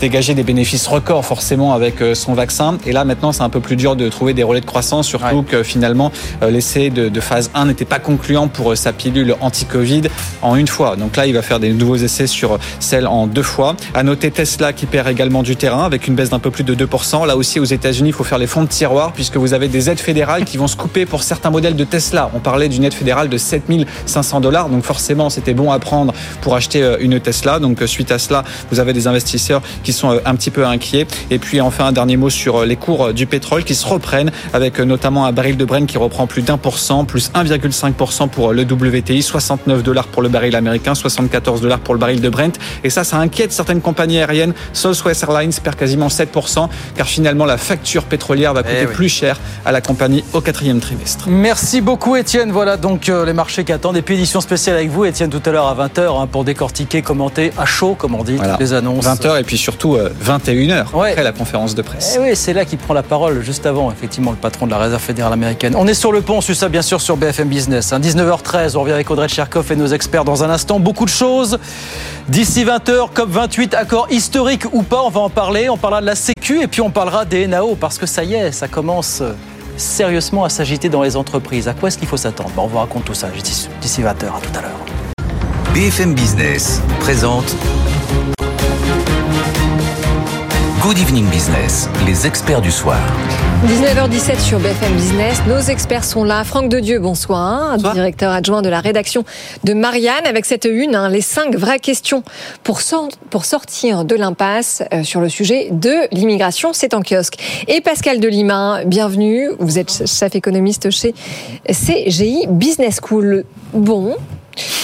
dégager 0.00 0.34
des 0.34 0.42
bénéfices 0.42 0.86
records 0.86 1.24
forcément 1.24 1.72
avec 1.72 2.00
euh, 2.00 2.14
son 2.14 2.34
vaccin. 2.34 2.78
Et 2.86 2.92
là 2.92 3.04
maintenant, 3.04 3.32
c'est 3.32 3.42
un 3.42 3.48
peu 3.48 3.60
plus 3.60 3.76
dur 3.76 3.96
de 3.96 4.08
trouver 4.08 4.34
des 4.34 4.42
relais 4.42 4.60
de 4.60 4.66
croissance, 4.66 5.06
surtout 5.06 5.42
que 5.42 5.62
finalement 5.62 6.12
euh, 6.42 6.50
l'essai 6.50 6.90
de, 6.90 7.08
de, 7.08 7.20
phase 7.20 7.50
1 7.54 7.66
n'était 7.66 7.84
pas 7.84 7.98
concluant 7.98 8.48
pour 8.48 8.72
euh, 8.72 8.74
sa 8.74 8.92
pilule 8.92 9.34
anti-Covid 9.40 10.02
en 10.42 10.56
une 10.56 10.68
fois. 10.68 10.96
Donc 10.96 11.16
là, 11.16 11.26
il 11.26 11.34
va 11.34 11.42
faire 11.42 11.60
des 11.60 11.72
nouveaux 11.72 11.96
essais 11.96 12.26
sur 12.26 12.58
celle 12.80 13.06
en 13.06 13.26
deux 13.26 13.42
fois. 13.42 13.76
À 13.94 14.02
noter 14.02 14.30
Tesla 14.30 14.72
qui 14.72 14.86
perd 14.86 15.08
également 15.08 15.42
du 15.42 15.56
terrain 15.56 15.84
avec 15.84 16.06
une 16.08 16.14
baisse 16.14 16.30
d'un 16.30 16.38
peu 16.38 16.50
plus 16.50 16.64
de 16.64 16.74
2%. 16.74 17.26
Là 17.26 17.36
aussi, 17.36 17.60
aux 17.60 17.64
États-Unis, 17.64 18.10
il 18.10 18.14
faut 18.14 18.24
faire 18.24 18.38
les 18.38 18.46
fonds 18.46 18.62
de 18.62 18.68
tiroir 18.68 19.12
puisque 19.12 19.36
vous 19.36 19.54
avez 19.54 19.68
des 19.68 19.90
aides 19.90 20.00
fédérales 20.00 20.44
qui 20.44 20.56
vont 20.56 20.68
se 20.68 20.76
couper 20.76 21.06
pour 21.06 21.22
certains 21.22 21.50
modèles 21.50 21.76
de 21.76 21.84
Tesla. 21.84 22.30
On 22.34 22.40
parlait 22.40 22.68
d'une 22.68 22.84
aide 22.84 22.94
fédérale 22.94 23.28
de 23.28 23.38
7500 23.38 24.40
dollars. 24.40 24.68
Donc 24.68 24.84
forcément, 24.84 25.30
c'était 25.30 25.54
bon 25.54 25.70
à 25.70 25.78
prendre 25.78 26.12
pour 26.40 26.54
acheter 26.54 26.96
une 27.00 27.20
Tesla. 27.20 27.58
Donc 27.58 27.82
suite 27.86 28.10
à 28.10 28.18
cela, 28.18 28.44
vous 28.70 28.80
avez 28.80 28.92
des 28.92 29.06
investisseurs 29.06 29.62
qui 29.84 29.92
sont 29.92 30.18
un 30.24 30.34
petit 30.34 30.50
peu 30.50 30.66
inquiets. 30.66 31.06
Et 31.30 31.38
puis 31.38 31.60
enfin, 31.60 31.86
un 31.86 31.92
dernier 31.92 32.16
mot 32.16 32.30
sur 32.30 32.64
les 32.64 32.76
cours 32.76 33.12
du 33.12 33.26
pétrole 33.26 33.62
qui 33.64 33.74
se 33.76 33.86
reprennent 33.86 34.32
avec 34.52 34.80
notamment 34.80 35.26
un 35.26 35.32
baril 35.32 35.56
de 35.56 35.64
Brent 35.64 35.86
qui 35.86 35.98
reprend 35.98 36.26
plus 36.26 36.42
d'un 36.42 36.56
pour 36.58 36.78
cent, 36.78 37.04
plus 37.04 37.30
1,5% 37.34 38.28
pour 38.28 38.52
le 38.52 38.62
WTI, 38.62 39.22
69 39.22 39.82
dollars 39.82 40.06
pour 40.08 40.22
le 40.22 40.28
baril 40.28 40.56
américain, 40.56 40.94
74 40.94 41.60
dollars 41.60 41.78
pour 41.80 41.94
le 41.94 42.00
baril 42.00 42.20
de 42.20 42.28
Brent. 42.28 42.58
Et 42.82 42.90
ça, 42.90 43.04
ça 43.04 43.18
inquiète 43.18 43.52
certaines 43.52 43.80
compagnies 43.80 44.18
aériennes. 44.18 44.54
Southwest 44.72 45.22
Airlines 45.22 45.52
perd 45.62 45.76
quasiment 45.76 46.08
7%, 46.08 46.68
car 46.96 47.06
finalement 47.06 47.44
la 47.44 47.56
facture 47.58 48.04
pétrolière 48.04 48.54
va 48.54 48.62
coûter 48.62 48.74
Eh 48.82 48.86
oui. 48.86 48.94
plus 48.94 49.08
cher 49.08 49.38
à 49.64 49.72
la 49.72 49.80
compagnie 49.80 50.24
au 50.32 50.40
quatrième 50.40 50.80
trimestre. 50.80 51.26
Merci 51.28 51.80
beaucoup 51.80 52.16
Étienne. 52.16 52.50
Voilà 52.52 52.76
donc 52.76 53.08
euh, 53.08 53.24
les 53.24 53.32
marchés 53.32 53.64
qui 53.64 53.72
attendent. 53.72 53.96
Et 53.96 54.02
puis 54.02 54.14
édition 54.14 54.40
spéciale 54.40 54.76
avec 54.76 54.90
vous 54.90 55.04
Étienne 55.04 55.30
tout 55.30 55.42
à 55.44 55.50
l'heure 55.50 55.66
à 55.66 55.74
20h 55.88 56.26
pour 56.28 56.44
décortiquer, 56.44 57.02
commenter 57.02 57.52
à 57.58 57.66
chaud 57.66 57.94
comme 57.94 58.14
on 58.14 58.24
dit 58.24 58.36
Voilà. 58.36 58.56
les 58.60 58.72
annonces. 58.72 59.04
20h 59.04 59.40
et 59.40 59.44
puis 59.44 59.58
surtout 59.74 59.96
euh, 59.96 60.10
21h 60.24 60.86
après 60.94 61.24
la 61.24 61.32
conférence 61.32 61.74
de 61.74 61.82
presse. 61.82 62.14
Eh 62.16 62.20
oui, 62.22 62.30
c'est 62.36 62.52
là 62.52 62.64
qu'il 62.64 62.78
prend 62.78 62.94
la 62.94 63.02
parole 63.02 63.42
juste 63.42 63.66
avant, 63.66 63.90
effectivement, 63.90 64.30
le 64.30 64.36
patron 64.36 64.66
de 64.66 64.70
la 64.70 64.78
Réserve 64.78 65.02
fédérale 65.02 65.32
américaine. 65.32 65.74
On 65.76 65.86
est 65.88 65.94
sur 65.94 66.12
le 66.12 66.20
pont, 66.22 66.36
on 66.36 66.40
suit 66.40 66.54
ça 66.54 66.68
bien 66.68 66.82
sûr 66.82 67.00
sur 67.00 67.16
BFM 67.16 67.48
Business. 67.48 67.92
hein. 67.92 67.98
19h13, 67.98 68.76
on 68.76 68.82
revient 68.82 68.92
avec 68.92 69.10
Audrey 69.10 69.28
Tcherkov 69.28 69.72
et 69.72 69.76
nos 69.76 69.88
experts 69.88 70.24
dans 70.24 70.44
un 70.44 70.50
instant. 70.50 70.78
Beaucoup 70.78 71.04
de 71.04 71.10
choses. 71.10 71.58
D'ici 72.28 72.64
20h, 72.64 73.12
COP28, 73.14 73.74
accord 73.74 74.06
historique 74.10 74.64
ou 74.72 74.82
pas, 74.84 75.02
on 75.02 75.10
va 75.10 75.20
en 75.22 75.30
parler. 75.30 75.68
On 75.68 75.76
parlera 75.76 76.00
de 76.00 76.06
la 76.06 76.14
Sécu 76.14 76.62
et 76.62 76.68
puis 76.68 76.80
on 76.80 76.90
parlera 76.90 77.24
des 77.24 77.46
NAO 77.48 77.74
parce 77.74 77.98
que 77.98 78.06
ça 78.06 78.22
y 78.22 78.34
est, 78.34 78.52
ça 78.52 78.68
commence 78.68 79.22
euh, 79.22 79.32
sérieusement 79.76 80.44
à 80.44 80.48
s'agiter 80.50 80.88
dans 80.88 81.02
les 81.02 81.16
entreprises. 81.16 81.66
À 81.66 81.74
quoi 81.74 81.88
est-ce 81.88 81.98
qu'il 81.98 82.06
faut 82.08 82.16
s'attendre? 82.16 82.50
Bon, 82.54 82.62
On 82.62 82.66
vous 82.68 82.78
raconte 82.78 83.04
tout 83.06 83.14
ça 83.14 83.26
d'ici 83.28 83.68
d'ici 83.80 84.02
20h. 84.02 84.06
À 84.06 84.40
tout 84.40 84.56
à 84.58 84.62
l'heure. 84.62 84.84
BFM 85.74 86.14
Business 86.14 86.80
présente 87.00 87.56
Good 90.84 90.98
Evening 90.98 91.24
Business, 91.30 91.88
les 92.04 92.26
experts 92.26 92.60
du 92.60 92.70
soir. 92.70 92.98
19h17 93.64 94.38
sur 94.38 94.60
BFM 94.60 94.92
Business. 94.96 95.40
Nos 95.48 95.60
experts 95.60 96.04
sont 96.04 96.24
là. 96.24 96.44
Franck 96.44 96.68
Dedieu, 96.68 96.98
bonsoir. 96.98 97.78
Directeur 97.78 98.30
adjoint 98.30 98.60
de 98.60 98.68
la 98.68 98.80
rédaction 98.80 99.24
de 99.64 99.72
Marianne. 99.72 100.26
Avec 100.26 100.44
cette 100.44 100.66
une, 100.66 100.94
hein, 100.94 101.08
les 101.08 101.22
cinq 101.22 101.56
vraies 101.56 101.78
questions 101.78 102.22
pour 102.62 102.82
sortir 102.82 104.04
de 104.04 104.14
l'impasse 104.14 104.82
euh, 104.92 105.04
sur 105.04 105.22
le 105.22 105.30
sujet 105.30 105.68
de 105.70 106.06
l'immigration. 106.12 106.74
C'est 106.74 106.92
en 106.92 107.00
kiosque. 107.00 107.38
Et 107.66 107.80
Pascal 107.80 108.20
Delima, 108.20 108.84
bienvenue. 108.84 109.52
Vous 109.60 109.78
êtes 109.78 110.06
chef 110.06 110.34
économiste 110.34 110.90
chez 110.90 111.14
CGI 111.66 112.44
Business 112.46 113.00
School. 113.02 113.44
Bon. 113.72 114.16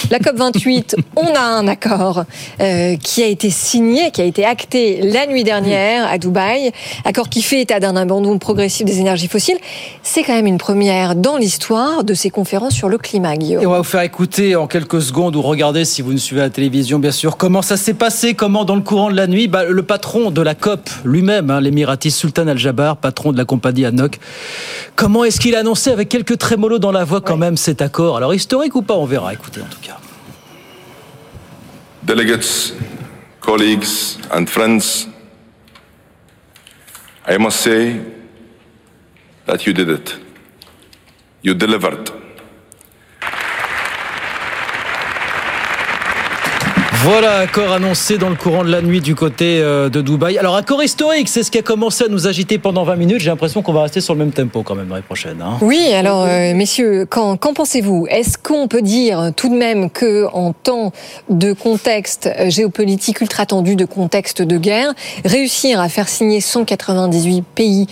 La 0.09 0.19
COP28, 0.19 0.95
on 1.15 1.35
a 1.35 1.39
un 1.39 1.67
accord 1.67 2.25
euh, 2.59 2.95
qui 2.97 3.23
a 3.23 3.27
été 3.27 3.49
signé, 3.49 4.11
qui 4.11 4.21
a 4.21 4.25
été 4.25 4.45
acté 4.45 5.01
la 5.01 5.25
nuit 5.25 5.43
dernière 5.43 6.05
à 6.07 6.17
Dubaï, 6.17 6.71
accord 7.05 7.29
qui 7.29 7.41
fait 7.41 7.61
état 7.61 7.79
d'un 7.79 7.95
abandon 7.95 8.37
progressif 8.37 8.85
des 8.85 8.99
énergies 8.99 9.27
fossiles. 9.27 9.57
C'est 10.03 10.23
quand 10.23 10.33
même 10.33 10.47
une 10.47 10.57
première 10.57 11.15
dans 11.15 11.37
l'histoire 11.37 12.03
de 12.03 12.13
ces 12.13 12.29
conférences 12.29 12.73
sur 12.73 12.89
le 12.89 12.97
climat, 12.97 13.37
Guillaume. 13.37 13.63
Et 13.63 13.65
on 13.65 13.71
va 13.71 13.77
vous 13.77 13.83
faire 13.83 14.01
écouter 14.01 14.55
en 14.55 14.67
quelques 14.67 15.01
secondes 15.01 15.35
ou 15.35 15.41
regarder 15.41 15.85
si 15.85 16.01
vous 16.01 16.11
nous 16.11 16.17
suivez 16.17 16.41
la 16.41 16.49
télévision, 16.49 16.99
bien 16.99 17.11
sûr, 17.11 17.37
comment 17.37 17.61
ça 17.61 17.77
s'est 17.77 17.93
passé, 17.93 18.33
comment 18.33 18.65
dans 18.65 18.75
le 18.75 18.81
courant 18.81 19.09
de 19.09 19.15
la 19.15 19.27
nuit, 19.27 19.47
bah, 19.47 19.63
le 19.65 19.83
patron 19.83 20.31
de 20.31 20.41
la 20.41 20.55
COP 20.55 20.89
lui-même, 21.05 21.49
hein, 21.49 21.61
l'émirati 21.61 22.11
Sultan 22.11 22.47
Al-Jabar, 22.47 22.97
patron 22.97 23.31
de 23.31 23.37
la 23.37 23.45
compagnie 23.45 23.85
ANOC, 23.85 24.19
comment 24.95 25.23
est-ce 25.23 25.39
qu'il 25.39 25.55
a 25.55 25.59
annoncé 25.59 25.91
avec 25.91 26.09
quelques 26.09 26.37
trémolos 26.37 26.79
dans 26.79 26.91
la 26.91 27.03
voix 27.03 27.21
quand 27.21 27.37
même 27.37 27.57
cet 27.57 27.81
accord? 27.81 28.17
Alors 28.17 28.33
historique 28.33 28.75
ou 28.75 28.81
pas, 28.81 28.95
on 28.95 29.05
verra, 29.05 29.33
écoutez 29.33 29.60
en 29.61 29.67
tout 29.67 29.81
cas. 29.81 29.97
Delegates, 32.03 32.73
colleagues, 33.39 34.17
and 34.31 34.47
friends, 34.49 35.07
I 37.27 37.37
must 37.37 37.61
say 37.61 38.01
that 39.45 39.65
you 39.65 39.73
did 39.73 39.89
it. 39.89 40.17
You 41.43 41.53
delivered. 41.53 42.20
Voilà, 47.03 47.37
accord 47.39 47.71
annoncé 47.71 48.19
dans 48.19 48.29
le 48.29 48.35
courant 48.35 48.63
de 48.63 48.69
la 48.69 48.83
nuit 48.83 49.01
du 49.01 49.15
côté 49.15 49.59
euh, 49.59 49.89
de 49.89 50.01
Dubaï. 50.01 50.37
Alors, 50.37 50.55
accord 50.55 50.83
historique, 50.83 51.29
c'est 51.29 51.41
ce 51.41 51.49
qui 51.49 51.57
a 51.57 51.63
commencé 51.63 52.03
à 52.03 52.07
nous 52.09 52.27
agiter 52.27 52.59
pendant 52.59 52.83
20 52.83 52.95
minutes. 52.95 53.19
J'ai 53.21 53.31
l'impression 53.31 53.63
qu'on 53.63 53.73
va 53.73 53.81
rester 53.81 54.01
sur 54.01 54.13
le 54.13 54.19
même 54.19 54.31
tempo 54.31 54.61
quand 54.61 54.75
même 54.75 54.87
l'année 54.87 55.01
prochaine. 55.01 55.41
hein. 55.41 55.57
Oui, 55.61 55.91
alors 55.95 56.25
euh, 56.27 56.53
messieurs, 56.53 57.07
qu'en 57.09 57.37
pensez-vous? 57.37 58.05
Est-ce 58.07 58.37
qu'on 58.37 58.67
peut 58.67 58.83
dire 58.83 59.31
tout 59.35 59.49
de 59.49 59.55
même 59.55 59.89
que 59.89 60.27
en 60.31 60.53
temps 60.53 60.91
de 61.29 61.53
contexte 61.53 62.27
euh, 62.27 62.51
géopolitique 62.51 63.19
ultra 63.21 63.47
tendu, 63.47 63.75
de 63.75 63.85
contexte 63.85 64.43
de 64.43 64.57
guerre, 64.59 64.93
réussir 65.25 65.81
à 65.81 65.89
faire 65.89 66.07
signer 66.07 66.39
198 66.39 67.43
pays 67.55 67.87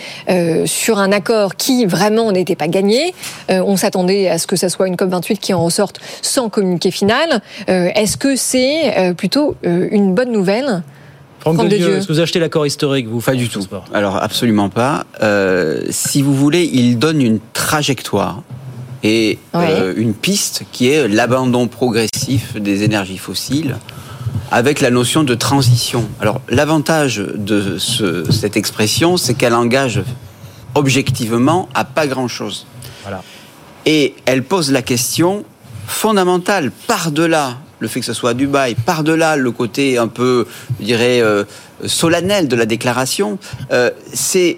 sur 0.66 1.00
un 1.00 1.12
accord 1.12 1.56
qui 1.56 1.88
vraiment 1.88 2.32
n'était 2.32 2.56
pas 2.56 2.68
gagné, 2.68 3.14
on 3.50 3.76
s'attendait 3.76 4.30
à 4.30 4.38
ce 4.38 4.46
que 4.46 4.56
ça 4.56 4.70
soit 4.70 4.88
une 4.88 4.98
COP 4.98 5.10
28 5.10 5.38
qui 5.40 5.54
en 5.54 5.64
ressorte 5.64 6.00
sans 6.22 6.50
communiqué 6.50 6.92
final. 6.92 7.42
Est-ce 7.68 8.18
que 8.18 8.36
c'est 8.36 8.99
euh, 9.00 9.14
plutôt 9.14 9.56
euh, 9.66 9.88
une 9.92 10.14
bonne 10.14 10.32
nouvelle 10.32 10.84
Franck 11.40 11.56
Franck 11.56 11.72
est-ce 11.72 12.06
que 12.08 12.12
vous 12.14 12.20
achetez 12.20 12.40
l'accord 12.40 12.68
historique, 12.68 13.08
vous 13.08 13.22
Pas 13.22 13.34
du 13.34 13.48
tout. 13.48 13.66
Alors 13.94 14.18
absolument 14.18 14.68
pas. 14.70 15.06
Euh, 15.24 15.82
si 15.90 16.22
vous 16.22 16.36
voulez, 16.36 16.70
il 16.72 17.00
donne 17.00 17.22
une 17.22 17.40
trajectoire 17.54 18.42
et 19.04 19.40
euh, 19.56 19.94
une 19.96 20.14
piste 20.14 20.64
qui 20.74 20.90
est 20.90 21.08
l'abandon 21.08 21.68
progressif 21.70 22.58
des 22.58 22.84
énergies 22.84 23.18
fossiles 23.18 23.78
avec 24.52 24.82
la 24.82 24.90
notion 24.92 25.24
de 25.24 25.34
transition. 25.34 26.10
Alors 26.20 26.42
l'avantage 26.50 27.18
de 27.20 27.78
ce- 27.78 28.30
cette 28.30 28.58
expression, 28.58 29.16
c'est 29.16 29.34
qu'elle 29.34 29.54
engage 29.54 30.02
objectivement 30.76 31.70
à 31.74 31.86
pas 31.86 32.06
grand-chose. 32.08 32.66
Voilà. 33.04 33.24
Et 33.86 34.16
elle 34.26 34.44
pose 34.44 34.72
la 34.72 34.82
question 34.82 35.46
fondamentale, 35.88 36.72
par-delà 36.88 37.58
le 37.80 37.88
fait 37.88 38.00
que 38.00 38.06
ce 38.06 38.14
soit 38.14 38.32
à 38.32 38.34
Dubaï, 38.34 38.76
par-delà 38.76 39.36
le 39.36 39.52
côté 39.52 39.98
un 39.98 40.08
peu, 40.08 40.46
je 40.80 40.86
dirais, 40.86 41.22
euh, 41.22 41.44
solennel 41.86 42.48
de 42.48 42.56
la 42.56 42.66
déclaration, 42.66 43.40
euh, 43.72 43.90
c'est 44.14 44.58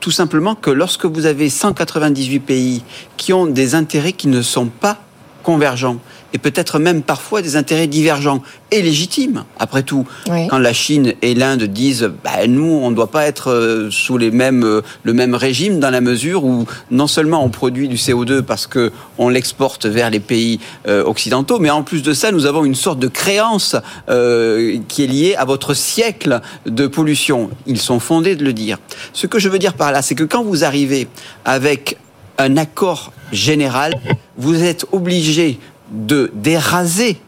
tout 0.00 0.10
simplement 0.10 0.54
que 0.54 0.70
lorsque 0.70 1.04
vous 1.04 1.26
avez 1.26 1.48
198 1.48 2.40
pays 2.40 2.84
qui 3.16 3.32
ont 3.32 3.46
des 3.46 3.74
intérêts 3.74 4.12
qui 4.12 4.28
ne 4.28 4.42
sont 4.42 4.66
pas 4.66 4.98
convergents, 5.42 5.98
et 6.32 6.38
peut-être 6.38 6.78
même 6.78 7.02
parfois 7.02 7.42
des 7.42 7.56
intérêts 7.56 7.86
divergents 7.86 8.42
et 8.70 8.80
légitimes, 8.82 9.44
après 9.58 9.82
tout. 9.82 10.06
Oui. 10.30 10.48
Quand 10.48 10.58
la 10.58 10.72
Chine 10.72 11.12
et 11.22 11.34
l'Inde 11.34 11.64
disent 11.64 12.10
bah, 12.24 12.46
nous, 12.48 12.80
on 12.82 12.90
ne 12.90 12.96
doit 12.96 13.10
pas 13.10 13.26
être 13.26 13.50
euh, 13.50 13.90
sous 13.90 14.16
les 14.16 14.30
mêmes, 14.30 14.64
euh, 14.64 14.82
le 15.02 15.12
même 15.12 15.34
régime 15.34 15.78
dans 15.78 15.90
la 15.90 16.00
mesure 16.00 16.44
où 16.44 16.66
non 16.90 17.06
seulement 17.06 17.44
on 17.44 17.50
produit 17.50 17.88
du 17.88 17.96
CO2 17.96 18.42
parce 18.42 18.66
que 18.66 18.92
on 19.18 19.28
l'exporte 19.28 19.86
vers 19.86 20.10
les 20.10 20.20
pays 20.20 20.58
euh, 20.88 21.04
occidentaux, 21.04 21.58
mais 21.58 21.70
en 21.70 21.82
plus 21.82 22.02
de 22.02 22.12
ça, 22.12 22.32
nous 22.32 22.46
avons 22.46 22.64
une 22.64 22.74
sorte 22.74 22.98
de 22.98 23.08
créance 23.08 23.76
euh, 24.08 24.78
qui 24.88 25.04
est 25.04 25.06
liée 25.06 25.34
à 25.36 25.44
votre 25.44 25.74
siècle 25.74 26.40
de 26.66 26.86
pollution. 26.86 27.50
Ils 27.66 27.80
sont 27.80 28.00
fondés 28.00 28.36
de 28.36 28.44
le 28.44 28.52
dire. 28.52 28.78
Ce 29.12 29.26
que 29.26 29.38
je 29.38 29.48
veux 29.48 29.58
dire 29.58 29.74
par 29.74 29.92
là, 29.92 30.02
c'est 30.02 30.14
que 30.14 30.24
quand 30.24 30.42
vous 30.42 30.64
arrivez 30.64 31.08
avec 31.44 31.98
un 32.38 32.56
accord 32.56 33.12
général, 33.32 33.94
vous 34.36 34.62
êtes 34.62 34.86
obligé 34.92 35.58
de 35.92 36.30
déraser 36.34 37.20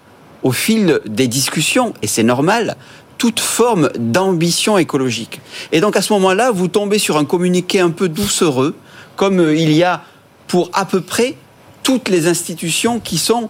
au 0.43 0.53
fil 0.53 1.01
des 1.07 1.29
discussions, 1.29 1.95
et 2.03 2.07
c'est 2.07 2.23
normal, 2.23 2.77
toute 3.19 3.41
forme 3.41 3.91
d'ambition 3.99 4.77
écologique. 4.77 5.41
Et 5.73 5.81
donc 5.81 5.97
à 5.97 6.03
ce 6.03 6.13
moment-là, 6.15 6.51
vous 6.51 6.69
tombez 6.69 6.99
sur 6.99 7.17
un 7.17 7.25
communiqué 7.25 7.81
un 7.81 7.91
peu 7.91 8.09
doucereux, 8.09 8.75
comme 9.17 9.39
euh, 9.41 9.57
il 9.57 9.73
y 9.73 9.83
a 9.85 10.03
pour 10.49 10.71
à 10.75 10.85
peu 10.85 11.01
près 11.01 11.37
toutes 11.83 12.09
les 12.09 12.27
institutions 12.29 13.01
qui 13.01 13.17
sont 13.19 13.49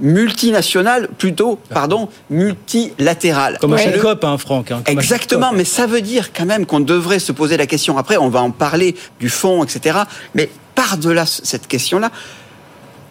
multinationales, 0.00 1.08
plutôt, 1.18 1.58
pardon, 1.70 2.08
multilatérales. 2.30 3.58
Comme 3.60 3.74
à 3.74 3.76
chaque 3.78 3.94
Le- 3.96 4.02
COP, 4.02 4.24
hein, 4.24 4.38
Franck. 4.38 4.70
hein, 4.72 4.82
Exactement, 4.86 5.52
mais 5.52 5.64
ça 5.64 5.86
veut 5.86 6.00
dire 6.00 6.32
quand 6.32 6.46
même 6.46 6.66
qu'on 6.66 6.80
devrait 6.80 7.18
se 7.20 7.32
poser 7.32 7.56
la 7.56 7.66
question. 7.66 7.96
Après, 7.98 8.16
on 8.16 8.28
va 8.28 8.40
en 8.42 8.50
parler 8.50 8.96
du 9.20 9.28
fond, 9.28 9.62
etc. 9.64 9.98
Mais 10.34 10.50
par-delà 10.74 11.26
ce- 11.26 11.42
cette 11.44 11.66
question-là, 11.68 12.10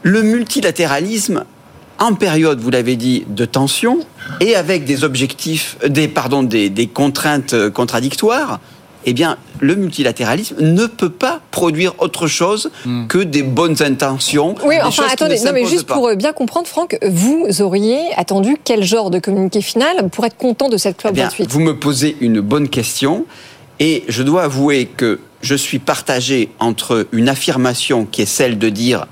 le 0.04 0.22
multilatéralisme 0.22 1.46
en 2.00 2.14
période, 2.16 2.60
vous 2.60 2.70
l'avez 2.70 2.96
dit, 2.96 3.24
de 3.28 3.46
tension 3.46 4.00
et 4.40 4.56
avec 4.56 4.84
des 4.84 5.04
objectifs, 5.04 5.78
des, 5.88 6.08
pardon, 6.08 6.44
des, 6.44 6.70
des 6.70 6.88
contraintes 6.88 7.70
contradictoires, 7.70 8.60
eh 9.06 9.14
bien, 9.14 9.38
le 9.60 9.76
multilatéralisme 9.76 10.56
ne 10.60 10.86
peut 10.86 11.10
pas 11.10 11.42
produire 11.52 11.94
autre 12.00 12.28
chose 12.28 12.72
que 13.10 13.18
des 13.18 13.44
bonnes 13.44 13.82
intentions. 13.82 14.56
Oui, 14.66 14.76
des 14.76 14.82
enfin, 14.82 15.06
attendez, 15.12 15.40
ne 15.40 15.46
non, 15.46 15.52
mais 15.54 15.66
juste 15.66 15.88
pas. 15.88 15.96
pour 15.96 16.08
euh, 16.08 16.16
bien 16.16 16.34
comprendre, 16.34 16.68
Franck, 16.68 16.98
vous 17.06 17.48
auriez 17.62 18.00
attendu 18.16 18.58
quel 18.64 18.84
genre 18.84 19.10
de 19.10 19.20
communiqué 19.20 19.62
final 19.62 20.10
pour 20.10 20.26
être 20.26 20.38
content 20.38 20.70
de 20.70 20.78
cette 20.78 20.96
Eh 21.00 21.02
Club 21.02 21.14
bien, 21.14 21.26
28 21.26 21.50
vous 21.50 21.60
me 21.60 21.78
posez 21.78 22.18
une 22.22 22.40
bonne 22.40 22.70
question 22.70 23.26
et 23.80 24.04
je 24.08 24.24
dois 24.24 24.44
avouer 24.44 24.86
que 24.86 25.20
je 25.42 25.56
suis 25.56 25.80
partagé 25.80 26.50
entre 26.60 27.08
une 27.12 27.28
affirmation 27.28 28.06
qui 28.06 28.22
est 28.22 28.26
celle 28.26 28.58
de 28.58 28.70
dire 28.70 29.06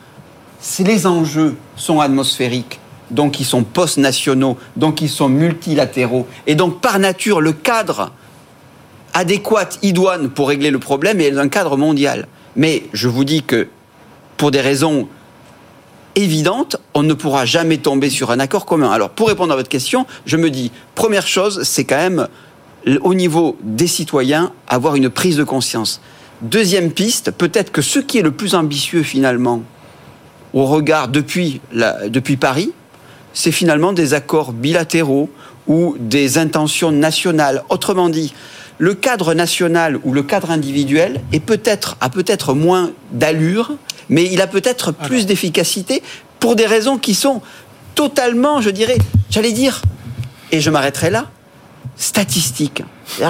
si 0.61 0.83
les 0.83 1.07
enjeux 1.07 1.57
sont 1.75 1.99
atmosphériques, 1.99 2.79
donc 3.09 3.39
ils 3.39 3.45
sont 3.45 3.63
post-nationaux, 3.63 4.57
donc 4.77 5.01
ils 5.01 5.09
sont 5.09 5.27
multilatéraux, 5.27 6.27
et 6.47 6.55
donc 6.55 6.79
par 6.79 6.99
nature 6.99 7.41
le 7.41 7.51
cadre 7.51 8.11
adéquat, 9.13 9.69
idoine 9.81 10.29
pour 10.29 10.47
régler 10.47 10.71
le 10.71 10.79
problème 10.79 11.19
est 11.19 11.37
un 11.37 11.49
cadre 11.49 11.75
mondial. 11.75 12.27
Mais 12.55 12.83
je 12.93 13.07
vous 13.07 13.25
dis 13.25 13.43
que 13.43 13.67
pour 14.37 14.51
des 14.51 14.61
raisons 14.61 15.07
évidentes, 16.15 16.77
on 16.93 17.03
ne 17.03 17.13
pourra 17.13 17.45
jamais 17.45 17.77
tomber 17.77 18.09
sur 18.09 18.31
un 18.31 18.39
accord 18.39 18.65
commun. 18.65 18.91
Alors, 18.91 19.09
pour 19.09 19.27
répondre 19.27 19.53
à 19.53 19.55
votre 19.55 19.69
question, 19.69 20.05
je 20.25 20.37
me 20.37 20.49
dis, 20.49 20.71
première 20.95 21.27
chose, 21.27 21.63
c'est 21.63 21.85
quand 21.85 21.97
même, 21.97 22.27
au 23.01 23.13
niveau 23.13 23.57
des 23.63 23.87
citoyens, 23.87 24.51
avoir 24.67 24.95
une 24.95 25.09
prise 25.09 25.37
de 25.37 25.43
conscience. 25.43 26.01
Deuxième 26.41 26.91
piste, 26.91 27.31
peut-être 27.31 27.71
que 27.71 27.81
ce 27.81 27.99
qui 27.99 28.17
est 28.17 28.23
le 28.23 28.31
plus 28.31 28.55
ambitieux 28.55 29.03
finalement, 29.03 29.61
au 30.53 30.65
regard 30.65 31.07
depuis, 31.07 31.61
la- 31.73 32.09
depuis 32.09 32.37
Paris, 32.37 32.71
c'est 33.33 33.51
finalement 33.51 33.93
des 33.93 34.13
accords 34.13 34.51
bilatéraux 34.51 35.29
ou 35.67 35.95
des 35.99 36.37
intentions 36.37 36.91
nationales. 36.91 37.63
Autrement 37.69 38.09
dit, 38.09 38.33
le 38.77 38.93
cadre 38.95 39.33
national 39.33 39.99
ou 40.03 40.11
le 40.11 40.23
cadre 40.23 40.51
individuel 40.51 41.21
est 41.31 41.39
peut-être 41.39 41.97
a 42.01 42.09
peut-être 42.09 42.53
moins 42.53 42.91
d'allure, 43.11 43.73
mais 44.09 44.25
il 44.25 44.41
a 44.41 44.47
peut-être 44.47 44.91
plus 44.91 45.25
d'efficacité 45.25 46.01
pour 46.39 46.55
des 46.55 46.65
raisons 46.65 46.97
qui 46.97 47.13
sont 47.13 47.41
totalement, 47.95 48.59
je 48.61 48.69
dirais, 48.71 48.97
j'allais 49.29 49.51
dire, 49.51 49.81
et 50.51 50.59
je 50.59 50.69
m'arrêterai 50.71 51.11
là, 51.11 51.29
statistiques. 51.95 52.83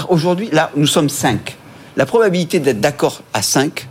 Aujourd'hui, 0.10 0.50
là, 0.52 0.72
nous 0.76 0.88
sommes 0.88 1.10
5. 1.10 1.58
La 1.98 2.06
probabilité 2.06 2.60
d'être 2.60 2.80
d'accord 2.80 3.22
à 3.34 3.42
5, 3.42 3.88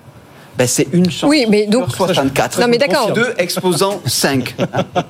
ben, 0.61 0.69
c'est 0.69 0.89
une 0.93 1.11
chance 1.11 1.31
Oui, 1.31 1.47
mais 1.49 1.67
donc- 1.67 1.87
sur 1.89 1.97
64. 1.97 2.61
Non, 2.61 2.69
mais 2.69 2.77
d'accord. 2.77 3.13
2 3.15 3.33
exposant 3.39 4.03
5. 4.05 4.55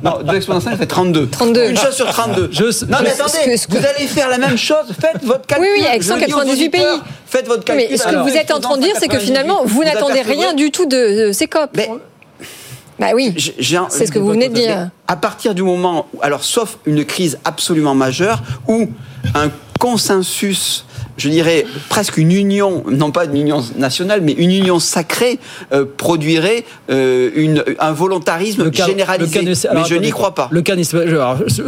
Non, 0.04 0.18
2 0.22 0.36
exposant 0.36 0.60
5, 0.60 0.70
ça 0.70 0.76
fait 0.76 0.86
32. 0.86 1.26
32. 1.28 1.70
Une 1.70 1.76
chose 1.76 1.92
sur 1.96 2.06
32. 2.06 2.50
Je- 2.52 2.62
non, 2.84 2.98
mais 3.02 3.08
je- 3.08 3.14
attendez, 3.20 3.32
ce 3.32 3.44
que- 3.44 3.56
ce 3.56 3.66
que- 3.66 3.72
vous 3.72 3.84
allez 3.84 4.06
faire 4.06 4.28
la 4.28 4.38
même 4.38 4.56
chose. 4.56 4.86
Faites 5.00 5.24
votre 5.24 5.46
calcul. 5.48 5.66
Oui, 5.74 5.80
oui, 5.80 5.86
avec 5.88 6.02
Je 6.02 6.12
le 6.12 6.18
dis 6.20 6.24
aux 6.32 6.36
198 6.38 6.68
pays. 6.70 6.82
Faites 7.26 7.48
votre 7.48 7.64
calcul. 7.64 7.84
Mais 7.90 7.96
ce 7.96 8.04
que 8.04 8.08
Alors, 8.10 8.24
vous 8.28 8.36
êtes 8.36 8.52
en 8.52 8.60
train 8.60 8.76
de 8.76 8.82
dire, 8.82 8.92
c'est 8.94 9.08
que 9.08 9.14
198, 9.18 9.26
finalement, 9.26 9.62
vous 9.64 9.82
n'attendez 9.82 10.20
rien 10.22 10.54
du 10.54 10.70
tout 10.70 10.86
de 10.86 11.26
de 11.26 11.32
ces 11.32 11.48
COP. 11.48 11.70
Mais- 11.74 11.90
Bah 13.00 13.08
oui, 13.14 13.34
c'est 13.88 14.06
ce 14.06 14.12
que 14.12 14.20
vous 14.20 14.28
venez 14.30 14.48
de 14.48 14.54
dire. 14.54 14.90
À 15.08 15.16
partir 15.16 15.52
du 15.56 15.64
moment, 15.64 16.06
où, 16.14 16.18
alors 16.22 16.44
sauf 16.44 16.78
une 16.86 17.04
crise 17.04 17.38
absolument 17.44 17.96
majeure, 17.96 18.40
où 18.68 18.88
un 19.34 19.50
consensus, 19.80 20.84
je 21.20 21.28
dirais 21.28 21.64
presque 21.88 22.16
une 22.16 22.32
union, 22.32 22.82
non 22.90 23.10
pas 23.12 23.26
une 23.26 23.36
union 23.36 23.62
nationale, 23.76 24.20
mais 24.22 24.32
une 24.32 24.50
union 24.50 24.78
sacrée, 24.78 25.38
euh, 25.72 25.84
produirait 25.96 26.64
euh, 26.90 27.30
une, 27.36 27.64
un 27.78 27.92
volontarisme 27.92 28.70
cas- 28.70 28.86
généralisé. 28.86 29.38
cas 29.38 29.44
de- 29.44 29.74
mais 29.78 29.84
je 29.88 29.94
n'y 29.94 30.10
crois 30.10 30.34
pas. 30.34 30.48
Le 30.50 30.62
cas 30.62 30.74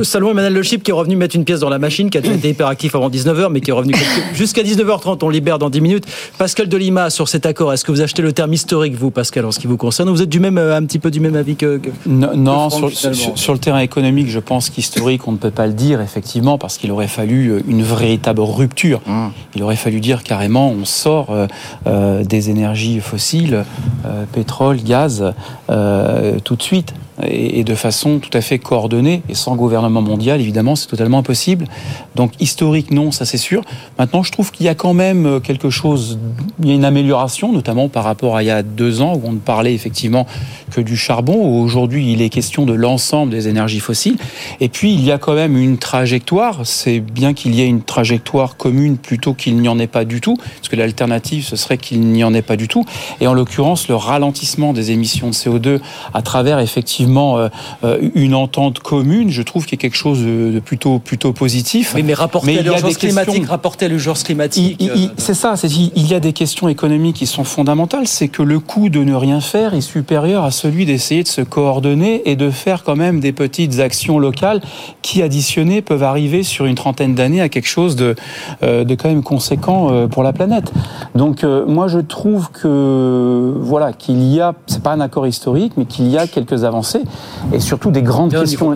Salomon 0.03 0.31
Emmanuel 0.33 0.53
Le 0.53 0.63
Chip 0.63 0.83
qui 0.83 0.91
est 0.91 0.95
revenu 0.95 1.17
mettre 1.17 1.37
une 1.37 1.45
pièce 1.45 1.61
dans 1.61 1.69
la 1.69 1.79
machine, 1.79 2.11
qui 2.11 2.19
a 2.19 2.21
été 2.21 2.49
hyperactif 2.49 2.95
avant 2.95 3.09
19h, 3.11 3.49
mais 3.51 3.61
qui 3.61 3.71
est 3.71 3.75
revenu 3.75 3.95
jusqu'à 4.35 4.63
19h30. 4.63 5.19
On 5.23 5.29
libère 5.29 5.59
dans 5.59 5.71
10 5.71 5.81
minutes. 5.81 6.05
Pascal 6.39 6.69
Delima, 6.69 7.11
sur 7.11 7.29
cet 7.29 7.47
accord, 7.47 7.73
est-ce 7.73 7.85
que 7.85 7.93
vous 7.93 8.01
achetez 8.01 8.23
le 8.23 8.33
terme 8.33 8.53
historique, 8.53 8.95
vous, 8.95 9.11
Pascal, 9.11 9.45
en 9.45 9.53
ce 9.53 9.59
qui 9.61 9.67
vous 9.67 9.77
concerne 9.77 10.09
ou 10.09 10.15
Vous 10.15 10.23
êtes 10.23 10.29
du 10.29 10.41
même, 10.41 10.59
euh, 10.59 10.77
un 10.77 10.85
petit 10.85 10.99
peu 10.99 11.11
du 11.11 11.21
même 11.21 11.37
avis 11.37 11.57
que. 11.57 11.79
que- 11.79 11.91
Non, 12.07 12.31
non, 12.37 12.69
que 12.69 12.77
Franck, 12.77 12.91
sur, 12.93 12.99
finalement 12.99 13.23
sur- 13.23 13.39
sur 13.39 13.53
le 13.53 13.59
terrain 13.59 13.81
économique, 13.81 14.29
je 14.29 14.39
pense 14.39 14.71
qu'historique, 14.71 15.27
on 15.29 15.33
ne 15.33 15.37
peut 15.37 15.51
pas 15.51 15.67
le 15.67 15.73
dire, 15.75 16.01
effectivement, 16.01 16.59
parce 16.59 16.79
qu'il 16.79 16.91
aurait 16.91 17.09
fallu 17.09 17.63
une 17.69 17.83
véritable 17.83 18.41
rupture. 18.41 19.01
Il 19.55 19.63
aurait 19.63 19.77
fallu 19.77 20.01
dire 20.01 20.23
carrément, 20.23 20.71
on 20.71 20.85
sort 20.85 21.31
euh, 21.31 21.47
euh, 21.87 22.25
des 22.25 22.51
énergies 22.51 23.01
fossiles, 23.01 23.65
euh, 24.07 24.25
pétrole, 24.33 24.79
gaz, 24.79 25.33
tout 26.45 26.57
de 26.57 26.63
suite, 26.63 26.95
et, 27.29 27.65
de 27.65 27.75
façon 27.75 28.19
tout 28.19 28.37
à 28.37 28.41
fait 28.41 28.59
coordonnée, 28.59 29.23
et 29.29 29.35
sans 29.35 29.57
gouvernement 29.57 30.03
mondial, 30.03 30.41
évidemment, 30.41 30.77
c'est 30.77 30.89
totalement 30.89 31.19
impossible. 31.19 31.67
Donc 32.17 32.33
historique, 32.41 32.91
non, 32.91 33.13
ça 33.13 33.25
c'est 33.25 33.39
sûr. 33.39 33.63
Maintenant, 33.99 34.23
je 34.23 34.33
trouve 34.33 34.51
qu'il 34.51 34.67
y 34.67 34.69
a 34.69 34.75
quand 34.75 34.95
même 34.95 35.27
euh, 35.27 35.41
quelque 35.41 35.71
chose, 35.71 36.19
il 36.61 36.69
y 36.69 36.73
a 36.73 36.75
une 36.75 36.85
amélioration, 36.85 37.53
notamment 37.53 37.89
par 37.89 38.05
rapport 38.05 38.37
à 38.37 38.43
il 38.43 38.47
y 38.47 38.51
a 38.51 38.63
deux 38.63 39.01
ans, 39.01 39.15
où 39.15 39.23
on 39.25 39.33
ne 39.33 39.39
parlait 39.39 39.75
effectivement 39.75 40.27
que 40.71 40.81
du 40.81 40.97
charbon, 40.97 41.63
aujourd'hui 41.63 42.13
il 42.13 42.23
est 42.23 42.31
question 42.31 42.65
de 42.65 42.73
l'ensemble 42.73 43.31
des 43.31 43.49
énergies 43.49 43.81
fossiles. 43.81 44.17
Et 44.61 44.69
puis 44.69 44.93
il 44.93 45.05
y 45.05 45.13
a 45.13 45.19
quand 45.19 45.35
même 45.35 45.57
une 45.57 45.79
trajectoire, 45.79 46.61
c'est 46.65 47.01
bien 47.01 47.35
qu'il 47.35 47.55
y 47.55 47.61
ait 47.61 47.67
une 47.67 47.83
trajectoire 47.83 48.57
commune 48.57 48.97
plutôt 48.97 49.35
qu'il 49.35 49.57
n'y 49.57 49.69
en 49.69 49.79
ait 49.79 49.87
pas 49.87 50.05
du 50.05 50.21
tout, 50.21 50.37
parce 50.37 50.69
que 50.69 50.77
l'alternative 50.77 51.45
ce 51.45 51.57
serait 51.57 51.79
qu'il 51.79 52.01
n'y 52.01 52.25
en 52.25 52.35
ait 52.35 52.43
pas 52.43 52.57
du 52.57 52.69
tout. 52.69 52.85
Et 53.21 53.27
en 53.27 53.35
l'occurrence, 53.35 53.89
le 53.89 53.97
ralentissement 53.97 54.73
des 54.73 54.91
émissions 54.91 55.29
de 55.29 55.35
CO2 55.35 55.81
à 56.15 56.23
travers 56.23 56.59
effectivement 56.59 57.12
euh, 57.17 57.49
euh, 57.85 57.99
une 58.15 58.35
entente 58.35 58.79
commune, 58.81 59.31
je 59.31 59.43
trouve 59.43 59.65
qu'il 59.67 59.79
y 59.79 59.81
a 59.81 59.83
quelque 59.83 59.97
chose 59.97 60.21
de 60.23 60.61
plutôt, 60.61 60.99
plutôt 60.99 61.33
positif. 61.33 61.93
Oui, 61.95 62.03
mais 62.03 62.15
rapporté 62.15 62.59
à 62.59 62.63
l'urgence 62.63 62.97
questions- 62.97 63.09
climatique, 63.09 63.47
rapporté 63.47 63.85
à 63.87 63.89
l'urgence 63.89 64.23
climatique. 64.23 64.77
il- 64.79 64.91
il- 64.95 65.05
euh, 65.07 65.13
c'est 65.17 65.35
ça, 65.35 65.55
il 65.95 66.07
y 66.07 66.15
a 66.15 66.21
des 66.21 66.33
questions 66.33 66.69
économiques 66.69 67.17
qui 67.17 67.27
sont 67.27 67.45
fondamentales. 67.45 68.07
C'est 68.07 68.29
que 68.29 68.43
le 68.43 68.59
coût 68.61 68.89
de 68.89 69.01
ne 69.05 69.15
rien 69.15 69.41
faire 69.41 69.75
est 69.75 69.81
supérieur 69.81 70.45
à 70.45 70.51
celui 70.51 70.87
d'essayer 70.87 71.23
de 71.23 71.29
se 71.29 71.41
coordonner 71.43 72.23
et 72.31 72.37
de 72.37 72.51
faire 72.51 72.83
quand 72.85 72.97
même 72.97 73.21
des 73.21 73.33
petites 73.33 73.79
actions 73.81 74.19
locales 74.19 74.61
qui, 75.03 75.23
additionnées, 75.23 75.83
peuvent 75.83 76.03
arriver 76.03 76.43
sur 76.43 76.67
une 76.67 76.75
trentaine 76.75 77.15
d'années 77.15 77.41
à 77.41 77.49
quelque 77.49 77.69
chose 77.69 77.97
de, 77.97 78.15
de 78.63 78.95
quand 78.95 79.09
même 79.09 79.23
conséquent 79.23 80.07
pour 80.09 80.23
la 80.23 80.33
planète. 80.33 80.73
Donc, 81.15 81.43
moi, 81.45 81.89
je 81.89 81.99
trouve 81.99 82.51
que 82.51 83.55
voilà 83.61 83.93
qu'il 83.93 84.23
y 84.25 84.41
a, 84.41 84.55
c'est 84.67 84.83
pas 84.83 84.93
un 84.93 85.01
accord 85.01 85.27
historique, 85.27 85.73
mais 85.77 85.85
qu'il 85.85 86.09
y 86.09 86.17
a 86.19 86.27
quelques 86.27 86.65
avancées 86.65 86.92
et 87.53 87.61
surtout 87.61 87.91
des 87.91 88.03
grandes 88.03 88.33
questions, 88.33 88.75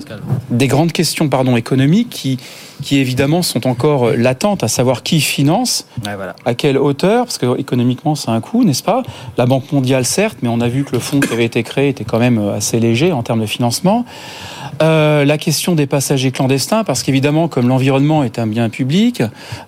des 0.51 0.69
grandes 0.69 0.93
questions, 0.93 1.29
pardon, 1.29 1.57
économiques 1.57 2.11
qui 2.11 2.39
qui 2.83 2.99
évidemment 2.99 3.41
sont 3.43 3.67
encore 3.67 4.09
euh, 4.09 4.17
latentes, 4.17 4.63
à 4.63 4.69
savoir 4.69 5.03
qui 5.03 5.21
finance, 5.21 5.87
Ouais, 6.05 6.15
voilà. 6.15 6.37
à 6.45 6.55
quelle 6.55 6.77
hauteur, 6.77 7.25
parce 7.25 7.39
que 7.39 7.59
économiquement 7.59 8.15
c'est 8.15 8.31
un 8.31 8.41
coût, 8.41 8.65
n'est-ce 8.65 8.83
pas? 8.83 9.03
La 9.39 9.47
Banque 9.47 9.73
mondiale 9.73 10.05
certes, 10.05 10.39
mais 10.43 10.49
on 10.51 10.61
a 10.61 10.69
vu 10.69 10.85
que 10.85 10.93
le 10.93 10.99
fonds 10.99 11.21
qui 11.21 11.33
avait 11.33 11.47
été 11.47 11.63
créé 11.63 11.89
était 11.89 12.05
quand 12.05 12.19
même 12.19 12.39
euh, 12.39 12.57
assez 12.57 12.79
léger 12.79 13.13
en 13.13 13.23
termes 13.23 13.41
de 13.41 13.47
financement. 13.47 14.05
Euh, 14.83 15.25
la 15.25 15.39
question 15.39 15.75
des 15.75 15.87
passagers 15.87 16.31
clandestins, 16.31 16.85
parce 16.85 17.03
qu'évidemment, 17.03 17.49
comme 17.49 17.69
l'environnement 17.69 18.25
est 18.25 18.39
un 18.39 18.47
bien 18.47 18.69
public, 18.69 19.23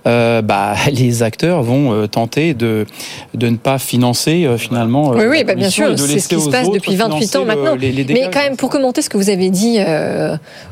euh, 0.07 0.43
bah, 0.43 0.75
les 0.93 1.23
acteurs 1.23 1.63
vont 1.63 1.93
euh, 1.93 2.07
tenter 2.07 2.55
de, 2.55 2.87
de 3.35 3.49
ne 3.49 3.57
pas 3.57 3.79
financer 3.79 4.49
finalement. 4.59 5.11
Oui, 5.11 5.25
oui, 5.29 5.45
bah, 5.45 5.55
bien 5.55 5.71
sûr, 5.71 5.99
c'est 5.99 6.19
ce 6.19 6.29
qui 6.29 6.41
se 6.41 6.51
passe 6.51 6.71
depuis 6.71 6.97
28 6.97 7.15
financer 7.27 7.37
ans 7.39 7.41
le- 7.41 7.47
maintenant. 7.47 7.75
les- 7.75 8.05
Mais 8.09 8.29
quand 8.33 8.41
même, 8.41 8.57
pour 8.57 8.71
commenter 8.71 9.03
ce 9.03 9.09
que 9.11 9.17
vous 9.17 9.31
avez 9.31 9.51
dit 9.51 9.79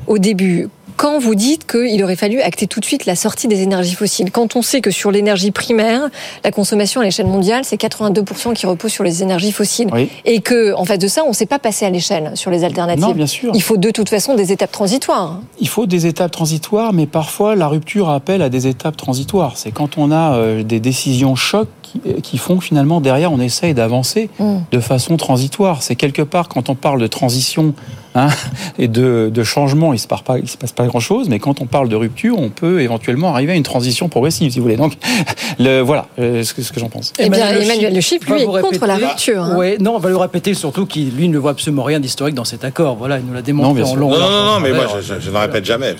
au 0.06 0.18
début, 0.18 0.68
quand 0.96 1.18
vous 1.18 1.34
dites 1.34 1.66
qu'il 1.70 2.02
aurait 2.02 2.16
fallu 2.16 2.40
acter 2.40 2.66
tout 2.66 2.80
de 2.80 2.84
suite 2.84 3.06
la 3.06 3.16
sortie 3.16 3.48
des 3.48 3.62
énergies 3.62 3.94
fossiles, 3.94 4.30
quand 4.30 4.56
on 4.56 4.62
sait 4.62 4.80
que 4.80 4.90
sur 4.90 5.10
l'énergie 5.10 5.50
primaire, 5.50 6.08
la 6.44 6.50
consommation 6.50 7.00
à 7.00 7.04
l'échelle 7.04 7.26
mondiale, 7.26 7.62
c'est 7.64 7.80
82% 7.80 8.54
qui 8.54 8.66
repose 8.66 8.90
sur 8.92 9.04
les 9.04 9.22
énergies 9.22 9.52
fossiles, 9.52 9.88
Oui. 9.92 10.08
et 10.24 10.40
que 10.40 10.74
en 10.74 10.84
face 10.84 10.98
de 10.98 11.08
ça, 11.08 11.22
on 11.24 11.28
ne 11.30 11.34
s'est 11.34 11.46
pas 11.46 11.58
passé 11.58 11.84
à 11.86 11.90
l'échelle 11.90 12.32
sur 12.34 12.50
les 12.50 12.64
alternatives. 12.64 13.04
Non, 13.04 13.12
bien 13.12 13.26
sûr. 13.26 13.50
Il 13.54 13.62
faut 13.62 13.76
de 13.76 13.90
toute 13.90 14.08
façon 14.08 14.34
des 14.34 14.52
étapes 14.52 14.72
transitoires. 14.72 15.40
Il 15.60 15.68
faut 15.68 15.86
des 15.86 16.06
étapes 16.06 16.30
transitoires, 16.32 16.92
mais 16.92 17.06
parfois 17.06 17.54
la 17.56 17.68
rupture 17.68 18.08
appelle 18.10 18.42
à 18.42 18.48
des 18.48 18.66
étapes 18.66 18.96
transitoires. 18.96 19.56
C'est 19.56 19.70
quand 19.72 19.98
on 19.98 20.10
a 20.10 20.34
euh, 20.36 20.62
des 20.62 20.80
décisions 20.80 21.34
chocs 21.36 21.68
qui, 21.82 22.00
qui 22.22 22.38
font 22.38 22.56
que 22.58 22.64
finalement 22.64 23.00
derrière 23.00 23.32
on 23.32 23.40
essaye 23.40 23.74
d'avancer 23.74 24.28
Mm. 24.38 24.56
de 24.72 24.80
façon 24.80 25.16
transitoire. 25.16 25.82
C'est 25.82 25.96
quelque 25.96 26.22
part 26.22 26.48
quand 26.48 26.68
on 26.68 26.74
parle 26.74 27.00
de 27.00 27.06
transition 27.06 27.74
hein, 28.16 28.28
et 28.78 28.88
de, 28.88 29.30
de 29.32 29.44
changement, 29.44 29.92
il 29.92 29.98
se 30.00 30.08
passe 30.08 30.22
pas, 30.22 30.38
il 30.38 30.48
se 30.48 30.56
passe 30.56 30.72
pas 30.72 30.86
grand 30.86 30.98
chose, 31.00 31.28
mais 31.28 31.38
quand 31.38 31.60
on 31.60 31.66
parle 31.66 31.88
de 31.88 31.94
rupture, 31.96 32.38
on 32.40 32.48
peut 32.48 32.80
éventuellement 32.80 33.32
arriver 33.32 33.52
à 33.52 33.54
une 33.54 33.62
transition 33.62 34.08
progressive, 34.08 34.50
si 34.50 34.58
vous 34.58 34.64
voulez. 34.64 34.76
Donc 34.76 34.94
le, 35.60 35.80
voilà 35.80 36.06
euh, 36.18 36.42
ce 36.42 36.52
que, 36.54 36.62
ce 36.62 36.72
que 36.72 36.80
j'en 36.80 36.88
pense. 36.88 37.12
Eh 37.18 37.28
bien, 37.30 37.48
Emmanuel 37.50 37.94
Le 37.94 38.00
Chip, 38.00 38.24
lui, 38.24 38.42
est 38.42 38.44
contre 38.44 38.86
la 38.86 38.96
rupture. 38.96 39.42
hein. 39.44 39.56
Ouais, 39.56 39.76
non, 39.78 39.94
on 39.94 39.98
va 39.98 40.08
le 40.08 40.16
répéter 40.16 40.54
surtout 40.54 40.86
qu'il 40.86 41.10
lui 41.14 41.28
ne 41.28 41.38
voit 41.38 41.52
absolument 41.52 41.84
rien 41.84 42.00
d'historique 42.00 42.34
dans 42.34 42.44
cet 42.44 42.64
accord. 42.64 42.96
Voilà, 42.96 43.18
il 43.18 43.24
nous 43.26 43.34
l'a 43.34 43.42
démontré 43.42 43.80
Non, 43.82 43.88
en 43.90 43.94
long. 43.96 44.10
Non, 44.10 44.16
en 44.16 44.30
non, 44.30 44.44
non, 44.54 44.60
mais 44.60 44.72
moi, 44.72 44.86
je, 44.96 45.14
je- 45.14 45.20
je 45.20 45.30
ne 45.30 45.36
répète 45.36 45.64
jamais. 45.64 45.94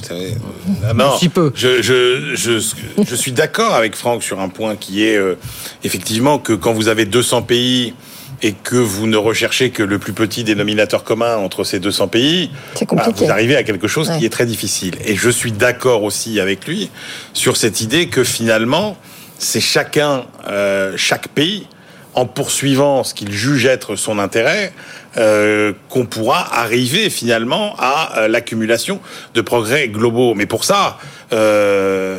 Non, 0.94 1.04
Un 1.12 1.16
petit 1.16 1.28
peu. 1.28 1.52
Je, 1.54 1.82
je, 1.82 2.34
je, 2.34 2.58
je 3.06 3.14
suis 3.14 3.32
d'accord 3.32 3.74
avec 3.74 3.94
Franck 3.96 4.22
sur 4.22 4.40
un 4.40 4.48
point 4.48 4.76
qui 4.76 5.04
est 5.04 5.16
euh, 5.16 5.36
effectivement 5.84 6.38
que 6.38 6.52
quand 6.52 6.72
vous 6.72 6.88
avez 6.88 7.04
200 7.04 7.42
pays 7.42 7.94
et 8.42 8.52
que 8.52 8.76
vous 8.76 9.06
ne 9.06 9.16
recherchez 9.16 9.70
que 9.70 9.82
le 9.82 9.98
plus 9.98 10.12
petit 10.12 10.44
dénominateur 10.44 11.04
commun 11.04 11.36
entre 11.36 11.64
ces 11.64 11.78
200 11.80 12.08
pays, 12.08 12.50
bah, 12.92 13.08
vous 13.14 13.30
arrivez 13.30 13.56
à 13.56 13.62
quelque 13.62 13.88
chose 13.88 14.10
Ouais. 14.10 14.18
qui 14.18 14.24
est 14.26 14.30
très 14.30 14.46
difficile. 14.46 14.94
Et 15.04 15.16
je 15.16 15.30
suis 15.30 15.52
d'accord 15.52 16.02
aussi 16.02 16.38
avec 16.40 16.66
lui 16.66 16.90
sur 17.32 17.56
cette 17.56 17.80
idée 17.80 18.08
que 18.08 18.24
finalement, 18.24 18.96
c'est 19.38 19.60
chacun, 19.60 20.24
euh, 20.48 20.92
chaque 20.96 21.28
pays, 21.28 21.66
en 22.14 22.24
poursuivant 22.24 23.04
ce 23.04 23.12
qu'il 23.12 23.30
juge 23.32 23.66
être 23.66 23.94
son 23.96 24.18
intérêt, 24.18 24.72
euh, 25.18 25.72
qu'on 25.90 26.06
pourra 26.06 26.58
arriver 26.60 27.10
finalement 27.10 27.74
à 27.78 28.18
euh, 28.20 28.28
l'accumulation 28.28 29.00
de 29.34 29.40
progrès 29.42 29.88
globaux. 29.88 30.34
Mais 30.34 30.46
pour 30.46 30.64
ça, 30.64 30.98
euh, 31.34 32.18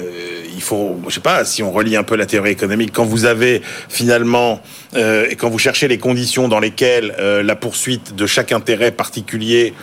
il 0.57 0.63
faut, 0.63 0.99
je 1.07 1.13
sais 1.13 1.21
pas, 1.21 1.45
si 1.45 1.61
on 1.61 1.71
relie 1.71 1.95
un 1.95 2.03
peu 2.03 2.15
la 2.15 2.25
théorie 2.25 2.49
économique, 2.49 2.91
quand 2.91 3.05
vous 3.05 3.25
avez 3.25 3.61
finalement 3.89 4.59
euh, 4.95 5.27
et 5.29 5.35
quand 5.35 5.49
vous 5.49 5.59
cherchez 5.59 5.87
les 5.87 5.99
conditions 5.99 6.47
dans 6.47 6.59
lesquelles 6.59 7.15
euh, 7.19 7.43
la 7.43 7.55
poursuite 7.55 8.15
de 8.15 8.25
chaque 8.25 8.51
intérêt 8.51 8.91
particulier 8.91 9.75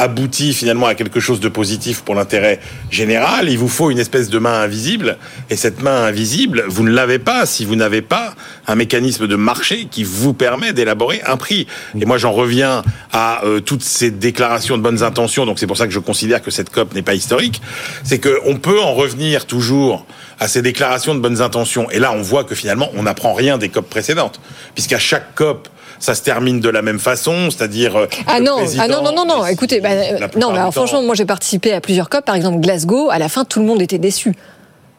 aboutit 0.00 0.54
finalement 0.54 0.86
à 0.86 0.94
quelque 0.94 1.20
chose 1.20 1.40
de 1.40 1.48
positif 1.48 2.00
pour 2.00 2.14
l'intérêt 2.14 2.58
général, 2.90 3.50
il 3.50 3.58
vous 3.58 3.68
faut 3.68 3.90
une 3.90 3.98
espèce 3.98 4.30
de 4.30 4.38
main 4.38 4.62
invisible. 4.62 5.18
Et 5.50 5.56
cette 5.56 5.82
main 5.82 6.04
invisible, 6.04 6.64
vous 6.68 6.82
ne 6.82 6.90
l'avez 6.90 7.18
pas 7.18 7.44
si 7.44 7.66
vous 7.66 7.76
n'avez 7.76 8.00
pas 8.00 8.34
un 8.66 8.76
mécanisme 8.76 9.26
de 9.26 9.36
marché 9.36 9.88
qui 9.90 10.02
vous 10.02 10.32
permet 10.32 10.72
d'élaborer 10.72 11.20
un 11.26 11.36
prix. 11.36 11.66
Et 12.00 12.06
moi, 12.06 12.16
j'en 12.16 12.32
reviens 12.32 12.82
à 13.12 13.44
euh, 13.44 13.60
toutes 13.60 13.82
ces 13.82 14.10
déclarations 14.10 14.78
de 14.78 14.82
bonnes 14.82 15.02
intentions. 15.02 15.44
Donc 15.44 15.58
c'est 15.58 15.66
pour 15.66 15.76
ça 15.76 15.86
que 15.86 15.92
je 15.92 15.98
considère 15.98 16.40
que 16.40 16.50
cette 16.50 16.70
COP 16.70 16.94
n'est 16.94 17.02
pas 17.02 17.14
historique. 17.14 17.60
C'est 18.02 18.20
qu'on 18.20 18.56
peut 18.56 18.80
en 18.80 18.94
revenir 18.94 19.44
toujours 19.44 20.06
à 20.38 20.48
ces 20.48 20.62
déclarations 20.62 21.14
de 21.14 21.20
bonnes 21.20 21.42
intentions. 21.42 21.90
Et 21.90 21.98
là, 21.98 22.12
on 22.12 22.22
voit 22.22 22.44
que 22.44 22.54
finalement, 22.54 22.88
on 22.94 23.02
n'apprend 23.02 23.34
rien 23.34 23.58
des 23.58 23.68
COP 23.68 23.88
précédentes, 23.90 24.40
puisqu'à 24.74 24.98
chaque 24.98 25.34
COP 25.34 25.68
ça 26.00 26.14
se 26.14 26.22
termine 26.22 26.60
de 26.60 26.68
la 26.68 26.82
même 26.82 26.98
façon, 26.98 27.50
c'est-à-dire 27.50 27.94
euh, 27.96 28.06
Ah 28.26 28.40
non, 28.40 28.56
ah 28.78 28.88
non, 28.88 29.02
non, 29.02 29.12
non, 29.12 29.26
non, 29.26 29.46
écoutez, 29.46 29.80
bah, 29.80 29.90
euh, 29.90 30.18
non, 30.36 30.48
alors, 30.50 30.66
temps. 30.66 30.72
franchement, 30.72 31.02
moi 31.02 31.14
j'ai 31.14 31.26
participé 31.26 31.72
à 31.72 31.80
plusieurs 31.80 32.08
COP, 32.08 32.24
par 32.24 32.34
exemple 32.34 32.58
Glasgow, 32.58 33.10
à 33.10 33.18
la 33.18 33.28
fin 33.28 33.44
tout 33.44 33.60
le 33.60 33.66
monde 33.66 33.80
était 33.82 33.98
déçu. 33.98 34.34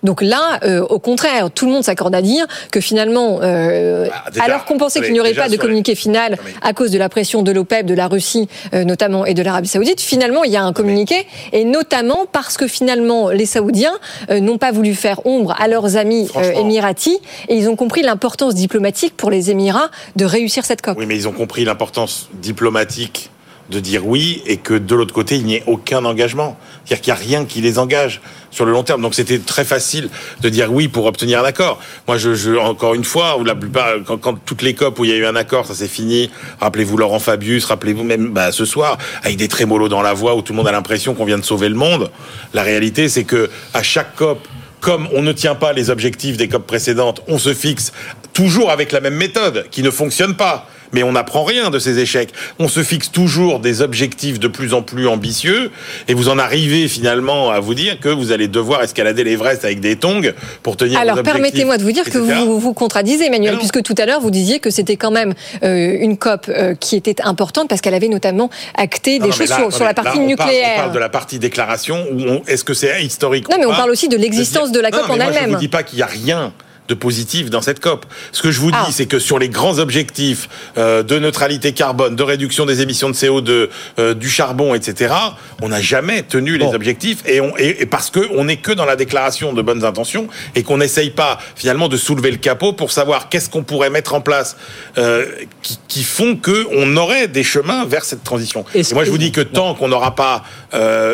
Donc 0.03 0.21
là, 0.21 0.59
euh, 0.63 0.81
au 0.81 0.99
contraire, 0.99 1.49
tout 1.51 1.65
le 1.67 1.71
monde 1.71 1.83
s'accorde 1.83 2.15
à 2.15 2.21
dire 2.21 2.45
que 2.71 2.79
finalement, 2.81 3.39
euh, 3.43 4.07
déjà, 4.31 4.45
alors 4.45 4.65
qu'on 4.65 4.77
pensait 4.77 5.01
qu'il 5.01 5.13
n'y 5.13 5.19
aurait 5.19 5.33
pas 5.33 5.47
de 5.47 5.51
les- 5.53 5.57
communiqué 5.57 5.95
final 5.95 6.37
à 6.61 6.73
cause 6.73 6.91
de 6.91 6.97
la 6.97 7.07
pression 7.09 7.43
de 7.43 7.51
l'OPEP, 7.51 7.85
de 7.85 7.93
la 7.93 8.07
Russie 8.07 8.47
euh, 8.73 8.83
notamment 8.83 9.25
et 9.25 9.33
de 9.33 9.41
l'Arabie 9.43 9.67
Saoudite, 9.67 10.01
finalement 10.01 10.43
il 10.43 10.51
y 10.51 10.57
a 10.57 10.63
un 10.63 10.73
communiqué. 10.73 11.27
Et 11.53 11.63
notamment 11.65 12.25
parce 12.31 12.57
que 12.57 12.67
finalement 12.67 13.29
les 13.29 13.45
Saoudiens 13.45 13.93
euh, 14.29 14.39
n'ont 14.39 14.57
pas 14.57 14.71
voulu 14.71 14.95
faire 14.95 15.25
ombre 15.25 15.55
à 15.59 15.67
leurs 15.67 15.97
amis 15.97 16.29
euh, 16.35 16.51
émiratis. 16.53 17.19
Et 17.47 17.55
ils 17.55 17.69
ont 17.69 17.75
compris 17.75 18.01
l'importance 18.01 18.55
diplomatique 18.55 19.15
pour 19.15 19.29
les 19.29 19.51
Émirats 19.51 19.89
de 20.15 20.25
réussir 20.25 20.65
cette 20.65 20.81
COP. 20.81 20.97
Oui, 20.97 21.05
mais 21.05 21.15
ils 21.15 21.27
ont 21.27 21.31
compris 21.33 21.63
l'importance 21.65 22.29
diplomatique 22.33 23.29
de 23.72 23.80
dire 23.80 24.06
oui 24.06 24.43
et 24.45 24.57
que 24.57 24.73
de 24.76 24.93
l'autre 24.93 25.14
côté, 25.14 25.38
il 25.38 25.45
n'y 25.45 25.56
ait 25.56 25.64
aucun 25.65 26.06
engagement. 26.06 26.57
C'est-à-dire 26.85 27.02
qu'il 27.02 27.14
n'y 27.14 27.19
a 27.19 27.38
rien 27.38 27.45
qui 27.45 27.61
les 27.61 27.80
engage 27.80 28.22
sur 28.52 28.65
le 28.65 28.72
long 28.72 28.84
terme. 28.84 29.02
Donc 29.02 29.15
c'était 29.15 29.39
très 29.39 29.64
facile 29.64 30.10
de 30.41 30.49
dire 30.49 30.72
oui 30.72 30.89
pour 30.89 31.06
obtenir 31.06 31.39
un 31.39 31.45
accord. 31.45 31.80
Moi, 32.07 32.18
je, 32.18 32.57
encore 32.57 32.93
une 32.93 33.06
fois, 33.06 33.38
la 33.43 33.56
plupart, 33.56 33.95
quand, 34.06 34.18
quand 34.18 34.35
toutes 34.45 34.61
les 34.61 34.76
COP 34.76 34.99
où 34.99 35.06
il 35.06 35.11
y 35.11 35.14
a 35.14 35.18
eu 35.18 35.26
un 35.26 35.35
accord, 35.35 35.65
ça 35.65 35.73
s'est 35.73 35.88
fini. 35.88 36.30
Rappelez-vous 36.60 36.98
Laurent 36.98 37.19
Fabius, 37.19 37.65
rappelez-vous 37.65 38.03
même 38.03 38.30
bah, 38.30 38.52
ce 38.52 38.65
soir, 38.65 38.98
avec 39.23 39.38
des 39.38 39.48
trémolos 39.48 39.89
dans 39.89 40.02
la 40.02 40.14
voix 40.14 40.35
où 40.35 40.41
tout 40.41 40.53
le 40.53 40.57
monde 40.57 40.68
a 40.68 40.72
l'impression 40.72 41.15
qu'on 41.15 41.26
vient 41.26 41.39
de 41.39 41.45
sauver 41.45 41.69
le 41.69 41.76
monde. 41.76 42.11
La 42.53 42.64
réalité, 42.64 43.10
c'est 43.10 43.23
que 43.23 43.49
à 43.73 43.81
chaque 43.81 44.15
COP, 44.15 44.45
comme 44.81 45.07
on 45.14 45.22
ne 45.22 45.31
tient 45.31 45.56
pas 45.56 45.72
les 45.72 45.89
objectifs 45.89 46.38
des 46.38 46.49
COP 46.49 46.68
précédentes, 46.68 47.22
on 47.27 47.38
se 47.38 47.53
fixe 47.53 47.93
toujours 48.34 48.69
avec 48.69 48.91
la 48.91 48.99
même 48.99 49.15
méthode 49.15 49.68
qui 49.72 49.81
ne 49.81 49.91
fonctionne 49.91 50.35
pas. 50.35 50.68
Mais 50.93 51.03
on 51.03 51.11
n'apprend 51.13 51.43
rien 51.43 51.69
de 51.69 51.80
ces 51.80 51.99
échecs. 51.99 52.30
On 52.59 52.68
se 52.68 52.84
fixe 52.84 53.11
toujours 53.11 53.59
des 53.59 53.81
objectifs 53.81 54.39
de 54.39 54.47
plus 54.47 54.73
en 54.73 54.81
plus 54.81 55.07
ambitieux 55.07 55.72
et 56.07 56.13
vous 56.13 56.30
en 56.30 56.38
arrivez 56.38 56.88
finalement 56.88 57.49
à 57.51 57.59
vous 57.59 57.73
dire 57.73 57.99
que 57.99 58.09
vous 58.09 58.31
allez 58.31 58.47
devoir 58.47 58.81
escalader 58.84 59.23
l'Everest 59.23 59.63
avec 59.65 59.80
des 59.80 59.95
tongs 59.95 60.34
pour 60.63 60.77
tenir 60.77 60.95
vos 60.97 61.01
Alors 61.01 61.18
objectifs, 61.18 61.34
permettez-moi 61.34 61.77
de 61.77 61.84
vous 61.84 61.91
dire 61.91 62.03
que 62.09 62.18
vous 62.18 62.59
vous 62.59 62.73
contradisez, 62.73 63.26
Emmanuel, 63.26 63.57
puisque 63.57 63.81
tout 63.84 63.95
à 63.97 64.05
l'heure 64.05 64.19
vous 64.22 64.31
disiez 64.31 64.59
que 64.59 64.69
c'était 64.69 64.95
quand 64.97 65.11
même 65.11 65.34
euh, 65.63 65.97
une 65.99 66.18
COP 66.18 66.47
euh, 66.49 66.76
qui 66.76 66.95
était 66.95 67.22
importante 67.22 67.69
parce 67.69 67.81
qu'elle 67.81 67.93
avait 67.93 68.07
notamment 68.07 68.49
acté 68.76 69.19
des 69.19 69.27
non, 69.27 69.31
choses 69.31 69.49
là, 69.49 69.57
sur, 69.57 69.73
sur 69.73 69.85
la 69.85 69.93
partie 69.93 70.18
là, 70.19 70.23
on 70.26 70.35
parle- 70.35 70.49
nucléaire. 70.49 70.73
on 70.76 70.80
parle 70.81 70.93
de 70.93 70.99
la 70.99 71.09
partie 71.09 71.39
déclaration 71.39 72.05
est-ce 72.47 72.63
que 72.63 72.73
c'est 72.73 73.03
historique 73.03 73.49
Non, 73.49 73.57
mais 73.59 73.65
on 73.65 73.72
parle 73.72 73.91
aussi 73.91 74.07
de 74.09 74.18
l'existence 74.18 74.72
de 74.72 74.80
la 74.80 74.91
COP 74.91 75.09
en 75.09 75.15
moi, 75.15 75.26
Je 75.26 75.38
elle-même. 75.38 75.51
vous 75.51 75.57
dis 75.59 75.68
pas 75.68 75.84
qu'il 75.84 75.99
y 75.99 76.01
a 76.01 76.05
rien 76.07 76.53
de 76.87 76.93
positif 76.93 77.49
dans 77.49 77.61
cette 77.61 77.79
COP. 77.79 78.05
Ce 78.31 78.41
que 78.41 78.51
je 78.51 78.59
vous 78.59 78.71
dis, 78.71 78.77
Ah. 78.79 78.87
c'est 78.91 79.05
que 79.05 79.19
sur 79.19 79.39
les 79.39 79.49
grands 79.49 79.79
objectifs 79.79 80.49
euh, 80.77 81.03
de 81.03 81.19
neutralité 81.19 81.71
carbone, 81.73 82.15
de 82.15 82.23
réduction 82.23 82.65
des 82.65 82.81
émissions 82.81 83.09
de 83.09 83.13
CO2, 83.15 83.69
euh, 83.99 84.13
du 84.13 84.29
charbon, 84.29 84.73
etc., 84.75 85.13
on 85.61 85.69
n'a 85.69 85.79
jamais 85.81 86.23
tenu 86.23 86.57
les 86.57 86.65
objectifs 86.73 87.19
et, 87.25 87.39
on, 87.39 87.55
et, 87.57 87.81
et 87.83 87.85
parce 87.85 88.09
que 88.09 88.19
on 88.35 88.45
n'est 88.45 88.57
que 88.57 88.71
dans 88.71 88.85
la 88.85 88.95
déclaration 88.95 89.53
de 89.53 89.61
bonnes 89.61 89.85
intentions 89.85 90.27
et 90.55 90.63
qu'on 90.63 90.77
n'essaye 90.77 91.11
pas 91.11 91.37
finalement 91.55 91.87
de 91.87 91.97
soulever 91.97 92.31
le 92.31 92.37
capot 92.37 92.73
pour 92.73 92.91
savoir 92.91 93.29
qu'est-ce 93.29 93.49
qu'on 93.49 93.63
pourrait 93.63 93.89
mettre 93.89 94.13
en 94.13 94.21
place 94.21 94.57
euh, 94.97 95.25
qui, 95.61 95.79
qui 95.87 96.03
font 96.03 96.35
que 96.35 96.67
on 96.71 96.97
aurait 96.97 97.27
des 97.27 97.43
chemins 97.43 97.85
vers 97.85 98.03
cette 98.03 98.23
transition. 98.23 98.65
Et 98.75 98.81
moi, 98.93 99.05
je 99.05 99.11
vous 99.11 99.17
dis 99.17 99.31
que 99.31 99.41
tant 99.41 99.75
qu'on 99.75 99.87
n'aura 99.87 100.15
pas 100.15 100.43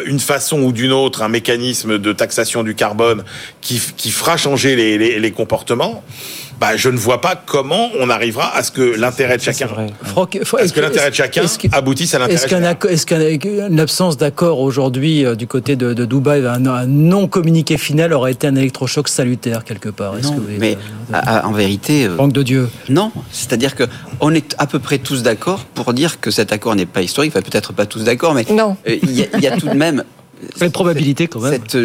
une 0.06 0.20
façon 0.20 0.60
ou 0.62 0.72
d'une 0.72 0.92
autre 0.92 1.22
un 1.22 1.30
mécanisme 1.30 1.98
de 1.98 2.14
taxation 2.14 2.64
du 2.64 2.76
carbone 2.76 3.24
qui, 3.62 3.82
qui 3.98 4.12
fera 4.12 4.38
changer 4.38 4.76
les, 4.76 4.98
les, 4.98 5.20
les 5.20 5.32
comportements, 5.32 5.57
bah, 6.60 6.76
je 6.76 6.90
ne 6.90 6.98
vois 6.98 7.22
pas 7.22 7.36
comment 7.36 7.90
on 8.00 8.10
arrivera 8.10 8.56
à 8.56 8.64
ce 8.64 8.72
que 8.72 8.82
l'intérêt 8.82 9.38
de 9.38 9.42
chacun, 9.44 9.68
Froc- 9.68 10.44
Fro- 10.44 10.58
à 10.60 10.68
ce 10.68 10.74
que 10.74 10.80
l'intérêt 10.80 11.10
de 11.12 11.16
chacun 11.16 11.44
est-ce 11.44 11.60
aboutisse 11.72 12.14
à 12.16 12.20
l'intérêt 12.20 12.36
Est-ce 12.46 12.88
est-ce 12.88 13.38
qu'une 13.38 13.80
absence 13.80 14.18
d'accord 14.18 14.60
aujourd'hui 14.60 15.24
euh, 15.26 15.36
du 15.36 15.46
côté 15.46 15.76
de, 15.76 15.94
de 15.94 16.06
Dubaï, 16.06 16.46
un, 16.46 16.66
un 16.66 16.86
non 16.88 17.28
communiqué 17.28 17.78
final 17.78 18.12
aurait 18.14 18.32
été 18.32 18.48
un 18.48 18.56
électrochoc 18.56 19.08
salutaire 19.08 19.64
quelque 19.64 19.90
part? 19.90 20.18
Est-ce 20.18 20.28
Non, 20.30 20.36
que 20.36 20.40
vous- 20.42 20.48
mais 20.60 20.78
à- 21.14 21.40
à- 21.42 21.46
en 21.46 21.52
vérité. 21.52 22.08
Manque 22.08 22.34
de 22.34 22.44
Dieu. 22.44 22.70
Non, 22.90 23.12
c'est-à-dire 23.32 23.76
que 23.76 23.84
on 24.20 24.34
est 24.34 24.56
à 24.58 24.66
peu 24.66 24.80
près 24.80 24.98
tous 24.98 25.22
d'accord 25.22 25.60
pour 25.76 25.94
dire 25.94 26.20
que 26.20 26.32
cet 26.32 26.52
accord 26.52 26.76
n'est 26.76 26.86
pas 26.88 27.02
historique. 27.04 27.34
Enfin, 27.36 27.44
peut-être 27.44 27.72
pas 27.74 27.86
tous 27.86 28.04
d'accord, 28.04 28.34
mais 28.34 28.46
non. 28.52 28.78
il 28.88 29.12
y, 29.12 29.22
a- 29.22 29.28
il 29.36 29.44
y 29.44 29.48
a 29.48 29.56
tout 29.58 29.68
de 29.70 29.74
même. 29.76 30.04
Les 30.62 30.70
probabilités 30.70 31.28
quand 31.28 31.40
même. 31.40 31.60
Cette, 31.68 31.78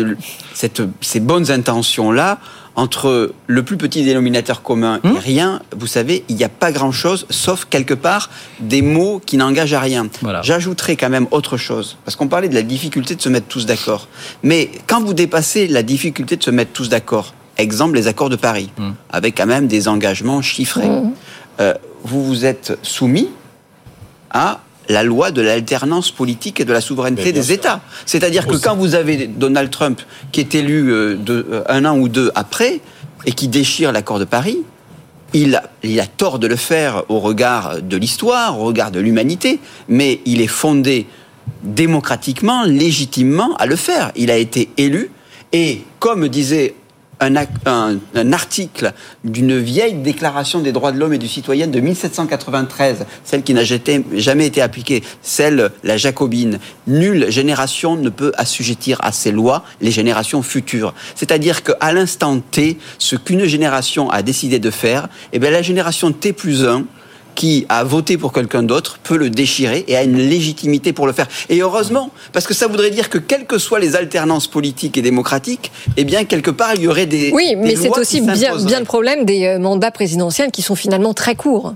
cette- 0.55 0.83
ces 1.01 1.21
bonnes 1.21 1.51
intentions-là, 1.51 2.39
entre 2.75 3.33
le 3.47 3.63
plus 3.63 3.77
petit 3.77 4.03
dénominateur 4.05 4.63
commun 4.63 5.01
Hmm 5.05 5.17
et 5.17 5.19
rien, 5.19 5.61
vous 5.77 5.87
savez, 5.87 6.25
il 6.29 6.37
n'y 6.37 6.45
a 6.45 6.49
pas 6.49 6.73
grand-chose, 6.73 7.27
sauf 7.31 7.67
quelque 7.69 7.95
part 7.95 8.31
des 8.61 8.83
mots 8.83 9.21
qui 9.25 9.37
n'engagent 9.37 9.75
à 9.75 9.81
rien. 9.81 10.07
J'ajouterai 10.43 10.97
quand 10.97 11.11
même 11.11 11.27
autre 11.33 11.57
chose, 11.57 11.97
parce 12.05 12.17
qu'on 12.17 12.29
parlait 12.29 12.49
de 12.49 12.55
la 12.55 12.63
difficulté 12.63 13.15
de 13.15 13.21
se 13.23 13.29
mettre 13.29 13.47
tous 13.49 13.67
d'accord. 13.67 14.09
Mais 14.43 14.71
quand 14.87 15.03
vous 15.03 15.15
dépassez 15.15 15.69
la 15.69 15.83
difficulté 15.83 16.37
de 16.37 16.43
se 16.43 16.51
mettre 16.51 16.73
tous 16.73 16.89
d'accord, 16.89 17.35
exemple 17.59 17.95
les 17.97 18.07
accords 18.09 18.31
de 18.31 18.37
Paris, 18.37 18.71
Hmm. 18.79 18.93
avec 19.11 19.37
quand 19.37 19.47
même 19.47 19.67
des 19.67 19.87
engagements 19.89 20.41
chiffrés, 20.41 20.91
euh, 21.61 21.75
vous 22.05 22.25
vous 22.25 22.45
êtes 22.45 22.79
soumis 22.83 23.29
à 24.31 24.61
la 24.89 25.03
loi 25.03 25.31
de 25.31 25.43
l'alternance 25.43 26.11
politique 26.11 26.61
et 26.61 26.65
de 26.65 26.73
la 26.73 26.81
souveraineté 26.81 27.33
bien 27.33 27.41
des. 27.41 27.53
États. 27.53 27.81
C'est-à-dire 28.07 28.47
que 28.47 28.57
quand 28.57 28.77
vous 28.77 28.95
avez 28.95 29.27
Donald 29.27 29.71
Trump 29.71 30.01
qui 30.33 30.41
est 30.41 30.55
élu 30.55 30.93
euh, 30.93 31.17
de, 31.17 31.47
euh, 31.51 31.63
un 31.69 31.85
an 31.85 31.99
ou 31.99 32.09
deux 32.09 32.31
après 32.35 32.81
et 33.27 33.33
qui 33.33 33.49
déchire 33.49 33.93
l'accord 33.93 34.19
de 34.19 34.25
Paris, 34.25 34.59
il 35.33 35.57
a, 35.57 35.71
il 35.83 35.99
a 36.01 36.07
tort 36.07 36.39
de 36.39 36.47
le 36.47 36.57
faire 36.57 37.05
au 37.09 37.21
regard 37.21 37.81
de 37.81 37.97
l'histoire, 37.97 38.59
au 38.59 38.65
regard 38.65 38.91
de 38.91 39.01
l'humanité, 39.01 39.61
mais 39.89 40.21
il 40.27 40.41
est 40.41 40.47
fondé 40.47 41.07
démocratiquement, 41.63 42.65
légitimement 42.65 43.55
à 43.57 43.67
le 43.67 43.77
faire. 43.77 44.13
Il 44.17 44.31
a 44.31 44.37
été 44.37 44.71
élu 44.77 45.11
et, 45.53 45.83
comme 45.99 46.29
disait 46.29 46.75
un, 47.23 48.33
article 48.33 48.93
d'une 49.25 49.59
vieille 49.59 49.95
déclaration 49.95 50.61
des 50.61 50.73
droits 50.73 50.93
de 50.93 50.99
l'homme 50.99 51.13
et 51.13 51.19
du 51.19 51.29
citoyen 51.29 51.67
de 51.67 51.81
1793, 51.81 53.07
celle 53.25 53.43
qui 53.43 53.55
n'a 53.55 53.63
jamais 53.65 54.47
été 54.47 54.61
appliquée, 54.63 55.03
celle, 55.23 55.71
la 55.85 55.97
jacobine. 55.97 56.59
Nulle 56.87 57.31
génération 57.31 57.97
ne 57.97 58.09
peut 58.09 58.33
assujettir 58.37 58.99
à 59.03 59.13
ces 59.13 59.33
lois 59.33 59.65
les 59.81 59.91
générations 59.91 60.43
futures. 60.43 60.95
C'est-à-dire 61.15 61.63
qu'à 61.63 61.93
l'instant 61.93 62.41
T, 62.41 62.79
ce 62.99 63.17
qu'une 63.17 63.45
génération 63.45 64.11
a 64.11 64.23
décidé 64.23 64.59
de 64.59 64.71
faire, 64.71 65.09
eh 65.33 65.39
bien, 65.39 65.51
la 65.51 65.63
génération 65.63 66.13
T 66.13 66.33
plus 66.33 66.65
1 66.65 66.85
qui 67.35 67.67
a 67.69 67.85
voté 67.85 68.17
pour 68.17 68.33
quelqu'un 68.33 68.63
d'autre 68.63 68.99
peut 69.03 69.17
le 69.17 69.31
déchirer 69.31 69.85
et 69.89 69.97
a 69.97 70.03
une 70.03 70.19
légitimité 70.19 70.93
pour 70.93 71.07
le 71.07 71.13
faire. 71.13 71.29
Et 71.49 71.61
heureusement, 71.61 72.11
parce 72.33 72.47
que 72.47 72.55
ça 72.55 72.67
voudrait 72.67 72.91
dire 72.91 73.11
que 73.11 73.19
quelles 73.19 73.47
que 73.47 73.59
soient 73.59 73.81
les 73.81 73.97
alternances 73.97 74.47
politiques 74.47 74.97
et 74.99 75.03
démocratiques, 75.03 75.73
eh 75.97 76.05
bien 76.05 76.25
quelque 76.25 76.51
part 76.51 76.75
il 76.75 76.83
y 76.83 76.89
aurait 76.89 77.07
des 77.07 77.31
Oui, 77.33 77.55
mais 77.57 77.77
c'est 77.77 77.91
aussi 77.91 78.21
bien, 78.21 78.57
bien 78.57 78.79
le 78.81 78.85
problème 78.85 79.25
des 79.25 79.47
euh, 79.47 79.59
mandats 79.59 79.91
présidentiels 79.91 80.51
qui 80.51 80.63
sont 80.63 80.75
finalement 80.75 81.15
très 81.15 81.35
courts. 81.35 81.75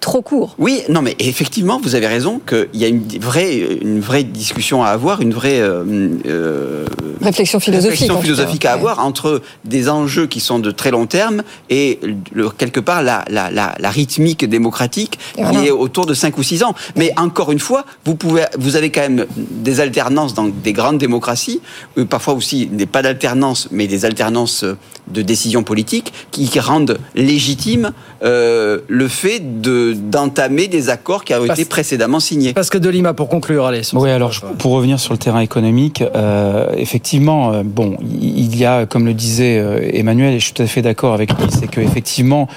Trop 0.00 0.22
court. 0.22 0.54
Oui, 0.58 0.82
non, 0.88 1.02
mais 1.02 1.16
effectivement, 1.18 1.80
vous 1.82 1.94
avez 1.94 2.06
raison 2.06 2.40
qu'il 2.46 2.68
y 2.74 2.84
a 2.84 2.88
une 2.88 3.02
vraie, 3.20 3.58
une 3.58 4.00
vraie 4.00 4.22
discussion 4.22 4.84
à 4.84 4.88
avoir, 4.88 5.20
une 5.20 5.32
vraie 5.32 5.60
euh, 5.60 6.84
réflexion 7.20 7.58
philosophique, 7.58 8.00
réflexion 8.00 8.20
philosophique 8.20 8.64
à 8.64 8.72
avoir 8.72 9.04
entre 9.04 9.42
des 9.64 9.88
enjeux 9.88 10.26
qui 10.26 10.40
sont 10.40 10.58
de 10.58 10.70
très 10.70 10.90
long 10.90 11.06
terme 11.06 11.42
et 11.68 11.98
le, 12.32 12.48
quelque 12.50 12.80
part 12.80 13.02
la, 13.02 13.24
la, 13.28 13.50
la, 13.50 13.74
la 13.78 13.90
rythmique 13.90 14.44
démocratique 14.44 15.18
qui 15.34 15.42
voilà. 15.42 15.64
est 15.64 15.70
autour 15.70 16.06
de 16.06 16.14
5 16.14 16.38
ou 16.38 16.42
6 16.42 16.62
ans. 16.62 16.74
Mais 16.94 17.12
encore 17.16 17.50
une 17.50 17.58
fois, 17.58 17.84
vous, 18.04 18.14
pouvez, 18.14 18.44
vous 18.58 18.76
avez 18.76 18.90
quand 18.90 19.02
même 19.02 19.26
des 19.36 19.80
alternances 19.80 20.34
dans 20.34 20.46
des 20.46 20.72
grandes 20.72 20.98
démocraties, 20.98 21.60
où 21.96 22.04
parfois 22.04 22.34
aussi, 22.34 22.66
pas 22.90 23.02
d'alternance, 23.02 23.68
mais 23.72 23.86
des 23.86 24.04
alternances 24.04 24.64
de 25.08 25.22
décisions 25.22 25.62
politiques 25.62 26.12
qui 26.30 26.46
rendent 26.58 26.98
légitime 27.14 27.92
euh, 28.22 28.80
le 28.88 29.08
fait 29.08 29.40
de 29.40 29.55
d'entamer 29.60 30.68
des 30.68 30.88
accords 30.88 31.24
qui 31.24 31.32
avaient 31.32 31.46
Parce- 31.46 31.58
été 31.58 31.68
précédemment 31.68 32.20
signés. 32.20 32.52
Parce 32.52 32.70
que 32.70 32.78
de 32.78 32.88
Lima, 32.88 33.14
pour 33.14 33.28
conclure, 33.28 33.66
allez. 33.66 33.82
sur 33.82 33.98
Oui, 33.98 34.08
ce 34.08 34.14
alors 34.14 34.32
je- 34.32 34.40
pour 34.58 34.72
revenir 34.72 35.00
sur 35.00 35.12
le 35.12 35.18
terrain 35.18 35.40
économique, 35.40 36.02
euh, 36.14 36.66
effectivement, 36.76 37.52
euh, 37.52 37.62
bon, 37.64 37.96
il 38.02 38.56
y 38.56 38.64
a, 38.64 38.86
comme 38.86 39.06
le 39.06 39.14
disait 39.14 39.58
euh, 39.58 39.80
Emmanuel, 39.92 40.34
et 40.34 40.38
je 40.38 40.44
suis 40.44 40.52
tout 40.54 40.62
à 40.62 40.66
fait 40.66 40.82
d'accord 40.82 41.14
avec 41.14 41.30
lui, 41.32 41.46
c'est 41.50 41.68
qu'effectivement, 41.68 42.48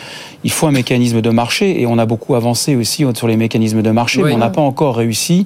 il 0.44 0.52
faut 0.52 0.68
un 0.68 0.72
mécanisme 0.72 1.22
de 1.22 1.30
marché, 1.30 1.82
et 1.82 1.86
on 1.86 1.98
a 1.98 2.06
beaucoup 2.06 2.36
avancé 2.36 2.76
aussi 2.76 3.06
sur 3.14 3.28
les 3.28 3.38
mécanismes 3.38 3.82
de 3.82 3.92
marché, 3.92 4.22
Oui. 4.22 4.30
mais 4.30 4.36
on 4.36 4.38
n'a 4.40 4.50
pas 4.50 4.62
encore 4.62 4.96
réussi 4.96 5.46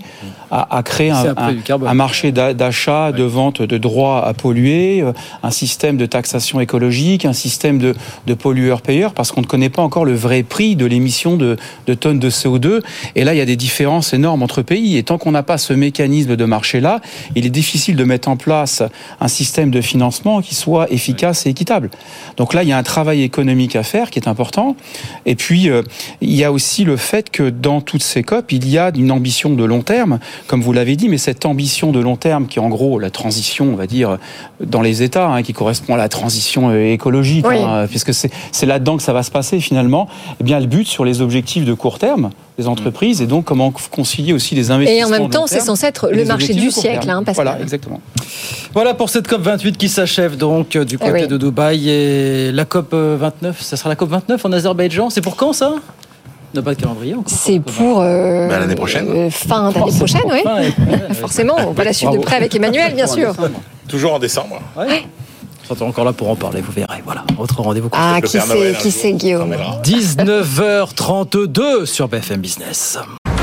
à, 0.52 0.78
à 0.78 0.84
créer 0.84 1.10
un, 1.12 1.94
marché 1.94 2.32
d'a- 2.32 2.54
d'achat, 2.54 3.12
de 3.12 3.24
vente 3.24 3.62
de 3.62 3.78
droits 3.78 4.26
à 4.26 4.34
polluer, 4.34 5.02
euh, 5.02 5.12
un 5.42 5.50
système 5.52 5.98
de 5.98 6.06
taxation 6.06 6.60
écologique, 6.60 7.26
un 7.26 7.34
système 7.34 7.80
de, 7.80 7.96
de 8.28 8.34
pollueur-payeur, 8.36 9.14
parce 9.14 9.32
qu'on 9.32 9.42
ne 9.42 9.46
connaît 9.48 9.70
pas 9.70 9.82
encore 9.82 10.06
le 10.06 10.14
vrai 10.14 10.44
prix 10.44 10.76
de 10.76 10.86
l'émission 10.86 11.38
de, 11.38 11.58
de 11.88 11.94
tonnes 11.96 12.20
de 12.20 12.30
CO2. 12.30 12.82
Et 13.16 13.24
là, 13.24 13.34
il 13.34 13.38
y 13.38 13.42
a 13.42 13.46
des 13.46 13.56
différences 13.56 14.14
énormes 14.14 14.44
entre 14.44 14.62
pays. 14.62 14.98
Et 14.98 15.04
tant 15.04 15.18
qu'on 15.18 15.32
n'a 15.32 15.44
pas 15.44 15.58
ce 15.58 15.74
mécanisme 15.74 16.36
de 16.36 16.46
marché-là, 16.46 17.02
il 17.36 17.46
est 17.46 17.50
difficile 17.50 17.96
de 17.96 18.04
mettre 18.04 18.28
en 18.30 18.38
place 18.38 18.84
un 19.20 19.28
système 19.28 19.72
de 19.72 19.82
financement 19.82 20.42
qui 20.42 20.54
soit 20.56 20.92
efficace 20.92 21.46
et 21.46 21.50
équitable. 21.50 21.90
Donc 22.38 22.54
là, 22.54 22.62
il 22.64 22.70
y 22.70 22.74
a 22.74 22.78
un 22.78 22.84
travail 22.84 23.24
économique 23.24 23.76
à 23.76 23.84
faire 23.84 24.10
qui 24.12 24.20
est 24.20 24.28
important. 24.28 24.76
Et 25.26 25.36
puis, 25.36 25.70
euh, 25.70 25.82
il 26.22 26.34
y 26.34 26.44
a 26.44 26.52
aussi 26.52 26.84
le 26.84 26.98
fait 26.98 27.30
que 27.30 27.50
dans 27.50 27.82
toutes 27.82 28.04
ces 28.04 28.24
COP, 28.24 28.52
il 28.52 28.70
y 28.70 28.78
a 28.78 28.92
une 28.96 29.12
ambition 29.12 29.52
de 29.52 29.64
long 29.64 29.82
terme, 29.82 30.20
comme 30.48 30.62
vous 30.62 30.74
l'avez 30.74 30.96
dit, 30.96 31.10
mais 31.10 31.18
cette 31.18 31.46
ambition 31.46 31.92
de 31.92 32.00
long 32.00 32.16
terme 32.16 32.48
qui 32.48 32.60
est 32.60 32.62
en 32.62 32.70
gros 32.70 33.00
la 33.00 33.10
transition, 33.10 33.66
on 33.72 33.76
va 33.76 33.88
dire, 33.88 34.18
dans 34.64 34.82
les 34.82 35.04
États, 35.04 35.28
hein, 35.30 35.44
qui 35.44 35.54
correspond 35.54 35.96
à 35.96 35.98
la 35.98 36.10
transition 36.10 36.70
euh, 36.70 36.92
écologique, 36.92 37.46
Oui. 37.48 37.58
hein, 37.60 37.88
puisque 37.90 38.14
c'est 38.14 38.66
là-dedans 38.66 38.98
que 38.98 39.04
ça 39.04 39.14
va 39.14 39.24
se 39.24 39.32
passer 39.32 39.60
finalement, 39.60 40.08
eh 40.40 40.44
bien, 40.44 40.58
elle 40.58 40.68
bute 40.68 40.88
sur 40.88 41.06
les 41.06 41.22
objectifs 41.22 41.66
de 41.66 41.74
court 41.74 42.00
terme 42.00 42.30
des 42.58 42.68
entreprises 42.68 43.22
et 43.22 43.26
donc 43.26 43.46
comment 43.46 43.72
concilier 43.92 44.32
aussi 44.34 44.54
les 44.56 44.70
investissements. 44.72 45.00
Et 45.00 45.04
en 45.04 45.10
même 45.22 45.30
temps, 45.30 45.48
c'est 45.48 45.60
censé 45.60 45.88
être 45.88 46.10
le 46.12 46.24
marché 46.26 46.54
du 46.54 46.70
siècle, 46.72 47.10
hein, 47.10 47.24
Pascal. 47.24 47.46
Voilà, 47.46 47.62
exactement. 47.62 48.00
Voilà 48.74 48.94
pour 48.94 49.10
cette 49.10 49.28
COP 49.28 49.42
28 49.42 49.78
qui 49.78 49.90
s'achève 49.90 50.38
donc 50.38 50.76
euh, 50.76 50.86
du 50.86 50.98
côté 50.98 51.12
Eh 51.16 51.22
oui. 51.24 51.28
de 51.28 51.38
Dubaï 51.38 51.90
et 51.90 52.52
la 52.52 52.66
COP 52.66 52.94
euh, 52.94 53.18
29, 53.20 53.62
ça 53.62 53.78
sera 53.78 53.90
la 53.90 53.96
COP 53.96 54.10
29 54.10 54.46
en 54.46 54.52
Azerbaïdjan. 54.52 55.10
C'est 55.10 55.22
pour 55.22 55.36
quand 55.36 55.54
ça? 55.54 55.74
On 56.56 56.58
n'a 56.60 56.62
pas 56.64 56.76
de 56.76 56.80
calendrier 56.82 57.14
encore. 57.16 57.26
C'est 57.36 57.60
pour 57.60 58.02
euh, 58.02 58.48
Bah, 58.48 58.60
l'année 58.60 58.76
prochaine. 58.76 59.08
euh, 59.10 59.30
fin 59.32 59.72
d'année 59.72 59.92
prochaine, 59.98 60.22
oui. 60.32 60.42
Fin, 60.44 61.14
Forcément, 61.16 61.56
on 61.68 61.72
va 61.72 61.84
la 61.84 61.94
suivre 61.94 62.14
de 62.14 62.20
près 62.20 62.36
avec 62.36 62.54
Emmanuel, 62.56 62.94
bien 62.94 63.08
sûr. 63.08 63.34
Toujours 63.88 64.14
en 64.14 64.20
décembre. 64.20 64.60
Ouais. 64.78 65.04
On 65.70 65.76
sera 65.76 65.86
encore 65.86 66.06
là 66.06 66.14
pour 66.14 66.30
en 66.30 66.36
parler, 66.36 66.62
vous 66.62 66.72
verrez. 66.72 67.02
Voilà, 67.06 67.24
autre 67.38 67.62
rendez-vous. 67.62 67.90
Ah, 67.94 68.20
qui 68.22 68.40
c'est, 68.40 68.78
qui 68.80 68.92
c'est, 68.92 69.14
Guillaume 69.14 69.44
t'emmèneras. 69.44 69.82
19h32 69.84 71.86
sur 71.86 72.08
BFM 72.08 72.42
Business. 72.42 72.98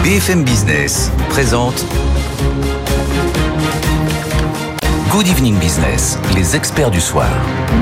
BFM 0.04 0.44
Business 0.44 1.10
présente 1.30 1.84
Good 5.10 5.26
Evening 5.26 5.58
Business, 5.58 6.16
les 6.36 6.54
experts 6.54 6.92
du 6.92 7.00
soir. 7.00 7.26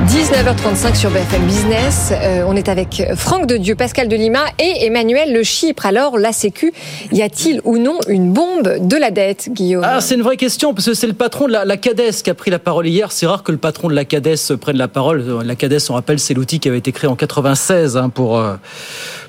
19h35 0.07 0.95
sur 0.95 1.11
BFM 1.11 1.45
Business. 1.45 2.11
Euh, 2.11 2.43
on 2.47 2.57
est 2.57 2.71
avec 2.71 3.03
Franck 3.17 3.47
de 3.47 3.59
Dieu, 3.59 3.75
Pascal 3.75 4.09
de 4.09 4.17
Lima 4.17 4.47
et 4.59 4.87
Emmanuel 4.87 5.35
Le 5.35 5.43
Chypre. 5.43 5.85
Alors, 5.85 6.17
la 6.17 6.33
Sécu, 6.33 6.73
y 7.13 7.21
a-t-il 7.21 7.61
ou 7.65 7.77
non 7.77 7.99
une 8.09 8.33
bombe 8.33 8.79
de 8.81 8.97
la 8.97 9.11
dette, 9.11 9.51
Guillaume? 9.53 9.85
Ah, 9.87 10.01
c'est 10.01 10.15
une 10.15 10.23
vraie 10.23 10.39
question, 10.39 10.73
parce 10.73 10.87
que 10.87 10.95
c'est 10.95 11.07
le 11.07 11.13
patron 11.13 11.49
de 11.49 11.53
la, 11.53 11.67
la 11.67 11.77
CADES 11.77 12.23
qui 12.25 12.31
a 12.31 12.35
pris 12.35 12.51
la 12.51 12.59
parole 12.59 12.87
hier. 12.87 13.13
C'est 13.13 13.27
rare 13.27 13.43
que 13.43 13.53
le 13.53 13.59
patron 13.59 13.89
de 13.89 13.95
la 13.95 14.07
CADES 14.07 14.57
prenne 14.59 14.79
la 14.79 14.89
parole. 14.89 15.43
La 15.45 15.55
CADES, 15.55 15.81
on 15.91 15.95
rappelle, 15.95 16.21
c'est 16.21 16.33
l'outil 16.33 16.61
qui 16.61 16.69
avait 16.69 16.79
été 16.79 16.93
créé 16.93 17.11
en 17.11 17.17
96 17.17 17.99
hein, 17.99 18.09
pour, 18.09 18.39
euh, 18.39 18.55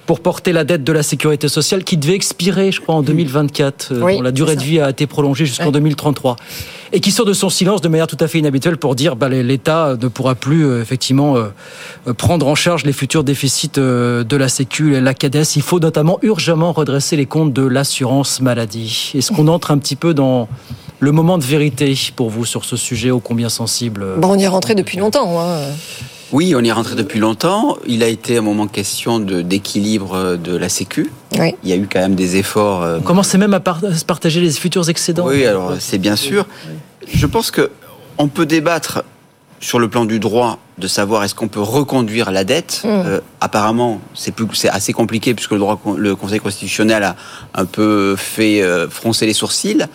pour 0.09 0.21
porter 0.21 0.53
la 0.53 0.63
dette 0.63 0.83
de 0.83 0.91
la 0.91 1.03
sécurité 1.03 1.47
sociale 1.47 1.83
qui 1.83 1.95
devait 1.95 2.15
expirer, 2.15 2.71
je 2.71 2.81
crois, 2.81 2.95
en 2.95 3.03
2024. 3.03 3.89
euh, 3.91 4.01
Oui, 4.01 4.15
dont 4.17 4.23
la 4.23 4.31
durée 4.31 4.55
de 4.55 4.61
vie 4.63 4.79
a 4.79 4.89
été 4.89 5.05
prolongée 5.05 5.45
jusqu'en 5.45 5.65
Ouais. 5.65 5.71
2033. 5.71 6.35
Et 6.93 6.99
qui 6.99 7.11
sort 7.11 7.27
de 7.27 7.33
son 7.33 7.49
silence 7.51 7.79
de 7.81 7.89
manière 7.89 8.07
tout 8.07 8.17
à 8.19 8.27
fait 8.27 8.39
inhabituelle 8.39 8.77
pour 8.77 8.95
dire 8.95 9.15
bah, 9.15 9.29
l'État 9.29 9.95
ne 10.01 10.07
pourra 10.07 10.33
plus 10.33 10.65
euh, 10.65 10.81
effectivement 10.81 11.35
euh, 11.37 12.13
prendre 12.13 12.47
en 12.47 12.55
charge 12.55 12.85
les 12.85 12.91
futurs 12.91 13.23
déficits 13.23 13.69
euh, 13.77 14.23
de 14.23 14.35
la 14.35 14.49
Sécu 14.49 14.95
et 14.95 14.99
la 14.99 15.13
CADES. 15.13 15.43
Il 15.55 15.61
faut 15.61 15.79
notamment 15.79 16.17
urgemment 16.23 16.71
redresser 16.71 17.15
les 17.15 17.27
comptes 17.27 17.53
de 17.53 17.61
l'assurance 17.67 18.41
maladie. 18.41 19.11
Est-ce 19.13 19.31
qu'on 19.31 19.47
entre 19.47 19.69
un 19.69 19.77
petit 19.77 19.95
peu 19.95 20.15
dans 20.15 20.47
le 20.99 21.11
moment 21.11 21.37
de 21.37 21.43
vérité 21.43 21.95
pour 22.15 22.31
vous 22.31 22.45
sur 22.45 22.65
ce 22.65 22.75
sujet 22.77 23.11
ô 23.11 23.19
combien 23.19 23.49
sensible? 23.49 24.07
Bon, 24.17 24.29
on 24.31 24.39
y 24.39 24.43
est 24.45 24.47
rentré 24.47 24.73
depuis 24.73 24.97
longtemps. 24.97 25.39
hein. 25.39 25.59
Oui, 26.31 26.53
on 26.55 26.61
y 26.63 26.67
est 26.67 26.71
rentré 26.71 26.95
depuis 26.95 27.19
longtemps. 27.19 27.77
Il 27.87 28.03
a 28.03 28.07
été 28.07 28.37
un 28.37 28.41
moment 28.41 28.67
question 28.67 29.19
d'équilibre 29.19 30.35
de 30.35 30.55
la 30.55 30.69
Sécu. 30.69 31.09
Oui. 31.37 31.55
Il 31.63 31.69
y 31.69 31.73
a 31.73 31.75
eu 31.75 31.87
quand 31.91 31.99
même 31.99 32.15
des 32.15 32.37
efforts. 32.37 32.83
euh, 32.83 32.97
On 32.99 33.01
commençait 33.01 33.37
même 33.37 33.53
à, 33.53 33.59
par- 33.59 33.83
à 33.83 33.93
se 33.95 34.05
partager 34.05 34.39
les 34.41 34.51
futurs 34.51 34.87
excédents. 34.89 35.25
Oui, 35.27 35.45
alors 35.45 35.73
c'est 35.79 35.97
bien 35.97 36.15
sûr. 36.15 36.45
Je 37.11 37.25
pense 37.25 37.49
que 37.51 37.71
on 38.17 38.27
peut 38.27 38.45
débattre 38.45 39.03
sur 39.61 39.79
le 39.79 39.89
plan 39.89 40.05
du 40.05 40.19
droit 40.19 40.59
de 40.77 40.87
savoir 40.87 41.23
est-ce 41.23 41.35
qu'on 41.35 41.47
peut 41.49 41.59
reconduire 41.61 42.31
la 42.31 42.43
dette. 42.43 42.81
Mm. 42.85 42.87
Euh, 42.87 43.19
apparemment, 43.41 43.99
c'est 44.13 44.31
plus, 44.31 44.45
c'est 44.53 44.69
assez 44.69 44.93
compliqué 44.93 45.33
puisque 45.33 45.51
le 45.51 45.59
droit, 45.59 45.81
le 45.97 46.15
Conseil 46.15 46.39
constitutionnel 46.39 47.03
a 47.03 47.15
un 47.55 47.65
peu 47.65 48.15
fait 48.15 48.61
euh, 48.61 48.87
froncer 48.89 49.25
les 49.25 49.33
sourcils. 49.33 49.85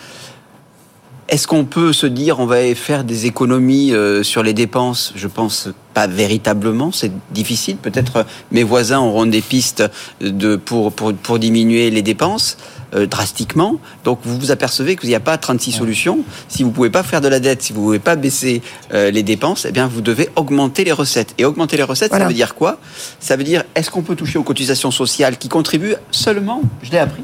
Est-ce 1.28 1.46
qu'on 1.46 1.64
peut 1.64 1.92
se 1.94 2.06
dire 2.06 2.38
on 2.38 2.46
va 2.46 2.74
faire 2.74 3.02
des 3.02 3.24
économies 3.26 3.92
euh, 3.94 4.22
sur 4.22 4.42
les 4.42 4.52
dépenses? 4.52 5.12
Je 5.16 5.26
pense 5.26 5.68
pas 5.94 6.06
véritablement. 6.06 6.92
C'est 6.92 7.12
difficile. 7.32 7.76
Peut-être 7.76 8.16
euh, 8.18 8.22
mes 8.52 8.62
voisins 8.62 9.00
auront 9.00 9.24
des 9.24 9.40
pistes 9.40 9.82
de, 10.20 10.56
pour, 10.56 10.92
pour, 10.92 11.14
pour 11.14 11.38
diminuer 11.38 11.90
les 11.90 12.02
dépenses 12.02 12.58
euh, 12.94 13.06
drastiquement. 13.06 13.76
Donc 14.04 14.18
vous 14.22 14.38
vous 14.38 14.50
apercevez 14.50 14.96
qu'il 14.96 15.08
n'y 15.08 15.14
a 15.14 15.20
pas 15.20 15.38
36 15.38 15.72
solutions. 15.72 16.18
Si 16.48 16.62
vous 16.62 16.70
pouvez 16.70 16.90
pas 16.90 17.02
faire 17.02 17.22
de 17.22 17.28
la 17.28 17.40
dette, 17.40 17.62
si 17.62 17.72
vous 17.72 17.80
pouvez 17.82 17.98
pas 18.00 18.16
baisser 18.16 18.60
euh, 18.92 19.10
les 19.10 19.22
dépenses, 19.22 19.64
eh 19.66 19.72
bien 19.72 19.86
vous 19.86 20.02
devez 20.02 20.28
augmenter 20.36 20.84
les 20.84 20.92
recettes. 20.92 21.34
Et 21.38 21.46
augmenter 21.46 21.78
les 21.78 21.84
recettes, 21.84 22.10
Voilà. 22.10 22.26
ça 22.26 22.28
veut 22.28 22.34
dire 22.34 22.54
quoi? 22.54 22.78
Ça 23.18 23.36
veut 23.36 23.44
dire 23.44 23.64
est-ce 23.74 23.90
qu'on 23.90 24.02
peut 24.02 24.14
toucher 24.16 24.38
aux 24.38 24.42
cotisations 24.44 24.90
sociales 24.90 25.38
qui 25.38 25.48
contribuent 25.48 25.96
seulement, 26.10 26.60
je 26.82 26.90
l'ai 26.90 26.98
appris, 26.98 27.22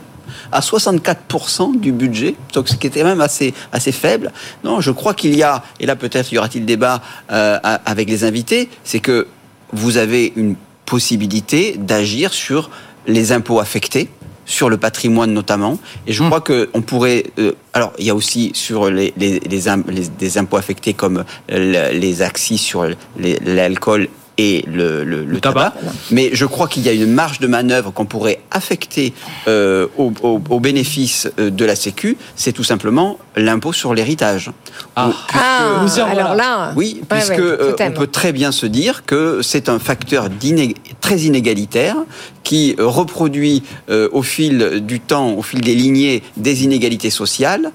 à 0.53 0.61
64% 0.61 1.79
du 1.79 1.93
budget, 1.93 2.35
donc 2.55 2.69
ce 2.69 2.77
qui 2.77 2.87
était 2.87 3.05
même 3.05 3.21
assez, 3.21 3.55
assez 3.73 3.93
faible. 3.93 4.33
Non, 4.65 4.81
je 4.81 4.91
crois 4.91 5.15
qu'il 5.15 5.35
y 5.37 5.43
a, 5.43 5.63
et 5.81 5.87
là 5.87 5.97
peut-être 5.97 6.33
y 6.33 6.39
aura-t-il 6.39 6.65
débat 6.65 7.03
euh, 7.31 7.59
avec 7.87 8.09
les 8.09 8.25
invités, 8.25 8.69
c'est 8.85 9.01
que 9.01 9.27
vous 9.73 9.97
avez 9.97 10.33
une 10.37 10.57
possibilité 10.87 11.77
d'agir 11.79 12.33
sur 12.33 12.71
les 13.07 13.33
impôts 13.33 13.61
affectés 13.61 14.09
sur 14.45 14.69
le 14.69 14.77
patrimoine 14.77 15.33
notamment. 15.33 15.79
Et 16.09 16.13
je 16.13 16.25
crois 16.25 16.41
que 16.41 16.71
on 16.75 16.83
pourrait. 16.83 17.25
euh, 17.39 17.53
alors, 17.73 17.93
il 18.01 18.07
y 18.07 18.11
a 18.11 18.15
aussi 18.17 18.51
sur 18.55 18.91
les, 18.91 19.15
les, 19.17 19.39
les, 19.39 19.69
im- 19.69 19.85
les- 19.87 20.09
des 20.09 20.39
impôts 20.39 20.57
affectés 20.57 20.93
comme 20.93 21.25
le- 21.49 21.93
les 21.97 22.23
axes 22.23 22.55
sur 22.57 22.85
l'alcool 23.17 24.09
et 24.43 24.65
le, 24.67 25.05
le- 25.05 25.25
le 25.25 25.41
tabac. 25.41 25.75
Mais 26.11 26.31
je 26.33 26.47
crois 26.47 26.67
qu'il 26.67 26.83
y 26.83 26.89
a 26.89 26.93
une 26.93 27.13
marge 27.13 27.41
de 27.41 27.47
manœuvre 27.47 27.91
qu'on 27.93 28.07
pourrait 28.07 28.41
affecter 28.51 29.13
euh, 29.49 29.87
au, 29.99 30.13
au- 30.23 30.41
au 30.49 30.61
bénéfice 30.61 31.29
euh, 31.39 31.51
de 31.51 31.65
la 31.67 31.77
Sécu. 31.77 32.17
C'est 32.37 32.53
tout 32.53 32.65
simplement 32.65 33.19
l'impôt 33.37 33.73
sur 33.75 33.93
l'héritage. 33.95 34.51
Ah. 34.97 35.11
Ah, 35.35 35.85
alors 36.11 36.35
là, 36.35 36.73
Oui, 36.75 37.01
ouais, 37.01 37.07
puisque 37.19 37.31
ouais, 37.33 37.39
euh, 37.41 37.75
on 37.79 37.91
peut 37.93 38.07
très 38.07 38.33
bien 38.33 38.51
se 38.51 38.65
dire 38.67 39.05
que 39.05 39.41
c'est 39.43 39.69
un 39.69 39.79
facteur 39.79 40.31
d'iné- 40.31 40.75
très 41.01 41.21
inégalitaire 41.21 41.97
qui 42.45 42.75
euh, 42.79 42.87
reproduit 42.87 43.63
euh, 43.91 44.09
au 44.13 44.23
fil 44.23 44.81
du 44.81 45.01
temps, 45.01 45.35
au 45.35 45.43
fil 45.43 45.61
des 45.61 45.75
lignées, 45.75 46.23
des 46.37 46.65
inégalités 46.65 47.11
sociales. 47.11 47.73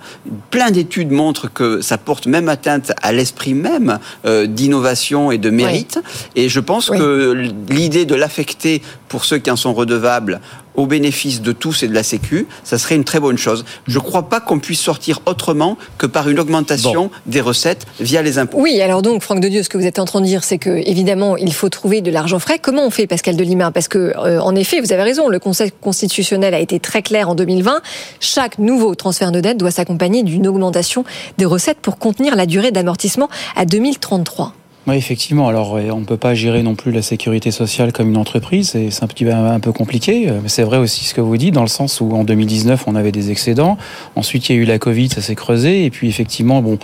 Plein 0.52 0.72
d'études 0.72 1.12
montrent 1.12 1.52
que 1.52 1.82
ça 1.82 1.98
porte 1.98 2.28
même 2.28 2.50
atteinte 2.50 2.92
à 3.02 3.12
l'esprit 3.12 3.54
même 3.54 4.00
euh, 4.26 4.48
d'innovation 4.48 5.32
et 5.32 5.38
de 5.38 5.50
mérite. 5.50 6.00
Et 6.36 6.50
je 6.50 6.60
pense 6.60 6.90
que 6.90 7.52
l'idée 7.70 8.06
de 8.06 8.16
l'affecter 8.16 8.82
pour 9.08 9.26
ceux 9.26 9.38
qui 9.38 9.52
en 9.52 9.56
sont 9.56 9.74
redevables 9.74 10.42
au 10.76 10.86
bénéfice 10.86 11.42
de 11.42 11.52
tous 11.52 11.84
et 11.84 11.88
de 11.88 11.94
la 11.94 12.04
Sécu, 12.04 12.48
ça 12.64 12.78
serait 12.78 12.96
une 12.96 13.04
très 13.04 13.20
bonne 13.20 13.38
chose. 13.38 13.66
Je 13.88 13.98
ne 13.98 14.04
crois 14.04 14.30
pas 14.30 14.40
qu'on 14.40 14.60
puisse 14.60 14.80
sortir 14.80 15.22
autrement 15.26 15.78
que 15.98 16.06
par 16.06 16.30
une 16.30 16.40
augmentation 16.40 17.10
des 17.26 17.42
recettes 17.42 17.86
via 18.00 18.22
les 18.22 18.38
impôts. 18.38 18.60
Oui, 18.60 18.82
alors 18.82 19.02
donc, 19.02 19.22
Franck 19.22 19.40
de 19.40 19.48
Dieu, 19.48 19.64
ce 19.64 19.70
que 19.70 19.78
vous 19.78 19.86
êtes 19.86 20.00
en 20.00 20.06
train 20.06 20.22
de 20.22 20.26
dire, 20.26 20.44
c'est 20.44 20.58
que 20.58 20.70
évidemment, 20.70 21.38
il 21.38 21.54
faut 21.54 21.70
trouver 21.70 22.02
de 22.02 22.12
l'argent 22.12 22.40
frais. 22.40 22.60
Comment 22.60 22.86
on 22.86 22.90
fait, 22.90 23.08
Pascal 23.08 23.36
Delimard 23.36 23.72
Parce 23.72 23.88
que, 23.88 24.14
euh, 24.18 24.40
en 24.40 24.56
effet, 24.56 24.80
vous 24.80 24.92
avez 24.92 25.04
raison, 25.04 25.30
le 25.30 25.40
Conseil 25.40 25.72
constitutionnel 25.82 26.54
a 26.54 26.60
été 26.60 26.80
très 26.80 27.02
clair 27.02 27.30
en 27.30 27.36
2020. 27.36 27.82
Chaque 28.20 28.60
nouveau 28.60 28.96
transfert 28.96 29.32
de 29.32 29.40
dette 29.40 29.58
doit 29.58 29.72
s'accompagner 29.72 30.24
d'une 30.24 30.48
augmentation 30.48 31.04
des 31.38 31.46
recettes 31.46 31.80
pour 31.82 31.98
contenir 31.98 32.36
la 32.36 32.46
durée 32.46 32.72
d'amortissement 32.72 33.30
à 33.56 33.66
2033. 33.66 34.54
Oui, 34.88 34.96
effectivement. 34.96 35.48
Alors, 35.48 35.74
on 35.74 36.00
ne 36.00 36.06
peut 36.06 36.18
pas 36.18 36.36
gérer 36.36 36.62
non 36.62 36.76
plus 36.76 36.92
la 36.92 37.02
sécurité 37.02 37.50
sociale 37.50 37.92
comme 37.92 38.10
une 38.10 38.18
entreprise. 38.18 38.70
C'est 38.72 39.04
un 39.04 39.08
petit 39.08 39.26
peu 39.26 39.34
un 39.34 39.60
peu 39.60 39.72
compliqué. 39.72 40.30
Mais 40.44 40.50
c'est 40.50 40.64
vrai 40.64 40.78
aussi 40.78 41.06
ce 41.06 41.14
que 41.14 41.22
vous 41.22 41.38
dites, 41.38 41.54
dans 41.54 41.64
le 41.64 41.68
sens 41.68 42.02
où 42.02 42.12
en 42.12 42.24
2019, 42.24 42.84
on 42.88 42.96
avait 42.96 43.12
des 43.12 43.32
excédents. 43.32 43.78
Ensuite, 44.16 44.50
il 44.50 44.56
y 44.56 44.60
a 44.60 44.62
eu 44.62 44.66
la 44.66 44.78
Covid, 44.78 45.10
ça 45.10 45.22
s'est 45.22 45.36
creusé. 45.36 45.86
Et 45.86 45.90
puis, 45.90 46.08
effectivement, 46.08 46.62
bon, 46.62 46.78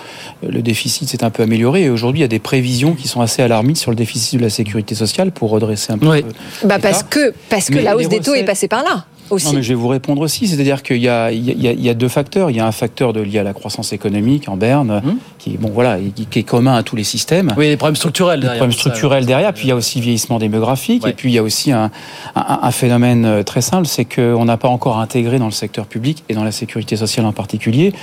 le 0.48 0.62
déficit 0.62 1.10
s'est 1.10 1.24
un 1.24 1.30
peu 1.30 1.44
amélioré. 1.44 1.84
Et 1.84 1.90
aujourd'hui, 1.90 2.20
il 2.20 2.24
y 2.24 2.26
a 2.26 2.30
des 2.30 2.40
prévisions 2.40 2.96
qui 2.96 3.08
sont 3.08 3.22
assez 3.22 3.42
alarmistes 3.44 3.82
sur 3.82 3.92
le 3.92 3.98
déficit 3.98 4.40
de 4.40 4.44
la 4.44 4.50
sécurité 4.50 4.96
sociale 4.96 5.32
pour 5.32 5.52
redresser 5.52 5.94
un 5.94 5.98
peu. 5.98 6.24
Bah 6.64 6.80
parce 6.80 7.04
que, 7.04 7.34
parce 7.50 7.70
que 7.70 7.78
la 7.78 7.96
hausse 7.96 8.10
des 8.10 8.20
taux 8.20 8.34
est 8.34 8.44
passée 8.44 8.68
par 8.68 8.84
là. 8.84 9.06
Aussi. 9.32 9.46
Non, 9.48 9.54
mais 9.54 9.64
je 9.64 9.70
vais 9.70 9.76
vous 9.76 9.88
répondre 9.88 10.22
aussi. 10.22 10.48
C'est-à-dire 10.48 10.84
qu'il 10.84 10.98
y, 10.98 11.02
y, 11.02 11.06
y 11.08 11.90
a, 11.90 11.94
deux 11.94 12.08
facteurs. 12.08 12.50
Il 12.50 12.58
y 12.58 12.60
a 12.60 12.66
un 12.68 12.72
facteur 12.72 13.14
de, 13.14 13.22
lié 13.22 13.40
à 13.40 13.44
la 13.44 13.54
croissance 13.54 13.94
économique 13.94 14.48
en 14.50 14.58
berne, 14.58 15.02
Hum. 15.04 15.18
qui, 15.40 15.54
est, 15.54 15.58
bon, 15.58 15.70
voilà, 15.74 15.98
qui, 16.16 16.26
qui 16.26 16.40
est 16.40 16.44
commun 16.44 16.76
à 16.76 16.84
tous 16.84 16.96
les 16.96 17.04
systèmes. 17.04 17.54
Oui, 17.58 17.68
des 17.70 17.78
problèmes 17.78 17.96
structurels 17.96 18.40
derrière. 18.40 18.54
Des 18.56 18.60
problèmes 18.60 18.78
structurels 18.78 19.26
derrière. 19.26 19.54
Puis 19.54 19.66
il 19.66 19.70
y 19.70 19.72
a 19.72 19.76
aussi 19.76 20.02
vieillissement 20.02 20.38
démographique. 20.40 21.04
Ouais. 21.04 21.12
Et 21.12 21.14
puis 21.14 21.30
il 21.32 21.34
y 21.34 21.38
a 21.38 21.44
aussi 21.44 21.72
un, 21.72 21.92
un, 22.36 22.60
un 22.62 22.72
phénomène 22.72 23.26
euh, 23.26 23.44
très 23.44 23.62
simple, 23.62 23.88
c'est 23.88 24.06
qu'on 24.06 24.46
n'a 24.46 24.58
pas 24.58 24.68
encore 24.68 25.00
intégré 25.00 25.40
dans 25.40 25.46
le 25.46 25.52
secteur 25.52 25.86
public 25.86 26.24
et 26.30 26.34
dans 26.34 26.44
la 26.44 26.52
sécurité 26.52 26.96
sociale 26.98 27.26
en 27.26 27.34
particulier 27.34 27.94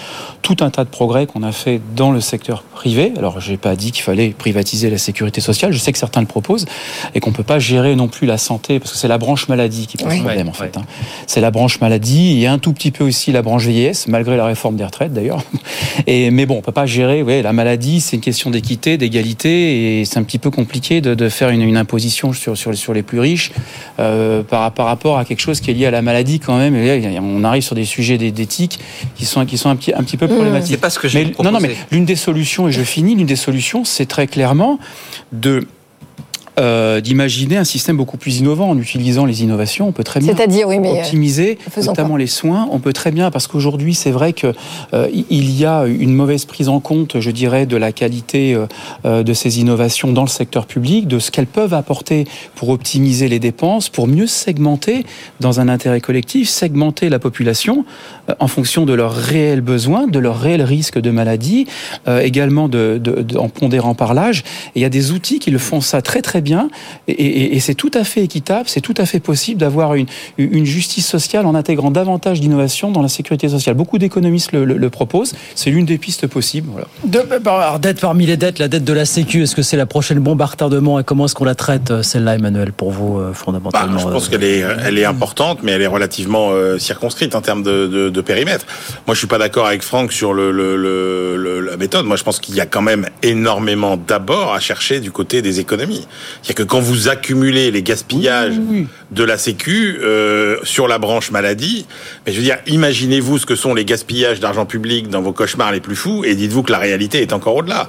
tout 0.43 0.57
un 0.61 0.71
tas 0.71 0.85
de 0.85 0.89
progrès 0.89 1.27
qu'on 1.27 1.43
a 1.43 1.53
fait 1.53 1.81
dans 1.95 2.11
le 2.11 2.21
secteur 2.21 2.63
privé. 2.63 3.13
Alors 3.19 3.41
je 3.41 3.51
n'ai 3.51 3.57
pas 3.57 3.77
dit 3.77 3.93
qu'il 3.93 4.03
fallait 4.03 4.31
privatiser 4.31 4.89
la 4.91 4.99
sécurité 4.99 5.41
sociale. 5.41 5.73
Je 5.73 5.79
sais 5.79 5.93
que 5.93 5.99
certains 5.99 6.21
le 6.21 6.27
proposent 6.27 6.65
et 7.15 7.21
qu'on 7.21 7.33
peut 7.33 7.43
pas 7.43 7.59
gérer 7.59 7.97
non 7.97 8.09
plus 8.09 8.27
la 8.27 8.39
santé 8.39 8.79
parce 8.79 8.93
que 8.93 8.97
c'est 8.99 9.09
la 9.09 9.19
branche 9.19 9.49
maladie 9.49 9.87
qui 9.87 9.97
pose 9.97 10.09
Oui. 10.13 10.21
problème 10.21 10.49
en 10.49 10.53
fait. 10.53 10.77
hein. 10.77 10.83
C'est 11.27 11.41
la 11.41 11.51
branche 11.51 11.81
maladie 11.81 12.43
et 12.43 12.47
un 12.47 12.59
tout 12.59 12.73
petit 12.73 12.91
peu 12.91 13.05
aussi 13.05 13.33
la 13.33 13.43
branche 13.43 13.65
vieillesse, 13.67 14.07
malgré 14.09 14.37
la 14.37 14.45
réforme 14.47 14.77
des 14.77 14.85
retraites 14.85 15.13
d'ailleurs. 15.13 15.43
Et 16.07 16.31
mais 16.31 16.47
bon, 16.47 16.57
on 16.59 16.61
peut 16.63 16.73
pas 16.73 16.87
gérer. 16.87 17.23
Ouais, 17.23 17.43
la 17.43 17.53
maladie, 17.53 18.01
c'est 18.01 18.17
une 18.17 18.23
question 18.23 18.51
d'équité, 18.51 18.97
d'égalité, 18.97 20.01
et 20.01 20.05
c'est 20.05 20.19
un 20.19 20.23
petit 20.23 20.39
peu 20.39 20.51
compliqué 20.51 21.01
de, 21.01 21.15
de 21.15 21.29
faire 21.29 21.51
une, 21.51 21.63
une 21.63 21.77
imposition 21.77 22.33
sur, 22.33 22.57
sur, 22.57 22.75
sur 22.77 22.93
les 22.93 23.03
plus 23.03 23.21
riches 23.21 23.53
euh, 23.99 24.43
par, 24.43 24.73
par 24.73 24.87
rapport 24.87 25.19
à 25.19 25.25
quelque 25.25 25.41
chose 25.41 25.61
qui 25.61 25.71
est 25.71 25.75
lié 25.75 25.87
à 25.87 25.91
la 25.91 26.03
maladie 26.03 26.39
quand 26.41 26.57
même. 26.57 26.75
Et 26.77 27.01
là, 27.01 27.21
on 27.23 27.45
arrive 27.45 27.63
sur 27.63 27.75
des 27.75 27.85
sujets 27.85 28.17
d'é- 28.19 28.31
d'éthique 28.31 28.79
qui 29.17 29.25
sont 29.25 29.45
qui 29.45 29.59
sont 29.59 29.69
un 29.71 29.77
petit 29.77 29.93
un 29.95 30.03
petit 30.03 30.17
peu 30.17 30.27
Mmh. 30.27 30.35
problématiques. 30.35 30.71
C'est 30.73 30.81
pas 30.81 30.91
ce 30.91 30.99
que 30.99 31.09
j'ai 31.09 31.33
Non, 31.43 31.51
non, 31.51 31.59
mais 31.61 31.71
l'une 31.91 32.05
des 32.05 32.17
solutions, 32.17 32.69
et 32.69 32.73
je 32.73 32.83
finis, 32.83 33.15
l'une 33.15 33.27
des 33.27 33.37
solutions, 33.37 33.85
c'est 33.85 34.07
très 34.07 34.27
clairement 34.27 34.79
de 35.33 35.67
euh, 36.59 37.01
d'imaginer 37.01 37.57
un 37.57 37.65
système 37.65 37.97
beaucoup 37.97 38.17
plus 38.17 38.39
innovant 38.41 38.69
en 38.71 38.79
utilisant 38.79 39.25
les 39.25 39.43
innovations. 39.43 39.89
On 39.89 39.93
peut 39.93 40.05
très 40.05 40.21
bien 40.21 40.35
C'est-à-dire, 40.35 40.69
oui, 40.69 40.79
mais, 40.79 40.91
euh, 40.91 40.99
optimiser, 41.01 41.59
notamment 41.87 42.09
quoi 42.11 42.19
les 42.19 42.27
soins. 42.27 42.69
On 42.73 42.81
peut 42.81 42.93
très 42.93 43.11
bien, 43.13 43.31
parce 43.31 43.47
qu'aujourd'hui, 43.47 43.95
c'est 43.95 44.11
vrai 44.11 44.33
que 44.33 44.53
euh, 44.95 45.09
y 45.13 45.65
a 45.65 45.87
une 45.87 46.15
mauvaise 46.15 46.45
prise 46.45 46.69
en 46.69 46.81
compte, 46.81 47.21
je 47.21 47.31
dirais, 47.31 47.67
de 47.67 47.77
la 47.77 47.93
qualité 47.93 48.57
euh, 49.05 49.23
de 49.23 49.33
ces 49.33 49.61
innovations 49.61 50.13
dans 50.13 50.23
le 50.23 50.29
secteur 50.29 50.67
public, 50.67 51.07
de 51.07 51.19
ce 51.19 51.31
qu'elles 51.31 51.47
peuvent 51.47 51.75
apporter 51.75 52.25
pour 52.55 52.71
optimiser 52.71 53.29
les 53.29 53.39
dépenses, 53.39 53.89
pour 53.89 54.07
mieux 54.09 54.27
segmenter 54.27 55.05
dans 55.41 55.61
un 55.61 55.69
intérêt 55.69 56.01
collectif, 56.01 56.49
segmenter 56.49 57.09
la 57.09 57.19
population 57.19 57.85
en 58.41 58.49
fonction 58.49 58.85
de 58.85 58.93
leurs 58.95 59.15
réels 59.15 59.61
besoins, 59.61 60.07
de 60.07 60.19
leurs 60.19 60.39
réels 60.41 60.63
risques 60.63 60.99
de 60.99 61.11
maladie, 61.11 61.67
également 62.23 62.69
de, 62.69 62.99
de- 63.03 63.23
de- 63.23 63.37
en 63.39 63.49
pondérant 63.49 63.95
par 63.95 64.15
l'âge. 64.15 64.41
Et 64.75 64.81
il 64.81 64.83
y 64.83 64.85
a 64.85 64.89
des 64.91 65.13
outils 65.13 65.39
qui 65.39 65.51
le 65.51 65.59
font 65.59 65.81
ça 65.81 66.03
très 66.03 66.23
très 66.23 66.41
bien, 66.41 66.48
et, 67.07 67.13
et- 67.13 67.57
et 67.57 67.61
c'est 67.61 67.75
tout 67.75 67.91
à 67.95 68.05
fait 68.05 68.23
équitable, 68.23 68.65
c'est 68.69 68.81
tout 68.81 68.95
à 68.99 69.07
fait 69.07 69.21
possible 69.21 69.61
d'avoir 69.61 69.95
une, 69.95 70.07
une 70.39 70.65
justice 70.65 71.07
sociale 71.07 71.47
en 71.47 71.55
intégrant 71.55 71.91
davantage 71.91 72.41
d'innovation 72.41 72.91
dans 72.91 73.03
la 73.03 73.09
sécurité 73.09 73.49
sociale. 73.49 73.75
Beaucoup 73.75 73.99
d'économistes 73.99 74.53
le, 74.53 74.65
le- 74.65 74.77
le 74.77 74.91
proposent, 74.91 75.35
c'est 75.55 75.71
l'une 75.71 75.87
des 75.87 75.99
pistes 75.99 76.27
possibles. 76.27 76.69
Voilà. 76.73 76.87
De, 77.05 77.39
par- 77.39 77.61
alors, 77.61 77.79
dette 77.79 78.01
parmi 78.01 78.27
les 78.27 78.37
dettes, 78.37 78.59
la 78.59 78.69
dette 78.69 78.85
de 78.85 78.93
la 78.93 79.05
Sécu, 79.05 79.43
est-ce 79.43 79.55
que 79.57 79.63
c'est 79.63 79.77
la 79.77 79.87
prochaine 79.87 80.19
bombe 80.19 80.41
à 80.43 80.47
retardement 80.47 80.99
et 81.01 81.05
comment 81.05 81.25
est-ce 81.27 81.35
qu'on 81.35 81.45
la 81.45 81.55
traite, 81.55 81.91
euh, 81.91 82.03
celle-là, 82.03 82.35
Emmanuel, 82.37 82.73
pour 82.73 82.91
vous, 82.91 83.19
euh, 83.19 83.29
Bah, 83.29 83.35
fondamentalement 83.35 83.99
je 83.99 84.05
pense 84.09 84.27
euh, 84.27 84.31
qu'elle 84.31 84.45
est, 84.45 84.65
elle 84.85 84.99
est 84.99 85.05
importante, 85.05 85.61
mais 85.63 85.73
elle 85.73 85.83
est 85.83 85.87
relativement 85.87 86.51
euh, 86.53 86.79
circonscrite 86.79 87.35
en 87.35 87.41
termes 87.41 87.63
de, 87.63 87.87
de, 87.87 88.09
de 88.11 88.21
périmètre. 88.21 88.67
Moi, 89.07 89.15
je 89.15 89.19
suis 89.19 89.27
pas 89.27 89.39
d'accord 89.39 89.67
avec 89.67 89.83
Franck 89.83 90.13
sur 90.13 90.33
le, 90.33 90.51
le, 90.53 90.77
le- 90.77 91.37
le- 91.37 91.61
la 91.61 91.77
méthode. 91.77 92.07
Moi, 92.07 92.17
je 92.17 92.25
pense 92.25 92.39
qu'il 92.41 92.55
y 92.55 92.61
a 92.61 92.67
quand 92.67 92.83
même 92.83 93.07
énormément 93.23 93.97
d'abord 93.97 94.53
à 94.55 94.61
chercher 94.61 95.01
du 95.01 95.11
côté 95.11 95.43
des 95.43 95.61
économies. 95.61 96.07
C'est-à-dire 96.43 96.65
que 96.65 96.71
quand 96.71 96.81
vous 96.81 97.09
accumulez 97.09 97.71
les 97.71 97.83
gaspillages 97.83 98.55
de 99.11 99.25
la 99.25 99.39
Sécu 99.39 99.99
euh, 100.01 100.59
sur 100.63 100.89
la 100.89 100.99
branche 100.99 101.31
maladie, 101.31 101.87
mais 102.27 102.33
je 102.33 102.39
veux 102.39 102.45
dire, 102.45 102.59
imaginez-vous 102.67 103.39
ce 103.39 103.47
que 103.47 103.57
sont 103.57 103.75
les 103.75 103.85
gaspillages 103.85 104.41
d'argent 104.41 104.67
public 104.67 105.09
dans 105.09 105.23
vos 105.23 105.33
cauchemars 105.33 105.73
les 105.73 105.81
plus 105.81 105.97
fous, 105.97 106.25
et 106.25 106.35
dites-vous 106.35 106.63
que 106.63 106.73
la 106.73 106.79
réalité 106.79 107.23
est 107.23 107.33
encore 107.33 107.57
au-delà. 107.57 107.87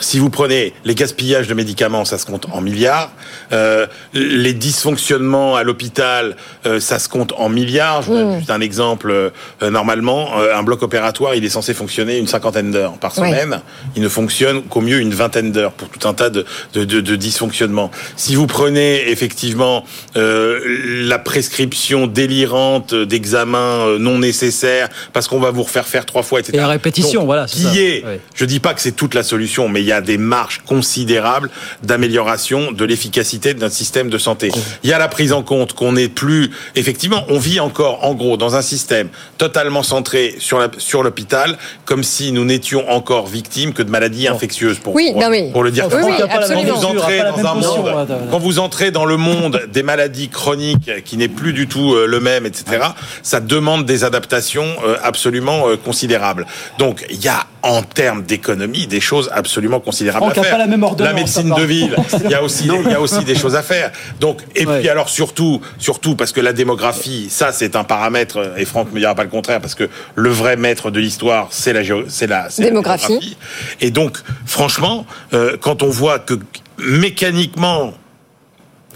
Si 0.00 0.18
vous 0.18 0.30
prenez 0.30 0.72
les 0.84 0.94
gaspillages 0.94 1.46
de 1.48 1.54
médicaments, 1.54 2.04
ça 2.04 2.18
se 2.18 2.26
compte 2.26 2.46
en 2.52 2.60
milliards. 2.60 3.10
Euh, 3.52 3.86
les 4.12 4.52
dysfonctionnements 4.54 5.56
à 5.56 5.62
l'hôpital, 5.62 6.36
euh, 6.66 6.80
ça 6.80 6.98
se 6.98 7.08
compte 7.08 7.32
en 7.36 7.48
milliards. 7.48 8.02
Je 8.02 8.10
vous 8.10 8.16
donne 8.18 8.38
juste 8.38 8.50
un 8.50 8.60
exemple. 8.60 9.10
Euh, 9.12 9.70
normalement, 9.70 10.38
euh, 10.38 10.56
un 10.56 10.62
bloc 10.62 10.82
opératoire, 10.82 11.34
il 11.34 11.44
est 11.44 11.48
censé 11.48 11.74
fonctionner 11.74 12.18
une 12.18 12.26
cinquantaine 12.26 12.70
d'heures 12.70 12.94
par 12.98 13.14
semaine. 13.14 13.60
Il 13.96 14.02
ne 14.02 14.08
fonctionne 14.08 14.62
qu'au 14.62 14.80
mieux 14.80 15.00
une 15.00 15.14
vingtaine 15.14 15.52
d'heures 15.52 15.72
pour 15.72 15.88
tout 15.88 16.06
un 16.08 16.14
tas 16.14 16.30
de, 16.30 16.44
de, 16.74 16.84
de, 16.84 17.00
de 17.00 17.16
dysfonctionnements. 17.16 17.90
Si 18.16 18.34
vous 18.34 18.46
prenez 18.46 19.10
effectivement 19.10 19.84
euh, 20.16 20.60
la 21.06 21.18
prescription 21.18 22.06
délirante 22.06 22.94
d'examens 22.94 23.98
non 23.98 24.18
nécessaires 24.18 24.88
parce 25.12 25.28
qu'on 25.28 25.40
va 25.40 25.50
vous 25.50 25.62
refaire 25.62 25.86
faire 25.86 26.06
trois 26.06 26.22
fois, 26.22 26.40
etc. 26.40 26.56
Et 26.56 26.60
la 26.60 26.68
répétition, 26.68 27.20
Donc, 27.20 27.26
voilà, 27.26 27.46
Qui 27.46 27.62
ça. 27.62 27.74
est 27.76 28.04
je 28.34 28.44
dis 28.44 28.60
pas 28.60 28.74
que 28.74 28.80
c'est 28.80 28.92
toute 28.92 29.14
la 29.14 29.22
solution, 29.22 29.68
mais 29.74 29.82
il 29.82 29.86
y 29.86 29.92
a 29.92 30.00
des 30.00 30.18
marges 30.18 30.62
considérables 30.66 31.50
d'amélioration 31.82 32.70
de 32.72 32.84
l'efficacité 32.84 33.52
d'un 33.54 33.68
système 33.68 34.08
de 34.08 34.18
santé. 34.18 34.50
Il 34.84 34.90
y 34.90 34.92
a 34.92 34.98
la 34.98 35.08
prise 35.08 35.32
en 35.32 35.42
compte 35.42 35.72
qu'on 35.74 35.92
n'est 35.92 36.08
plus, 36.08 36.50
effectivement, 36.76 37.24
on 37.28 37.38
vit 37.38 37.58
encore, 37.58 38.04
en 38.04 38.14
gros, 38.14 38.36
dans 38.36 38.54
un 38.54 38.62
système 38.62 39.08
totalement 39.36 39.82
centré 39.82 40.36
sur 40.38 40.58
la, 40.60 40.68
sur 40.78 41.02
l'hôpital, 41.02 41.58
comme 41.84 42.04
si 42.04 42.30
nous 42.30 42.44
n'étions 42.44 42.88
encore 42.88 43.26
victimes 43.26 43.72
que 43.72 43.82
de 43.82 43.90
maladies 43.90 44.28
infectieuses, 44.28 44.78
pour, 44.78 44.94
Oui, 44.94 45.10
pour, 45.12 45.22
non, 45.22 45.28
mais- 45.28 45.50
pour 45.52 45.64
le 45.64 45.72
dire 45.72 45.88
Oui, 45.92 46.02
oui, 46.04 46.12
absolument. 46.22 46.62
Quand 46.74 46.78
vous 46.78 46.86
entrez 46.86 47.18
dans 47.18 47.46
un 47.46 47.54
monde, 47.54 48.08
quand 48.30 48.38
vous 48.38 48.58
entrez 48.60 48.90
dans 48.92 49.04
le 49.06 49.16
monde 49.16 49.62
des 49.72 49.82
maladies 49.82 50.28
chroniques 50.28 51.04
qui 51.04 51.16
n'est 51.16 51.28
plus 51.28 51.52
du 51.52 51.66
tout 51.66 51.94
euh, 51.94 52.06
le 52.06 52.20
même, 52.20 52.46
etc., 52.46 52.82
ça 53.22 53.40
demande 53.40 53.84
des 53.86 54.04
adaptations 54.04 54.68
euh, 54.86 54.96
absolument 55.02 55.68
euh, 55.68 55.76
considérables. 55.76 56.46
Donc, 56.78 57.04
il 57.10 57.22
y 57.22 57.28
a 57.28 57.44
en 57.62 57.82
termes 57.82 58.22
d'économie 58.22 58.86
des 58.86 59.00
choses 59.00 59.30
absolument 59.32 59.63
considérables 59.80 60.24
Franck 60.26 60.38
à 60.38 60.40
a 60.40 60.44
faire. 60.44 60.52
pas 60.52 60.58
la 60.58 60.66
même 60.66 60.82
ordonnance, 60.82 61.12
La 61.12 61.18
médecine 61.18 61.54
de 61.54 61.62
ville, 61.62 61.96
il 62.24 62.30
y 62.30 62.34
a 62.34 62.42
aussi, 62.42 62.66
il 62.68 62.90
y 62.90 62.94
a 62.94 63.00
aussi 63.00 63.24
des 63.24 63.34
choses 63.34 63.54
à 63.56 63.62
faire. 63.62 63.90
Donc, 64.20 64.40
et 64.54 64.64
puis 64.66 64.88
alors 64.88 65.08
surtout, 65.08 65.60
surtout 65.78 66.14
parce 66.16 66.32
que 66.32 66.40
la 66.40 66.52
démographie, 66.52 67.28
ça 67.30 67.52
c'est 67.52 67.76
un 67.76 67.84
paramètre, 67.84 68.52
et 68.56 68.64
Franck 68.64 68.92
me 68.92 68.98
dira 69.00 69.14
pas 69.14 69.24
le 69.24 69.30
contraire, 69.30 69.60
parce 69.60 69.74
que 69.74 69.88
le 70.14 70.30
vrai 70.30 70.56
maître 70.56 70.90
de 70.90 71.00
l'histoire, 71.00 71.48
c'est 71.50 71.72
la, 71.72 71.82
géo- 71.82 72.04
c'est 72.08 72.26
la, 72.26 72.50
c'est 72.50 72.62
la 72.62 72.68
Démographie. 72.68 73.36
Et 73.80 73.90
donc, 73.90 74.18
franchement, 74.46 75.06
euh, 75.32 75.56
quand 75.60 75.82
on 75.82 75.88
voit 75.90 76.18
que 76.18 76.34
mécaniquement, 76.78 77.92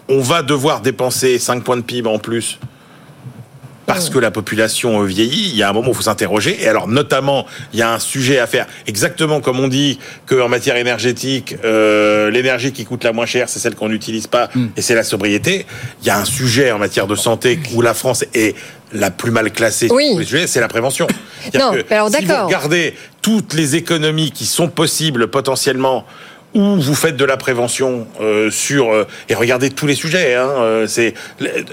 on 0.08 0.20
va 0.20 0.42
devoir 0.42 0.80
dépenser 0.80 1.38
5 1.38 1.62
points 1.64 1.76
de 1.76 1.82
PIB 1.82 2.08
en 2.08 2.18
plus 2.18 2.58
parce 3.88 4.10
que 4.10 4.18
la 4.18 4.30
population 4.30 5.02
euh, 5.02 5.06
vieillit, 5.06 5.48
il 5.50 5.56
y 5.56 5.62
a 5.62 5.70
un 5.70 5.72
moment 5.72 5.88
où 5.88 5.92
il 5.92 5.96
faut 5.96 6.02
s'interroger. 6.02 6.62
Et 6.62 6.68
alors, 6.68 6.86
notamment, 6.86 7.46
il 7.72 7.78
y 7.80 7.82
a 7.82 7.92
un 7.92 7.98
sujet 7.98 8.38
à 8.38 8.46
faire. 8.46 8.66
Exactement 8.86 9.40
comme 9.40 9.58
on 9.58 9.66
dit 9.66 9.98
qu'en 10.26 10.48
matière 10.48 10.76
énergétique, 10.76 11.56
euh, 11.64 12.30
l'énergie 12.30 12.72
qui 12.72 12.84
coûte 12.84 13.02
la 13.02 13.12
moins 13.12 13.26
chère, 13.26 13.48
c'est 13.48 13.58
celle 13.58 13.74
qu'on 13.74 13.88
n'utilise 13.88 14.26
pas, 14.26 14.50
et 14.76 14.82
c'est 14.82 14.94
la 14.94 15.02
sobriété. 15.02 15.66
Il 16.02 16.06
y 16.06 16.10
a 16.10 16.18
un 16.18 16.24
sujet 16.26 16.70
en 16.70 16.78
matière 16.78 17.06
de 17.06 17.16
santé 17.16 17.58
où 17.74 17.80
la 17.80 17.94
France 17.94 18.24
est 18.34 18.54
la 18.92 19.10
plus 19.10 19.30
mal 19.30 19.50
classée 19.52 19.88
Oui. 19.90 20.04
sur 20.04 20.12
tous 20.14 20.18
les 20.20 20.24
sujets, 20.26 20.46
c'est 20.46 20.60
la 20.60 20.68
prévention. 20.68 21.06
Non, 21.54 21.72
que 21.72 21.84
mais 21.88 21.96
alors 21.96 22.08
si 22.10 22.20
vous 22.22 22.28
d'accord. 22.28 22.46
regardez 22.46 22.94
toutes 23.22 23.54
les 23.54 23.76
économies 23.76 24.30
qui 24.32 24.44
sont 24.46 24.68
possibles 24.68 25.28
potentiellement 25.28 26.04
où 26.54 26.76
vous 26.80 26.94
faites 26.94 27.16
de 27.16 27.24
la 27.24 27.36
prévention 27.36 28.06
euh, 28.20 28.50
sur 28.50 28.92
euh, 28.92 29.04
et 29.28 29.34
regardez 29.34 29.70
tous 29.70 29.86
les 29.86 29.94
sujets. 29.94 30.34
Hein, 30.34 30.48
euh, 30.58 30.86
c'est 30.86 31.14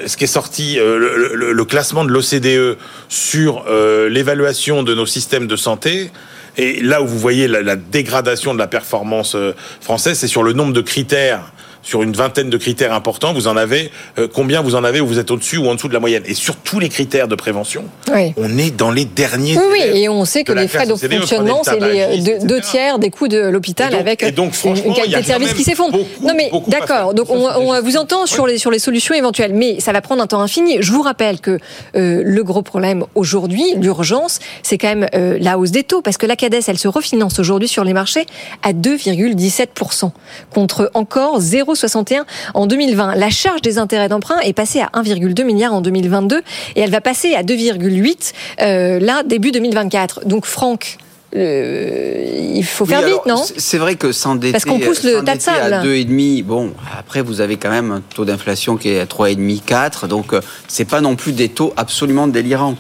ce 0.06 0.18
qui 0.18 0.26
est 0.26 0.28
sorti 0.28 0.80
euh, 0.80 0.98
le, 0.98 1.36
le- 1.36 1.52
le 1.54 1.66
classement 1.66 2.04
de 2.04 2.12
l'OCDE 2.12 2.78
sur 3.10 3.66
euh, 3.70 4.10
l'évaluation 4.10 4.84
de 4.84 4.94
nos 4.94 5.06
systèmes 5.06 5.48
de 5.48 5.56
santé. 5.56 6.12
Et 6.58 6.82
là 6.82 7.02
où 7.02 7.08
vous 7.08 7.20
voyez 7.20 7.48
la, 7.48 7.62
la 7.62 7.76
dégradation 7.76 8.54
de 8.54 8.60
la 8.60 8.68
performance 8.68 9.36
euh, 9.36 9.54
française, 9.82 10.20
c'est 10.20 10.28
sur 10.28 10.44
le 10.44 10.54
nombre 10.54 10.74
de 10.74 10.82
critères 10.82 11.52
sur 11.86 12.04
une 12.04 12.12
vingtaine 12.14 12.50
de 12.50 12.58
critères 12.58 12.92
importants, 12.92 13.32
vous 13.34 13.48
en 13.48 13.56
avez 13.56 13.92
euh, 14.20 14.28
combien 14.32 14.62
vous 14.62 14.76
en 14.76 14.84
avez 14.84 15.00
où 15.00 15.08
vous 15.08 15.20
êtes 15.20 15.32
au-dessus 15.32 15.58
ou 15.58 15.68
en 15.70 15.76
dessous 15.76 15.88
de 15.88 15.94
la 15.94 16.00
moyenne. 16.02 16.24
Et 16.26 16.34
sur 16.34 16.58
tous 16.58 16.80
les 16.80 16.90
critères 16.90 17.28
de 17.30 17.36
prévention, 17.36 17.86
Oui. 18.14 18.34
on 18.36 18.58
est 18.58 18.72
dans 18.76 18.92
les 18.92 19.06
derniers. 19.06 19.56
Oui, 19.58 19.64
oui, 19.72 19.82
et 20.02 20.10
on 20.10 20.26
sait 20.26 20.44
que 20.44 20.52
les 20.52 20.68
frais 20.68 20.88
de 20.88 20.94
des 21.08 21.18
fonctionnement, 21.18 21.62
c'est 21.64 21.80
le 21.80 21.88
les 21.88 22.02
euh, 22.02 22.40
deux, 22.40 22.48
deux 22.48 22.62
tiers 22.62 23.00
des 23.00 23.12
coûts 23.12 23.28
de 23.28 23.38
l'hôpital 23.38 23.94
avec 23.96 24.24
et 24.24 24.32
donc, 24.32 24.54
une- 24.66 24.74
qualité 24.94 25.16
a 25.16 25.22
de 25.22 25.26
service 25.26 25.54
qui 25.54 25.64
s'effondre. 25.64 25.98
Non, 26.22 26.34
mais 26.36 26.50
d'accord, 26.68 27.14
donc 27.14 27.30
on, 27.30 27.46
on 27.48 27.80
vous 27.82 27.98
entend 27.98 28.26
sur, 28.26 28.48
les, 28.48 28.58
sur 28.58 28.72
les 28.72 28.80
solutions 28.80 29.14
éventuelles, 29.14 29.54
mais 29.54 29.80
ça 29.80 29.92
va 29.94 30.02
prendre 30.02 30.24
un 30.24 30.28
temps 30.28 30.42
infini. 30.42 30.78
Je 30.82 30.92
vous 30.92 31.04
rappelle 31.04 31.40
que 31.40 31.60
euh, 31.96 32.22
le 32.26 32.44
gros 32.44 32.64
problème 32.64 33.06
aujourd'hui, 33.14 33.64
l'urgence, 33.80 34.40
c'est 34.64 34.80
quand 34.80 34.88
même 34.88 35.08
euh, 35.14 35.38
la 35.40 35.60
hausse 35.60 35.72
des 35.72 35.84
taux, 35.84 36.02
parce 36.02 36.18
que 36.18 36.26
la 36.26 36.36
CADES, 36.36 36.62
elle 36.68 36.80
se 36.80 36.88
refinance 36.88 37.38
aujourd'hui 37.40 37.68
sur 37.68 37.84
les 37.84 37.94
marchés 37.94 38.26
à 38.64 38.74
2,17%, 38.74 40.12
contre 40.54 40.90
encore 40.94 41.40
0,61 41.76 42.24
en 42.54 42.66
2020. 42.68 43.16
La 43.16 43.30
charge 43.30 43.62
des 43.62 43.78
intérêts 43.78 44.10
d'emprunt 44.10 44.40
est 44.40 44.54
passée 44.54 44.82
à 44.82 44.90
1,2 45.02 45.44
milliard 45.44 45.74
en 45.74 45.82
2022, 45.82 46.42
et 46.76 46.82
elle 46.82 46.92
va 46.92 47.02
passer 47.02 47.36
à 47.36 47.44
2,8 47.44 48.34
euh, 48.62 49.00
là, 49.00 49.24
début 49.24 49.52
2024. 49.52 50.26
Donc 50.26 50.46
Franck, 50.46 50.98
euh, 51.36 52.52
il 52.56 52.64
faut 52.64 52.86
faire 52.86 53.00
Oui, 53.02 53.12
vite, 53.12 53.20
alors, 53.26 53.38
non? 53.40 53.44
c'est- 53.58 53.78
vrai 53.78 53.96
que 53.96 54.12
s'endetter 54.12 54.52
Parce 54.54 54.66
qu'on 54.66 54.80
pousse 54.80 55.04
le 55.04 55.22
tas 55.24 55.36
de 55.36 55.42
sable. 55.42 55.74
à 55.74 55.84
2,5, 55.84 56.44
bon, 56.44 56.72
après 56.98 57.22
vous 57.22 57.42
avez 57.42 57.58
quand 57.58 57.70
même 57.72 57.92
un 57.92 58.02
taux 58.02 58.26
d'inflation 58.26 58.78
qui 58.78 58.90
est 58.90 59.00
à 59.02 59.06
3,5, 59.06 59.62
4, 59.66 60.08
donc 60.08 60.34
euh, 60.34 60.42
c'est 60.68 60.86
pas 60.86 61.02
non 61.02 61.16
plus 61.16 61.34
des 61.34 61.50
taux 61.50 61.74
absolument 61.78 62.28
délirants. 62.28 62.76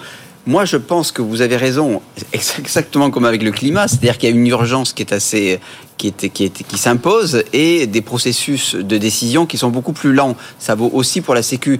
Moi, 0.47 0.63
je 0.65 0.77
pense 0.77 1.11
que 1.11 1.23
vous 1.23 1.41
avez 1.41 1.57
raison, 1.57 2.01
ex- 2.31 2.55
exactement 2.59 3.09
comme 3.09 3.25
avec 3.25 3.41
le 3.43 3.51
climat, 3.51 3.87
c'est-à-dire 3.87 4.17
qu'il 4.17 4.29
y 4.29 4.31
a 4.31 4.35
une 4.35 4.45
urgence 4.47 4.93
qui 4.93 5.01
est 5.01 5.11
assez, 5.11 5.59
qui 5.97 6.07
est, 6.07 6.29
qui 6.29 6.49
qui 6.49 6.77
s'impose 6.77 7.43
et 7.53 7.87
des 7.87 8.01
processus 8.01 8.75
de 8.75 8.97
décision 8.97 9.45
qui 9.45 9.57
sont 9.57 9.69
beaucoup 9.69 9.93
plus 9.93 10.13
lents. 10.13 10.35
Ça 10.59 10.75
vaut 10.75 10.89
aussi 10.93 11.21
pour 11.21 11.35
la 11.35 11.43
Sécu. 11.43 11.79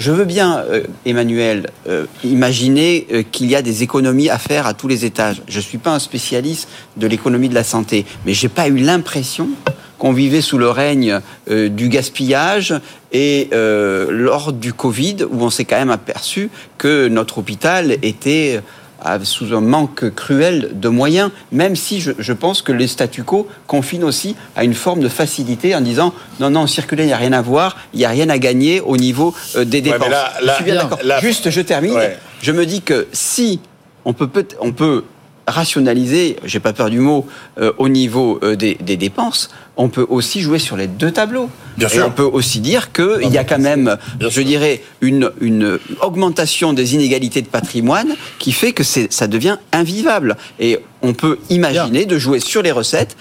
Je 0.00 0.12
veux 0.12 0.24
bien, 0.24 0.64
euh, 0.70 0.84
Emmanuel, 1.04 1.68
euh, 1.86 2.06
imaginer 2.24 3.06
euh, 3.12 3.22
qu'il 3.22 3.50
y 3.50 3.54
a 3.54 3.60
des 3.60 3.82
économies 3.82 4.30
à 4.30 4.38
faire 4.38 4.66
à 4.66 4.72
tous 4.72 4.88
les 4.88 5.04
étages. 5.04 5.42
Je 5.46 5.60
suis 5.60 5.76
pas 5.76 5.94
un 5.94 5.98
spécialiste 5.98 6.70
de 6.96 7.06
l'économie 7.06 7.50
de 7.50 7.54
la 7.54 7.64
santé, 7.64 8.06
mais 8.24 8.32
j'ai 8.32 8.48
pas 8.48 8.68
eu 8.68 8.78
l'impression 8.78 9.50
qu'on 9.98 10.14
vivait 10.14 10.40
sous 10.40 10.56
le 10.56 10.70
règne 10.70 11.20
du 11.46 11.90
gaspillage 11.90 12.74
et 13.12 13.50
lors 13.52 14.54
du 14.54 14.72
Covid, 14.72 15.16
où 15.30 15.42
on 15.42 15.50
s'est 15.50 15.66
quand 15.66 15.76
même 15.76 15.90
aperçu 15.90 16.48
que 16.78 17.08
notre 17.08 17.36
hôpital 17.36 17.98
était 18.00 18.62
sous 19.24 19.54
un 19.54 19.60
manque 19.60 20.14
cruel 20.14 20.70
de 20.74 20.88
moyens, 20.88 21.30
même 21.52 21.76
si 21.76 22.00
je, 22.00 22.12
je 22.18 22.32
pense 22.32 22.62
que 22.62 22.72
les 22.72 22.86
statu 22.86 23.22
quo 23.22 23.48
confinent 23.66 24.04
aussi 24.04 24.36
à 24.56 24.64
une 24.64 24.74
forme 24.74 25.00
de 25.00 25.08
facilité 25.08 25.74
en 25.74 25.80
disant 25.80 26.12
non, 26.38 26.50
non, 26.50 26.66
circuler, 26.66 27.04
il 27.04 27.06
n'y 27.08 27.12
a 27.12 27.16
rien 27.16 27.32
à 27.32 27.42
voir, 27.42 27.76
il 27.94 27.98
n'y 27.98 28.04
a 28.04 28.10
rien 28.10 28.28
à 28.28 28.38
gagner 28.38 28.80
au 28.80 28.96
niveau 28.96 29.34
euh, 29.56 29.64
des 29.64 29.80
dépenses. 29.80 30.00
mais 30.02 30.10
là- 30.10 30.32
là- 30.42 30.52
je 30.52 30.56
suis 30.56 30.64
bien 30.64 30.74
Bien. 30.74 30.82
d'accord. 30.84 30.98
Là- 31.02 31.20
Juste, 31.20 31.50
je 31.50 31.60
termine. 31.60 31.92
Ouais. 31.94 32.18
Je 32.42 32.52
me 32.52 32.64
dis 32.66 32.82
que 32.82 33.06
si 33.12 33.60
on 34.04 34.12
peut 34.12 34.28
on 34.60 34.72
peut 34.72 35.04
rationaliser, 35.50 36.36
j'ai 36.44 36.60
pas 36.60 36.72
peur 36.72 36.90
du 36.90 37.00
mot, 37.00 37.26
euh, 37.58 37.72
au 37.78 37.88
niveau 37.88 38.38
euh, 38.42 38.56
des, 38.56 38.74
des 38.74 38.96
dépenses, 38.96 39.50
on 39.76 39.88
peut 39.88 40.06
aussi 40.08 40.40
jouer 40.40 40.58
sur 40.58 40.76
les 40.76 40.86
deux 40.86 41.10
tableaux. 41.10 41.48
Bien 41.78 41.88
Et 41.88 41.92
sûr. 41.92 42.06
on 42.06 42.10
peut 42.10 42.22
aussi 42.22 42.60
dire 42.60 42.92
qu'il 42.92 43.32
y 43.32 43.38
a 43.38 43.44
quand 43.44 43.58
même, 43.58 43.96
je 44.20 44.42
dirais, 44.42 44.82
une, 45.00 45.30
une 45.40 45.78
augmentation 46.02 46.72
des 46.72 46.94
inégalités 46.94 47.40
de 47.40 47.46
patrimoine 47.46 48.14
qui 48.38 48.52
fait 48.52 48.72
que 48.72 48.82
ça 48.84 49.26
devient 49.26 49.56
invivable. 49.72 50.36
Et 50.58 50.80
on 51.02 51.14
peut 51.14 51.38
imaginer 51.48 52.04
de 52.04 52.18
jouer 52.18 52.40
sur 52.40 52.62
les 52.62 52.72
recettes, 52.72 53.16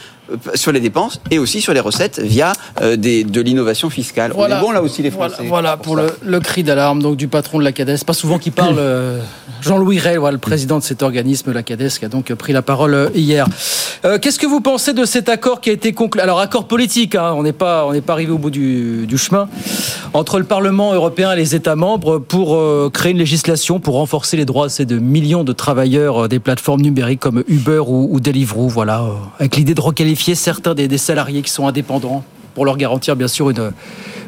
sur 0.56 0.72
les 0.72 0.80
dépenses 0.80 1.22
et 1.32 1.40
aussi 1.40 1.62
sur 1.62 1.74
les 1.74 1.80
recettes 1.80 2.20
via 2.20 2.54
euh, 2.82 2.96
des, 2.96 3.24
de 3.24 3.42
l'innovation 3.42 3.90
fiscale. 3.90 4.32
On 4.36 4.46
est 4.48 4.60
bon 4.60 4.72
là 4.72 4.82
aussi 4.82 5.02
les 5.02 5.10
Voilà, 5.10 5.34
Français. 5.34 5.48
voilà 5.48 5.78
pour 5.78 5.96
le, 5.96 6.08
le 6.24 6.40
cri 6.40 6.64
d'alarme 6.64 7.02
donc 7.02 7.18
du 7.18 7.28
patron 7.28 7.60
de 7.60 7.64
la 7.64 7.72
CADES. 7.72 8.04
Pas 8.06 8.14
souvent 8.14 8.38
qu'il 8.38 8.52
parle, 8.52 8.76
euh, 8.80 9.20
Jean-Louis 9.62 10.00
Rey, 10.00 10.18
voilà, 10.18 10.34
le 10.34 10.38
président 10.40 10.78
de 10.80 10.84
cet 10.84 11.04
organisme, 11.04 11.52
la 11.52 11.64
CADES, 11.64 11.90
qui 12.00 12.06
a 12.06 12.10
donc 12.10 12.34
pris 12.34 12.54
la 12.54 12.62
parole 12.62 12.94
euh, 12.94 13.10
hier. 13.16 13.46
Euh, 14.06 14.18
Qu'est-ce 14.20 14.40
que 14.40 14.48
vous 14.48 14.62
pensez 14.62 14.94
de 14.94 15.06
cet 15.06 15.30
accord 15.30 15.62
qui 15.62 15.70
a 15.70 15.74
été 15.74 15.94
conclu? 15.94 16.22
Alors 16.22 16.40
accord 16.40 16.66
politique, 16.68 17.16
hein, 17.16 17.34
on 17.36 17.44
n'est 17.44 17.54
pas, 17.54 17.86
on 17.86 17.92
n'est 17.94 18.02
pas 18.02 18.14
arrivé 18.14 18.32
au 18.32 18.38
bout 18.38 18.50
du, 18.52 19.06
du 19.08 19.18
chemin 19.18 19.48
entre 20.14 20.40
le 20.40 20.46
Parlement 20.46 20.94
européen 20.94 21.32
et 21.34 21.36
les 21.36 21.56
États 21.56 21.76
membres 21.76 22.18
pour 22.20 22.56
euh, 22.56 22.90
créer 22.92 23.12
une 23.12 23.18
législation 23.18 23.80
pour 23.80 23.96
renforcer 23.96 24.38
les 24.38 24.46
droits 24.46 24.68
de 24.68 24.72
ces 24.72 24.86
de 24.86 24.98
millions 24.98 25.44
de 25.44 25.54
travailleurs 25.54 26.26
euh, 26.26 26.28
des 26.28 26.40
plateformes 26.40 26.82
numériques 26.82 27.20
comme 27.20 27.44
Uber 27.48 27.82
ou, 27.88 28.08
ou 28.12 28.20
Deliveroo. 28.20 28.68
Voilà, 28.70 29.02
euh, 29.02 29.10
avec 29.40 29.56
l'idée 29.58 29.74
de 29.74 29.82
requalifier 29.82 30.19
certains 30.36 30.76
des, 30.76 30.88
des 30.88 30.98
salariés 30.98 31.42
qui 31.42 31.52
sont 31.52 31.68
indépendants 31.68 32.24
pour 32.56 32.66
leur 32.66 32.78
garantir 32.78 33.16
bien 33.16 33.28
sûr 33.28 33.50
une 33.50 33.72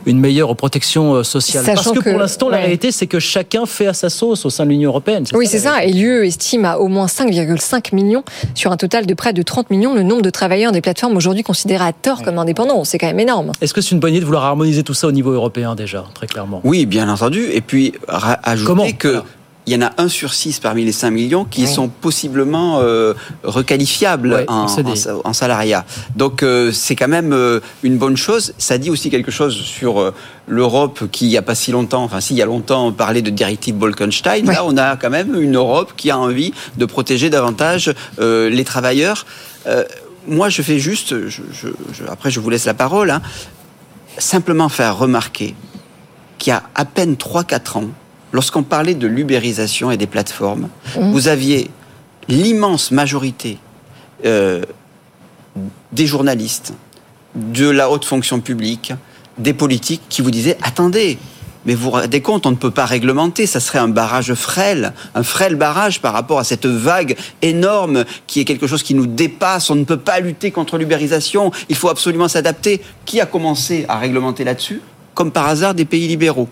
une 0.06 0.20
meilleure 0.20 0.56
protection 0.56 1.16
euh, 1.16 1.24
sociale. 1.24 1.64
Parce 1.66 1.80
Sachant 1.80 1.94
que, 1.94 2.10
pour 2.10 2.20
l'instant, 2.20 2.50
la 2.50 2.58
réalité, 2.58 2.92
c'est 2.92 3.08
que 3.08 3.20
chacun 3.20 3.66
fait 3.66 3.88
à 3.88 3.94
sa 3.94 4.10
sauce 4.10 4.46
au 4.46 4.50
sein 4.50 4.66
de 4.66 4.72
l'Union 4.72 4.90
européenne. 4.90 5.26
Oui, 5.34 5.48
c'est 5.48 5.60
ça. 5.60 5.84
Et 5.84 5.92
l'UE 5.92 6.26
estime 6.26 6.66
à 6.66 6.80
au 6.80 6.88
moins 6.88 7.06
5,5 7.06 7.96
millions 7.96 8.24
sur 8.56 8.72
un 8.72 8.78
total 8.78 9.06
de 9.06 9.14
près 9.14 9.34
de 9.34 9.42
30 9.42 9.70
millions 9.70 9.94
le 9.94 10.04
nombre 10.04 10.22
de 10.22 10.30
travailleurs 10.30 10.72
des 10.72 10.82
plateformes 10.82 11.16
aujourd'hui 11.16 11.44
considérés 11.44 11.86
à 11.86 11.94
tort 11.94 12.24
comme 12.24 12.38
indépendants. 12.38 12.84
C'est 12.84 12.98
quand 12.98 13.08
même 13.08 13.20
énorme. 13.20 13.52
Est-ce 13.62 13.74
que 13.74 13.82
c'est 13.82 13.92
une 13.92 14.00
bonne 14.00 14.12
idée 14.12 14.22
de 14.22 14.26
vouloir 14.26 14.46
harmoniser 14.46 14.84
tout 14.84 14.94
ça 14.94 15.08
au 15.08 15.12
niveau 15.12 15.32
européen 15.32 15.76
déjà, 15.76 16.06
très 16.14 16.28
clairement? 16.28 16.62
Oui, 16.64 16.86
bien 16.86 17.10
entendu. 17.10 17.46
Et 17.52 17.62
puis, 17.62 17.94
ajouter 18.08 18.68
Comment? 18.68 18.92
que. 18.92 19.22
Il 19.72 19.76
y 19.76 19.78
en 19.78 19.88
a 19.88 19.94
un 20.00 20.10
sur 20.10 20.34
six 20.34 20.60
parmi 20.60 20.84
les 20.84 20.92
5 20.92 21.12
millions 21.12 21.46
qui 21.46 21.66
sont 21.66 21.88
possiblement 21.88 22.80
euh, 22.82 23.14
requalifiables 23.44 24.34
Ouais, 24.34 24.46
en, 24.50 25.32
salariat. 25.32 25.86
Donc 26.18 26.44
euh, 26.44 26.74
c'est 26.74 26.98
quand 26.98 27.08
même 27.08 27.32
euh, 27.32 27.62
une 27.82 27.98
bonne 27.98 28.18
chose. 28.18 28.54
Ça 28.58 28.78
dit 28.78 28.90
aussi 28.90 29.10
quelque 29.10 29.32
chose 29.32 29.56
sur 29.56 30.12
l'Europe 30.46 31.06
qui, 31.10 31.28
il 31.28 31.30
n'y 31.30 31.38
a 31.38 31.42
pas 31.42 31.56
si 31.56 31.72
longtemps, 31.72 32.04
enfin 32.04 32.20
si, 32.20 32.34
il 32.34 32.38
y 32.38 32.42
a 32.42 32.46
longtemps, 32.46 32.92
parlait 32.92 33.22
de 33.22 33.30
directive 33.30 33.76
Bolkenstein. 33.76 34.46
Là, 34.46 34.66
on 34.66 34.76
a 34.76 34.98
quand 34.98 35.10
même 35.10 35.42
une 35.42 35.56
Europe 35.56 35.94
qui 35.96 36.12
a 36.12 36.18
envie 36.18 36.54
de 36.78 36.86
protéger 36.86 37.30
davantage 37.30 37.94
les 38.20 38.64
travailleurs. 38.66 39.26
Moi, 40.28 40.50
je 40.50 40.62
fais 40.64 40.80
juste, 40.80 41.30
je- 41.30 41.44
je- 41.54 41.70
je- 41.94 42.04
après 42.10 42.30
je 42.30 42.42
vous 42.42 42.50
laisse 42.50 42.66
la 42.66 42.74
parole, 42.74 43.10
hein, 43.10 43.22
simplement 44.18 44.68
faire 44.68 44.98
remarquer 44.98 45.56
qu'il 46.40 46.52
y 46.52 46.54
a 46.54 46.64
à 46.76 46.84
peine 46.84 47.16
3-4 47.16 47.78
ans, 47.78 47.86
lorsqu'on 48.32 48.64
parlait 48.64 48.96
de 48.96 49.08
l'ubérisation 49.08 49.92
et 49.92 49.98
des 49.98 50.08
plateformes, 50.08 50.70
Mhm. 50.98 51.12
vous 51.12 51.28
aviez 51.28 51.70
l'immense 52.28 52.92
majorité 52.92 53.58
euh, 54.26 54.62
des 55.92 56.06
journalistes, 56.06 56.74
de 57.36 57.70
la 57.70 57.90
haute 57.90 58.06
fonction 58.06 58.40
publique, 58.40 58.94
des 59.38 59.54
politiques 59.54 60.02
qui 60.10 60.22
vous 60.22 60.32
disaient 60.32 60.58
attendez, 60.62 61.18
mais 61.66 61.76
vous 61.76 61.86
vous 61.86 61.90
rendez 61.92 62.22
compte, 62.22 62.46
on 62.46 62.52
ne 62.52 62.56
peut 62.56 62.72
pas 62.72 62.86
réglementer, 62.86 63.46
ça 63.46 63.60
serait 63.60 63.80
un 63.80 63.88
barrage 63.88 64.34
frêle, 64.34 64.94
un 65.16 65.24
frêle 65.24 65.56
barrage 65.56 66.02
par 66.02 66.14
rapport 66.14 66.40
à 66.40 66.44
cette 66.44 66.66
vague 66.66 67.16
énorme 67.42 68.06
qui 68.28 68.40
est 68.40 68.46
quelque 68.46 68.68
chose 68.68 68.84
qui 68.84 68.94
nous 68.96 69.06
dépasse, 69.08 69.70
on 69.70 69.76
ne 69.76 69.84
peut 69.84 69.98
pas 69.98 70.20
lutter 70.20 70.52
contre 70.52 70.78
l'ubérisation, 70.78 71.52
il 71.70 71.76
faut 71.76 71.90
absolument 71.90 72.28
s'adapter. 72.28 72.82
Qui 73.06 73.22
a 73.22 73.26
commencé 73.26 73.86
à 73.90 73.98
réglementer 73.98 74.44
là-dessus? 74.44 74.82
Comme 75.14 75.32
par 75.32 75.48
hasard, 75.48 75.74
des 75.74 75.86
pays 75.86 76.08
libéraux. 76.08 76.48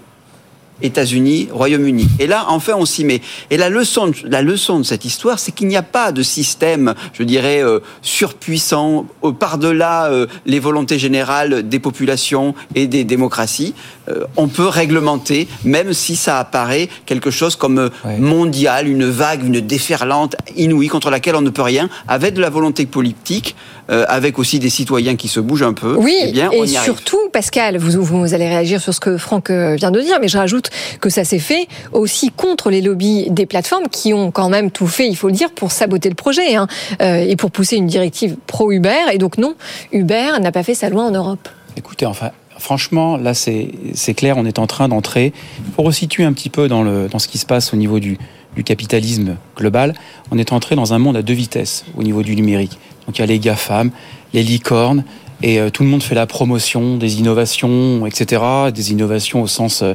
États-Unis, 0.81 1.49
Royaume-Uni. 1.51 2.07
Et 2.19 2.27
là, 2.27 2.45
enfin, 2.49 2.73
on 2.77 2.85
s'y 2.85 3.03
met. 3.05 3.21
Et 3.49 3.57
la 3.57 3.69
leçon, 3.69 4.07
de- 4.07 4.13
la 4.25 4.41
leçon 4.41 4.79
de 4.79 4.83
cette 4.83 5.05
histoire, 5.05 5.39
c'est 5.39 5.51
qu'il 5.51 5.67
n'y 5.67 5.77
a 5.77 5.81
pas 5.83 6.11
de 6.11 6.23
système, 6.23 6.93
je 7.13 7.23
dirais, 7.23 7.63
euh, 7.63 7.79
surpuissant 8.01 9.05
euh, 9.23 9.31
par-delà 9.31 10.05
euh, 10.11 10.27
les 10.45 10.59
volontés 10.59 10.99
générales 10.99 11.67
des 11.67 11.79
populations 11.79 12.53
et 12.75 12.87
des 12.87 13.03
démocraties. 13.03 13.73
Euh, 14.09 14.25
on 14.37 14.47
peut 14.47 14.67
réglementer, 14.67 15.47
même 15.63 15.93
si 15.93 16.15
ça 16.15 16.39
apparaît 16.39 16.89
quelque 17.05 17.31
chose 17.31 17.55
comme 17.55 17.79
euh, 17.79 17.89
mondial, 18.17 18.87
une 18.87 19.05
vague, 19.05 19.43
une 19.43 19.61
déferlante 19.61 20.35
inouïe 20.55 20.87
contre 20.87 21.09
laquelle 21.09 21.35
on 21.35 21.41
ne 21.41 21.49
peut 21.49 21.61
rien, 21.61 21.89
avec 22.07 22.33
de 22.33 22.41
la 22.41 22.49
volonté 22.49 22.85
politique, 22.85 23.55
euh, 23.89 24.05
avec 24.07 24.39
aussi 24.39 24.59
des 24.59 24.69
citoyens 24.69 25.15
qui 25.15 25.27
se 25.27 25.39
bougent 25.39 25.63
un 25.63 25.73
peu. 25.73 25.95
Oui, 25.95 26.15
eh 26.21 26.31
bien, 26.31 26.49
on 26.51 26.63
et 26.63 26.75
arrive. 26.75 26.83
surtout, 26.83 27.29
Pascal, 27.31 27.77
vous, 27.77 28.03
vous 28.03 28.33
allez 28.33 28.47
réagir 28.47 28.81
sur 28.81 28.93
ce 28.93 28.99
que 28.99 29.17
Franck 29.17 29.49
vient 29.51 29.91
de 29.91 30.01
dire, 30.01 30.17
mais 30.21 30.27
je 30.27 30.37
rajoute 30.37 30.69
que 31.01 31.09
ça 31.09 31.23
s'est 31.23 31.39
fait 31.39 31.67
aussi 31.91 32.31
contre 32.31 32.69
les 32.69 32.81
lobbies 32.81 33.29
des 33.29 33.45
plateformes 33.45 33.87
qui 33.91 34.13
ont 34.13 34.31
quand 34.31 34.49
même 34.49 34.71
tout 34.71 34.87
fait, 34.87 35.07
il 35.07 35.15
faut 35.15 35.27
le 35.27 35.33
dire, 35.33 35.51
pour 35.51 35.71
saboter 35.71 36.09
le 36.09 36.15
projet 36.15 36.55
hein, 36.55 36.67
euh, 37.01 37.25
et 37.27 37.35
pour 37.35 37.51
pousser 37.51 37.77
une 37.77 37.87
directive 37.87 38.35
pro-Uber. 38.47 39.11
Et 39.11 39.17
donc 39.17 39.37
non, 39.37 39.55
Uber 39.91 40.31
n'a 40.41 40.51
pas 40.51 40.63
fait 40.63 40.75
sa 40.75 40.89
loi 40.89 41.03
en 41.03 41.11
Europe. 41.11 41.47
Écoutez, 41.77 42.05
enfin, 42.05 42.31
franchement, 42.59 43.17
là, 43.17 43.33
c'est 43.33 44.13
clair, 44.15 44.37
on 44.37 44.45
est 44.45 44.59
en 44.59 44.67
train 44.67 44.87
d'entrer. 44.87 45.33
Pour 45.75 45.85
resituer 45.85 46.23
un 46.23 46.33
petit 46.33 46.49
peu 46.49 46.67
dans, 46.67 47.19
ce 47.19 47.27
qui 47.27 47.37
se 47.37 47.45
passe 47.45 47.73
au 47.73 47.77
niveau 47.77 47.99
du, 47.99 48.17
capitalisme 48.65 49.37
global, 49.55 49.93
on 50.31 50.37
est 50.37 50.51
entré 50.51 50.75
dans 50.75 50.93
un 50.93 50.99
monde 50.99 51.15
à 51.15 51.21
deux 51.21 51.33
vitesses 51.33 51.85
au 51.95 52.03
niveau 52.03 52.23
du 52.23 52.35
numérique. 52.35 52.77
Donc 53.05 53.17
il 53.17 53.21
y 53.21 53.23
a 53.23 53.27
les 53.27 53.39
GAFAM, 53.39 53.89
les 54.33 54.43
licornes, 54.43 55.05
et 55.41 55.59
euh, 55.59 55.69
tout 55.69 55.83
le 55.83 55.89
monde 55.89 56.03
fait 56.03 56.15
la 56.15 56.27
promotion 56.27 56.97
des 56.97 57.19
innovations, 57.19 58.05
etc. 58.05 58.41
Des 58.73 58.91
innovations 58.91 59.41
au 59.41 59.47
sens, 59.47 59.81
euh, 59.81 59.93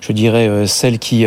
je 0.00 0.12
dirais, 0.12 0.48
euh, 0.48 0.66
celles 0.66 0.98
qui, 0.98 1.26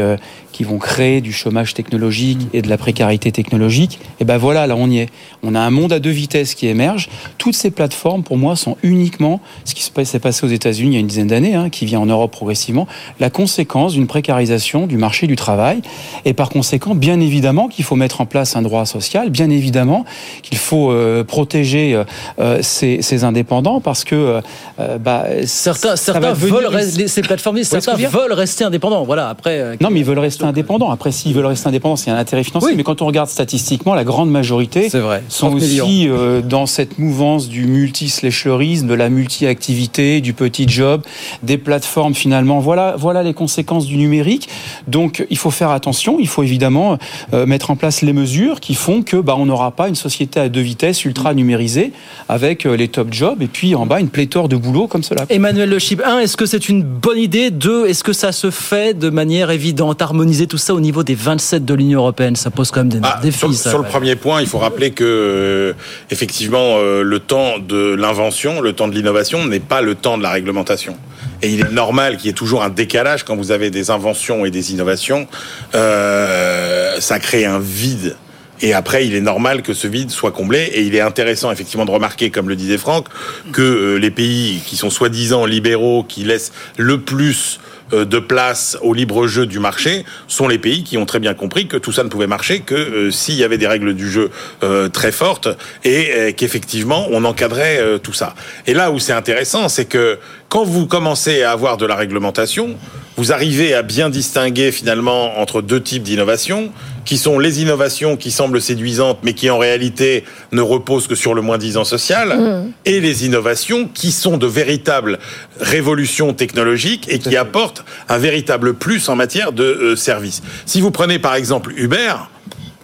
qui 0.59 0.65
vont 0.65 0.77
créer 0.77 1.21
du 1.21 1.31
chômage 1.31 1.73
technologique 1.73 2.49
et 2.51 2.61
de 2.61 2.67
la 2.67 2.77
précarité 2.77 3.31
technologique, 3.31 3.97
et 4.19 4.25
ben 4.25 4.37
voilà, 4.37 4.67
là 4.67 4.75
on 4.75 4.89
y 4.89 4.97
est. 4.97 5.09
On 5.41 5.55
a 5.55 5.59
un 5.61 5.69
monde 5.69 5.93
à 5.93 5.99
deux 5.99 6.09
vitesses 6.09 6.53
qui 6.53 6.67
émerge. 6.67 7.07
Toutes 7.37 7.55
ces 7.55 7.71
plateformes, 7.71 8.23
pour 8.23 8.37
moi, 8.37 8.57
sont 8.57 8.75
uniquement 8.83 9.39
ce 9.63 9.73
qui 9.73 9.83
s'est 9.83 10.19
passé 10.19 10.45
aux 10.45 10.49
États-Unis 10.49 10.89
il 10.89 10.93
y 10.95 10.97
a 10.97 10.99
une 10.99 11.07
dizaine 11.07 11.27
d'années, 11.27 11.55
hein, 11.55 11.69
qui 11.69 11.85
vient 11.85 12.01
en 12.01 12.07
Europe 12.07 12.31
progressivement, 12.31 12.89
la 13.21 13.29
conséquence 13.29 13.93
d'une 13.93 14.05
précarisation 14.05 14.85
du 14.85 14.97
marché 14.97 15.27
du 15.27 15.37
travail. 15.37 15.81
Et 16.25 16.33
par 16.33 16.49
conséquent, 16.49 16.93
bien 16.93 17.21
évidemment 17.21 17.69
qu'il 17.69 17.85
faut 17.85 17.95
mettre 17.95 18.19
en 18.19 18.25
place 18.25 18.57
un 18.57 18.61
droit 18.61 18.85
social, 18.85 19.29
bien 19.29 19.49
évidemment 19.49 20.03
qu'il 20.41 20.57
faut 20.57 20.91
euh, 20.91 21.23
protéger 21.23 21.93
euh, 21.93 22.03
euh, 22.41 22.59
ces, 22.61 23.01
ces, 23.01 23.23
indépendants 23.23 23.79
parce 23.79 24.03
que 24.03 24.41
euh, 24.79 24.97
bah, 24.97 25.23
certains, 25.45 25.95
certains 25.95 26.33
veulent 26.33 26.65
rester, 26.65 27.07
ces 27.07 27.21
plateformes, 27.21 27.63
certains 27.63 27.95
veulent 27.95 28.33
rester 28.33 28.65
indépendants. 28.65 29.05
Voilà. 29.05 29.29
Après, 29.29 29.77
non, 29.79 29.89
mais 29.89 30.01
ils 30.01 30.05
veulent 30.05 30.19
rester 30.19 30.43
indépendants. 30.49 30.91
Après, 30.91 31.11
s'ils 31.11 31.33
veulent 31.33 31.45
rester 31.45 31.67
indépendants, 31.67 31.95
c'est 31.95 32.11
un 32.11 32.17
intérêt 32.17 32.43
financier. 32.43 32.75
Mais 32.75 32.83
quand 32.83 33.01
on 33.01 33.05
regarde 33.05 33.29
statistiquement, 33.29 33.93
la 33.93 34.03
grande 34.03 34.29
majorité 34.29 34.89
vrai, 34.89 35.23
sont 35.29 35.53
aussi 35.53 36.09
dans 36.43 36.65
cette 36.65 36.99
mouvance 36.99 37.47
du 37.47 37.65
multi-slasherisme, 37.65 38.87
de 38.87 38.93
la 38.93 39.09
multi-activité, 39.09 40.21
du 40.21 40.33
petit 40.33 40.67
job, 40.67 41.01
des 41.43 41.57
plateformes 41.57 42.13
finalement. 42.13 42.59
Voilà, 42.59 42.95
voilà 42.97 43.23
les 43.23 43.33
conséquences 43.33 43.85
du 43.85 43.97
numérique. 43.97 44.49
Donc, 44.87 45.25
il 45.29 45.37
faut 45.37 45.51
faire 45.51 45.71
attention. 45.71 46.17
Il 46.19 46.27
faut 46.27 46.43
évidemment 46.43 46.97
euh, 47.33 47.45
mettre 47.45 47.71
en 47.71 47.75
place 47.75 48.01
les 48.01 48.13
mesures 48.13 48.59
qui 48.59 48.75
font 48.75 49.01
que 49.01 49.17
bah, 49.17 49.35
on 49.37 49.45
n'aura 49.45 49.71
pas 49.71 49.87
une 49.87 49.95
société 49.95 50.39
à 50.39 50.49
deux 50.49 50.61
vitesses 50.61 51.05
ultra 51.05 51.33
numérisée 51.33 51.93
avec 52.27 52.65
euh, 52.65 52.75
les 52.75 52.87
top 52.87 53.07
jobs 53.11 53.41
et 53.41 53.47
puis 53.47 53.75
en 53.75 53.85
bas 53.85 53.99
une 53.99 54.09
pléthore 54.09 54.49
de 54.49 54.55
boulot 54.55 54.87
comme 54.87 55.03
cela. 55.03 55.25
Emmanuel 55.29 55.69
Le 55.69 55.79
Chip, 55.79 56.01
un, 56.05 56.19
est-ce 56.19 56.37
que 56.37 56.45
c'est 56.45 56.69
une 56.69 56.83
bonne 56.83 57.17
idée? 57.17 57.51
Deux, 57.51 57.87
est-ce 57.87 58.03
que 58.03 58.13
ça 58.13 58.31
se 58.31 58.51
fait 58.51 58.97
de 58.97 59.09
manière 59.09 59.51
évidente, 59.51 60.01
harmoniser 60.29 60.47
tout 60.47 60.57
ça 60.57 60.75
au 60.75 60.79
niveau 60.79 61.03
des 61.03 61.15
27 61.15 61.65
de 61.65 61.73
l'Union 61.73 62.01
européenne 62.01 62.35
Ça 62.35 62.51
pose 62.51 62.69
quand 62.69 62.81
même 62.81 62.89
des 62.89 62.99
ah, 63.01 63.19
défis. 63.21 63.39
Sur, 63.39 63.53
ça, 63.53 63.69
sur 63.71 63.79
ouais. 63.79 63.85
le 63.85 63.91
premier 63.91 64.15
point, 64.15 64.41
il 64.41 64.47
faut 64.47 64.59
rappeler 64.59 64.91
que 64.91 65.03
euh, 65.03 65.73
effectivement 66.11 66.77
euh, 66.77 67.01
le 67.01 67.19
temps 67.19 67.57
de 67.57 67.95
l'invention, 67.95 68.61
le 68.61 68.73
temps 68.73 68.87
de 68.87 68.93
l'innovation 68.93 69.45
n'est 69.45 69.59
pas 69.59 69.81
le 69.81 69.95
temps 69.95 70.17
de 70.17 70.23
la 70.23 70.29
réglementation. 70.29 70.95
Et 71.41 71.49
il 71.49 71.61
est 71.61 71.71
normal 71.71 72.17
qu'il 72.17 72.27
y 72.27 72.29
ait 72.29 72.33
toujours 72.33 72.63
un 72.63 72.69
décalage 72.69 73.23
quand 73.23 73.35
vous 73.35 73.51
avez 73.51 73.71
des 73.71 73.89
inventions 73.89 74.45
et 74.45 74.51
des 74.51 74.71
innovations. 74.71 75.27
Euh, 75.73 76.99
ça 76.99 77.19
crée 77.19 77.45
un 77.45 77.59
vide. 77.59 78.15
Et 78.61 78.73
après, 78.73 79.07
il 79.07 79.15
est 79.15 79.21
normal 79.21 79.61
que 79.61 79.73
ce 79.73 79.87
vide 79.87 80.11
soit 80.11 80.31
comblé. 80.31 80.69
Et 80.73 80.81
il 80.81 80.93
est 80.93 81.01
intéressant, 81.01 81.49
effectivement, 81.49 81.85
de 81.85 81.91
remarquer, 81.91 82.29
comme 82.29 82.49
le 82.49 82.57
disait 82.57 82.77
Franck, 82.77 83.07
que 83.53 83.95
les 83.95 84.11
pays 84.11 84.61
qui 84.65 84.75
sont 84.75 84.89
soi-disant 84.89 85.45
libéraux, 85.45 86.03
qui 86.03 86.25
laissent 86.25 86.51
le 86.77 86.99
plus 86.99 87.61
de 87.91 88.19
place 88.19 88.77
au 88.81 88.93
libre 88.93 89.27
jeu 89.27 89.45
du 89.45 89.59
marché 89.59 90.05
sont 90.27 90.47
les 90.47 90.59
pays 90.59 90.83
qui 90.83 90.97
ont 90.97 91.05
très 91.05 91.19
bien 91.19 91.33
compris 91.33 91.67
que 91.67 91.77
tout 91.77 91.91
ça 91.91 92.03
ne 92.03 92.09
pouvait 92.09 92.27
marcher 92.27 92.59
que 92.61 92.75
euh, 92.75 93.11
s'il 93.11 93.35
y 93.35 93.43
avait 93.43 93.57
des 93.57 93.67
règles 93.67 93.93
du 93.93 94.09
jeu 94.09 94.29
euh, 94.63 94.89
très 94.89 95.11
fortes 95.11 95.47
et 95.83 96.11
euh, 96.11 96.31
qu'effectivement 96.31 97.07
on 97.11 97.23
encadrait 97.25 97.79
euh, 97.79 97.97
tout 97.97 98.13
ça. 98.13 98.35
Et 98.67 98.73
là 98.73 98.91
où 98.91 98.99
c'est 98.99 99.13
intéressant, 99.13 99.69
c'est 99.69 99.85
que 99.85 100.19
quand 100.49 100.63
vous 100.63 100.87
commencez 100.87 101.43
à 101.43 101.51
avoir 101.51 101.77
de 101.77 101.85
la 101.85 101.95
réglementation, 101.95 102.75
vous 103.19 103.33
arrivez 103.33 103.73
à 103.73 103.81
bien 103.81 104.09
distinguer 104.09 104.71
finalement 104.71 105.39
entre 105.41 105.61
deux 105.61 105.83
types 105.83 106.03
d'innovations, 106.03 106.71
qui 107.03 107.17
sont 107.17 107.37
les 107.37 107.61
innovations 107.61 108.15
qui 108.15 108.31
semblent 108.31 108.61
séduisantes, 108.61 109.19
mais 109.23 109.33
qui 109.33 109.49
en 109.49 109.57
réalité 109.57 110.23
ne 110.53 110.61
reposent 110.61 111.07
que 111.07 111.15
sur 111.15 111.33
le 111.33 111.41
moins-disant 111.41 111.83
social, 111.83 112.29
Mmh. 112.39 112.71
et 112.85 113.01
les 113.01 113.25
innovations 113.25 113.89
qui 113.93 114.11
sont 114.13 114.37
de 114.37 114.47
véritables 114.47 115.19
révolutions 115.59 116.33
technologiques 116.33 117.07
et 117.09 117.19
qui 117.19 117.35
apportent 117.35 117.83
un 118.07 118.17
véritable 118.17 118.73
plus 118.73 119.09
en 119.09 119.17
matière 119.17 119.51
de 119.51 119.63
euh, 119.63 119.95
services. 119.97 120.41
Si 120.65 120.79
vous 120.79 120.91
prenez 120.91 121.19
par 121.19 121.35
exemple 121.35 121.73
Uber, 121.75 122.13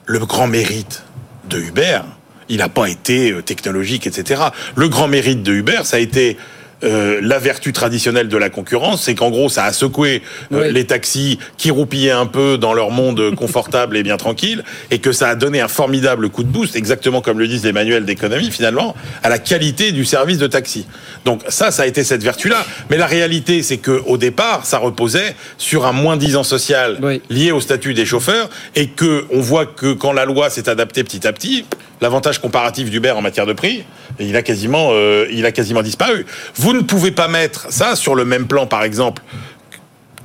le 0.05 0.19
grand 0.19 0.47
mérite 0.47 1.03
de 1.49 1.59
Uber, 1.59 1.99
il 2.49 2.57
n'a 2.57 2.69
pas 2.69 2.89
été 2.89 3.31
euh, 3.31 3.41
technologique, 3.41 4.05
etc. 4.05 4.41
Le 4.75 4.89
grand 4.89 5.07
mérite 5.07 5.43
de 5.43 5.53
Uber, 5.53 5.79
ça 5.83 5.95
a 5.95 5.99
été 5.99 6.35
euh, 6.83 7.19
la 7.21 7.39
vertu 7.39 7.73
traditionnelle 7.73 8.27
de 8.27 8.37
la 8.37 8.49
concurrence, 8.49 9.03
c'est 9.03 9.15
qu'en 9.15 9.29
gros, 9.29 9.49
ça 9.49 9.63
a 9.63 9.73
secoué 9.73 10.21
euh, 10.53 10.71
les 10.71 10.85
taxis 10.85 11.39
qui 11.57 11.71
roupillaient 11.71 12.11
un 12.11 12.25
peu 12.25 12.57
dans 12.57 12.73
leur 12.73 12.91
monde 12.91 13.33
confortable 13.35 13.97
et 13.97 14.03
bien 14.03 14.17
tranquille, 14.17 14.63
et 14.91 14.99
que 14.99 15.11
ça 15.11 15.29
a 15.29 15.35
donné 15.35 15.61
un 15.61 15.67
formidable 15.67 16.29
coup 16.29 16.43
de 16.43 16.49
boost, 16.49 16.75
exactement 16.75 17.21
comme 17.21 17.39
le 17.39 17.47
disent 17.47 17.63
les 17.63 17.71
manuels 17.71 18.05
d'économie, 18.05 18.51
finalement, 18.51 18.95
à 19.23 19.29
la 19.29 19.39
qualité 19.39 19.91
du 19.91 20.05
service 20.05 20.37
de 20.37 20.47
taxi. 20.47 20.85
Donc 21.23 21.41
ça, 21.47 21.71
ça 21.71 21.83
a 21.83 21.85
été 21.85 22.03
cette 22.03 22.23
vertu-là. 22.23 22.65
Mais 22.89 22.97
la 22.97 23.07
réalité, 23.07 23.63
c'est 23.63 23.77
que 23.77 24.01
au 24.05 24.17
départ, 24.17 24.65
ça 24.65 24.77
reposait 24.77 25.35
sur 25.57 25.85
un 25.85 25.93
moins-disant 25.93 26.43
social 26.43 26.99
lié 27.29 27.51
au 27.51 27.61
statut 27.61 27.93
des 27.93 28.05
chauffeurs, 28.05 28.49
et 28.75 28.87
que 28.87 29.25
on 29.31 29.39
voit 29.39 29.65
que 29.65 29.93
quand 29.93 30.11
la 30.11 30.25
loi 30.25 30.49
s'est 30.49 30.69
adaptée 30.69 31.03
petit 31.03 31.25
à 31.25 31.33
petit, 31.33 31.65
l'avantage 32.01 32.39
comparatif 32.39 32.89
d'Uber 32.89 33.11
en 33.11 33.21
matière 33.21 33.45
de 33.45 33.53
prix, 33.53 33.83
il 34.19 34.35
a 34.35 34.41
quasiment, 34.41 34.89
euh, 34.91 35.27
il 35.31 35.45
a 35.45 35.51
quasiment 35.51 35.81
disparu. 35.81 36.25
Vous 36.55 36.73
ne 36.73 36.81
pouvez 36.81 37.11
pas 37.11 37.27
mettre 37.27 37.67
ça 37.71 37.95
sur 37.95 38.15
le 38.15 38.25
même 38.25 38.47
plan, 38.47 38.67
par 38.67 38.83
exemple, 38.83 39.21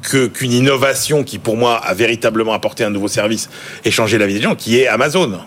que 0.03 0.27
qu'une 0.27 0.53
innovation 0.53 1.25
qui, 1.25 1.39
pour 1.39 1.57
moi, 1.57 1.77
a 1.77 1.95
véritablement 1.95 2.53
apporté 2.53 2.85
un 2.85 2.91
nouveau 2.91 3.09
service 3.09 3.51
et 3.85 3.91
changé 3.91 4.19
la 4.19 4.27
vie 4.27 4.35
des 4.35 4.41
gens, 4.41 4.55
qui 4.55 4.79
est 4.79 4.87
Amazon. 4.87 5.39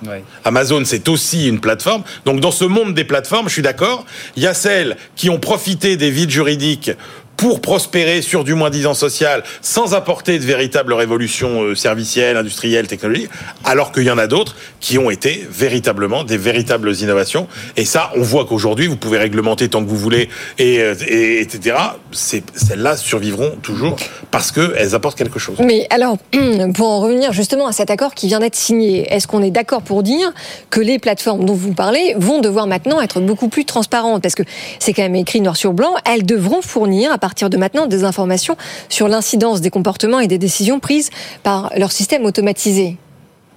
Amazon, 0.44 0.84
c'est 0.86 1.10
aussi 1.10 1.48
une 1.48 1.60
plateforme. 1.60 2.04
Donc, 2.26 2.40
dans 2.40 2.52
ce 2.52 2.66
monde 2.66 2.94
des 2.94 3.04
plateformes, 3.04 3.48
je 3.48 3.54
suis 3.54 3.62
d'accord, 3.62 4.06
il 4.36 4.44
y 4.44 4.48
a 4.48 4.54
celles 4.54 4.98
qui 5.16 5.30
ont 5.30 5.40
profité 5.40 5.98
des 5.98 6.12
vides 6.12 6.30
juridiques 6.30 6.91
pour 7.38 7.61
prospérer 7.61 8.22
sur 8.22 8.43
du 8.43 8.53
moins-disant 8.53 8.93
social 8.93 9.43
sans 9.61 9.93
apporter 9.93 10.39
de 10.39 10.43
véritables 10.43 10.93
révolutions 10.93 11.64
euh, 11.64 11.76
servicielles, 11.76 12.38
industrielles, 12.38 12.88
technologiques, 12.88 13.30
alors 13.64 13.91
qu'il 13.91 14.03
y 14.03 14.11
en 14.11 14.18
a 14.18 14.27
d'autres 14.27 14.55
qui 14.80 14.97
ont 14.97 15.10
été 15.10 15.45
véritablement 15.51 16.23
des 16.23 16.38
véritables 16.38 16.93
innovations. 16.95 17.47
Et 17.76 17.85
ça, 17.85 18.11
on 18.15 18.22
voit 18.22 18.45
qu'aujourd'hui, 18.45 18.88
vous 18.88 18.95
pouvez 18.95 19.18
réglementer 19.18 19.69
tant 19.69 19.84
que 19.84 19.89
vous 19.89 19.97
voulez, 19.97 20.30
et, 20.57 20.80
euh, 20.80 20.95
et 21.07 21.41
etc. 21.41 21.76
Celles-là 22.11 22.97
survivront 22.97 23.51
toujours 23.61 23.97
parce 24.31 24.51
qu'elles 24.51 24.95
apportent 24.95 25.18
quelque 25.18 25.39
chose. 25.39 25.57
Mais 25.60 25.88
alors, 25.89 26.18
pour 26.76 26.89
en 26.89 27.01
revenir 27.01 27.34
justement 27.34 27.68
à 27.68 27.72
cet 27.72 27.89
accord 27.89 28.14
qui 28.14 28.27
vient 28.27 28.39
d'être 28.39 28.55
signé, 28.55 29.11
est-ce 29.14 29.27
qu'on 29.27 29.43
est 29.43 29.51
d'accord 29.51 29.81
pour 29.81 30.03
dire 30.03 30.31
que 30.69 30.80
les 30.80 30.99
plateformes 30.99 31.45
dont 31.45 31.53
vous 31.53 31.73
parlez 31.73 32.15
vont 32.18 32.39
devoir 32.39 32.68
maintenant 32.68 33.01
être 33.01 33.19
beaucoup 33.19 33.49
plus 33.49 33.65
transparentes? 33.65 34.22
Parce 34.22 34.35
que 34.35 34.43
c'est 34.80 34.93
quand 34.93 35.03
même 35.03 35.15
écrit 35.15 35.41
noir 35.41 35.57
sur 35.57 35.73
blanc, 35.73 35.95
elles 36.05 36.26
devront 36.26 36.61
fournir 36.61 37.11
à 37.11 37.18
partir 37.18 37.32
de 37.49 37.57
maintenant 37.57 37.85
des 37.88 38.03
informations 38.03 38.55
sur 38.89 39.07
l'incidence 39.07 39.60
des 39.61 39.69
comportements 39.69 40.19
et 40.19 40.27
des 40.27 40.38
décisions 40.38 40.80
prises 40.80 41.10
par 41.43 41.72
leur 41.77 41.91
système 41.91 42.26
automatisé. 42.26 42.97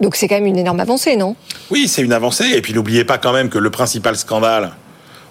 Donc 0.01 0.16
c'est 0.16 0.28
quand 0.28 0.35
même 0.36 0.47
une 0.47 0.59
énorme 0.59 0.81
avancée, 0.81 1.16
non? 1.16 1.36
Oui, 1.70 1.89
c'est 1.89 2.03
une 2.03 2.12
avancée. 2.12 2.44
Et 2.55 2.61
puis 2.62 2.74
n'oubliez 2.74 3.05
pas 3.05 3.19
quand 3.19 3.32
même 3.32 3.48
que 3.48 3.59
le 3.59 3.70
principal 3.70 4.16
scandale 4.16 4.73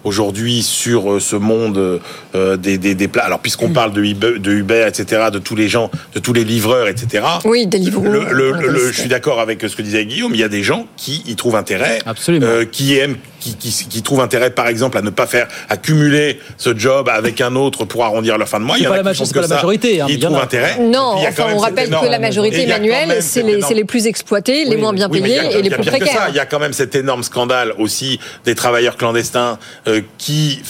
aujourd'hui 0.04 0.62
sur 0.62 1.14
euh, 1.14 1.20
ce 1.20 1.34
monde 1.36 2.00
euh, 2.34 2.56
des, 2.56 2.78
des, 2.78 2.94
des 2.94 3.08
plats. 3.08 3.24
Alors 3.24 3.40
puisqu'on 3.40 3.70
parle 3.70 3.92
de 3.92 4.02
Uber, 4.02 4.38
de 4.38 4.52
Uber, 4.52 4.84
etc., 4.86 5.24
de 5.32 5.38
tous 5.38 5.56
les 5.56 5.68
gens, 5.68 5.90
de 6.14 6.20
tous 6.20 6.32
les 6.32 6.44
livreurs, 6.44 6.86
etc. 6.88 7.24
Oui, 7.44 7.66
des 7.66 7.78
livres. 7.78 8.02
Le, 8.02 8.32
le- 8.32 8.52
le- 8.52 8.92
je 8.92 9.00
suis 9.00 9.08
d'accord 9.08 9.40
avec 9.40 9.62
ce 9.62 9.74
que 9.74 9.82
disait 9.82 10.04
Guillaume. 10.06 10.32
Il 10.34 10.40
y 10.40 10.44
a 10.44 10.48
des 10.48 10.62
gens 10.62 10.86
qui 10.96 11.22
y 11.26 11.34
trouvent 11.34 11.56
intérêt, 11.56 11.98
euh, 12.28 12.64
qui 12.64 12.96
aiment, 12.96 13.16
qui, 13.54 13.70
qui, 13.70 13.86
qui 13.88 14.02
trouvent 14.02 14.20
intérêt, 14.20 14.50
par 14.50 14.66
exemple, 14.68 14.98
à 14.98 15.02
ne 15.02 15.10
pas 15.10 15.26
faire, 15.26 15.46
à 15.68 15.76
cumuler 15.76 16.40
ce 16.56 16.76
job 16.76 17.08
avec 17.08 17.40
un 17.40 17.54
autre 17.54 17.84
pour 17.84 18.04
arrondir 18.04 18.38
leur 18.38 18.48
fin 18.48 18.58
de 18.58 18.64
mois. 18.64 18.76
C'est 18.76 18.82
Il 18.82 18.84
y 18.84 18.88
en 18.88 18.92
a 18.92 18.96
la 18.96 19.02
qui 19.02 19.08
maj- 19.08 19.16
font 19.18 19.24
c'est 19.24 19.34
que 19.34 19.38
pas 19.40 19.46
la 19.48 19.54
majorité, 19.54 20.00
hein, 20.00 20.06
Ils 20.08 20.18
trouvent 20.18 20.36
intérêt. 20.38 20.78
Non, 20.80 21.14
enfin 21.28 21.46
on 21.54 21.58
rappelle 21.58 21.88
énorme- 21.88 22.06
que 22.06 22.10
la 22.10 22.18
majorité 22.18 22.66
manuelle, 22.66 23.16
c'est 23.22 23.42
les, 23.42 23.52
énorme- 23.54 23.68
c'est 23.68 23.74
les 23.74 23.84
plus 23.84 24.06
exploités, 24.06 24.64
les 24.64 24.76
moins 24.76 24.92
bien 24.92 25.08
oui, 25.10 25.20
payés 25.20 25.38
a- 25.38 25.50
et 25.52 25.62
les 25.62 25.70
plus 25.70 25.84
précaires. 25.84 26.08
ça. 26.08 26.26
Il 26.30 26.34
y 26.34 26.40
a 26.40 26.46
quand 26.46 26.58
même 26.58 26.72
cet 26.72 26.94
énorme 26.94 27.22
scandale 27.22 27.72
aussi 27.78 28.18
des 28.44 28.54
travailleurs 28.54 28.96
clandestins 28.96 29.58
euh, 29.86 30.00
qui 30.18 30.60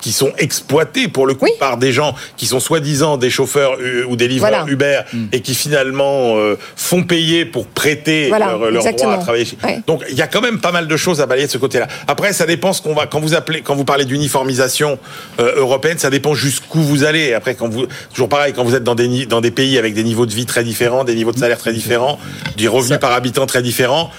qui 0.00 0.12
sont 0.12 0.32
exploités 0.38 1.08
pour 1.08 1.26
le 1.26 1.34
coup 1.34 1.48
par 1.58 1.76
des 1.76 1.92
gens 1.92 2.14
qui 2.36 2.46
sont 2.46 2.60
soi-disant 2.60 3.16
des 3.16 3.30
chauffeurs 3.30 3.76
euh, 3.80 4.04
ou 4.08 4.16
des 4.16 4.28
livreurs 4.28 4.50
Voilà. 4.50 4.66
Uber 4.72 5.00
et 5.32 5.40
qui 5.40 5.54
finalement 5.54 6.36
euh, 6.36 6.56
font 6.76 7.02
payer 7.02 7.44
pour 7.44 7.66
prêter 7.66 8.28
Voilà, 8.28 8.46
leur, 8.46 8.70
leur 8.70 8.84
droit 8.92 9.12
à 9.14 9.18
travailler. 9.18 9.44
chez- 9.44 9.56
Ouais. 9.64 9.80
Donc 9.86 10.04
il 10.10 10.16
y 10.16 10.22
a 10.22 10.26
quand 10.26 10.40
même 10.40 10.60
pas 10.60 10.72
mal 10.72 10.86
de 10.88 10.96
choses 10.96 11.20
à 11.20 11.26
balayer 11.26 11.46
de 11.46 11.52
ce 11.52 11.58
côté-là. 11.58 11.88
Après, 12.06 12.32
ça 12.32 12.46
dépend 12.46 12.72
ce 12.72 12.80
qu'on 12.82 12.94
va 12.94 13.06
quand 13.06 13.20
vous 13.20 13.34
appelez 13.34 13.60
quand 13.62 13.74
vous 13.74 13.84
parlez 13.84 14.04
d'uniformisation 14.04 14.98
euh, 15.40 15.54
européenne, 15.56 15.98
ça 15.98 16.10
dépend 16.10 16.34
jusqu'où 16.34 16.80
vous 16.80 17.04
allez. 17.04 17.34
Après, 17.34 17.54
quand 17.54 17.68
vous 17.68 17.86
toujours 18.12 18.28
pareil, 18.28 18.52
quand 18.54 18.64
vous 18.64 18.74
êtes 18.74 18.84
dans 18.84 18.94
des 18.94 19.26
dans 19.26 19.40
des 19.40 19.50
pays 19.50 19.78
avec 19.78 19.94
des 19.94 20.04
niveaux 20.04 20.26
de 20.26 20.32
vie 20.34 20.46
très 20.46 20.64
différents, 20.64 21.04
des 21.04 21.14
niveaux 21.14 21.32
de 21.32 21.38
salaire 21.38 21.58
très 21.58 21.72
différents, 21.72 22.18
des 22.56 22.68
revenus 22.68 22.98
par 23.00 23.12
habitant 23.12 23.46
très 23.46 23.62
différents, 23.62 24.10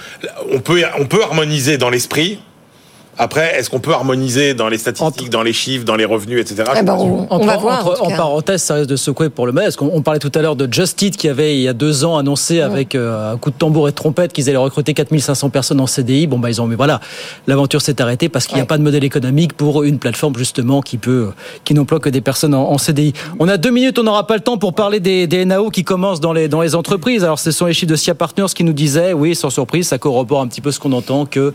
on 0.52 0.60
peut 0.60 0.82
on 0.98 1.06
peut 1.06 1.22
harmoniser 1.22 1.78
dans 1.78 1.90
l'esprit 1.90 2.38
Après, 3.22 3.58
est-ce 3.58 3.68
qu'on 3.68 3.80
peut 3.80 3.92
harmoniser 3.92 4.54
dans 4.54 4.68
les 4.70 4.78
statistiques, 4.78 5.28
dans 5.28 5.42
les 5.42 5.52
chiffres, 5.52 5.84
dans 5.84 5.94
les 5.96 6.06
revenus, 6.06 6.40
etc. 6.40 6.64
Eh 6.78 6.82
ben, 6.82 6.94
on, 6.94 7.26
on 7.28 7.44
va 7.44 7.58
voir. 7.58 7.86
entre- 7.86 8.02
en 8.02 8.10
parenthèse, 8.10 8.62
ça 8.62 8.76
risque 8.76 8.88
de 8.88 8.96
secouer 8.96 9.28
pour 9.28 9.46
le 9.46 9.52
Est-ce 9.60 9.76
qu'on 9.76 9.90
on 9.92 10.00
parlait 10.00 10.20
tout 10.20 10.32
à 10.34 10.40
l'heure 10.40 10.56
de 10.56 10.66
Just 10.72 11.02
Eat 11.02 11.18
qui 11.18 11.28
avait 11.28 11.54
il 11.54 11.60
y 11.60 11.68
a 11.68 11.74
deux 11.74 12.06
ans 12.06 12.16
annoncé 12.16 12.62
avec 12.62 12.94
euh, 12.94 13.34
un 13.34 13.36
coup 13.36 13.50
de 13.50 13.56
tambour 13.56 13.88
et 13.88 13.90
de 13.90 13.94
trompette 13.96 14.32
qu'ils 14.32 14.48
allaient 14.48 14.56
recruter 14.56 14.94
4500 14.94 15.50
personnes 15.50 15.80
en 15.82 15.86
CDI. 15.86 16.26
Bon 16.28 16.38
bah 16.38 16.48
ils 16.48 16.62
ont 16.62 16.66
mais 16.66 16.76
voilà, 16.76 16.98
l'aventure 17.46 17.82
s'est 17.82 18.00
arrêtée 18.00 18.30
parce 18.30 18.46
qu'il 18.46 18.56
n'y 18.56 18.62
a 18.62 18.66
pas 18.66 18.78
de 18.78 18.82
modèle 18.82 19.04
économique 19.04 19.52
pour 19.52 19.82
une 19.82 19.98
plateforme 19.98 20.36
justement 20.38 20.80
qui 20.80 20.96
peut 20.96 21.28
qui 21.64 21.74
n'emploie 21.74 22.00
que 22.00 22.08
des 22.08 22.22
personnes 22.22 22.54
en, 22.54 22.70
en 22.70 22.78
CDI. 22.78 23.12
On 23.38 23.48
a 23.48 23.58
deux 23.58 23.70
minutes, 23.70 23.98
on 23.98 24.02
n'aura 24.04 24.26
pas 24.26 24.34
le 24.36 24.40
temps 24.42 24.56
pour 24.56 24.72
parler 24.72 24.98
des, 24.98 25.26
des 25.26 25.44
NAO 25.44 25.68
qui 25.68 25.84
commencent 25.84 26.20
dans 26.20 26.32
les 26.32 26.48
dans 26.48 26.62
les 26.62 26.74
entreprises. 26.74 27.22
Alors 27.22 27.38
ce 27.38 27.50
sont 27.50 27.66
les 27.66 27.74
chiffres 27.74 27.90
de 27.92 27.96
SIA 27.96 28.14
Partners 28.14 28.46
qui 28.54 28.64
nous 28.64 28.72
disaient, 28.72 29.12
oui, 29.12 29.34
sans 29.34 29.50
surprise, 29.50 29.88
ça 29.88 29.98
corrobore 29.98 30.40
un 30.40 30.46
petit 30.48 30.62
peu 30.62 30.70
ce 30.72 30.78
qu'on 30.80 30.92
entend 30.92 31.26
que 31.26 31.52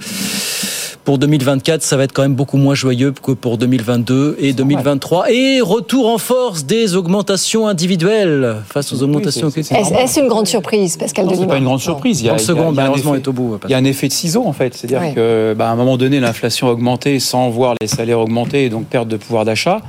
pour 1.04 1.18
2024, 1.56 1.84
ça 1.84 1.98
va 1.98 2.03
être 2.03 2.11
quand 2.14 2.22
même 2.22 2.36
beaucoup 2.36 2.57
moins 2.57 2.76
joyeux 2.76 3.11
que 3.23 3.32
pour 3.32 3.57
2022 3.57 4.38
et 4.40 4.53
2023. 4.53 5.32
Et 5.32 5.61
retour 5.61 6.07
en 6.10 6.18
force 6.18 6.65
des 6.65 6.95
augmentations 6.95 7.68
individuelles 7.68 8.57
face 8.68 8.91
aux 8.94 9.02
augmentations. 9.03 9.49
Est-ce 9.49 10.19
une 10.19 10.27
grande 10.27 10.48
surprise, 10.48 10.98
Pascal 10.98 11.26
Non, 11.26 11.34
c'est 11.38 11.48
pas 11.48 11.57
une 11.57 11.64
grande 11.64 11.80
surprise. 11.80 12.22
Il 12.22 12.26
y 12.26 12.30
a, 12.30 12.34
30 12.36 12.41
il 12.41 12.41
y 12.41 12.44
a- 12.44 12.48
secondes, 12.48 12.73
il 12.73 12.77
y 12.77 12.80
a 12.80 12.82
un 12.82 12.86
malheureusement, 12.86 13.14
effet- 13.15 13.23
est 13.23 13.27
au 13.27 13.34
bout. 13.34 13.57
Il 13.65 13.72
y 13.72 13.73
a 13.73 13.77
un 13.77 13.84
effet 13.86 14.07
de 14.07 14.14
ciseau 14.14 14.44
en 14.45 14.53
fait, 14.53 14.73
c'est-à-dire 14.76 14.99
Ouais. 15.02 15.14
que 15.14 15.56
bah, 15.57 15.69
un 15.69 15.76
moment 15.76 15.98
donné 15.98 16.19
l'inflation 16.19 16.68
a 16.68 16.72
augmenté 16.72 17.19
sans 17.19 17.49
voir 17.49 17.76
les 17.82 17.88
salaires 17.88 18.19
augmenter 18.19 18.65
et 18.65 18.69
donc 18.69 18.86
perte 18.88 19.07
de 19.07 19.18
pouvoir 19.18 19.45
d'achat. 19.45 19.82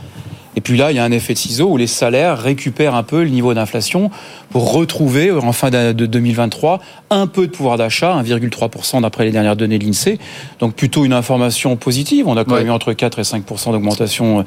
Et 0.56 0.60
puis 0.60 0.76
là, 0.76 0.90
il 0.90 0.96
y 0.96 0.98
a 0.98 1.04
un 1.04 1.12
effet 1.12 1.34
de 1.34 1.38
ciseau 1.38 1.68
où 1.68 1.76
les 1.76 1.86
salaires 1.86 2.38
récupèrent 2.38 2.94
un 2.94 3.02
peu 3.02 3.22
le 3.22 3.28
niveau 3.28 3.54
d'inflation 3.54 4.10
pour 4.50 4.72
retrouver 4.72 5.30
en 5.30 5.52
fin 5.52 5.70
de 5.70 5.92
de 5.92 6.06
2023 6.06 6.80
un 7.10 7.26
peu 7.26 7.46
de 7.46 7.52
pouvoir 7.52 7.76
d'achat, 7.76 8.20
1,3% 8.22 9.02
d'après 9.02 9.24
les 9.24 9.30
dernières 9.30 9.56
données 9.56 9.78
de 9.78 9.84
l'INSEE. 9.84 10.18
Donc 10.58 10.74
plutôt 10.74 11.04
une 11.04 11.12
information 11.12 11.76
positive. 11.76 12.26
On 12.26 12.36
a 12.36 12.44
quand 12.44 12.56
même 12.56 12.66
eu 12.66 12.70
entre 12.70 12.92
4 12.92 13.18
et 13.18 13.22
5% 13.22 13.72
d'augmentation 13.72 14.44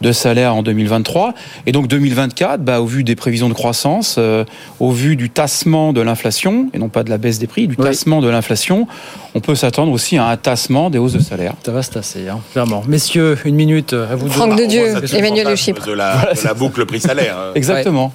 de 0.00 0.12
salaire 0.12 0.54
en 0.54 0.62
2023. 0.62 1.34
Et 1.66 1.72
donc 1.72 1.88
2024, 1.88 2.62
bah, 2.62 2.80
au 2.80 2.86
vu 2.86 3.04
des 3.04 3.16
prévisions 3.16 3.48
de 3.48 3.54
croissance, 3.54 4.16
euh, 4.18 4.44
au 4.80 4.90
vu 4.90 5.16
du 5.16 5.30
tassement 5.30 5.92
de 5.92 6.00
l'inflation, 6.00 6.68
et 6.74 6.78
non 6.78 6.88
pas 6.88 7.04
de 7.04 7.10
la 7.10 7.18
baisse 7.18 7.38
des 7.38 7.46
prix, 7.46 7.66
du 7.66 7.76
tassement 7.76 8.20
de 8.20 8.28
l'inflation, 8.28 8.86
on 9.34 9.40
peut 9.40 9.54
s'attendre 9.54 9.92
aussi 9.92 10.18
à 10.18 10.26
un 10.28 10.36
tassement 10.36 10.90
des 10.90 10.98
hausses 10.98 11.14
de 11.14 11.18
salaire. 11.20 11.54
Ça 11.64 11.72
va 11.72 11.82
se 11.82 11.90
tasser, 11.90 12.28
hein, 12.28 12.40
clairement. 12.52 12.82
Messieurs, 12.86 13.38
une 13.44 13.54
minute 13.54 13.92
à 13.92 14.14
vous. 14.16 14.28
Franck 14.28 14.58
de 14.58 14.64
Dieu, 14.66 14.88
Emmanuel 15.14 15.46
Le 15.46 15.50
fantasme 15.50 15.56
Chypre. 15.56 15.86
De 15.86 15.92
la, 15.92 16.32
de 16.34 16.44
la 16.44 16.54
boucle 16.54 16.84
prix-salaire. 16.86 17.36
hein. 17.38 17.52
Exactement. 17.54 18.12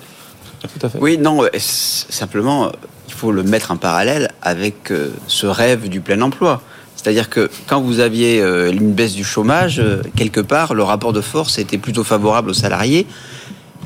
Oui, 0.99 1.17
non, 1.17 1.43
euh, 1.43 1.49
simplement, 1.57 2.65
euh, 2.65 2.69
il 3.07 3.13
faut 3.13 3.31
le 3.31 3.43
mettre 3.43 3.71
en 3.71 3.77
parallèle 3.77 4.31
avec 4.41 4.91
euh, 4.91 5.11
ce 5.27 5.45
rêve 5.47 5.87
du 5.89 6.01
plein 6.01 6.21
emploi. 6.21 6.61
C'est-à-dire 6.95 7.29
que 7.29 7.49
quand 7.67 7.79
vous 7.79 7.99
aviez 7.99 8.41
euh, 8.41 8.71
une 8.71 8.91
baisse 8.93 9.13
du 9.13 9.23
chômage, 9.23 9.79
euh, 9.79 10.01
quelque 10.15 10.41
part, 10.41 10.73
le 10.73 10.83
rapport 10.83 11.13
de 11.13 11.21
force 11.21 11.57
était 11.59 11.77
plutôt 11.77 12.03
favorable 12.03 12.49
aux 12.49 12.53
salariés. 12.55 13.05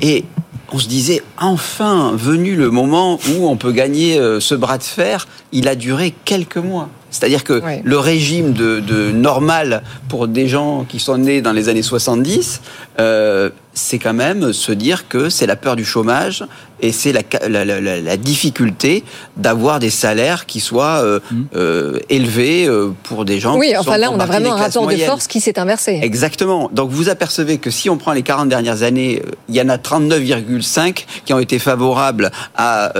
Et 0.00 0.24
on 0.72 0.78
se 0.78 0.88
disait, 0.88 1.22
enfin, 1.38 2.12
venu 2.16 2.56
le 2.56 2.70
moment 2.70 3.18
où 3.30 3.48
on 3.48 3.56
peut 3.56 3.72
gagner 3.72 4.18
euh, 4.18 4.40
ce 4.40 4.54
bras 4.54 4.78
de 4.78 4.82
fer, 4.82 5.28
il 5.52 5.68
a 5.68 5.74
duré 5.74 6.14
quelques 6.24 6.56
mois. 6.56 6.88
C'est-à-dire 7.10 7.44
que 7.44 7.60
le 7.84 7.98
régime 7.98 8.54
de, 8.54 8.80
de 8.80 9.12
normal 9.12 9.82
pour 10.08 10.28
des 10.28 10.48
gens 10.48 10.86
qui 10.88 10.98
sont 10.98 11.18
nés 11.18 11.42
dans 11.42 11.52
les 11.52 11.68
années 11.68 11.82
70, 11.82 12.62
euh, 12.98 13.50
c'est 13.74 13.98
quand 13.98 14.14
même 14.14 14.54
se 14.54 14.72
dire 14.72 15.08
que 15.08 15.28
c'est 15.28 15.46
la 15.46 15.56
peur 15.56 15.76
du 15.76 15.84
chômage 15.84 16.44
et 16.82 16.92
c'est 16.92 17.12
la, 17.12 17.22
ca- 17.30 17.48
la, 17.48 17.64
la- 17.64 17.80
la- 17.80 18.00
la 18.00 18.16
difficulté 18.16 19.04
d'avoir 19.36 19.78
des 19.78 19.88
salaires 19.90 20.46
qui 20.46 20.60
soient 20.60 21.00
euh, 21.02 21.20
euh, 21.54 21.98
élevés 22.10 22.66
euh, 22.66 22.90
pour 23.04 23.24
des 23.24 23.38
gens 23.40 23.56
Oui, 23.56 23.68
qui 23.68 23.76
enfin 23.76 23.94
sont 23.94 23.98
là, 24.00 24.10
on 24.12 24.18
a 24.20 24.26
vraiment 24.26 24.52
un 24.52 24.56
rapport 24.56 24.86
de 24.88 24.96
force 24.96 25.26
qui 25.28 25.40
s'est 25.40 25.58
inversé. 25.58 26.00
Exactement. 26.02 26.68
Donc 26.72 26.90
vous 26.90 27.08
apercevez 27.08 27.58
que 27.58 27.70
si 27.70 27.88
on 27.88 27.96
prend 27.96 28.12
les 28.12 28.22
40 28.22 28.48
dernières 28.48 28.82
années, 28.82 29.22
il 29.48 29.54
y 29.54 29.60
en 29.62 29.68
a 29.68 29.76
39,5 29.76 31.04
qui 31.24 31.32
ont 31.32 31.38
été 31.38 31.58
favorables 31.58 32.30
à, 32.56 32.92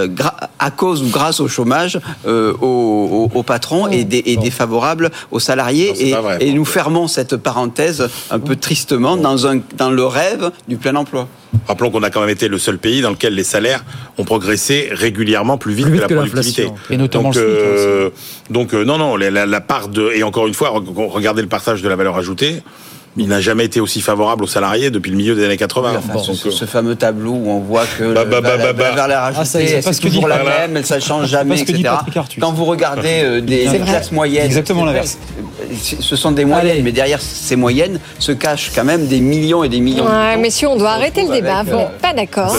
cause 0.77 1.03
ou 1.03 1.09
grâce 1.09 1.41
au 1.41 1.49
chômage 1.49 1.99
euh, 2.27 2.53
aux, 2.61 3.29
aux- 3.33 3.39
aux 3.39 3.43
patrons 3.43 3.89
et, 3.89 4.05
des, 4.05 4.23
et 4.27 4.37
défavorables 4.37 5.11
aux 5.31 5.41
salariés. 5.41 5.89
Non, 5.93 6.01
et, 6.01 6.11
pas 6.13 6.21
vrai. 6.21 6.37
et 6.41 6.53
nous 6.53 6.65
fermons 6.65 7.09
cette 7.09 7.37
parenthèse 7.37 8.09
un 8.31 8.39
peu 8.39 8.57
tristement 8.57 9.17
dans, 9.17 9.47
un, 9.47 9.61
dans 9.77 9.91
le 9.91 10.05
rêve 10.07 10.51
du 10.69 10.77
plein 10.77 10.95
emploi. 10.95 11.29
Rappelons 11.69 11.91
qu'on 11.91 12.03
a 12.03 12.11
quand 12.11 12.21
même 12.21 12.31
été 12.31 12.49
le 12.49 12.59
seul 12.59 12.79
pays 12.79 13.03
dans 13.03 13.11
lequel 13.11 13.35
les 13.35 13.45
salaires 13.45 13.85
ont 14.19 14.25
progressé 14.25 14.89
régulièrement 14.93 15.59
plus 15.59 15.75
vite, 15.75 15.85
Plus 15.87 15.93
vite 15.95 16.03
que 16.03 16.09
que 16.09 16.15
la 16.15 16.21
productivité. 16.27 16.71
Et 16.91 16.97
notamment 16.97 17.31
donc, 17.31 17.37
euh, 17.37 18.11
donc 18.51 18.75
euh, 18.75 18.85
non, 18.85 18.99
non, 18.99 19.17
la, 19.17 19.61
part 19.61 19.89
de 19.89 20.11
et 20.15 20.23
encore 20.23 20.47
une 20.47 20.55
fois, 20.55 20.71
re- 20.71 21.09
regardez 21.09 21.43
le 21.43 21.49
partage 21.49 21.83
de 21.83 21.89
la 21.89 21.97
valeur 21.97 22.17
ajoutée. 22.17 22.63
Il 23.19 23.29
n'a 23.29 23.43
jamais 23.43 23.67
été 23.67 23.79
aussi 23.79 24.01
favorable 24.01 24.45
aux 24.45 24.47
salariés 24.47 24.91
depuis 24.91 25.11
le 25.11 25.19
milieu 25.19 25.35
des 25.35 25.45
années 25.45 25.59
80. 25.59 25.93
Enfin, 25.99 26.13
Bon, 26.15 26.23
ce, 26.23 26.29
donc, 26.33 26.39
euh, 26.47 26.51
ce 26.51 26.65
fameux 26.65 26.95
tableau 26.95 27.33
où 27.33 27.51
on 27.51 27.61
voit 27.61 27.85
que 27.99 28.15
Bah, 28.15 28.25
le- 28.25 28.31
bah, 28.31 28.41
bah, 28.41 28.57
la, 28.57 28.65
bah, 28.65 28.73
bah. 28.73 28.85
la 28.85 28.91
valeur 29.03 29.19
Ah, 29.23 29.27
ajoutée, 29.41 29.83
c'est 29.83 30.01
toujours 30.01 30.29
la 30.29 30.43
même, 30.43 30.83
ça 30.83 30.99
change 30.99 31.21
pas 31.23 31.27
jamais, 31.27 31.59
ce 31.59 31.65
que 31.65 31.73
dit 31.73 31.81
etc. 31.83 31.95
Quand 32.41 32.53
vous 32.53 32.65
regardez 32.65 33.21
euh, 33.23 33.41
des 33.43 33.67
C'est 33.69 33.79
vrai. 33.79 33.91
classes 33.91 34.13
moyennes, 34.13 34.47
Exactement 34.47 34.87
l'inverse. 34.87 35.19
Ce 36.01 36.17
sont 36.17 36.33
des 36.33 36.45
moyennes, 36.45 36.71
Allez. 36.73 36.83
mais 36.83 36.93
derrière 36.93 37.21
ces 37.21 37.55
moyennes 37.57 37.99
se 38.19 38.33
cachent 38.33 38.73
quand 38.75 38.85
même 38.85 39.07
des 39.07 39.21
millions 39.21 39.63
et 39.63 39.69
des 39.69 39.81
millions. 39.81 40.05
de 40.05 40.11
Ouais, 40.11 40.37
messieurs, 40.39 40.69
on 40.69 40.77
doit 40.77 40.91
arrêter 40.93 41.23
le 41.27 41.33
débat. 41.33 41.59
avec, 41.59 41.73
Vous 41.73 41.79
euh, 41.79 41.83
n'êtes 41.83 41.99
pas 41.99 42.13
d'accord. 42.15 42.57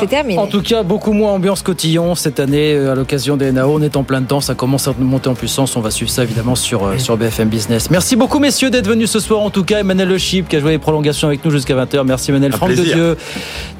C'est 0.00 0.06
terminé. 0.06 0.38
en 0.38 0.46
tout 0.46 0.62
cas, 0.62 0.82
beaucoup 0.82 1.12
moins 1.12 1.32
ambiance 1.32 1.62
cotillon 1.62 2.14
cette 2.14 2.40
année 2.40 2.72
euh, 2.74 2.92
à 2.92 2.94
l'occasion 2.94 3.36
des 3.36 3.52
NAO. 3.52 3.74
On 3.78 3.82
est 3.82 3.96
en 3.96 4.02
plein 4.04 4.20
dedans, 4.22 4.40
ça 4.40 4.54
commence 4.54 4.88
à 4.88 4.94
monter 4.98 5.28
en 5.28 5.34
puissance. 5.34 5.76
On 5.76 5.80
va 5.80 5.90
suivre 5.90 6.10
ça 6.10 6.22
évidemment 6.24 6.54
sur, 6.56 6.84
euh, 6.86 6.98
sur 6.98 7.16
BFM 7.16 7.48
Business. 7.48 7.90
Merci 7.90 8.16
beaucoup, 8.16 8.38
messieurs, 8.38 8.70
d'être 8.70 8.88
venus 8.88 9.10
ce 9.10 9.20
soir. 9.20 9.40
En 9.40 9.50
tout 9.50 9.64
cas, 9.66 9.80
Emmanuel 9.80 10.08
Le 10.08 10.16
Chip 10.18 10.48
qui 10.48 10.56
a 10.56 10.60
joué 10.60 10.70
les 10.70 10.78
prolongations 10.78 11.28
avec 11.28 11.44
nous 11.44 11.50
jusqu'à 11.50 11.74
20h. 11.74 12.02
Merci, 12.04 12.30
Emmanuel. 12.30 12.54
Un 12.54 12.56
Franck 12.56 12.70
de. 12.70 12.82
Dieu, 12.82 13.16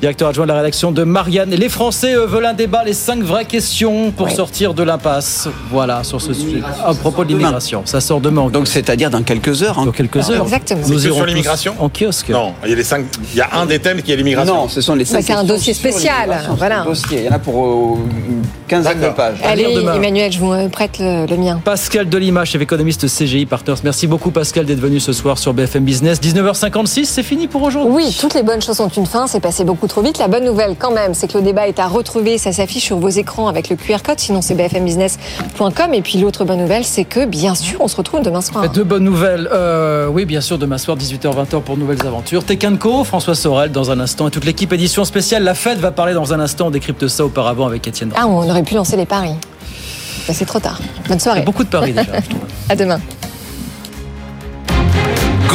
directeur 0.01 0.29
adjoint 0.29 0.45
de 0.45 0.51
la 0.53 0.59
rédaction 0.59 0.93
de 0.93 1.03
Marianne. 1.05 1.51
Les 1.51 1.69
Français 1.71 2.15
eux, 2.15 2.27
veulent 2.27 2.45
un 2.47 2.53
débat, 2.53 2.85
les 2.85 2.93
cinq 2.93 3.23
vraies 3.23 3.45
questions 3.47 4.11
pour 4.11 4.31
sortir 4.31 4.75
de 4.75 4.83
l'impasse. 4.83 5.49
Voilà, 5.71 6.05
sur 6.05 6.21
ce 6.21 6.35
sujet. 6.35 6.61
À 6.85 6.93
propos 6.93 7.25
de 7.25 7.31
l'immigration. 7.31 7.83
Ça 7.87 8.01
sort 8.01 8.21
demain. 8.21 8.49
Donc 8.51 8.69
c'est-à-dire 8.69 9.09
dans 9.11 9.23
quelques 9.23 9.63
heures. 9.63 9.79
hein. 9.79 9.87
dans 9.87 9.93
quelques 9.93 10.31
heures. 10.31 10.43
Exactement. 10.43 10.83
Nous 10.89 11.07
irons 11.07 11.17
sur 11.17 11.27
l'immigration 11.27 11.75
en 11.79 11.89
kiosque. 11.89 12.29
non, 12.31 12.53
il 12.65 12.71
y 12.71 12.73
a 12.73 12.77
les 12.77 12.85
cinq. 12.85 13.07
Il 13.33 13.39
y 13.39 13.41
a 13.41 13.49
un 13.55 13.65
des 13.67 13.79
thèmes 13.79 14.03
qui 14.03 14.13
est 14.13 14.17
l'immigration. 14.17 14.55
Non, 14.55 14.69
ce 14.69 14.81
sont 14.81 14.95
les 14.95 15.05
cinq 15.05 15.23
c'est 15.23 15.33
un 15.33 15.37
questions 15.37 15.55
dossier 15.55 15.75
spécial, 15.75 16.39
voilà. 16.59 16.81
un 16.83 16.85
dossier. 16.85 17.21
Il 17.21 17.25
y 17.27 17.29
en 17.29 17.33
a 17.33 17.39
pour 17.39 17.65
euh, 17.65 17.97
une 18.29 18.43
quinzaine 18.69 19.01
de 19.01 19.09
pages. 19.09 19.39
Allez. 19.45 19.65
Emmanuel, 19.97 20.33
je 20.33 20.39
vous 20.39 20.53
euh, 20.53 20.69
prête 20.69 20.99
le, 20.99 21.27
le 21.27 21.37
mien. 21.37 21.61
Pascal 21.65 22.09
Delima, 22.09 22.45
chef 22.45 22.61
économiste 22.63 23.07
CGI 23.07 23.47
Partners. 23.47 23.75
Merci 23.85 24.07
beaucoup 24.07 24.31
Pascal 24.31 24.65
d'être 24.67 24.81
venu 24.81 25.01
ce 25.01 25.13
soir 25.13 25.39
sur 25.39 25.55
BFM 25.55 25.76
Business. 25.85 26.21
19h56, 26.21 27.05
c'est 27.05 27.23
fini 27.23 27.47
pour 27.49 27.63
aujourd'hui. 27.63 27.93
Oui, 27.95 28.17
toutes 28.21 28.35
les 28.35 28.43
bonnes 28.43 28.63
choses 28.63 28.81
ont 28.81 28.89
une 28.89 29.07
fin, 29.07 29.27
c'est 29.27 29.41
passé 29.41 29.65
beaucoup 29.65 29.87
trop 29.87 30.03
vite. 30.03 30.19
La 30.19 30.29
bonne 30.29 30.45
nouvelle 30.45 30.77
quand 30.79 30.91
même, 30.93 31.15
c'est 31.15 31.29
que 31.31 31.39
le 31.39 31.45
débat 31.45 31.69
est 31.69 31.79
à 31.79 31.87
retrouver, 31.89 32.39
ça 32.39 32.53
s'affiche 32.53 32.85
sur 32.85 32.99
vos 32.99 33.09
écrans 33.09 33.49
avec 33.49 33.69
le 33.69 33.77
QR 33.77 33.99
code, 34.05 34.19
sinon 34.19 34.41
c'est 34.43 34.55
bfmbusiness.com. 34.55 35.95
Et 35.95 36.03
puis 36.03 36.19
l'autre 36.19 36.45
bonne 36.45 36.61
nouvelle, 36.61 36.85
c'est 36.85 37.05
que 37.05 37.25
bien 37.25 37.55
sûr, 37.55 37.81
on 37.81 37.89
se 37.89 37.97
retrouve 37.97 38.23
demain 38.23 38.41
soir. 38.41 38.69
Deux 38.71 38.85
bonnes 38.85 39.05
nouvelles. 39.05 39.49
Euh, 39.53 40.09
oui, 40.09 40.25
bien 40.25 40.41
sûr, 40.41 40.59
demain 40.59 40.79
soir, 40.79 40.97
18h-20h 40.97 41.61
pour 41.63 41.77
Nouvelles 41.77 42.07
Aventures. 42.07 42.45
Tekenco, 42.45 43.05
François 43.05 43.35
Sorel 43.35 43.73
dans 43.73 43.91
un 43.91 44.01
instant 44.01 44.29
et 44.29 44.31
toute 44.31 44.45
l'équipe 44.45 44.73
édition 44.73 45.05
spéciale. 45.05 45.43
La 45.45 45.55
fête 45.55 45.79
va 45.79 45.91
parler 45.91 46.15
dans 46.15 46.33
un 46.33 46.41
instant. 46.41 46.67
On 46.69 46.71
décrypte 46.71 47.09
ça 47.09 47.25
auparavant 47.25 47.67
avec 47.67 47.87
Étienne. 47.87 48.13
Ah, 48.17 48.27
on 48.27 48.49
aurait 48.49 48.63
pu 48.63 48.75
lancer 48.75 48.97
les 48.97 49.07
paris. 49.07 49.33
C'est 50.33 50.45
trop 50.47 50.59
tard. 50.59 50.81
Bonne 51.09 51.17
Il 51.17 51.21
y 51.21 51.21
soirée. 51.21 51.41
a 51.41 51.45
beaucoup 51.45 51.63
de 51.65 51.69
paris 51.69 51.93
déjà. 51.93 52.11
À 52.69 52.75
demain. 52.75 52.99